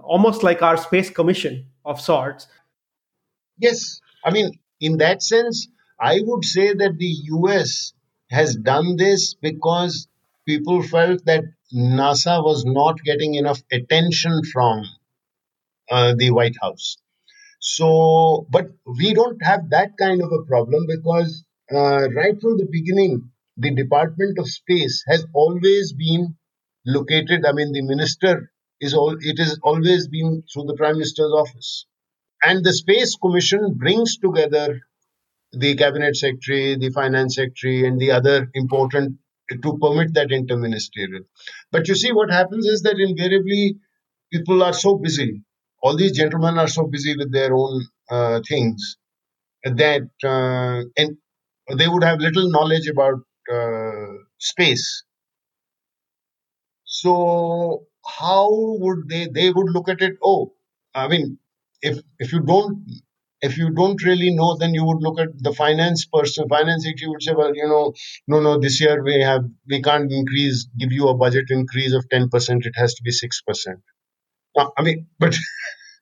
almost 0.03 0.43
like 0.43 0.61
our 0.61 0.77
space 0.77 1.09
commission 1.09 1.67
of 1.83 1.99
sorts. 2.01 2.47
Yes, 3.57 3.99
I 4.23 4.31
mean 4.31 4.59
in 4.79 4.97
that 4.97 5.23
sense, 5.23 5.67
I 5.99 6.19
would 6.21 6.43
say 6.43 6.73
that 6.73 6.97
the 6.97 7.13
U.S. 7.37 7.93
has 8.29 8.55
done 8.55 8.97
this 8.97 9.33
because 9.33 10.07
people 10.45 10.83
felt 10.83 11.25
that 11.25 11.43
NASA 11.73 12.43
was 12.43 12.65
not 12.65 13.01
getting 13.03 13.35
enough 13.35 13.61
attention 13.71 14.41
from 14.51 14.83
uh, 15.89 16.13
the 16.17 16.31
White 16.31 16.55
House. 16.61 16.97
So, 17.59 18.47
but 18.51 18.67
we 18.85 19.13
don't 19.13 19.43
have 19.43 19.69
that 19.71 19.97
kind 19.97 20.21
of 20.21 20.31
a 20.31 20.43
problem 20.43 20.85
because 20.87 21.43
uh, 21.71 22.09
right 22.11 22.39
from 22.39 22.57
the 22.57 22.67
beginning, 22.71 23.31
the 23.57 23.73
Department 23.73 24.37
of 24.37 24.47
Space 24.47 25.03
has 25.07 25.25
always 25.33 25.93
been 25.93 26.35
located. 26.85 27.45
I 27.45 27.53
mean, 27.53 27.71
the 27.71 27.81
minister 27.81 28.51
is 28.81 28.93
all. 28.93 29.15
It 29.19 29.39
has 29.39 29.59
always 29.63 30.07
been 30.07 30.43
through 30.51 30.65
the 30.65 30.75
Prime 30.75 30.93
Minister's 30.95 31.33
office, 31.33 31.85
and 32.43 32.63
the 32.65 32.73
Space 32.73 33.15
Commission 33.15 33.73
brings 33.75 34.17
together 34.17 34.81
the 35.53 35.75
cabinet 35.75 36.15
secretary, 36.15 36.75
the 36.75 36.89
finance 36.91 37.35
secretary, 37.35 37.87
and 37.87 37.99
the 37.99 38.11
other 38.11 38.49
important 38.53 39.17
to 39.51 39.77
permit 39.81 40.13
that 40.15 40.29
interministerial. 40.29 41.25
But 41.71 41.87
you 41.87 41.95
see, 41.95 42.11
what 42.11 42.31
happens 42.31 42.65
is 42.67 42.81
that 42.83 42.99
invariably 42.99 43.77
people 44.31 44.63
are 44.63 44.73
so 44.73 44.97
busy 44.97 45.41
all 45.83 45.95
these 45.95 46.13
gentlemen 46.13 46.57
are 46.57 46.67
so 46.67 46.83
busy 46.87 47.15
with 47.17 47.31
their 47.31 47.53
own 47.53 47.85
uh, 48.09 48.39
things 48.49 48.97
that 49.63 50.03
uh, 50.23 50.83
and 50.97 51.17
they 51.79 51.87
would 51.87 52.03
have 52.03 52.19
little 52.19 52.49
knowledge 52.51 52.87
about 52.87 53.19
uh, 53.53 54.13
space 54.39 55.03
so 56.85 57.85
how 58.07 58.49
would 58.79 59.09
they 59.09 59.27
they 59.27 59.51
would 59.51 59.69
look 59.71 59.89
at 59.89 60.01
it? 60.01 60.13
Oh 60.23 60.53
i 60.93 61.07
mean 61.07 61.37
if 61.81 61.99
if 62.19 62.31
you 62.33 62.39
don't 62.41 62.85
if 63.41 63.57
you 63.57 63.69
don't 63.79 64.03
really 64.03 64.29
know 64.33 64.55
then 64.57 64.73
you 64.73 64.83
would 64.85 65.01
look 65.05 65.19
at 65.19 65.31
the 65.47 65.53
finance 65.53 66.05
person 66.05 66.47
finance 66.49 66.85
you 66.85 67.09
would 67.11 67.21
say 67.21 67.33
well 67.39 67.53
you 67.55 67.67
know 67.67 67.93
no 68.27 68.39
no 68.39 68.57
this 68.59 68.79
year 68.81 69.03
we 69.03 69.19
have 69.21 69.43
we 69.67 69.81
can't 69.81 70.11
increase 70.11 70.67
give 70.79 70.91
you 70.91 71.07
a 71.09 71.17
budget 71.23 71.45
increase 71.49 71.93
of 71.93 72.07
10% 72.09 72.65
it 72.65 72.75
has 72.75 72.93
to 72.95 73.03
be 73.03 73.11
6% 73.11 73.81
I 74.77 74.81
mean, 74.83 75.07
but 75.19 75.35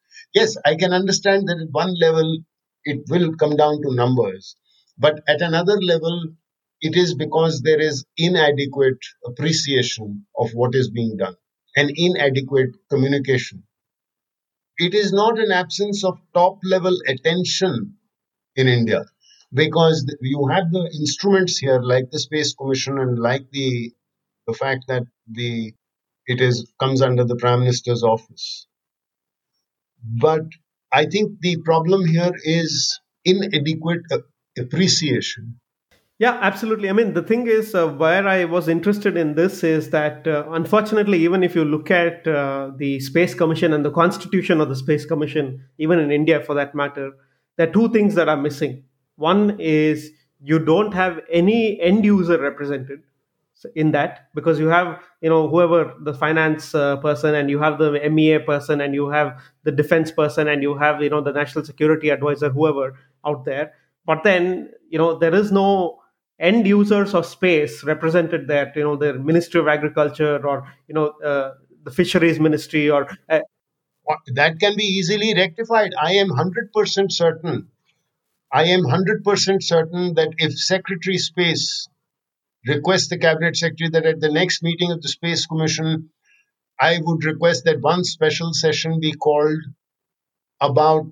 yes, 0.34 0.58
I 0.66 0.76
can 0.76 0.94
understand 0.94 1.48
that 1.50 1.60
at 1.62 1.72
one 1.72 1.96
level 2.00 2.40
it 2.86 3.04
will 3.10 3.36
come 3.36 3.56
down 3.56 3.82
to 3.82 3.96
numbers, 3.96 4.56
but 4.98 5.24
at 5.28 5.42
another 5.42 5.80
level, 5.82 6.34
it 6.82 6.96
is 6.98 7.16
because 7.16 7.62
there 7.62 7.82
is 7.82 8.06
inadequate 8.18 9.00
appreciation 9.26 10.26
of 10.38 10.52
what 10.54 10.76
is 10.76 10.90
being 10.90 11.18
done 11.18 11.36
and 11.76 11.92
inadequate 11.96 12.76
communication. 12.90 13.64
It 14.78 14.94
is 14.94 15.12
not 15.12 15.40
an 15.40 15.52
absence 15.52 16.04
of 16.04 16.22
top 16.36 16.60
level 16.64 16.96
attention 17.08 17.98
in 18.56 18.68
India 18.68 19.06
because 19.54 20.06
you 20.22 20.48
have 20.48 20.72
the 20.72 20.92
instruments 21.00 21.58
here 21.58 21.82
like 21.82 22.12
the 22.12 22.20
space 22.20 22.54
commission 22.56 23.00
and 23.00 23.20
like 23.20 23.50
the 23.52 23.94
the 24.48 24.54
fact 24.54 24.86
that 24.90 25.04
the 25.28 25.74
it 26.28 26.42
is 26.42 26.72
comes 26.80 27.02
under 27.02 27.26
the 27.26 27.38
prime 27.38 27.62
minister's 27.62 28.04
office 28.04 28.68
but 30.22 30.46
i 30.92 31.06
think 31.06 31.40
the 31.42 31.58
problem 31.70 32.06
here 32.06 32.32
is 32.44 33.00
inadequate 33.26 34.02
uh, 34.12 34.20
appreciation 34.58 35.60
Yeah, 36.24 36.38
absolutely. 36.40 36.90
I 36.90 36.94
mean, 36.94 37.14
the 37.14 37.22
thing 37.22 37.48
is, 37.48 37.76
uh, 37.76 37.86
where 37.90 38.26
I 38.26 38.46
was 38.46 38.70
interested 38.70 39.18
in 39.18 39.36
this 39.36 39.62
is 39.62 39.90
that, 39.90 40.26
uh, 40.26 40.46
unfortunately, 40.52 41.18
even 41.18 41.44
if 41.44 41.54
you 41.54 41.66
look 41.66 41.92
at 41.92 42.26
uh, 42.26 42.72
the 42.78 43.02
Space 43.02 43.34
Commission 43.34 43.74
and 43.74 43.84
the 43.84 43.92
constitution 43.92 44.62
of 44.62 44.70
the 44.70 44.76
Space 44.78 45.06
Commission, 45.06 45.66
even 45.80 46.00
in 46.00 46.12
India 46.12 46.42
for 46.42 46.56
that 46.56 46.74
matter, 46.76 47.12
there 47.58 47.68
are 47.68 47.74
two 47.74 47.90
things 47.90 48.16
that 48.16 48.30
are 48.30 48.38
missing. 48.38 48.86
One 49.18 49.58
is 49.60 50.12
you 50.42 50.60
don't 50.60 50.94
have 50.94 51.20
any 51.30 51.78
end 51.82 52.06
user 52.06 52.40
represented 52.40 53.02
in 53.76 53.92
that 53.92 54.30
because 54.34 54.60
you 54.60 54.68
have 54.68 55.00
you 55.22 55.30
know 55.30 55.48
whoever 55.50 55.94
the 56.02 56.14
finance 56.14 56.74
uh, 56.76 56.98
person 56.98 57.36
and 57.36 57.50
you 57.50 57.60
have 57.60 57.78
the 57.80 57.92
mea 58.10 58.40
person 58.40 58.82
and 58.82 58.94
you 58.94 59.10
have 59.10 59.42
the 59.64 59.72
defense 59.72 60.12
person 60.12 60.48
and 60.48 60.62
you 60.62 60.76
have 60.78 61.02
you 61.02 61.10
know 61.10 61.22
the 61.22 61.32
national 61.32 61.64
security 61.64 62.10
advisor 62.10 62.50
whoever 62.50 62.98
out 63.26 63.46
there 63.46 63.74
but 64.06 64.24
then 64.26 64.70
you 64.90 64.98
know 64.98 65.18
there 65.18 65.34
is 65.34 65.50
no 65.52 65.98
end 66.44 66.68
users 66.68 67.14
of 67.16 67.26
space 67.26 67.84
represented 67.84 68.48
that 68.50 68.76
you 68.76 68.84
know 68.84 68.96
the 68.96 69.14
ministry 69.14 69.60
of 69.62 69.68
agriculture 69.68 70.46
or 70.46 70.72
you 70.88 70.96
know 70.96 71.08
uh, 71.32 71.54
the 71.84 71.92
fisheries 71.92 72.40
ministry 72.40 72.90
or 72.90 73.08
uh, 73.30 73.40
that 74.34 74.60
can 74.60 74.76
be 74.76 74.84
easily 74.84 75.34
rectified. 75.34 75.92
I 76.00 76.14
am 76.14 76.30
100% 76.30 77.12
certain 77.12 77.70
i 78.54 78.66
am 78.66 78.82
100% 78.82 79.64
certain 79.64 80.14
that 80.14 80.34
if 80.38 80.58
secretary 80.58 81.18
space 81.18 81.88
requests 82.68 83.10
the 83.10 83.18
cabinet 83.18 83.58
secretary 83.58 83.90
that 83.90 84.06
at 84.06 84.20
the 84.20 84.32
next 84.32 84.62
meeting 84.68 84.92
of 84.92 85.02
the 85.02 85.14
space 85.14 85.46
commission 85.48 86.10
i 86.80 87.00
would 87.02 87.26
request 87.32 87.66
that 87.66 87.82
one 87.82 88.04
special 88.04 88.54
session 88.54 89.00
be 89.00 89.14
called 89.14 89.64
about 90.62 91.08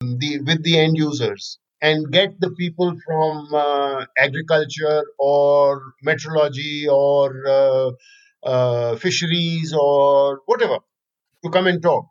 the 0.00 0.32
with 0.48 0.62
the 0.62 0.78
end 0.78 0.96
users 0.96 1.58
and 1.80 2.10
get 2.12 2.40
the 2.40 2.50
people 2.52 2.94
from 3.06 3.48
uh, 3.54 4.04
agriculture 4.18 5.04
or 5.18 5.92
meteorology 6.02 6.86
or 6.88 7.46
uh, 7.46 7.90
uh, 8.44 8.96
fisheries 8.96 9.72
or 9.74 10.40
whatever 10.46 10.78
to 11.44 11.50
come 11.50 11.66
and 11.66 11.82
talk. 11.82 12.06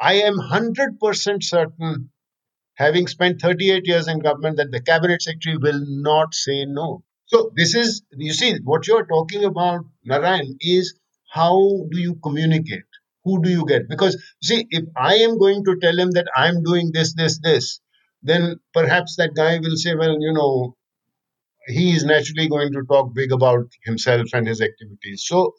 I 0.00 0.14
am 0.14 0.38
100% 0.38 1.42
certain, 1.42 2.10
having 2.76 3.06
spent 3.08 3.40
38 3.40 3.86
years 3.86 4.08
in 4.08 4.20
government, 4.20 4.58
that 4.58 4.70
the 4.72 4.82
cabinet 4.82 5.22
secretary 5.22 5.56
will 5.58 5.82
not 5.86 6.34
say 6.34 6.64
no. 6.66 7.04
So, 7.26 7.52
this 7.56 7.74
is, 7.74 8.02
you 8.12 8.32
see, 8.32 8.58
what 8.64 8.86
you're 8.86 9.06
talking 9.06 9.44
about, 9.44 9.84
Narayan, 10.04 10.56
is 10.60 10.98
how 11.32 11.56
do 11.90 11.98
you 12.00 12.16
communicate? 12.22 12.84
Who 13.24 13.42
do 13.42 13.50
you 13.50 13.66
get? 13.66 13.88
Because, 13.88 14.22
see, 14.42 14.66
if 14.70 14.84
I 14.96 15.16
am 15.16 15.38
going 15.38 15.64
to 15.64 15.76
tell 15.80 15.98
him 15.98 16.10
that 16.12 16.28
I'm 16.36 16.62
doing 16.62 16.90
this, 16.92 17.14
this, 17.14 17.40
this, 17.40 17.80
then 18.24 18.56
perhaps 18.72 19.16
that 19.16 19.34
guy 19.34 19.58
will 19.58 19.76
say, 19.76 19.94
well, 19.94 20.16
you 20.18 20.32
know, 20.32 20.76
he 21.66 21.94
is 21.94 22.04
naturally 22.04 22.48
going 22.48 22.72
to 22.72 22.82
talk 22.90 23.14
big 23.14 23.32
about 23.32 23.66
himself 23.84 24.26
and 24.32 24.46
his 24.46 24.60
activities. 24.60 25.24
So 25.26 25.52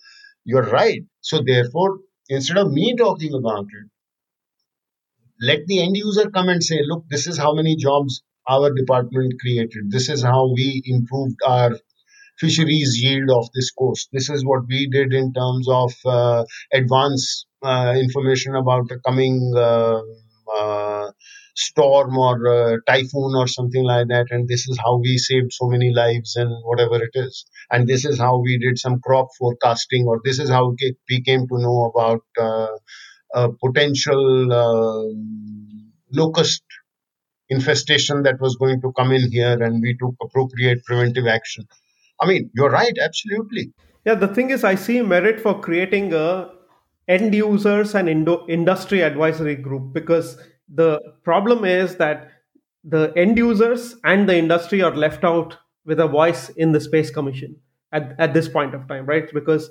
you're 0.44 0.70
right. 0.70 1.04
So 1.22 1.42
therefore, 1.46 2.00
instead 2.30 2.58
of 2.58 2.72
me 2.72 2.96
talking 2.98 3.34
about 3.34 3.66
it, 3.66 3.90
let 5.42 5.66
the 5.68 5.82
end 5.84 5.98
user 5.98 6.30
come 6.30 6.50
and 6.50 6.64
say, 6.64 6.80
look, 6.84 7.06
this 7.10 7.28
is 7.28 7.38
how 7.38 7.54
many 7.54 7.76
jobs 7.76 8.24
our 8.48 8.74
department 8.74 9.34
created. 9.40 9.90
This 9.90 10.10
is 10.10 10.24
how 10.24 10.54
we 10.54 10.82
improved 10.86 11.38
our 11.46 11.72
fisheries 12.40 13.02
yield 13.02 13.30
off 13.30 13.50
this 13.54 13.72
coast. 13.72 14.10
This 14.12 14.30
is 14.30 14.46
what 14.46 14.68
we 14.68 14.88
did 14.88 15.14
in 15.14 15.34
terms 15.34 15.68
of 15.70 15.94
uh, 16.06 16.46
advance 16.74 17.46
uh, 17.64 17.96
information 17.98 18.56
about 18.56 18.88
the 18.90 19.00
coming 19.06 19.54
uh, 19.56 20.02
uh 20.56 21.12
storm 21.56 22.18
or 22.18 22.48
uh, 22.48 22.78
typhoon 22.86 23.34
or 23.36 23.48
something 23.48 23.84
like 23.84 24.08
that 24.10 24.28
and 24.30 24.48
this 24.48 24.68
is 24.68 24.78
how 24.84 24.98
we 24.98 25.18
saved 25.18 25.54
so 25.54 25.68
many 25.68 25.94
lives 25.94 26.36
and 26.36 26.52
whatever 26.64 27.02
it 27.02 27.12
is. 27.14 27.46
And 27.72 27.88
this 27.88 28.06
is 28.06 28.20
how 28.20 28.40
we 28.40 28.58
did 28.58 28.78
some 28.78 29.00
crop 29.00 29.28
forecasting 29.40 30.06
or 30.06 30.20
this 30.24 30.40
is 30.40 30.50
how 30.50 30.76
we 31.10 31.22
came 31.22 31.48
to 31.48 31.58
know 31.58 31.92
about 31.94 32.24
uh, 32.38 32.68
a 33.34 33.50
potential 33.54 34.52
uh, 34.52 35.14
locust 36.12 36.64
infestation 37.50 38.24
that 38.24 38.42
was 38.42 38.56
going 38.58 38.82
to 38.82 38.92
come 38.98 39.12
in 39.12 39.32
here 39.32 39.62
and 39.62 39.82
we 39.82 39.96
took 39.98 40.16
appropriate 40.22 40.84
preventive 40.84 41.28
action. 41.28 41.66
I 42.22 42.28
mean 42.28 42.50
you're 42.54 42.72
right 42.72 42.98
absolutely. 43.02 43.72
Yeah 44.06 44.16
the 44.16 44.28
thing 44.28 44.50
is 44.50 44.64
i 44.64 44.76
see 44.76 45.02
merit 45.02 45.40
for 45.40 45.60
creating 45.60 46.14
a 46.14 46.52
end 47.08 47.34
users 47.34 47.96
and 47.96 48.10
indo- 48.10 48.46
industry 48.48 49.02
advisory 49.02 49.56
group 49.56 49.94
because 49.94 50.38
the 50.74 51.00
problem 51.24 51.66
is 51.66 51.96
that 51.98 52.32
the 52.84 53.14
end 53.16 53.38
users 53.38 53.96
and 54.04 54.28
the 54.30 54.38
industry 54.38 54.82
are 54.82 54.96
left 54.96 55.24
out 55.24 55.58
with 55.86 56.00
a 56.00 56.08
voice 56.08 56.50
in 56.50 56.72
the 56.72 56.80
space 56.80 57.10
commission 57.10 57.56
at, 57.92 58.16
at 58.20 58.34
this 58.34 58.48
point 58.48 58.74
of 58.74 58.88
time 58.88 59.06
right? 59.06 59.32
Because 59.34 59.70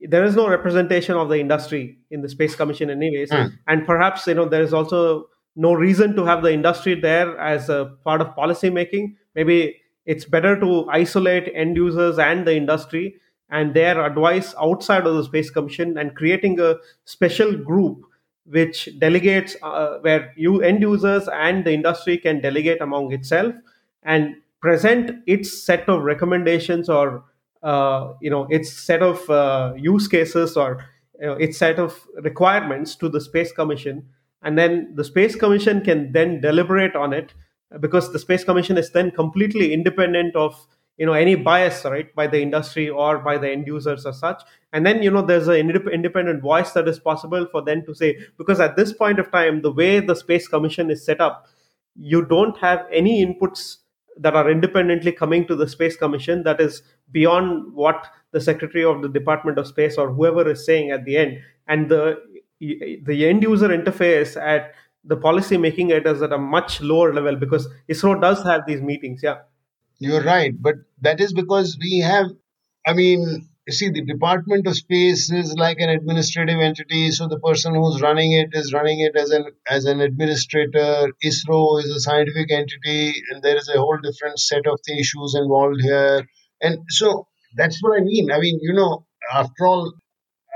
there 0.00 0.24
is 0.24 0.36
no 0.36 0.48
representation 0.48 1.16
of 1.16 1.28
the 1.28 1.38
industry 1.38 1.98
in 2.10 2.20
the 2.20 2.28
space 2.28 2.54
commission 2.54 2.90
anyways. 2.90 3.30
Mm. 3.30 3.52
and 3.66 3.86
perhaps 3.86 4.26
you 4.26 4.34
know 4.34 4.48
there 4.48 4.62
is 4.62 4.74
also 4.74 5.28
no 5.56 5.72
reason 5.72 6.14
to 6.14 6.24
have 6.24 6.42
the 6.42 6.52
industry 6.52 6.94
there 7.00 7.38
as 7.38 7.68
a 7.68 7.96
part 8.04 8.20
of 8.20 8.34
policy 8.34 8.68
making 8.68 9.16
maybe 9.34 9.76
it's 10.04 10.24
better 10.24 10.58
to 10.60 10.86
isolate 10.90 11.50
end 11.54 11.76
users 11.76 12.18
and 12.18 12.46
the 12.46 12.54
industry 12.54 13.16
and 13.50 13.74
their 13.74 14.04
advice 14.04 14.54
outside 14.60 15.06
of 15.06 15.14
the 15.14 15.24
space 15.24 15.50
commission 15.50 15.96
and 15.96 16.14
creating 16.14 16.60
a 16.60 16.74
special 17.04 17.56
group 17.56 18.02
which 18.48 18.88
delegates 18.98 19.56
uh, 19.62 19.98
where 20.00 20.32
you 20.36 20.62
end 20.62 20.80
users 20.80 21.28
and 21.28 21.64
the 21.64 21.72
industry 21.72 22.16
can 22.18 22.40
delegate 22.40 22.80
among 22.80 23.12
itself 23.12 23.54
and 24.02 24.36
present 24.60 25.10
its 25.26 25.64
set 25.64 25.88
of 25.88 26.02
recommendations 26.02 26.88
or 26.88 27.24
uh, 27.62 28.12
you 28.20 28.30
know 28.30 28.46
its 28.50 28.72
set 28.72 29.02
of 29.02 29.28
uh, 29.30 29.72
use 29.76 30.08
cases 30.08 30.56
or 30.56 30.84
you 31.20 31.26
know, 31.26 31.34
its 31.34 31.58
set 31.58 31.78
of 31.78 32.06
requirements 32.22 32.94
to 32.96 33.08
the 33.08 33.20
space 33.20 33.52
commission. 33.52 34.06
And 34.42 34.58
then 34.58 34.92
the 34.94 35.04
space 35.04 35.34
commission 35.34 35.80
can 35.80 36.12
then 36.12 36.40
deliberate 36.40 36.94
on 36.94 37.12
it 37.12 37.32
because 37.80 38.12
the 38.12 38.18
space 38.18 38.44
commission 38.44 38.78
is 38.78 38.92
then 38.92 39.10
completely 39.10 39.72
independent 39.72 40.36
of 40.36 40.54
you 40.96 41.06
know 41.06 41.12
any 41.12 41.34
bias 41.34 41.84
right 41.84 42.14
by 42.14 42.26
the 42.26 42.40
industry 42.40 42.88
or 42.88 43.18
by 43.18 43.36
the 43.38 43.50
end 43.50 43.66
users 43.66 44.06
as 44.06 44.18
such. 44.18 44.42
And 44.72 44.84
then 44.86 45.02
you 45.02 45.10
know 45.10 45.22
there's 45.22 45.48
an 45.48 45.70
independent 45.92 46.42
voice 46.42 46.72
that 46.72 46.88
is 46.88 46.98
possible 46.98 47.46
for 47.50 47.62
them 47.62 47.84
to 47.86 47.94
say 47.94 48.18
because 48.38 48.60
at 48.60 48.76
this 48.76 48.92
point 48.92 49.18
of 49.18 49.30
time 49.30 49.62
the 49.62 49.72
way 49.72 50.00
the 50.00 50.16
space 50.16 50.48
commission 50.48 50.90
is 50.90 51.04
set 51.04 51.20
up 51.20 51.46
you 51.98 52.24
don't 52.24 52.56
have 52.58 52.86
any 52.92 53.24
inputs 53.24 53.78
that 54.18 54.34
are 54.34 54.50
independently 54.50 55.12
coming 55.12 55.46
to 55.46 55.54
the 55.54 55.68
space 55.68 55.96
commission 55.96 56.42
that 56.42 56.60
is 56.60 56.82
beyond 57.12 57.72
what 57.74 58.06
the 58.32 58.40
secretary 58.40 58.84
of 58.84 59.02
the 59.02 59.08
department 59.08 59.58
of 59.58 59.66
space 59.66 59.96
or 59.96 60.12
whoever 60.12 60.48
is 60.50 60.64
saying 60.64 60.90
at 60.90 61.04
the 61.04 61.16
end. 61.16 61.38
And 61.68 61.88
the 61.88 62.20
the 62.60 63.26
end 63.28 63.42
user 63.42 63.68
interface 63.68 64.40
at 64.40 64.74
the 65.04 65.16
policy 65.16 65.56
making 65.58 65.90
it 65.90 66.06
is 66.06 66.22
at 66.22 66.32
a 66.32 66.38
much 66.38 66.80
lower 66.80 67.12
level 67.12 67.36
because 67.36 67.68
isro 67.88 68.18
does 68.20 68.42
have 68.42 68.62
these 68.66 68.80
meetings 68.80 69.20
yeah 69.22 69.36
you're 69.98 70.22
right, 70.22 70.52
but 70.60 70.74
that 71.02 71.20
is 71.20 71.32
because 71.32 71.78
we 71.80 72.00
have, 72.00 72.26
I 72.86 72.92
mean, 72.92 73.48
you 73.66 73.72
see, 73.72 73.90
the 73.90 74.04
Department 74.04 74.66
of 74.68 74.76
Space 74.76 75.32
is 75.32 75.54
like 75.56 75.78
an 75.80 75.88
administrative 75.90 76.60
entity, 76.60 77.10
so 77.10 77.26
the 77.26 77.40
person 77.40 77.74
who's 77.74 78.00
running 78.00 78.32
it 78.32 78.50
is 78.52 78.72
running 78.72 79.00
it 79.00 79.16
as 79.16 79.30
an 79.30 79.46
as 79.68 79.86
an 79.86 80.00
administrator. 80.00 81.08
ISRO 81.24 81.82
is 81.82 81.90
a 81.90 81.98
scientific 81.98 82.52
entity, 82.52 83.12
and 83.30 83.42
there 83.42 83.56
is 83.56 83.68
a 83.68 83.78
whole 83.78 83.98
different 84.00 84.38
set 84.38 84.66
of 84.68 84.78
the 84.86 84.98
issues 85.00 85.34
involved 85.34 85.80
here. 85.82 86.24
And 86.60 86.78
so 86.90 87.26
that's 87.56 87.82
what 87.82 87.98
I 88.00 88.04
mean. 88.04 88.30
I 88.30 88.38
mean, 88.38 88.60
you 88.62 88.72
know, 88.72 89.04
after 89.32 89.66
all, 89.66 89.92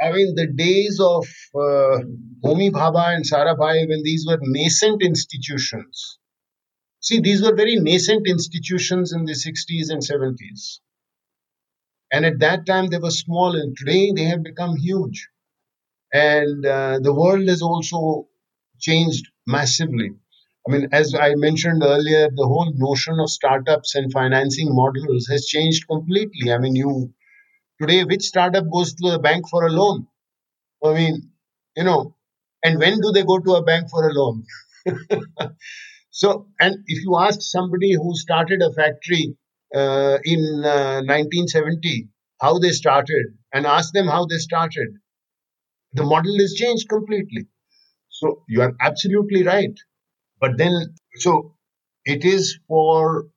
I 0.01 0.13
mean, 0.13 0.37
the 0.37 0.47
days 0.47 1.01
of 1.01 1.27
uh, 1.57 1.99
Homi 2.45 2.71
Bhabha 2.71 3.17
and 3.17 3.25
Sarabhai, 3.25 3.89
when 3.89 4.05
these 4.05 4.25
were 4.27 4.39
nascent 4.41 5.03
institutions, 5.03 6.20
See, 7.01 7.21
these 7.21 7.43
were 7.43 7.55
very 7.55 7.77
nascent 7.77 8.27
institutions 8.29 9.13
in 9.13 9.25
the 9.27 9.35
60s 9.35 9.91
and 9.91 10.05
70s. 10.05 10.81
And 12.13 12.25
at 12.27 12.39
that 12.41 12.67
time, 12.67 12.89
they 12.89 12.99
were 12.99 13.11
small, 13.11 13.55
and 13.57 13.77
today 13.77 14.13
they 14.13 14.25
have 14.25 14.43
become 14.43 14.77
huge. 14.77 15.29
And 16.13 16.67
uh, 16.67 17.01
the 17.03 17.15
world 17.15 17.49
has 17.49 17.63
also 17.63 18.29
changed 18.81 19.27
massively. 19.47 20.11
I 20.69 20.73
mean, 20.73 20.89
as 20.93 21.15
I 21.15 21.35
mentioned 21.37 21.83
earlier, 21.85 22.31
the 22.31 22.47
whole 22.47 22.73
notion 22.77 23.21
of 23.21 23.31
startups 23.31 23.95
and 23.97 24.13
financing 24.13 24.75
models 24.75 25.29
has 25.29 25.47
changed 25.47 25.87
completely. 25.89 26.53
I 26.53 26.59
mean, 26.59 26.77
you 26.77 27.15
today, 27.81 28.05
which 28.05 28.25
startup 28.25 28.71
goes 28.71 28.95
to 28.97 29.09
a 29.15 29.21
bank 29.21 29.49
for 29.49 29.67
a 29.67 29.71
loan? 29.73 30.07
I 30.85 30.95
mean, 30.95 31.31
you 31.77 31.85
know, 31.85 32.17
and 32.65 32.79
when 32.81 33.01
do 33.01 33.13
they 33.13 33.25
go 33.25 33.39
to 33.41 33.55
a 33.57 33.63
bank 33.65 33.91
for 33.91 34.09
a 34.09 34.13
loan? 34.15 34.45
So, 36.11 36.49
and 36.61 36.77
if 36.87 37.03
you 37.05 37.17
ask 37.19 37.41
somebody 37.43 37.95
who 37.95 38.15
started 38.17 38.63
a 38.63 38.73
factory 38.73 39.37
uh, 39.75 40.19
in 40.25 40.65
uh, 40.65 41.03
1970 41.03 42.09
how 42.41 42.59
they 42.59 42.71
started 42.71 43.27
and 43.53 43.67
ask 43.67 43.93
them 43.93 44.07
how 44.07 44.27
they 44.27 44.39
started, 44.39 44.89
the 45.93 46.03
model 46.05 46.35
is 46.41 46.55
changed 46.55 46.89
completely. 46.89 47.47
So, 48.11 48.45
you 48.49 48.63
are 48.63 48.75
absolutely 48.81 49.45
right. 49.45 49.75
But 50.41 50.59
then, 50.59 50.97
so 51.17 51.57
it 52.07 52.25
is 52.25 52.59
for 52.69 53.29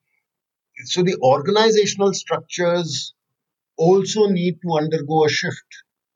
so 0.85 1.03
the 1.03 1.17
organizational 1.21 2.13
structures 2.13 3.13
also 3.77 4.27
need 4.27 4.59
to 4.63 4.77
undergo 4.77 5.25
a 5.25 5.29
shift 5.29 5.67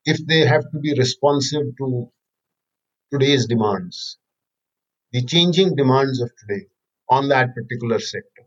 if 0.06 0.18
they 0.26 0.40
have 0.40 0.62
to 0.72 0.80
be 0.80 0.94
responsive 0.94 1.76
to 1.78 2.10
today's 3.12 3.46
demands, 3.46 4.18
the 5.12 5.24
changing 5.24 5.74
demands 5.76 6.20
of 6.20 6.30
today 6.40 6.66
on 7.08 7.28
that 7.28 7.54
particular 7.54 7.98
sector. 7.98 8.42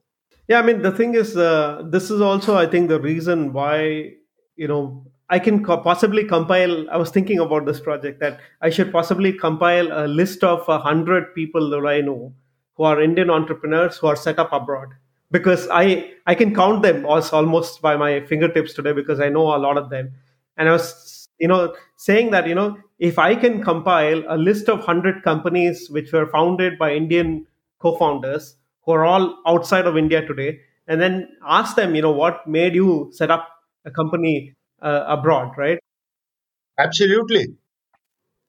Yeah, 0.47 0.59
I 0.59 0.63
mean, 0.63 0.81
the 0.81 0.91
thing 0.91 1.15
is, 1.15 1.37
uh, 1.37 1.83
this 1.89 2.11
is 2.11 2.21
also, 2.21 2.57
I 2.57 2.67
think, 2.67 2.89
the 2.89 2.99
reason 2.99 3.53
why, 3.53 4.13
you 4.55 4.67
know, 4.67 5.05
I 5.29 5.39
can 5.39 5.63
co- 5.63 5.77
possibly 5.77 6.25
compile. 6.25 6.89
I 6.89 6.97
was 6.97 7.09
thinking 7.09 7.39
about 7.39 7.65
this 7.65 7.79
project 7.79 8.19
that 8.19 8.39
I 8.61 8.69
should 8.69 8.91
possibly 8.91 9.31
compile 9.31 9.87
a 9.91 10.07
list 10.07 10.43
of 10.43 10.67
a 10.67 10.77
hundred 10.77 11.33
people 11.33 11.69
that 11.69 11.87
I 11.87 12.01
know 12.01 12.33
who 12.75 12.83
are 12.83 13.01
Indian 13.01 13.29
entrepreneurs 13.29 13.97
who 13.97 14.07
are 14.07 14.15
set 14.15 14.39
up 14.39 14.51
abroad 14.51 14.89
because 15.31 15.67
I 15.71 16.11
I 16.27 16.35
can 16.35 16.53
count 16.53 16.83
them 16.83 17.05
almost 17.05 17.81
by 17.81 17.95
my 17.95 18.19
fingertips 18.25 18.73
today 18.73 18.91
because 18.91 19.21
I 19.21 19.29
know 19.29 19.55
a 19.55 19.61
lot 19.65 19.77
of 19.77 19.89
them. 19.89 20.11
And 20.57 20.67
I 20.67 20.73
was 20.73 21.29
you 21.39 21.47
know 21.47 21.75
saying 21.95 22.31
that 22.31 22.47
you 22.47 22.55
know 22.55 22.77
if 23.01 23.19
I 23.19 23.35
can 23.35 23.63
compile 23.63 24.23
a 24.29 24.37
list 24.37 24.69
of 24.69 24.81
hundred 24.85 25.23
companies 25.23 25.89
which 25.91 26.13
were 26.13 26.27
founded 26.27 26.79
by 26.79 26.93
Indian 26.95 27.47
co-founders 27.79 28.57
who 28.85 28.93
are 28.93 29.05
all 29.05 29.39
outside 29.47 29.87
of 29.87 29.97
India 29.97 30.25
today, 30.25 30.61
and 30.87 31.01
then 31.01 31.29
ask 31.45 31.75
them 31.77 31.95
you 31.95 32.03
know 32.03 32.11
what 32.13 32.47
made 32.47 32.75
you 32.75 33.09
set 33.13 33.31
up 33.31 33.49
a 33.85 33.91
company 33.91 34.55
uh, 34.81 35.05
abroad, 35.07 35.51
right? 35.57 35.79
Absolutely. 36.77 37.55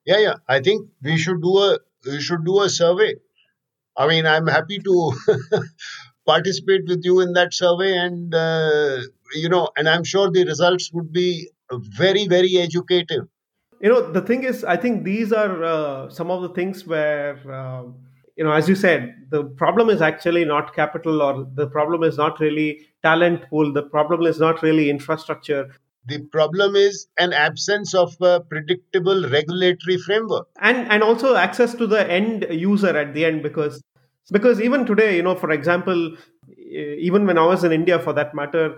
Yeah, 0.04 0.18
yeah. 0.18 0.34
I 0.48 0.60
think 0.60 0.88
we 1.02 1.16
should 1.18 1.42
do 1.42 1.58
a 1.58 1.78
we 2.06 2.20
should 2.20 2.44
do 2.44 2.60
a 2.62 2.68
survey. 2.68 3.14
I 3.96 4.08
mean, 4.08 4.26
I'm 4.26 4.48
happy 4.48 4.78
to 4.80 5.12
participate 6.26 6.82
with 6.88 7.02
you 7.04 7.20
in 7.20 7.34
that 7.34 7.54
survey, 7.54 7.96
and 7.98 8.34
uh, 8.34 8.98
you 9.34 9.48
know, 9.50 9.68
and 9.76 9.88
I'm 9.88 10.04
sure 10.04 10.30
the 10.30 10.44
results 10.46 10.90
would 10.92 11.12
be 11.12 11.50
very, 11.70 12.28
very 12.28 12.58
educative. 12.58 13.28
You 13.82 13.90
know, 13.90 14.12
the 14.12 14.22
thing 14.22 14.44
is, 14.44 14.64
I 14.64 14.76
think 14.76 15.04
these 15.04 15.32
are 15.32 15.64
uh, 15.64 16.10
some 16.10 16.30
of 16.30 16.42
the 16.42 16.50
things 16.50 16.86
where. 16.86 17.36
Um, 17.52 17.96
you 18.36 18.44
know 18.44 18.52
as 18.52 18.68
you 18.68 18.74
said 18.74 19.14
the 19.30 19.44
problem 19.44 19.90
is 19.90 20.00
actually 20.00 20.44
not 20.44 20.74
capital 20.74 21.20
or 21.22 21.46
the 21.54 21.66
problem 21.66 22.02
is 22.02 22.16
not 22.16 22.40
really 22.40 22.86
talent 23.02 23.48
pool 23.50 23.72
the 23.72 23.82
problem 23.82 24.22
is 24.22 24.38
not 24.38 24.62
really 24.62 24.88
infrastructure 24.88 25.68
the 26.06 26.18
problem 26.36 26.74
is 26.74 27.06
an 27.18 27.32
absence 27.32 27.94
of 27.94 28.16
a 28.20 28.40
predictable 28.40 29.28
regulatory 29.28 29.98
framework 29.98 30.46
and 30.60 30.90
and 30.90 31.02
also 31.02 31.34
access 31.36 31.74
to 31.74 31.86
the 31.86 32.10
end 32.10 32.46
user 32.50 32.96
at 32.96 33.14
the 33.14 33.24
end 33.24 33.42
because 33.42 33.82
because 34.30 34.60
even 34.60 34.86
today 34.86 35.14
you 35.16 35.22
know 35.22 35.34
for 35.34 35.50
example 35.50 36.16
even 37.08 37.26
when 37.26 37.38
i 37.38 37.46
was 37.46 37.64
in 37.64 37.72
india 37.72 37.98
for 37.98 38.12
that 38.12 38.34
matter 38.34 38.76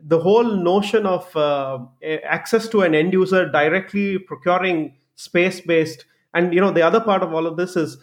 the 0.00 0.18
whole 0.18 0.44
notion 0.44 1.06
of 1.06 1.34
uh, 1.36 1.78
access 2.24 2.68
to 2.68 2.82
an 2.82 2.94
end 2.94 3.12
user 3.12 3.48
directly 3.50 4.18
procuring 4.18 4.94
space 5.14 5.60
based 5.60 6.06
and 6.34 6.54
you 6.54 6.60
know 6.60 6.70
the 6.70 6.82
other 6.82 7.00
part 7.00 7.22
of 7.22 7.32
all 7.32 7.46
of 7.46 7.56
this 7.56 7.76
is 7.76 7.98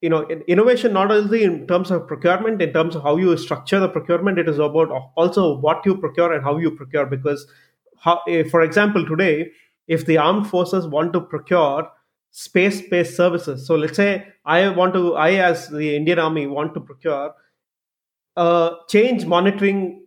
you 0.00 0.08
know 0.08 0.26
innovation 0.46 0.92
not 0.92 1.10
only 1.10 1.44
in 1.44 1.66
terms 1.66 1.90
of 1.90 2.06
procurement 2.06 2.60
in 2.62 2.72
terms 2.72 2.94
of 2.94 3.02
how 3.02 3.16
you 3.16 3.36
structure 3.36 3.80
the 3.80 3.88
procurement 3.88 4.38
it 4.38 4.48
is 4.48 4.58
about 4.58 4.90
also 5.16 5.58
what 5.58 5.84
you 5.84 5.96
procure 5.96 6.32
and 6.32 6.44
how 6.44 6.56
you 6.58 6.70
procure 6.70 7.06
because 7.06 7.46
how, 7.98 8.20
for 8.50 8.62
example 8.62 9.06
today 9.06 9.50
if 9.86 10.06
the 10.06 10.18
armed 10.18 10.46
forces 10.46 10.86
want 10.86 11.12
to 11.12 11.20
procure 11.20 11.88
space 12.30 12.82
based 12.88 13.16
services 13.16 13.66
so 13.66 13.74
let's 13.74 13.96
say 13.96 14.26
i 14.44 14.68
want 14.68 14.92
to 14.94 15.14
i 15.14 15.32
as 15.32 15.68
the 15.68 15.96
indian 15.96 16.18
army 16.18 16.46
want 16.46 16.74
to 16.74 16.80
procure 16.80 17.32
a 18.36 18.72
change 18.88 19.24
monitoring 19.26 20.02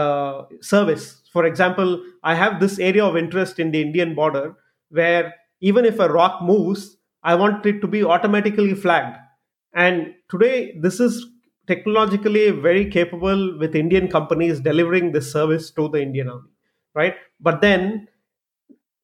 uh, 0.00 0.44
service 0.60 1.22
for 1.32 1.44
example 1.46 2.02
i 2.22 2.34
have 2.34 2.60
this 2.60 2.78
area 2.78 3.04
of 3.04 3.16
interest 3.16 3.58
in 3.58 3.70
the 3.70 3.82
indian 3.82 4.14
border 4.14 4.54
where 4.90 5.34
even 5.60 5.84
if 5.84 5.98
a 5.98 6.12
rock 6.12 6.40
moves 6.42 6.96
i 7.22 7.34
want 7.34 7.64
it 7.66 7.80
to 7.80 7.86
be 7.86 8.04
automatically 8.04 8.74
flagged 8.74 9.16
and 9.74 10.14
today, 10.28 10.76
this 10.80 11.00
is 11.00 11.26
technologically 11.66 12.50
very 12.50 12.90
capable 12.90 13.58
with 13.58 13.74
Indian 13.74 14.08
companies 14.08 14.60
delivering 14.60 15.12
this 15.12 15.32
service 15.32 15.70
to 15.72 15.88
the 15.88 16.02
Indian 16.02 16.28
Army, 16.28 16.50
right? 16.94 17.14
But 17.40 17.60
then 17.60 18.08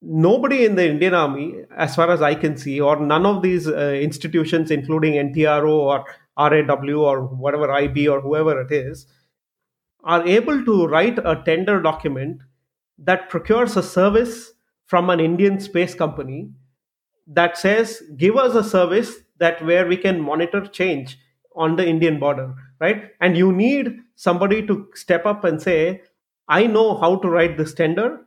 nobody 0.01 0.65
in 0.65 0.75
the 0.75 0.87
Indian 0.87 1.13
Army, 1.13 1.63
as 1.75 1.95
far 1.95 2.11
as 2.11 2.21
I 2.21 2.35
can 2.35 2.57
see, 2.57 2.79
or 2.79 2.99
none 2.99 3.25
of 3.25 3.41
these 3.41 3.67
uh, 3.67 3.97
institutions, 4.01 4.71
including 4.71 5.13
NTRO 5.13 5.69
or 5.69 6.05
RAW 6.37 7.01
or 7.01 7.23
whatever 7.23 7.71
IB 7.71 8.07
or 8.07 8.21
whoever 8.21 8.61
it 8.61 8.71
is, 8.71 9.07
are 10.03 10.25
able 10.25 10.63
to 10.65 10.87
write 10.87 11.19
a 11.19 11.41
tender 11.45 11.81
document 11.81 12.41
that 12.97 13.29
procures 13.29 13.77
a 13.77 13.83
service 13.83 14.53
from 14.85 15.09
an 15.09 15.19
Indian 15.19 15.59
space 15.59 15.93
company 15.93 16.49
that 17.27 17.57
says, 17.57 18.01
give 18.17 18.35
us 18.35 18.55
a 18.55 18.63
service 18.63 19.17
that 19.37 19.63
where 19.63 19.87
we 19.87 19.97
can 19.97 20.19
monitor 20.19 20.65
change 20.65 21.17
on 21.55 21.75
the 21.75 21.87
Indian 21.87 22.19
border, 22.19 22.53
right? 22.79 23.11
And 23.21 23.37
you 23.37 23.51
need 23.51 23.99
somebody 24.15 24.65
to 24.67 24.87
step 24.95 25.25
up 25.25 25.43
and 25.43 25.61
say, 25.61 26.01
I 26.47 26.65
know 26.65 26.97
how 26.97 27.17
to 27.17 27.29
write 27.29 27.57
this 27.57 27.73
tender. 27.73 28.25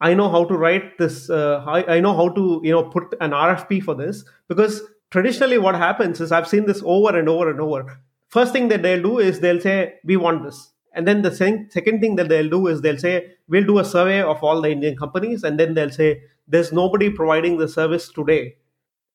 I 0.00 0.14
know 0.14 0.30
how 0.30 0.44
to 0.44 0.54
write 0.56 0.96
this. 0.98 1.28
Uh, 1.28 1.62
I, 1.66 1.96
I 1.96 2.00
know 2.00 2.14
how 2.14 2.28
to 2.30 2.60
you 2.64 2.70
know 2.70 2.84
put 2.84 3.14
an 3.20 3.32
RFP 3.32 3.82
for 3.82 3.94
this 3.94 4.24
because 4.48 4.82
traditionally 5.10 5.58
what 5.58 5.74
happens 5.74 6.20
is 6.20 6.32
I've 6.32 6.48
seen 6.48 6.64
this 6.66 6.82
over 6.84 7.18
and 7.18 7.28
over 7.28 7.50
and 7.50 7.60
over. 7.60 7.98
First 8.28 8.52
thing 8.52 8.68
that 8.68 8.82
they'll 8.82 9.02
do 9.02 9.18
is 9.18 9.40
they'll 9.40 9.60
say 9.60 9.94
we 10.04 10.16
want 10.16 10.44
this, 10.44 10.70
and 10.92 11.06
then 11.06 11.22
the 11.22 11.32
second 11.32 12.00
thing 12.00 12.16
that 12.16 12.28
they'll 12.28 12.48
do 12.48 12.66
is 12.66 12.80
they'll 12.80 12.98
say 12.98 13.32
we'll 13.48 13.66
do 13.66 13.78
a 13.78 13.84
survey 13.84 14.22
of 14.22 14.42
all 14.42 14.60
the 14.60 14.70
Indian 14.70 14.96
companies, 14.96 15.44
and 15.44 15.58
then 15.58 15.74
they'll 15.74 15.90
say 15.90 16.22
there's 16.48 16.72
nobody 16.72 17.10
providing 17.10 17.58
the 17.58 17.68
service 17.68 18.08
today. 18.08 18.56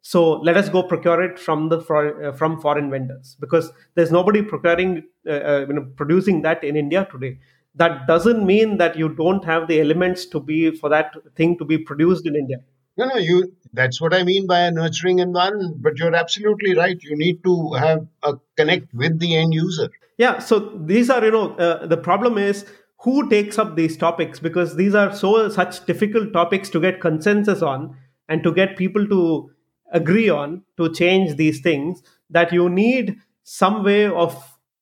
So 0.01 0.33
let 0.33 0.55
us 0.55 0.69
go 0.69 0.83
procure 0.83 1.21
it 1.23 1.39
from 1.39 1.69
the 1.69 1.79
uh, 1.79 2.31
from 2.33 2.61
foreign 2.61 2.91
vendors 2.91 3.35
because 3.39 3.71
there's 3.95 4.11
nobody 4.11 4.41
procuring 4.41 5.03
uh, 5.27 5.31
uh, 5.31 5.65
you 5.67 5.73
know, 5.73 5.87
producing 5.95 6.43
that 6.43 6.63
in 6.63 6.75
india 6.75 7.07
today. 7.11 7.39
That 7.73 8.07
doesn't 8.07 8.45
mean 8.45 8.77
that 8.77 8.95
you 8.97 9.09
don't 9.09 9.43
have 9.43 9.67
the 9.67 9.81
elements 9.81 10.27
to 10.27 10.39
be 10.39 10.71
for 10.71 10.89
that 10.89 11.13
thing 11.35 11.57
to 11.57 11.65
be 11.65 11.79
produced 11.79 12.27
in 12.27 12.35
india. 12.35 12.59
No 12.97 13.07
no 13.07 13.15
you 13.15 13.51
that's 13.73 13.99
what 13.99 14.13
i 14.13 14.23
mean 14.23 14.45
by 14.47 14.59
a 14.59 14.71
nurturing 14.71 15.19
environment 15.19 15.81
but 15.81 15.97
you're 15.97 16.15
absolutely 16.15 16.75
right. 16.77 17.01
You 17.01 17.17
need 17.17 17.43
to 17.43 17.73
have 17.73 18.07
a 18.23 18.35
connect 18.55 18.93
with 18.93 19.19
the 19.19 19.35
end 19.35 19.55
user 19.55 19.89
yeah 20.17 20.39
so 20.39 20.59
these 20.85 21.09
are 21.09 21.23
you 21.23 21.31
know 21.31 21.51
uh, 21.55 21.85
the 21.85 21.97
problem 21.97 22.37
is 22.37 22.65
who 23.03 23.29
takes 23.29 23.59
up 23.59 23.75
these 23.75 23.97
topics 23.97 24.39
because 24.39 24.75
these 24.75 24.95
are 24.95 25.13
so 25.13 25.49
such 25.49 25.85
difficult 25.85 26.31
topics 26.33 26.69
to 26.69 26.79
get 26.79 27.01
consensus 27.01 27.61
on 27.61 27.95
and 28.29 28.43
to 28.43 28.53
get 28.53 28.77
people 28.77 29.07
to 29.07 29.49
agree 29.91 30.29
on 30.29 30.61
to 30.77 30.91
change 30.93 31.35
these 31.35 31.59
things 31.61 32.01
that 32.29 32.51
you 32.51 32.69
need 32.69 33.15
some 33.43 33.83
way 33.83 34.05
of 34.07 34.35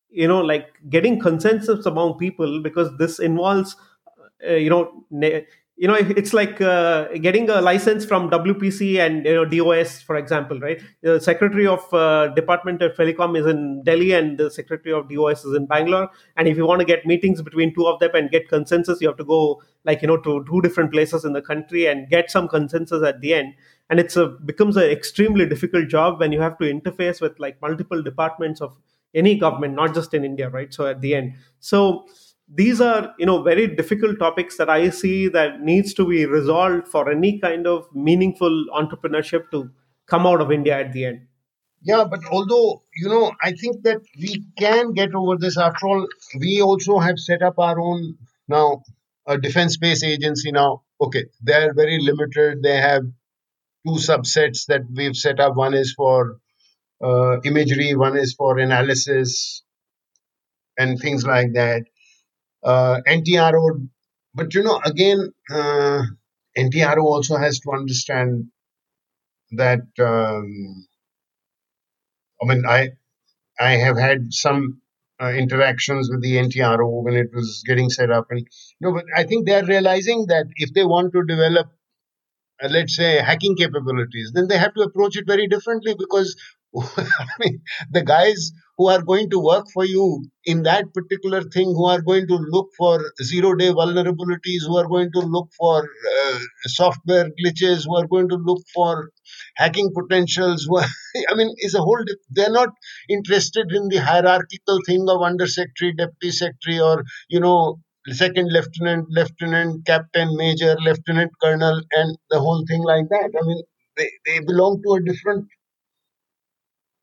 you 0.10 0.27
know 0.27 0.39
like 0.41 0.68
getting 0.89 1.19
consensus 1.19 1.85
among 1.85 2.18
people 2.18 2.61
because 2.61 2.95
this 2.97 3.19
involves 3.19 3.76
uh, 4.47 4.53
you 4.53 4.69
know 4.69 5.05
ne- 5.11 5.45
you 5.75 5.87
know 5.87 5.95
it's 5.95 6.33
like 6.33 6.61
uh, 6.61 7.07
getting 7.17 7.49
a 7.49 7.59
license 7.59 8.05
from 8.05 8.29
WPC 8.29 8.99
and 8.99 9.25
you 9.25 9.33
know 9.33 9.45
DOS 9.45 10.01
for 10.01 10.17
example 10.17 10.59
right? 10.59 10.79
The 11.01 11.19
secretary 11.19 11.65
of 11.65 11.91
uh, 11.93 12.27
department 12.35 12.81
of 12.83 12.93
telecom 12.93 13.37
is 13.37 13.47
in 13.47 13.83
Delhi 13.83 14.11
and 14.13 14.37
the 14.37 14.51
secretary 14.51 14.93
of 14.93 15.09
DOS 15.09 15.43
is 15.45 15.55
in 15.55 15.65
Bangalore. 15.65 16.09
And 16.37 16.47
if 16.47 16.57
you 16.57 16.67
want 16.67 16.79
to 16.81 16.85
get 16.85 17.05
meetings 17.05 17.41
between 17.41 17.73
two 17.73 17.87
of 17.87 17.99
them 17.99 18.11
and 18.13 18.29
get 18.29 18.49
consensus 18.49 19.01
you 19.01 19.07
have 19.07 19.17
to 19.17 19.25
go 19.25 19.61
like 19.83 20.01
you 20.01 20.07
know 20.07 20.17
to 20.17 20.45
two 20.49 20.61
different 20.61 20.91
places 20.91 21.25
in 21.25 21.33
the 21.33 21.41
country 21.41 21.87
and 21.87 22.07
get 22.09 22.29
some 22.29 22.47
consensus 22.47 23.03
at 23.03 23.21
the 23.21 23.33
end. 23.33 23.53
And 23.89 23.99
it's 23.99 24.15
a 24.15 24.27
becomes 24.27 24.77
an 24.77 24.83
extremely 24.89 25.47
difficult 25.47 25.87
job 25.89 26.19
when 26.19 26.31
you 26.31 26.39
have 26.39 26.57
to 26.59 26.65
interface 26.65 27.19
with 27.19 27.39
like 27.39 27.61
multiple 27.61 28.01
departments 28.01 28.61
of 28.61 28.77
any 29.15 29.37
government 29.37 29.75
not 29.75 29.93
just 29.93 30.13
in 30.13 30.23
india 30.23 30.49
right? 30.49 30.73
So 30.73 30.85
at 30.85 31.01
the 31.01 31.15
end. 31.15 31.33
So 31.59 32.05
these 32.55 32.80
are 32.81 33.13
you 33.17 33.25
know 33.25 33.41
very 33.41 33.67
difficult 33.75 34.19
topics 34.19 34.57
that 34.57 34.69
i 34.69 34.89
see 34.89 35.27
that 35.27 35.61
needs 35.61 35.93
to 35.93 36.07
be 36.07 36.25
resolved 36.25 36.88
for 36.88 37.09
any 37.11 37.39
kind 37.39 37.67
of 37.67 37.85
meaningful 37.93 38.65
entrepreneurship 38.81 39.49
to 39.51 39.69
come 40.07 40.27
out 40.27 40.41
of 40.41 40.51
india 40.51 40.80
at 40.80 40.91
the 40.93 41.05
end. 41.05 41.21
Yeah 41.81 42.03
but 42.11 42.21
although 42.31 42.81
you 42.95 43.09
know 43.13 43.31
i 43.47 43.51
think 43.61 43.81
that 43.84 44.01
we 44.25 44.45
can 44.57 44.93
get 44.93 45.15
over 45.21 45.38
this. 45.38 45.57
After 45.57 45.88
all 45.88 46.07
we 46.39 46.61
also 46.61 46.99
have 46.99 47.17
set 47.17 47.41
up 47.41 47.59
our 47.59 47.80
own 47.80 48.17
now 48.47 48.84
a 49.27 49.38
defense 49.38 49.73
space 49.73 50.03
agency 50.03 50.51
now. 50.51 50.84
Okay 51.01 51.25
they're 51.41 51.73
very 51.73 51.99
limited. 52.01 52.63
They 52.63 52.77
have 52.77 53.03
two 53.85 53.95
subsets 53.95 54.65
that 54.67 54.81
we've 54.95 55.15
set 55.15 55.39
up. 55.39 55.55
One 55.55 55.73
is 55.73 55.93
for 55.93 56.38
uh, 57.03 57.41
imagery, 57.41 57.95
one 57.95 58.17
is 58.17 58.34
for 58.34 58.57
analysis, 58.59 59.63
and 60.77 60.99
things 60.99 61.25
like 61.25 61.53
that. 61.53 61.84
Uh, 62.64 63.02
NTRO, 63.07 63.90
but 64.34 64.53
you 64.53 64.64
know, 64.64 64.80
again, 64.85 65.34
uh, 65.52 66.03
NTRO 66.57 67.03
also 67.03 67.38
has 67.38 67.60
to 67.61 67.72
understand 67.72 68.45
that. 69.52 69.81
Um, 69.99 70.88
I 72.41 72.45
mean, 72.45 72.64
I 72.68 72.90
I 73.60 73.72
have 73.77 73.98
had 73.98 74.34
some 74.34 74.81
uh, 75.22 75.31
interactions 75.31 76.10
with 76.11 76.22
the 76.22 76.38
NTRO 76.38 77.03
when 77.03 77.15
it 77.15 77.30
was 77.34 77.64
getting 77.68 77.90
set 77.90 78.11
up. 78.11 78.27
And 78.31 78.40
you 78.40 78.45
know, 78.81 78.94
but 78.94 79.06
I 79.15 79.23
think 79.23 79.45
they 79.45 79.56
are 79.56 79.65
realizing 79.65 80.27
that 80.27 80.48
if 80.57 80.73
they 80.73 80.85
want 80.85 81.14
to 81.14 81.23
develop, 81.26 81.68
uh, 82.64 82.69
let's 82.69 82.95
say, 82.95 83.18
hacking 83.22 83.56
capabilities, 83.56 84.31
then 84.34 84.48
they 84.48 84.57
have 84.57 84.73
to 84.76 84.81
approach 84.81 85.18
it 85.18 85.26
very 85.27 85.48
differently 85.48 85.95
because 85.98 86.35
I 86.77 87.26
mean, 87.40 87.61
the 87.91 88.03
guys 88.03 88.52
who 88.77 88.87
are 88.89 89.01
going 89.01 89.29
to 89.29 89.39
work 89.39 89.65
for 89.73 89.85
you 89.85 90.25
in 90.45 90.63
that 90.63 90.93
particular 90.93 91.41
thing, 91.43 91.67
who 91.67 91.85
are 91.85 92.01
going 92.01 92.27
to 92.27 92.35
look 92.35 92.69
for 92.77 92.99
zero 93.21 93.53
day 93.55 93.69
vulnerabilities, 93.69 94.61
who 94.67 94.77
are 94.77 94.87
going 94.87 95.11
to 95.11 95.19
look 95.19 95.49
for 95.57 95.83
uh, 95.83 96.39
software 96.65 97.29
glitches, 97.39 97.85
who 97.85 97.95
are 97.97 98.07
going 98.07 98.27
to 98.29 98.35
look 98.35 98.61
for 98.73 99.09
hacking 99.55 99.91
potentials. 99.93 100.65
Who 100.67 100.77
are, 100.77 100.87
I 101.29 101.35
mean, 101.35 101.53
is 101.59 101.75
a 101.75 101.79
whole, 101.79 102.03
they're 102.31 102.51
not 102.51 102.69
interested 103.09 103.71
in 103.71 103.89
the 103.89 103.97
hierarchical 103.97 104.79
thing 104.85 105.05
of 105.09 105.21
undersecretary, 105.21 105.93
deputy 105.93 106.31
secretary, 106.31 106.79
or, 106.79 107.03
you 107.29 107.39
know, 107.39 107.79
second 108.09 108.51
lieutenant, 108.51 109.07
lieutenant, 109.09 109.85
captain, 109.85 110.35
major, 110.35 110.75
lieutenant 110.79 111.31
colonel, 111.41 111.81
and 111.93 112.17
the 112.29 112.39
whole 112.39 112.63
thing 112.67 112.81
like 112.83 113.07
that. 113.09 113.29
I 113.39 113.45
mean, 113.45 113.61
they, 113.97 114.09
they 114.25 114.39
belong 114.39 114.81
to 114.83 114.93
a 114.95 115.03
different 115.03 115.47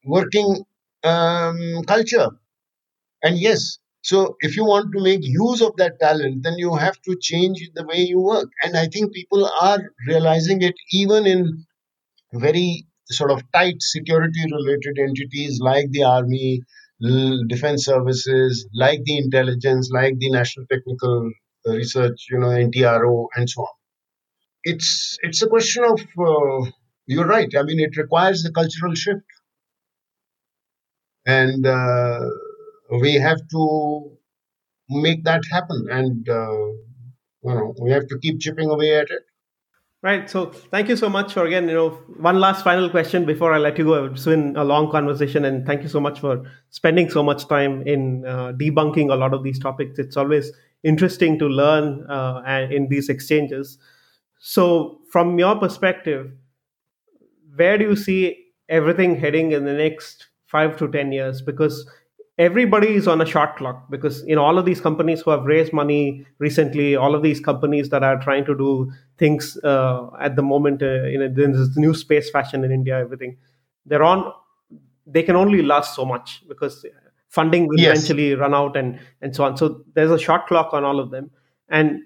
working 0.05 0.65
um, 1.05 1.83
culture. 1.87 2.31
And 3.23 3.39
yes, 3.39 3.79
so 4.03 4.37
if 4.41 4.57
you 4.57 4.65
want 4.65 4.93
to 4.93 5.03
make 5.03 5.21
use 5.23 5.63
of 5.63 5.77
that 5.77 5.99
talent, 6.01 6.43
then 6.43 6.55
you 6.59 6.75
have 6.77 7.01
to 7.03 7.17
change 7.21 7.61
the 7.75 7.85
way 7.87 7.99
you 8.01 8.21
work. 8.21 8.49
And 8.63 8.77
I 8.77 8.87
think 8.89 9.13
people 9.15 9.49
are 9.61 9.81
realizing 10.07 10.63
it 10.63 10.75
even 10.93 11.27
in 11.27 11.67
very 12.35 12.87
sort 13.11 13.31
of 13.33 13.43
tight 13.53 13.77
security 13.81 14.45
related 14.53 14.99
entities 14.99 15.61
like 15.61 15.91
the 15.93 16.05
army, 16.05 16.63
defense 17.49 17.85
services, 17.85 18.67
like 18.75 19.01
the 19.05 19.19
intelligence, 19.19 19.91
like 19.93 20.19
the 20.19 20.31
National 20.31 20.67
Technical 20.71 21.31
Research, 21.67 22.27
you 22.31 22.39
know, 22.39 22.51
NTRO, 22.51 23.29
and 23.37 23.49
so 23.49 23.63
on. 23.63 23.75
It's 24.65 25.19
it's 25.23 25.43
a 25.43 25.49
question 25.49 25.85
of 25.85 26.01
uh, 26.01 26.71
you're 27.07 27.27
right. 27.27 27.55
I 27.57 27.63
mean, 27.63 27.81
it 27.81 27.97
requires 27.97 28.45
a 28.47 28.53
cultural 28.53 28.95
shift 28.95 29.23
and 31.27 31.67
uh, 31.67 32.21
we 33.01 33.15
have 33.15 33.41
to 33.51 34.11
make 34.89 35.25
that 35.25 35.43
happen 35.51 35.87
and 35.91 36.29
uh, 36.29 36.51
you 37.43 37.55
know 37.55 37.75
we 37.81 37.91
have 37.91 38.07
to 38.09 38.19
keep 38.19 38.41
chipping 38.41 38.71
away 38.71 38.97
at 38.97 39.11
it. 39.11 39.23
Right. 40.03 40.31
So 40.31 40.47
thank 40.47 40.89
you 40.89 40.97
so 40.97 41.11
much 41.11 41.35
for 41.35 41.45
again 41.45 41.69
you 41.69 41.75
know 41.75 41.91
one 42.19 42.41
last 42.41 42.65
final 42.65 42.89
question 42.89 43.27
before 43.27 43.53
i 43.53 43.59
let 43.59 43.77
you 43.77 43.85
go. 43.85 44.07
It's 44.07 44.25
been 44.25 44.57
a 44.57 44.65
long 44.65 44.91
conversation 44.91 45.45
and 45.45 45.67
thank 45.67 45.83
you 45.83 45.89
so 45.89 46.01
much 46.01 46.21
for 46.21 46.43
spending 46.71 47.11
so 47.11 47.23
much 47.23 47.47
time 47.49 47.83
in 47.87 48.25
uh, 48.27 48.53
debunking 48.53 49.13
a 49.13 49.17
lot 49.17 49.35
of 49.35 49.45
these 49.45 49.59
topics. 49.59 49.99
It's 49.99 50.17
always 50.17 50.53
interesting 50.83 51.39
to 51.39 51.47
learn 51.47 52.07
uh, 52.11 52.67
in 52.71 52.89
these 52.89 53.11
exchanges. 53.11 53.77
So 54.39 55.01
from 55.11 55.39
your 55.39 55.57
perspective 55.57 56.33
where 57.55 57.77
do 57.77 57.85
you 57.85 57.97
see 57.97 58.47
everything 58.71 59.17
heading 59.17 59.53
in 59.53 59.67
the 59.67 59.75
next 59.75 60.30
five 60.51 60.77
to 60.79 60.89
10 60.89 61.13
years 61.13 61.41
because 61.43 61.87
everybody 62.39 62.89
is 62.95 63.07
on 63.07 63.21
a 63.21 63.27
short 63.27 63.57
clock 63.57 63.89
because 63.91 64.25
you 64.27 64.35
know 64.35 64.43
all 64.43 64.59
of 64.59 64.65
these 64.65 64.81
companies 64.81 65.21
who 65.21 65.31
have 65.31 65.45
raised 65.45 65.73
money 65.73 66.27
recently 66.39 66.97
all 66.97 67.15
of 67.15 67.23
these 67.23 67.41
companies 67.49 67.91
that 67.91 68.03
are 68.03 68.19
trying 68.23 68.45
to 68.45 68.57
do 68.57 68.91
things 69.19 69.59
uh, 69.65 70.07
at 70.21 70.37
the 70.37 70.43
moment 70.43 70.83
uh, 70.83 71.03
you 71.05 71.19
know 71.19 71.29
this 71.29 71.77
new 71.77 71.95
space 71.95 72.31
fashion 72.31 72.65
in 72.65 72.73
india 72.73 72.99
everything 72.99 73.37
they're 73.87 74.07
on 74.13 74.33
they 75.07 75.23
can 75.23 75.37
only 75.37 75.63
last 75.63 75.95
so 75.95 76.05
much 76.05 76.43
because 76.49 76.85
funding 77.29 77.67
will 77.69 77.79
yes. 77.79 77.91
eventually 77.91 78.35
run 78.35 78.55
out 78.55 78.77
and 78.77 78.99
and 79.21 79.37
so 79.37 79.45
on 79.45 79.57
so 79.57 79.85
there's 79.95 80.11
a 80.11 80.19
short 80.19 80.47
clock 80.47 80.73
on 80.73 80.85
all 80.85 80.99
of 81.05 81.11
them 81.11 81.31
and 81.69 82.01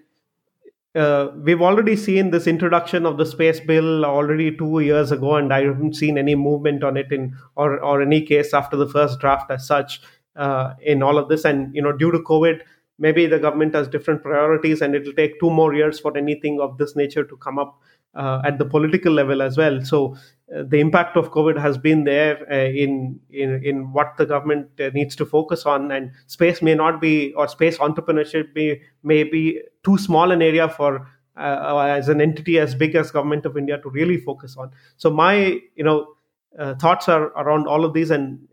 uh, 0.94 1.28
we've 1.36 1.62
already 1.62 1.96
seen 1.96 2.30
this 2.30 2.46
introduction 2.46 3.04
of 3.04 3.16
the 3.18 3.26
space 3.26 3.58
bill 3.60 4.04
already 4.04 4.56
two 4.56 4.80
years 4.80 5.10
ago, 5.10 5.36
and 5.36 5.52
I 5.52 5.64
haven't 5.64 5.94
seen 5.96 6.16
any 6.16 6.34
movement 6.34 6.84
on 6.84 6.96
it 6.96 7.10
in 7.10 7.36
or 7.56 7.80
or 7.80 8.00
any 8.00 8.22
case 8.22 8.54
after 8.54 8.76
the 8.76 8.88
first 8.88 9.18
draft 9.18 9.50
as 9.50 9.66
such 9.66 10.00
uh, 10.36 10.74
in 10.82 11.02
all 11.02 11.18
of 11.18 11.28
this. 11.28 11.44
And 11.44 11.74
you 11.74 11.82
know, 11.82 11.92
due 11.92 12.12
to 12.12 12.20
COVID, 12.20 12.60
maybe 12.98 13.26
the 13.26 13.40
government 13.40 13.74
has 13.74 13.88
different 13.88 14.22
priorities, 14.22 14.82
and 14.82 14.94
it'll 14.94 15.12
take 15.14 15.40
two 15.40 15.50
more 15.50 15.74
years 15.74 15.98
for 15.98 16.16
anything 16.16 16.60
of 16.60 16.78
this 16.78 16.94
nature 16.94 17.24
to 17.24 17.36
come 17.38 17.58
up 17.58 17.80
uh, 18.14 18.40
at 18.44 18.58
the 18.58 18.64
political 18.64 19.12
level 19.12 19.42
as 19.42 19.56
well. 19.56 19.82
So 19.84 20.16
uh, 20.54 20.62
the 20.66 20.78
impact 20.78 21.16
of 21.16 21.30
COVID 21.30 21.58
has 21.58 21.78
been 21.78 22.04
there 22.04 22.46
uh, 22.52 22.68
in, 22.68 23.18
in 23.30 23.64
in 23.64 23.92
what 23.92 24.16
the 24.18 24.26
government 24.26 24.68
uh, 24.78 24.90
needs 24.90 25.16
to 25.16 25.26
focus 25.26 25.64
on, 25.64 25.90
and 25.90 26.12
space 26.26 26.60
may 26.60 26.74
not 26.74 27.00
be 27.00 27.32
or 27.34 27.48
space 27.48 27.78
entrepreneurship 27.78 28.52
be 28.54 28.80
may 29.02 29.24
be 29.24 29.60
too 29.82 29.96
small 29.96 30.30
an 30.30 30.42
area 30.42 30.68
for 30.68 31.08
uh, 31.36 31.78
as 31.78 32.08
an 32.08 32.20
entity 32.20 32.58
as 32.58 32.74
big 32.74 32.94
as 32.94 33.10
government 33.10 33.46
of 33.46 33.56
India 33.56 33.78
to 33.78 33.88
really 33.90 34.18
focus 34.18 34.56
on. 34.56 34.70
So 34.96 35.10
my 35.10 35.60
you 35.74 35.84
know 35.84 36.14
uh, 36.58 36.74
thoughts 36.74 37.08
are 37.08 37.28
around 37.38 37.66
all 37.66 37.84
of 37.84 37.94
these, 37.94 38.10
and 38.10 38.46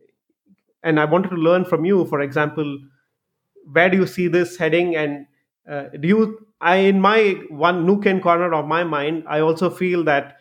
and 0.83 0.99
I 0.99 1.05
wanted 1.05 1.29
to 1.29 1.35
learn 1.35 1.65
from 1.65 1.83
you, 1.83 2.05
for 2.05 2.21
example, 2.21 2.79
where 3.71 3.89
do 3.89 3.97
you 3.97 4.07
see 4.07 4.27
this 4.27 4.57
heading, 4.57 4.95
and 4.95 5.27
do 5.99 6.07
you 6.07 6.47
I 6.61 6.77
in 6.77 7.01
my 7.01 7.41
one 7.49 7.85
nook 7.85 8.05
and 8.05 8.21
corner 8.21 8.53
of 8.53 8.67
my 8.67 8.83
mind, 8.83 9.23
I 9.27 9.39
also 9.39 9.69
feel 9.69 10.03
that 10.05 10.37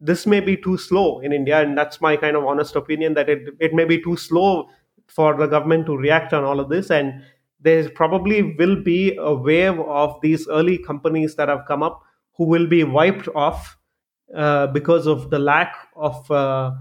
this 0.00 0.26
may 0.26 0.40
be 0.40 0.56
too 0.56 0.76
slow 0.78 1.20
in 1.20 1.32
India, 1.32 1.60
and 1.62 1.76
that's 1.76 2.00
my 2.00 2.16
kind 2.16 2.36
of 2.36 2.44
honest 2.44 2.76
opinion 2.76 3.14
that 3.14 3.28
it 3.28 3.48
it 3.60 3.74
may 3.74 3.84
be 3.84 4.00
too 4.02 4.16
slow 4.16 4.68
for 5.06 5.36
the 5.36 5.46
government 5.46 5.86
to 5.86 5.96
react 5.96 6.32
on 6.32 6.44
all 6.44 6.60
of 6.60 6.68
this, 6.68 6.90
and 6.90 7.22
there 7.60 7.88
probably 7.90 8.54
will 8.58 8.82
be 8.82 9.16
a 9.16 9.34
wave 9.34 9.78
of 9.80 10.20
these 10.22 10.46
early 10.48 10.78
companies 10.78 11.36
that 11.36 11.48
have 11.48 11.64
come 11.66 11.82
up 11.82 12.02
who 12.36 12.44
will 12.44 12.66
be 12.66 12.84
wiped 12.84 13.28
off 13.34 13.78
uh, 14.34 14.66
because 14.68 15.06
of 15.06 15.30
the 15.30 15.38
lack 15.38 15.74
of 15.96 16.30
uh, 16.30 16.72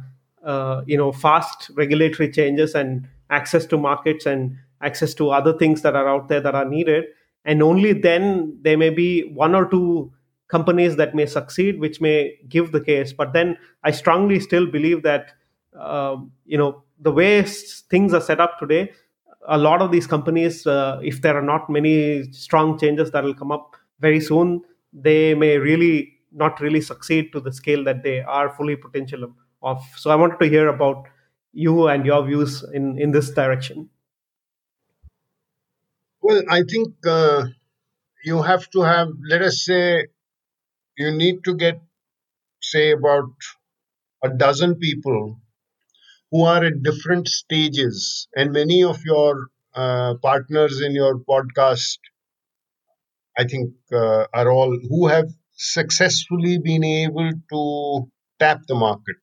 uh, 0.43 0.81
you 0.85 0.97
know 0.97 1.11
fast 1.11 1.71
regulatory 1.75 2.29
changes 2.31 2.75
and 2.75 3.07
access 3.29 3.65
to 3.65 3.77
markets 3.77 4.25
and 4.25 4.55
access 4.81 5.13
to 5.13 5.29
other 5.29 5.57
things 5.57 5.81
that 5.81 5.95
are 5.95 6.07
out 6.07 6.27
there 6.27 6.41
that 6.41 6.53
are 6.55 6.65
needed 6.65 7.05
and 7.45 7.61
only 7.63 7.93
then 7.93 8.57
there 8.61 8.77
may 8.77 8.89
be 8.89 9.31
one 9.33 9.55
or 9.55 9.69
two 9.69 10.11
companies 10.47 10.95
that 10.97 11.15
may 11.15 11.25
succeed 11.25 11.79
which 11.79 12.01
may 12.01 12.37
give 12.49 12.71
the 12.71 12.81
case. 12.81 13.13
But 13.13 13.33
then 13.33 13.57
i 13.83 13.91
strongly 13.91 14.39
still 14.39 14.67
believe 14.67 15.03
that 15.03 15.31
uh, 15.79 16.17
you 16.45 16.57
know 16.57 16.83
the 16.99 17.11
way 17.11 17.43
things 17.43 18.13
are 18.13 18.21
set 18.21 18.39
up 18.39 18.59
today 18.59 18.91
a 19.47 19.57
lot 19.57 19.81
of 19.81 19.91
these 19.91 20.07
companies 20.07 20.65
uh, 20.65 20.99
if 21.03 21.21
there 21.21 21.37
are 21.37 21.41
not 21.41 21.69
many 21.69 22.23
strong 22.31 22.77
changes 22.79 23.11
that 23.11 23.23
will 23.23 23.33
come 23.33 23.51
up 23.51 23.75
very 23.99 24.19
soon 24.19 24.61
they 24.93 25.35
may 25.35 25.57
really 25.57 26.13
not 26.31 26.59
really 26.59 26.81
succeed 26.81 27.31
to 27.31 27.39
the 27.39 27.51
scale 27.51 27.83
that 27.83 28.03
they 28.03 28.21
are 28.21 28.49
fully 28.49 28.75
potential 28.75 29.23
of. 29.61 29.83
So 29.97 30.09
i 30.09 30.15
wanted 30.15 30.39
to 30.39 30.47
hear 30.47 30.67
about 30.67 31.07
you 31.53 31.87
and 31.87 32.05
your 32.05 32.25
views 32.25 32.63
in 32.73 32.97
in 32.99 33.11
this 33.11 33.31
direction 33.31 33.89
well, 36.25 36.41
I 36.49 36.61
think 36.71 36.89
uh, 37.07 37.45
you 38.25 38.41
have 38.43 38.69
to 38.71 38.81
have, 38.81 39.09
let 39.29 39.41
us 39.43 39.65
say, 39.65 40.07
you 40.97 41.11
need 41.11 41.43
to 41.45 41.55
get, 41.55 41.81
say, 42.61 42.91
about 42.91 43.31
a 44.23 44.29
dozen 44.29 44.75
people 44.75 45.39
who 46.31 46.43
are 46.45 46.63
at 46.65 46.83
different 46.83 47.27
stages, 47.27 48.27
and 48.35 48.51
many 48.53 48.83
of 48.83 49.03
your 49.05 49.47
uh, 49.75 50.15
partners 50.21 50.81
in 50.81 50.93
your 50.95 51.19
podcast, 51.19 51.97
I 53.37 53.45
think, 53.45 53.73
uh, 53.93 54.27
are 54.33 54.51
all 54.51 54.77
who 54.89 55.07
have 55.07 55.29
successfully 55.53 56.57
been 56.57 56.83
able 56.83 57.31
to 57.51 58.11
tap 58.39 58.63
the 58.67 58.75
market. 58.75 59.15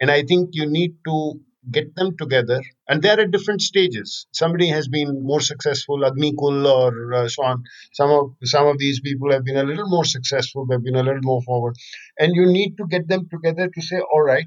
And 0.00 0.10
I 0.10 0.22
think 0.22 0.50
you 0.54 0.64
need 0.66 0.96
to 1.06 1.40
get 1.70 1.94
them 1.96 2.16
together 2.16 2.62
and 2.88 3.02
they're 3.02 3.20
at 3.20 3.30
different 3.30 3.60
stages. 3.60 4.26
Somebody 4.32 4.68
has 4.68 4.88
been 4.88 5.22
more 5.22 5.40
successful 5.40 5.98
agnikul 5.98 6.66
or 6.66 7.14
uh, 7.14 7.28
so 7.28 7.44
on. 7.44 7.64
Some 7.92 8.10
of 8.10 8.34
some 8.44 8.66
of 8.66 8.78
these 8.78 9.00
people 9.00 9.32
have 9.32 9.44
been 9.44 9.56
a 9.56 9.64
little 9.64 9.88
more 9.88 10.04
successful 10.04 10.66
they've 10.66 10.82
been 10.82 10.96
a 10.96 11.02
little 11.02 11.22
more 11.22 11.42
forward. 11.42 11.74
And 12.18 12.34
you 12.34 12.46
need 12.46 12.76
to 12.76 12.86
get 12.86 13.08
them 13.08 13.28
together 13.28 13.68
to 13.68 13.82
say 13.82 13.98
all 14.12 14.22
right 14.22 14.46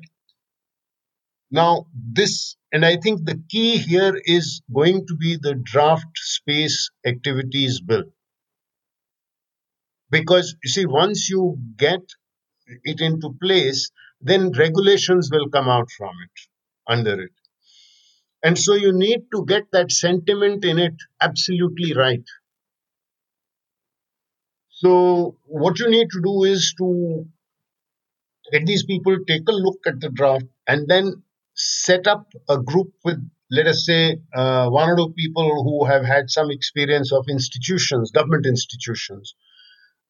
now 1.52 1.88
this 1.94 2.56
and 2.72 2.86
i 2.86 2.96
think 2.96 3.26
the 3.26 3.42
key 3.50 3.78
here 3.78 4.14
is 4.24 4.62
going 4.72 5.08
to 5.08 5.16
be 5.16 5.36
the 5.36 5.56
draft 5.56 6.16
space 6.16 6.90
activities 7.06 7.82
bill. 7.82 8.04
Because 10.12 10.56
you 10.64 10.70
see 10.70 10.86
once 10.86 11.30
you 11.30 11.58
get 11.78 12.02
it 12.84 13.02
into 13.02 13.36
place 13.42 13.92
then 14.22 14.52
regulations 14.52 15.30
will 15.32 15.50
come 15.50 15.70
out 15.70 15.90
from 15.98 16.12
it 16.24 16.49
under 16.90 17.22
it. 17.22 17.32
And 18.44 18.58
so 18.58 18.74
you 18.74 18.92
need 18.92 19.28
to 19.34 19.46
get 19.46 19.72
that 19.72 19.92
sentiment 19.92 20.66
in 20.66 20.80
it 20.80 20.96
absolutely 21.22 21.94
right. 21.94 22.24
So, 24.70 25.38
what 25.46 25.78
you 25.80 25.90
need 25.90 26.08
to 26.12 26.22
do 26.22 26.44
is 26.46 26.74
to 26.78 27.28
get 28.52 28.66
these 28.66 28.86
people 28.86 29.18
take 29.28 29.48
a 29.50 29.52
look 29.52 29.80
at 29.86 30.00
the 30.00 30.10
draft 30.10 30.46
and 30.68 30.88
then 30.88 31.24
set 31.54 32.08
up 32.08 32.32
a 32.48 32.58
group 32.58 32.94
with 33.04 33.20
let 33.52 33.66
us 33.66 33.86
say, 33.86 34.22
uh, 34.36 34.70
one 34.70 34.90
or 34.90 34.96
two 34.96 35.14
people 35.18 35.64
who 35.64 35.86
have 35.86 36.06
had 36.06 36.30
some 36.30 36.52
experience 36.52 37.12
of 37.12 37.26
institutions, 37.28 38.12
government 38.12 38.46
institutions, 38.46 39.34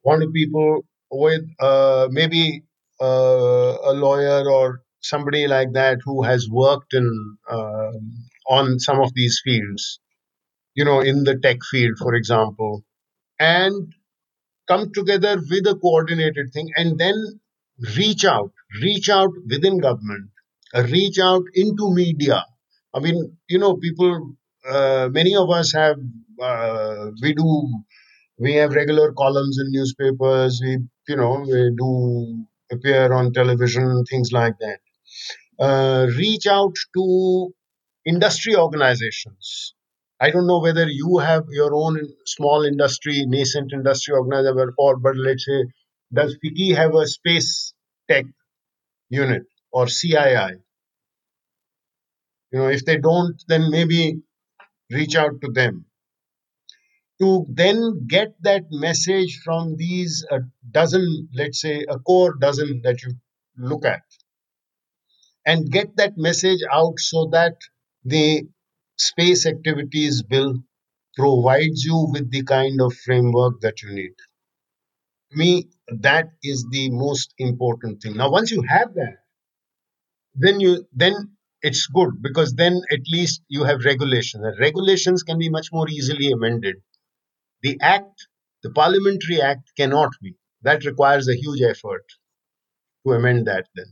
one 0.02 0.22
or 0.22 0.26
two 0.26 0.32
people 0.32 0.82
with 1.10 1.44
uh, 1.60 2.10
maybe 2.12 2.64
uh, 3.02 3.78
a 3.86 3.94
lawyer 3.94 4.50
or 4.50 4.82
somebody 5.02 5.48
like 5.48 5.74
that 5.74 6.00
who 6.04 6.24
has 6.24 6.48
worked 6.50 6.94
in 6.94 7.38
um, 7.50 8.14
on 8.50 8.80
some 8.80 9.00
of 9.00 9.14
these 9.14 9.42
fields, 9.44 10.00
you 10.76 10.86
know, 10.86 11.02
in 11.02 11.24
the 11.24 11.38
tech 11.38 11.60
field, 11.72 11.98
for 11.98 12.16
example, 12.16 12.84
and 13.40 13.94
come 14.68 14.92
together 14.94 15.38
with 15.38 15.68
a 15.68 15.76
coordinated 15.76 16.52
thing 16.54 16.70
and 16.76 16.98
then 17.00 17.16
reach 17.98 18.26
out, 18.26 18.52
reach 18.82 19.10
out 19.10 19.30
within 19.50 19.80
government, 19.80 20.30
uh, 20.76 20.84
reach 20.84 21.20
out 21.20 21.44
into 21.54 21.94
media. 21.94 22.46
I 22.94 23.00
mean, 23.00 23.38
you 23.48 23.60
know, 23.60 23.76
people, 23.78 24.36
uh, 24.70 25.10
many 25.12 25.36
of 25.36 25.50
us 25.50 25.74
have, 25.74 25.98
uh, 26.42 27.12
we 27.22 27.34
do, 27.34 27.68
we 28.38 28.54
have 28.56 28.74
regular 28.74 29.12
columns 29.14 29.60
in 29.60 29.72
newspapers, 29.72 30.62
we, 30.64 30.78
you 31.08 31.16
know, 31.16 31.46
we 31.48 31.72
do 31.78 32.46
appear 32.72 33.12
on 33.14 33.34
television, 33.34 34.04
things 34.06 34.32
like 34.32 34.56
that. 34.60 34.80
Uh, 35.60 36.08
reach 36.18 36.48
out 36.48 36.76
to 36.96 37.54
industry 38.06 38.56
organizations. 38.56 39.74
I 40.20 40.32
don't 40.32 40.48
know 40.48 40.60
whether 40.60 40.88
you 40.88 41.20
have 41.20 41.46
your 41.50 41.74
own 41.74 42.02
small 42.26 42.64
industry, 42.64 43.26
nascent 43.26 43.72
industry 43.74 44.14
organizer, 44.14 44.74
or 44.78 44.98
but 44.98 45.16
let's 45.18 45.46
say, 45.46 45.66
does 46.14 46.38
FICCI 46.44 46.76
have 46.76 46.96
a 46.96 47.08
space 47.08 47.74
tech 48.10 48.26
unit 49.10 49.44
or 49.72 49.86
CII? 49.86 50.62
You 52.52 52.60
know, 52.60 52.68
if 52.68 52.86
they 52.86 52.98
don't, 52.98 53.42
then 53.48 53.70
maybe 53.72 54.22
reach 54.92 55.16
out 55.16 55.42
to 55.42 55.52
them. 55.52 55.86
To 57.22 57.46
then 57.50 58.08
get 58.08 58.30
that 58.42 58.64
message 58.72 59.42
from 59.44 59.76
these 59.78 60.26
a 60.32 60.40
dozen, 60.72 61.30
let's 61.34 61.62
say, 61.62 61.86
a 61.88 62.00
core 62.00 62.34
dozen 62.40 62.82
that 62.84 63.04
you 63.04 63.14
look 63.58 63.86
at, 63.86 64.02
and 65.50 65.72
get 65.72 65.96
that 65.98 66.18
message 66.18 66.62
out 66.72 67.00
so 67.00 67.28
that 67.32 67.56
the 68.04 68.26
space 68.98 69.46
activities 69.46 70.22
bill 70.22 70.54
provides 71.16 71.84
you 71.84 72.08
with 72.14 72.30
the 72.32 72.44
kind 72.44 72.80
of 72.82 72.94
framework 73.06 73.60
that 73.62 73.82
you 73.82 73.90
need. 73.94 74.16
Me, 75.32 75.68
that 75.88 76.30
is 76.44 76.66
the 76.72 76.90
most 76.92 77.34
important 77.38 78.02
thing. 78.02 78.16
Now, 78.18 78.30
once 78.32 78.52
you 78.52 78.62
have 78.64 78.94
that, 78.96 79.18
then 80.36 80.60
you 80.60 80.88
then 80.94 81.16
it's 81.62 81.88
good 81.88 82.22
because 82.22 82.54
then 82.54 82.82
at 82.92 83.02
least 83.12 83.42
you 83.48 83.64
have 83.64 83.86
regulations. 83.86 84.44
And 84.44 84.60
regulations 84.60 85.24
can 85.24 85.38
be 85.40 85.50
much 85.50 85.70
more 85.72 85.90
easily 85.90 86.32
amended. 86.32 86.78
The 87.64 87.78
act, 87.82 88.28
the 88.64 88.72
parliamentary 88.72 89.42
act, 89.42 89.72
cannot 89.78 90.12
be. 90.22 90.36
That 90.62 90.86
requires 90.86 91.28
a 91.28 91.36
huge 91.36 91.62
effort 91.62 92.06
to 93.06 93.14
amend 93.14 93.48
that. 93.48 93.68
Then, 93.76 93.88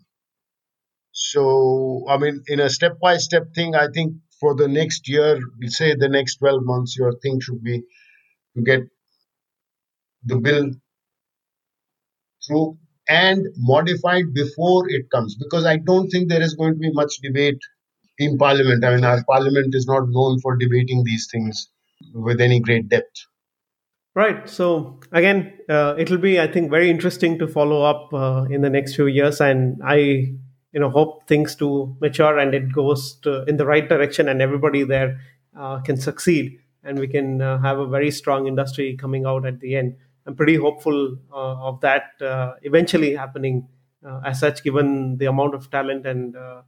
so 1.20 2.06
I 2.08 2.18
mean, 2.18 2.44
in 2.48 2.60
a 2.60 2.70
step-by-step 2.70 3.56
thing, 3.56 3.74
I 3.74 3.88
think 3.92 4.14
for 4.40 4.54
the 4.56 4.68
next 4.68 5.10
year, 5.10 5.40
say 5.66 5.96
the 5.96 6.10
next 6.10 6.36
12 6.38 6.60
months, 6.64 6.96
your 6.96 7.12
thing 7.24 7.40
should 7.42 7.64
be 7.64 7.82
to 8.56 8.62
get 8.62 8.82
the 10.24 10.38
bill 10.38 10.70
through 12.46 12.78
and 13.10 13.48
modified 13.58 14.26
before 14.36 14.88
it 14.90 15.10
comes 15.10 15.36
because 15.36 15.66
I 15.66 15.78
don't 15.78 16.08
think 16.10 16.30
there 16.30 16.42
is 16.42 16.54
going 16.54 16.74
to 16.74 16.80
be 16.80 16.92
much 16.94 17.18
debate 17.24 17.58
in 18.20 18.38
Parliament. 18.38 18.86
I 18.86 18.94
mean, 18.94 19.04
our 19.04 19.24
Parliament 19.28 19.74
is 19.74 19.88
not 19.88 20.04
known 20.10 20.40
for 20.40 20.56
debating 20.56 21.04
these 21.04 21.28
things 21.32 21.68
with 22.14 22.40
any 22.40 22.60
great 22.60 22.90
depth. 22.90 23.26
Right. 24.14 24.48
So 24.48 25.00
again, 25.12 25.54
uh, 25.68 25.96
it'll 25.98 26.20
be, 26.20 26.40
I 26.40 26.46
think, 26.46 26.70
very 26.70 26.92
interesting 26.92 27.40
to 27.40 27.48
follow 27.48 27.82
up 27.82 28.14
uh, 28.14 28.46
in 28.52 28.62
the 28.62 28.70
next 28.70 28.96
few 28.96 29.08
years, 29.08 29.42
and 29.42 29.82
I 29.84 30.34
you 30.78 30.82
know 30.82 30.92
hope 30.92 31.28
things 31.28 31.56
to 31.56 31.68
mature 32.02 32.38
and 32.38 32.54
it 32.54 32.72
goes 32.72 33.16
to, 33.24 33.44
in 33.46 33.58
the 33.58 33.66
right 33.66 33.90
direction 33.90 34.30
and 34.30 34.44
everybody 34.44 34.84
there 34.84 35.20
uh, 35.60 35.80
can 35.80 35.98
succeed 35.98 36.60
and 36.84 37.00
we 37.00 37.08
can 37.08 37.42
uh, 37.42 37.58
have 37.58 37.80
a 37.80 37.88
very 37.88 38.12
strong 38.12 38.46
industry 38.46 38.96
coming 38.96 39.26
out 39.26 39.44
at 39.44 39.60
the 39.60 39.76
end. 39.76 39.96
I'm 40.28 40.36
pretty 40.36 40.56
hopeful 40.56 41.18
uh, 41.34 41.70
of 41.70 41.82
that 41.82 42.22
uh, 42.22 42.54
eventually 42.62 43.16
happening 43.16 43.68
uh, 44.08 44.22
as 44.24 44.40
such 44.40 44.64
given 44.64 45.18
the 45.18 45.26
amount 45.26 45.56
of 45.56 45.72
talent 45.72 46.06
and 46.06 46.36
uh, 46.36 46.62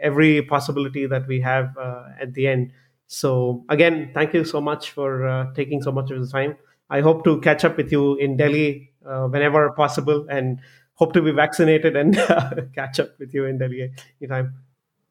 every 0.00 0.42
possibility 0.42 1.06
that 1.06 1.26
we 1.26 1.40
have 1.40 1.76
at 2.20 2.34
the 2.34 2.46
end. 2.46 2.70
So 3.08 3.64
again 3.68 4.12
thank 4.14 4.32
you 4.32 4.44
so 4.44 4.60
much 4.60 4.92
for 4.92 5.50
taking 5.56 5.82
so 5.82 5.90
much 5.90 6.12
of 6.12 6.20
the 6.20 6.28
time. 6.28 6.56
I 6.88 7.00
hope 7.00 7.24
to 7.24 7.40
catch 7.40 7.64
up 7.64 7.76
with 7.76 7.90
you 7.90 8.14
in 8.14 8.36
delhi 8.36 8.92
whenever 9.02 9.70
possible 9.72 10.24
and 10.30 10.60
hope 10.98 11.12
to 11.14 11.22
be 11.22 11.30
vaccinated 11.30 11.96
and 11.96 12.18
uh, 12.36 12.50
catch 12.74 13.00
up 13.00 13.18
with 13.18 13.32
you 13.32 13.46
in 13.46 13.58
Delhi 13.58 13.90
anytime. 14.20 14.54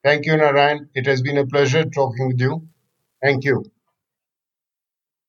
Thank 0.04 0.26
you, 0.26 0.38
Narayan. 0.38 0.90
It 0.94 1.06
has 1.06 1.22
been 1.22 1.38
a 1.38 1.46
pleasure 1.46 1.84
talking 1.86 2.28
with 2.28 2.40
you. 2.40 2.68
Thank 3.22 3.44
you. 3.46 3.64